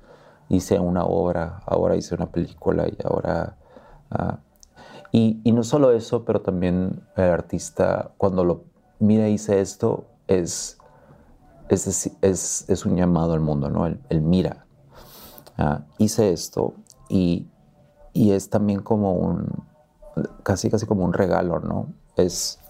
hice 0.48 0.80
una 0.80 1.04
obra, 1.04 1.60
ahora 1.66 1.96
hice 1.96 2.14
una 2.14 2.30
película, 2.30 2.88
y 2.88 2.96
ahora... 3.04 3.56
Ah". 4.10 4.40
y, 5.10 5.40
y, 5.44 5.52
no 5.52 5.62
solo 5.62 5.92
eso, 5.92 6.24
pero 6.24 6.42
también 6.42 7.06
el 7.16 7.30
artista, 7.30 8.12
cuando 8.18 8.44
lo 8.44 8.64
mira, 9.02 9.28
hice 9.28 9.60
esto, 9.60 10.04
es, 10.28 10.78
es, 11.68 12.10
es, 12.20 12.64
es 12.68 12.86
un 12.86 12.96
llamado 12.96 13.34
al 13.34 13.40
mundo, 13.40 13.68
¿no? 13.68 13.86
El, 13.86 14.20
mira, 14.20 14.66
ah, 15.58 15.82
hice 15.98 16.32
esto, 16.32 16.74
y, 17.08 17.48
y 18.12 18.32
es 18.32 18.48
también 18.48 18.80
como 18.80 19.14
un, 19.14 19.64
casi, 20.44 20.70
casi 20.70 20.86
como 20.86 21.04
un 21.04 21.12
regalo, 21.12 21.58
¿no? 21.58 21.88
Es 22.16 22.60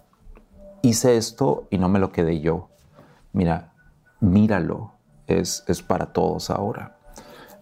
hice 0.83 1.17
esto 1.17 1.67
y 1.71 1.79
no 1.79 1.89
me 1.89 1.99
lo 1.99 2.13
quedé 2.13 2.41
yo. 2.41 2.69
Mira, 3.33 3.73
míralo, 4.21 4.93
es, 5.27 5.65
es 5.69 5.83
para 5.83 6.13
todos 6.13 6.51
ahora. 6.51 6.99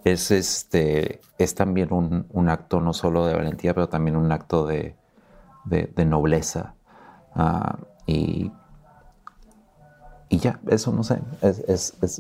Es, 0.05 0.30
este, 0.30 1.20
es 1.38 1.55
también 1.55 1.92
un, 1.92 2.48
acto 2.48 2.80
no 2.80 2.92
solo 2.92 3.26
de 3.26 3.34
valentía, 3.34 3.74
pero 3.74 3.88
también 3.88 4.16
un 4.16 4.32
acto 4.32 4.66
de, 4.66 4.97
nobleza. 6.06 6.74
Ah, 7.34 7.78
y, 8.06 8.51
y 10.30 10.38
ya, 10.38 10.60
eso 10.68 10.92
no 10.92 11.05
sé, 11.05 11.20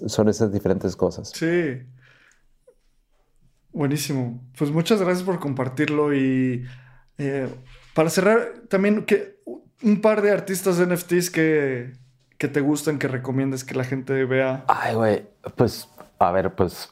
son 0.08 0.28
esas 0.28 0.52
diferentes 0.52 0.94
cosas. 0.94 1.30
Sí. 1.34 1.82
Buenísimo. 3.72 4.40
Pues 4.58 4.70
muchas 4.70 5.00
gracias 5.00 5.22
por 5.22 5.38
compartirlo 5.38 6.12
y 6.14 6.64
eh, 7.18 7.48
para 7.94 8.10
cerrar, 8.10 8.62
también 8.68 9.04
que 9.04 9.40
un 9.82 10.00
par 10.00 10.22
de 10.22 10.30
artistas 10.30 10.78
de 10.78 10.86
NFTs 10.86 11.30
que, 11.30 11.92
que 12.38 12.48
te 12.48 12.60
gustan, 12.60 12.98
que 12.98 13.08
recomiendes 13.08 13.64
que 13.64 13.74
la 13.74 13.84
gente 13.84 14.24
vea. 14.24 14.64
Ay, 14.68 14.94
güey, 14.94 15.26
pues, 15.56 15.88
a 16.18 16.30
ver, 16.32 16.54
pues, 16.54 16.88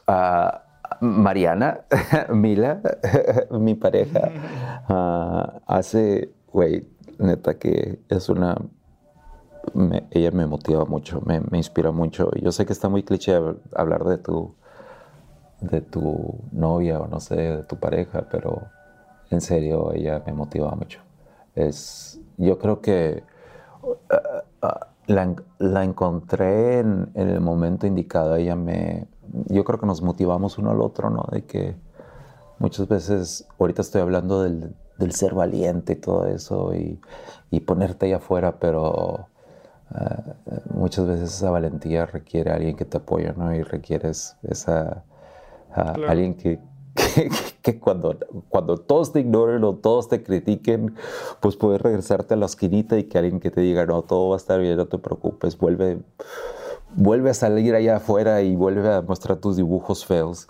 Mariana, 1.00 1.80
Mila, 2.30 2.80
mi 3.50 3.74
pareja, 3.74 4.30
ah, 4.88 5.60
hace, 5.66 6.30
güey, 6.52 6.86
neta 7.18 7.58
que 7.58 8.00
es 8.08 8.28
una... 8.28 8.56
ella 10.10 10.30
me 10.30 10.46
motiva 10.46 10.84
mucho, 10.84 11.20
me, 11.20 11.40
me, 11.40 11.58
inspira 11.58 11.90
mucho. 11.90 12.30
Yo 12.40 12.52
sé 12.52 12.64
que 12.66 12.72
está 12.72 12.88
muy 12.88 13.02
cliché 13.02 13.38
hablar 13.74 14.04
de 14.04 14.18
tu, 14.18 14.54
de 15.60 15.80
tu 15.80 16.38
novia 16.52 17.00
o 17.00 17.06
no 17.06 17.20
sé, 17.20 17.36
de 17.36 17.62
tu 17.64 17.76
pareja, 17.76 18.26
pero 18.30 18.68
en 19.30 19.40
serio 19.40 19.92
ella 19.92 20.22
me 20.26 20.32
motiva 20.32 20.70
mucho. 20.72 21.00
Es, 21.54 22.17
yo 22.38 22.58
creo 22.58 22.80
que 22.80 23.22
uh, 23.82 24.66
uh, 24.66 24.68
la, 25.58 25.84
encontré 25.84 26.80
en, 26.80 27.10
el 27.14 27.40
momento 27.40 27.86
indicado. 27.86 28.36
Ella 28.36 28.56
me, 28.56 29.08
yo 29.48 29.64
creo 29.64 29.78
que 29.78 29.86
nos 29.86 30.02
motivamos 30.02 30.58
uno 30.58 30.70
al 30.70 30.80
otro, 30.80 31.10
¿no? 31.10 31.26
De 31.30 31.44
que 31.44 31.76
muchas 32.58 32.88
veces, 32.88 33.46
ahorita 33.58 33.82
estoy 33.82 34.00
hablando 34.02 34.42
del, 34.42 34.74
ser 35.10 35.34
valiente 35.34 35.92
y 35.92 35.96
todo 35.96 36.26
eso 36.26 36.74
y, 36.74 37.00
ponerte 37.60 38.06
ahí 38.06 38.12
afuera, 38.12 38.58
pero 38.58 39.28
uh, 39.90 40.74
muchas 40.74 41.06
veces 41.06 41.34
esa 41.34 41.50
valentía 41.50 42.06
requiere 42.06 42.50
a 42.50 42.54
alguien 42.54 42.76
que 42.76 42.84
te 42.84 42.98
apoye, 42.98 43.32
¿no? 43.36 43.54
Y 43.54 43.62
requieres 43.62 44.36
esa, 44.42 45.04
alguien 45.74 46.34
que, 46.34 46.60
que, 47.62 47.78
cuando, 47.78 48.16
cuando 48.48 48.78
todos 48.78 49.12
te 49.12 49.20
ignoren 49.20 49.64
o 49.64 49.74
todos 49.74 50.08
te 50.08 50.22
critiquen, 50.22 50.94
pues 51.40 51.56
puedes 51.56 51.80
regresarte 51.80 52.34
a 52.34 52.36
la 52.36 52.46
esquinita 52.46 52.98
y 52.98 53.04
que 53.04 53.18
alguien 53.18 53.40
que 53.40 53.50
te 53.50 53.60
diga, 53.60 53.86
no, 53.86 54.02
todo 54.02 54.30
va 54.30 54.36
a 54.36 54.38
estar 54.38 54.60
bien, 54.60 54.76
no 54.76 54.86
te 54.86 54.98
preocupes, 54.98 55.58
vuelve, 55.58 55.98
vuelve 56.94 57.30
a 57.30 57.34
salir 57.34 57.74
allá 57.74 57.96
afuera 57.96 58.42
y 58.42 58.56
vuelve 58.56 58.92
a 58.92 59.02
mostrar 59.02 59.38
tus 59.38 59.56
dibujos 59.56 60.04
feos. 60.04 60.48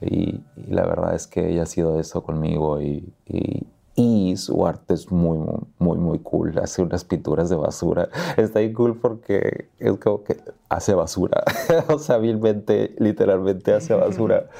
Y, 0.00 0.40
la 0.68 0.86
verdad 0.86 1.14
es 1.14 1.26
que 1.26 1.50
ella 1.50 1.64
ha 1.64 1.66
sido 1.66 2.00
eso 2.00 2.22
conmigo 2.22 2.80
y, 2.80 3.12
su 4.36 4.66
arte 4.66 4.94
es 4.94 5.10
muy, 5.10 5.38
muy, 5.78 5.98
muy 5.98 6.18
cool. 6.20 6.58
Hace 6.58 6.82
unas 6.82 7.04
pinturas 7.04 7.48
de 7.50 7.56
basura. 7.56 8.08
Está 8.36 8.60
ahí 8.60 8.72
cool 8.72 8.98
porque 8.98 9.68
es 9.78 9.92
como 9.98 10.22
que 10.24 10.36
hace 10.68 10.94
basura. 10.94 11.42
o 11.88 11.98
sea, 11.98 12.16
hábilmente, 12.16 12.94
literalmente 12.98 13.72
hace 13.72 13.94
basura. 13.94 14.46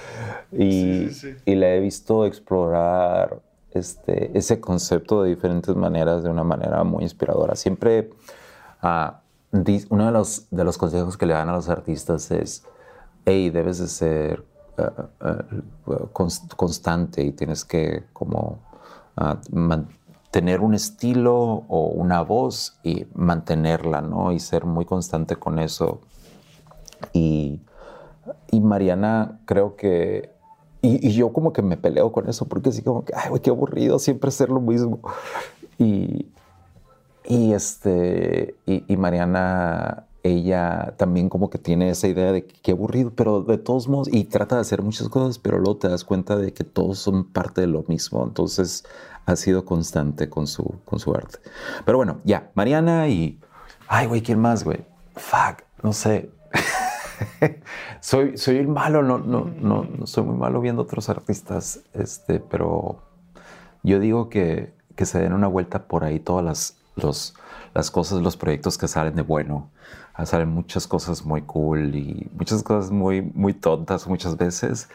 Y, 0.53 1.09
y 1.45 1.55
la 1.55 1.69
he 1.75 1.79
visto 1.79 2.27
explorar 2.27 3.41
este, 3.71 4.37
ese 4.37 4.61
concepto 4.61 5.23
de 5.23 5.31
diferentes 5.31 5.77
maneras, 5.77 6.25
de 6.25 6.31
una 6.31 6.43
manera 6.43 6.83
muy 6.83 7.05
inspiradora. 7.05 7.55
Siempre, 7.55 8.11
uh, 8.83 9.13
uno 9.91 10.07
de 10.07 10.13
los, 10.13 10.49
de 10.51 10.65
los 10.65 10.77
consejos 10.77 11.17
que 11.17 11.27
le 11.27 11.35
dan 11.35 11.49
a 11.51 11.53
los 11.53 11.69
artistas 11.69 12.33
es, 12.33 12.65
hey, 13.25 13.51
debes 13.51 13.79
de 13.79 13.87
ser 13.87 14.45
ah, 14.77 15.09
ah, 15.21 15.45
constante 16.57 17.23
y 17.23 17.31
tienes 17.31 17.65
que 17.65 18.05
como 18.13 18.59
tener 20.31 20.61
un 20.61 20.75
estilo 20.75 21.65
o 21.69 21.87
una 21.87 22.23
voz 22.23 22.79
y 22.83 23.07
mantenerla, 23.15 24.01
¿no? 24.01 24.33
Y 24.33 24.39
ser 24.39 24.65
muy 24.65 24.85
constante 24.85 25.37
con 25.37 25.59
eso. 25.59 26.01
Y, 27.13 27.61
y 28.51 28.61
Mariana 28.61 29.41
creo 29.45 29.77
que... 29.77 30.31
Y, 30.83 31.11
yo 31.13 31.33
como 31.33 31.53
que 31.53 31.61
me 31.61 31.77
peleo 31.77 32.11
con 32.11 32.29
eso 32.29 32.47
porque 32.47 32.71
así 32.71 32.83
como 32.83 33.05
que, 33.05 33.13
ay, 33.15 33.29
güey, 33.29 33.43
qué 33.43 33.51
aburrido 33.51 33.99
siempre 33.99 34.29
hacer 34.29 34.49
lo 34.49 34.61
mismo. 34.61 35.01
Y, 35.79 36.27
y 37.27 37.53
este, 37.53 38.55
y, 38.67 38.97
Mariana 38.97 40.07
ella 40.23 40.95
también 40.99 41.29
como 41.29 41.49
que 41.49 41.59
tiene 41.59 41.91
esa 41.91 42.07
idea 42.09 42.33
de 42.33 42.47
qué 42.47 42.73
aburrido, 42.73 43.13
pero 43.15 43.43
de 43.43 43.57
todos 43.57 43.89
modos, 43.89 44.09
y 44.13 44.25
trata 44.25 44.57
de 44.57 44.63
hacer 44.63 44.83
muchas 44.83 45.09
cosas, 45.09 45.39
pero 45.39 45.59
luego 45.59 45.79
te 45.79 45.89
das 45.89 46.05
cuenta 46.05 46.37
de 46.37 46.53
que 46.53 46.65
todos 46.65 46.99
son 46.99 47.25
parte 47.25 47.63
de 47.63 47.67
lo 47.67 47.85
mismo. 47.89 48.23
Entonces 48.25 48.85
ha 49.31 49.37
sido 49.37 49.65
constante 49.65 50.29
con 50.29 50.47
su, 50.47 50.81
con 50.85 50.99
su 50.99 51.15
arte. 51.15 51.39
Pero 51.85 51.99
bueno, 51.99 52.21
ya, 52.25 52.51
Mariana 52.55 53.09
y... 53.09 53.41
Ay, 53.89 54.07
güey, 54.07 54.23
¿quién 54.23 54.39
más, 54.39 54.65
güey? 54.65 54.85
Fuck, 55.17 55.63
no 55.83 55.93
sé. 55.93 56.31
soy, 58.01 58.37
soy 58.37 58.57
el 58.57 58.69
malo, 58.69 59.03
no, 59.03 59.19
no, 59.19 59.45
no, 59.45 59.85
no, 59.85 60.07
soy 60.07 60.25
muy 60.25 60.37
malo 60.37 60.61
viendo 60.61 60.83
otros 60.83 61.09
artistas, 61.09 61.81
este, 61.93 62.41
pero 62.41 63.03
yo 63.83 63.99
digo 63.99 64.29
que, 64.29 64.75
que 64.97 65.07
se 65.07 65.21
den 65.21 65.33
una 65.33 65.47
vuelta 65.47 65.87
por 65.87 66.05
ahí 66.05 66.21
todas 66.21 66.45
las, 66.45 66.77
los, 66.97 67.35
las 67.75 67.91
cosas, 67.91 68.21
los 68.21 68.37
proyectos 68.37 68.79
que 68.79 68.89
salen 68.89 69.15
de 69.15 69.23
bueno. 69.23 69.71
Ah, 70.15 70.27
salen 70.27 70.49
muchas 70.49 70.87
cosas 70.87 71.25
muy 71.25 71.43
cool 71.43 71.95
y 71.95 72.29
muchas 72.35 72.63
cosas 72.63 72.91
muy, 72.91 73.23
muy 73.23 73.55
tontas 73.55 74.07
muchas 74.07 74.37
veces. 74.37 74.89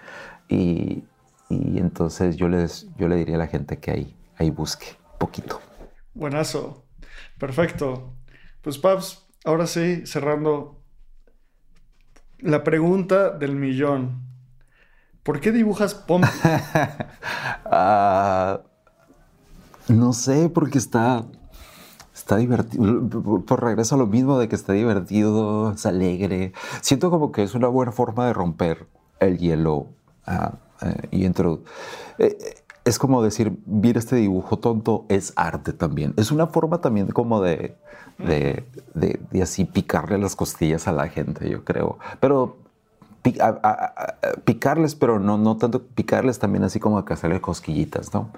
Y, 0.49 1.03
y 1.49 1.79
entonces 1.79 2.35
yo, 2.35 2.47
les, 2.47 2.87
yo 2.97 3.07
le 3.07 3.15
diría 3.15 3.35
a 3.35 3.39
la 3.39 3.47
gente 3.47 3.77
que 3.77 3.91
ahí, 3.91 4.15
ahí 4.37 4.49
busque 4.49 4.97
poquito. 5.17 5.61
Buenazo. 6.13 6.85
Perfecto. 7.37 8.15
Pues 8.61 8.77
Paps, 8.77 9.27
ahora 9.43 9.67
sí, 9.67 10.05
cerrando 10.05 10.81
la 12.39 12.63
pregunta 12.63 13.29
del 13.31 13.55
millón. 13.55 14.23
¿Por 15.23 15.39
qué 15.39 15.51
dibujas 15.51 15.95
Pompi? 15.95 16.27
Ah, 17.67 18.61
no 19.87 20.13
sé, 20.13 20.49
porque 20.49 20.77
está, 20.77 21.25
está 22.13 22.37
divertido. 22.37 23.09
Por 23.45 23.63
regreso 23.63 23.95
a 23.95 23.97
lo 23.97 24.05
mismo 24.05 24.37
de 24.37 24.47
que 24.47 24.55
está 24.55 24.73
divertido, 24.73 25.71
es 25.71 25.85
alegre. 25.87 26.53
Siento 26.81 27.09
como 27.09 27.31
que 27.31 27.41
es 27.41 27.55
una 27.55 27.67
buena 27.67 27.91
forma 27.91 28.27
de 28.27 28.33
romper 28.33 28.87
el 29.19 29.39
hielo 29.39 29.87
ah, 30.27 30.53
eh, 30.81 31.07
y 31.09 31.25
entro. 31.25 31.63
Eh, 32.19 32.37
es 32.85 32.99
como 32.99 33.23
decir, 33.23 33.57
mira 33.65 33.97
este 33.97 34.15
dibujo 34.15 34.59
tonto, 34.59 35.05
es 35.09 35.33
arte 35.35 35.73
también. 35.73 36.13
Es 36.17 36.31
una 36.31 36.45
forma 36.45 36.81
también 36.81 37.07
como 37.07 37.41
de, 37.41 37.75
de, 38.19 38.63
de, 38.93 39.41
así 39.41 39.65
picarle 39.65 40.19
las 40.19 40.35
costillas 40.35 40.87
a 40.87 40.91
la 40.91 41.07
gente, 41.07 41.49
yo 41.49 41.63
creo. 41.65 41.97
Pero 42.19 42.57
picarles, 44.43 44.93
pero 44.93 45.19
no, 45.19 45.39
no 45.39 45.57
tanto 45.57 45.81
picarles 45.81 46.37
también 46.37 46.63
así 46.63 46.79
como 46.79 47.03
que 47.03 47.13
hacerle 47.13 47.41
cosquillitas, 47.41 48.13
¿no? 48.13 48.29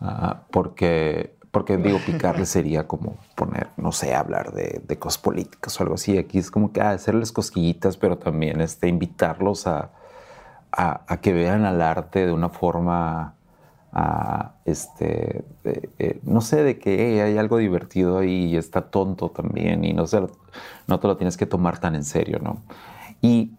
Ah, 0.00 0.40
porque, 0.50 1.36
porque 1.50 1.76
digo, 1.76 1.98
picarles 2.06 2.48
sería 2.48 2.88
como 2.88 3.18
poner, 3.34 3.68
no 3.76 3.92
sé, 3.92 4.14
hablar 4.14 4.52
de, 4.52 4.80
de 4.88 4.98
cosas 4.98 5.18
políticas 5.18 5.78
o 5.78 5.82
algo 5.82 5.96
así. 5.96 6.16
Aquí 6.16 6.38
es 6.38 6.50
como 6.50 6.72
que 6.72 6.80
ah, 6.80 6.92
hacerles 6.92 7.30
cosquillitas, 7.30 7.98
pero 7.98 8.16
también 8.16 8.62
este, 8.62 8.88
invitarlos 8.88 9.66
a, 9.66 9.90
a, 10.72 11.02
a 11.06 11.16
que 11.18 11.34
vean 11.34 11.66
al 11.66 11.82
arte 11.82 12.24
de 12.24 12.32
una 12.32 12.48
forma 12.48 13.34
este, 14.64 15.44
eh, 15.64 16.20
no 16.22 16.40
sé, 16.40 16.62
de 16.62 16.78
que 16.78 17.22
hay 17.22 17.36
algo 17.36 17.58
divertido 17.58 18.18
ahí 18.18 18.46
y 18.46 18.56
está 18.56 18.90
tonto 18.90 19.30
también 19.30 19.84
y 19.84 19.92
no, 19.92 20.06
se 20.06 20.22
no 20.86 21.00
te 21.00 21.06
lo 21.06 21.16
tienes 21.16 21.36
que 21.36 21.46
tomar 21.46 21.78
tan 21.78 21.94
en 21.94 22.04
serio, 22.04 22.38
¿no? 22.42 22.62
Y, 23.20 23.52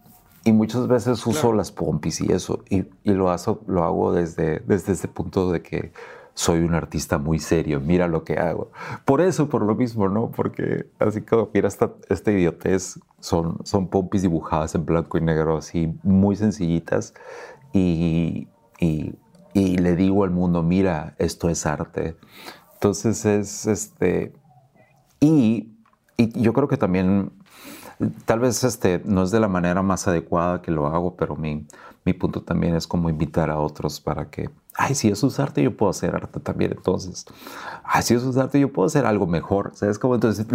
y 0.44 0.52
muchas 0.52 0.88
veces 0.88 1.24
uso 1.26 1.52
las 1.52 1.70
pompis 1.70 2.20
y 2.20 2.32
eso, 2.32 2.64
y, 2.68 2.84
y, 3.04 3.12
lo, 3.12 3.30
hago, 3.30 3.62
lo 3.66 3.84
hago 3.84 4.12
desde, 4.12 4.60
desde 4.60 4.92
ese 4.92 5.08
punto 5.08 5.52
de 5.52 5.62
que 5.62 5.92
soy 6.34 6.60
un 6.60 6.74
artista 6.74 7.16
muy 7.16 7.38
serio, 7.38 7.80
mira 7.80 8.08
lo 8.08 8.24
que 8.24 8.34
hago. 8.34 8.72
Por 9.04 9.20
eso, 9.20 9.48
por 9.48 9.62
lo 9.62 9.76
mismo, 9.76 10.08
¿no? 10.08 10.32
Porque 10.32 10.86
así 10.98 11.22
como 11.22 11.48
mira 11.54 11.68
esta, 11.68 11.92
esta 12.08 12.32
idiotez, 12.32 12.98
son, 13.20 13.58
son 13.64 13.86
pompis 13.86 14.22
dibujadas 14.22 14.74
en 14.74 14.84
blanco 14.84 15.16
y 15.16 15.20
negro, 15.20 15.58
así 15.58 15.94
muy 16.02 16.34
sencillitas 16.34 17.14
y, 17.72 18.48
y 18.80 19.14
y 19.54 19.78
le 19.78 19.96
digo 19.96 20.24
al 20.24 20.30
mundo, 20.30 20.62
mira, 20.62 21.14
esto 21.18 21.48
es 21.48 21.64
arte. 21.64 22.16
Entonces 22.74 23.24
es 23.24 23.66
este, 23.66 24.34
y, 25.20 25.70
y 26.16 26.40
yo 26.42 26.52
creo 26.52 26.68
que 26.68 26.76
también, 26.76 27.32
tal 28.26 28.40
vez 28.40 28.62
este, 28.64 29.00
no 29.04 29.22
es 29.22 29.30
de 29.30 29.40
la 29.40 29.48
manera 29.48 29.82
más 29.82 30.06
adecuada 30.08 30.60
que 30.60 30.72
lo 30.72 30.88
hago, 30.88 31.16
pero 31.16 31.36
mi, 31.36 31.66
mi 32.04 32.12
punto 32.12 32.42
también 32.42 32.74
es 32.74 32.86
como 32.86 33.08
invitar 33.08 33.48
a 33.48 33.58
otros 33.58 34.00
para 34.00 34.28
que, 34.28 34.50
ay, 34.74 34.94
si 34.94 35.08
eso 35.08 35.28
es 35.28 35.40
arte, 35.40 35.62
yo 35.62 35.76
puedo 35.76 35.88
hacer 35.90 36.14
arte 36.14 36.40
también. 36.40 36.72
Entonces, 36.72 37.24
ay, 37.84 38.02
si 38.02 38.14
eso 38.14 38.28
es 38.28 38.36
arte, 38.36 38.60
yo 38.60 38.72
puedo 38.72 38.86
hacer 38.86 39.06
algo 39.06 39.26
mejor. 39.26 39.70
¿Sabes 39.74 39.98
cómo? 39.98 40.16
Entonces, 40.16 40.46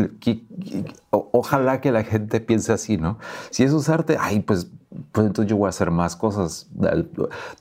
ojalá 1.10 1.82
que 1.82 1.92
la 1.92 2.04
gente 2.04 2.40
piense 2.42 2.72
así, 2.72 2.98
¿no? 2.98 3.18
Si 3.50 3.64
eso 3.64 3.80
es 3.80 3.90
arte, 3.90 4.18
ay, 4.20 4.42
pues, 4.42 4.70
pues 5.12 5.28
entonces 5.28 5.50
yo 5.50 5.58
voy 5.58 5.68
a 5.68 5.70
hacer 5.70 5.92
más 5.92 6.16
cosas. 6.16 6.68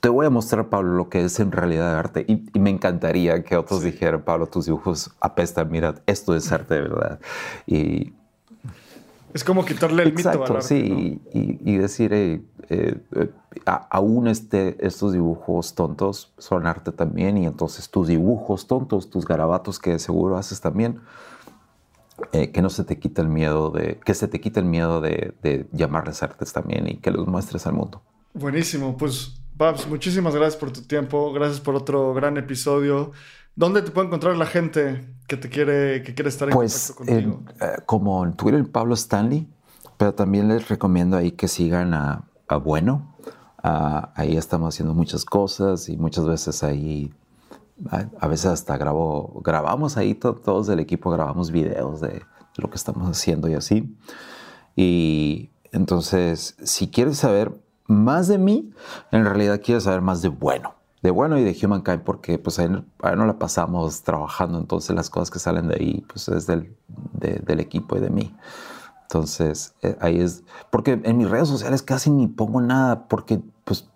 Te 0.01 0.09
voy 0.09 0.27
a 0.27 0.31
mostrar, 0.31 0.69
Pablo, 0.69 0.95
lo 0.95 1.09
que 1.09 1.25
es 1.25 1.39
en 1.41 1.53
realidad 1.53 1.99
arte. 1.99 2.25
Y, 2.27 2.59
me 2.59 2.71
encantaría 2.71 3.45
que 3.45 3.57
otros 3.57 3.83
dijeran, 3.83 4.23
Pablo, 4.23 4.47
tus 4.47 4.67
dibujos 4.67 5.11
apestan, 5.21 5.71
mira, 5.71 5.95
esto 6.07 6.35
es 6.35 6.51
arte 6.53 6.75
de 6.75 6.81
verdad. 6.83 7.21
Y 7.67 8.13
es 9.35 9.45
como 9.45 9.65
quitarle 9.65 10.05
el 10.05 10.09
Exacto, 10.09 10.41
mito 10.41 10.53
al 10.53 10.57
arte, 10.57 10.69
sí, 10.69 11.21
y, 11.33 11.77
decir, 11.77 12.15
eh, 12.15 12.41
eh, 12.71 13.31
aún 13.67 14.27
este, 14.27 14.77
estos 14.85 15.13
dibujos 15.13 15.75
tontos 15.75 16.33
son 16.39 16.67
arte 16.67 16.93
también, 16.93 17.37
y 17.37 17.47
entonces 17.47 17.91
tus 17.91 18.09
dibujos 18.09 18.67
tontos, 18.67 19.11
tus 19.11 19.27
garabatos 19.27 19.79
que 19.79 19.99
seguro 19.99 20.39
haces 20.39 20.63
también, 20.63 21.01
eh, 22.32 22.51
que 22.51 22.62
no 22.62 22.70
se 22.70 22.85
te 22.85 22.99
quite 22.99 23.23
el 23.23 23.28
miedo 23.28 23.70
de, 23.70 24.01
que 24.05 24.15
se 24.15 24.28
te 24.28 24.40
quite 24.40 24.61
el 24.61 24.66
miedo 24.66 25.01
de, 25.01 25.35
de, 25.43 25.69
llamarles 25.73 26.23
artes 26.23 26.53
también 26.53 26.89
y 26.89 26.97
que 26.97 27.11
los 27.11 27.27
muestres 27.27 27.66
al 27.66 27.74
mundo. 27.74 28.03
Buenísimo, 28.35 28.97
pues 28.97 29.40
Babs, 29.55 29.89
muchísimas 29.89 30.35
gracias 30.35 30.57
por 30.57 30.73
tu 30.73 30.82
tiempo, 30.82 31.32
gracias 31.32 31.61
por 31.61 31.74
otro 31.74 32.15
gran 32.15 32.36
episodio. 32.36 33.12
¿Dónde 33.57 33.82
te 33.82 33.90
puede 33.90 34.07
encontrar 34.07 34.36
la 34.36 34.47
gente 34.47 35.05
que 35.27 35.36
te 35.36 35.49
quiere, 35.49 36.03
que 36.03 36.15
quiere 36.15 36.28
estar 36.28 36.49
en 36.49 36.55
pues, 36.55 36.93
contacto 36.97 37.12
contigo? 37.12 37.43
Eh, 37.61 37.82
como 37.86 38.24
en 38.24 38.35
Twitter, 38.35 38.65
Pablo 38.70 38.95
Stanley, 38.95 39.49
pero 39.97 40.15
también 40.15 40.47
les 40.47 40.69
recomiendo 40.69 41.16
ahí 41.16 41.32
que 41.32 41.49
sigan 41.49 41.93
a, 41.93 42.24
a 42.47 42.57
Bueno. 42.57 43.16
ahí 43.62 44.36
estamos 44.36 44.74
haciendo 44.74 44.95
muchas 44.95 45.24
cosas 45.24 45.89
y 45.89 45.97
muchas 45.97 46.24
veces 46.24 46.62
ahí, 46.62 47.12
a, 47.91 48.29
veces 48.29 48.47
hasta 48.47 48.77
grabo, 48.77 49.41
grabamos 49.45 49.97
ahí, 49.97 50.15
todos 50.15 50.67
del 50.67 50.81
equipo 50.81 51.11
grabamos 51.11 51.51
videos 51.51 52.01
de 52.01 52.23
lo 52.57 52.71
que 52.71 52.77
estamos 52.77 53.09
haciendo 53.09 53.49
y 53.49 53.55
así. 53.55 53.97
Y 54.77 55.51
entonces, 55.73 56.57
si 56.63 56.89
quieres 56.89 57.19
saber 57.19 57.53
más 57.87 58.29
de 58.29 58.39
mí, 58.39 58.73
en 59.13 59.25
realidad 59.25 59.61
quieres 59.63 59.85
saber 59.85 60.03
más 60.03 60.23
de 60.23 60.29
Bueno 60.29 60.79
de 61.03 61.11
bueno 61.11 61.39
y 61.39 61.45
de 61.45 61.57
Humankind 61.61 62.03
porque 62.03 62.39
pues 62.39 62.59
ahí, 62.59 62.69
no 62.69 63.27
la 63.27 63.39
pasamos 63.39 64.03
trabajando, 64.03 64.59
entonces 64.59 64.95
las 64.95 65.11
cosas 65.11 65.31
que 65.31 65.39
salen 65.39 65.69
de 65.69 65.75
ahí 65.75 66.05
pues 66.09 66.29
es 66.29 66.47
del, 66.47 66.75
equipo 67.61 67.97
y 67.97 68.01
de 68.01 68.11
mí. 68.11 68.35
Entonces 69.03 69.75
eh, 69.83 69.97
ahí 70.01 70.21
es, 70.21 70.45
porque 70.71 71.01
en 71.03 71.17
mis 71.17 71.31
redes 71.31 71.49
sociales 71.49 71.83
casi 71.83 72.11
ni 72.11 72.27
pongo 72.27 72.61
nada 72.61 73.09
porque 73.09 73.41
pues 73.65 73.89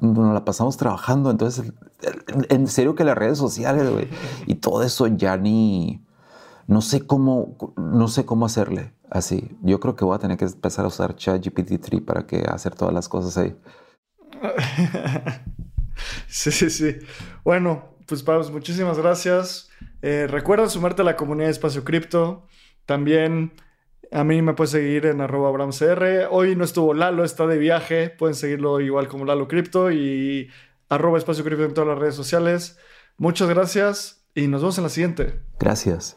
nos 0.00 0.34
la 0.34 0.44
pasamos 0.44 0.76
trabajando, 0.76 1.30
entonces 1.30 1.72
en 2.48 2.66
serio 2.66 2.94
que 2.94 3.04
las 3.04 3.16
redes 3.16 3.38
sociales 3.38 3.90
güey, 3.90 4.08
y 4.46 4.56
todo 4.56 4.82
eso 4.82 5.06
ya 5.06 5.36
ni, 5.36 6.04
no 6.66 6.80
sé 6.82 7.06
cómo, 7.06 7.56
no 7.76 8.08
sé 8.08 8.24
cómo 8.24 8.46
hacerle 8.46 8.92
así. 9.10 9.56
Yo 9.62 9.80
creo 9.80 9.96
que 9.96 10.04
voy 10.04 10.16
a 10.16 10.18
tener 10.18 10.36
que 10.36 10.44
empezar 10.44 10.84
a 10.84 10.88
usar 10.88 11.16
ChatGPT-3 11.16 12.04
para 12.04 12.26
que 12.26 12.44
hacer 12.48 12.74
todas 12.74 12.92
las 12.92 13.08
cosas 13.08 13.38
ahí. 13.38 13.56
Sí, 16.26 16.50
sí, 16.50 16.70
sí. 16.70 16.96
Bueno, 17.44 17.94
pues 18.06 18.22
Pablo, 18.24 18.48
muchísimas 18.50 18.98
gracias. 18.98 19.70
Eh, 20.02 20.26
recuerda 20.28 20.68
sumarte 20.68 21.02
a 21.02 21.04
la 21.04 21.16
comunidad 21.16 21.46
de 21.46 21.52
Espacio 21.52 21.84
Cripto. 21.84 22.46
También 22.84 23.52
a 24.14 24.22
mí 24.22 24.42
me 24.42 24.54
puedes 24.54 24.70
seguir 24.70 25.06
en 25.06 25.20
arroba 25.20 25.48
abramcr. 25.48 26.28
Hoy 26.30 26.54
no 26.54 26.62
estuvo 26.62 26.94
Lalo, 26.94 27.24
está 27.24 27.48
de 27.48 27.58
viaje. 27.58 28.10
Pueden 28.10 28.36
seguirlo 28.36 28.80
igual 28.80 29.08
como 29.08 29.24
Lalo 29.24 29.48
Cripto 29.48 29.90
y 29.90 30.48
arroba 30.88 31.18
Espacio 31.18 31.42
Cripto 31.42 31.64
en 31.64 31.74
todas 31.74 31.88
las 31.88 31.98
redes 31.98 32.14
sociales. 32.14 32.78
Muchas 33.16 33.48
gracias 33.48 34.24
y 34.32 34.46
nos 34.46 34.60
vemos 34.62 34.78
en 34.78 34.84
la 34.84 34.90
siguiente. 34.90 35.40
Gracias. 35.58 36.16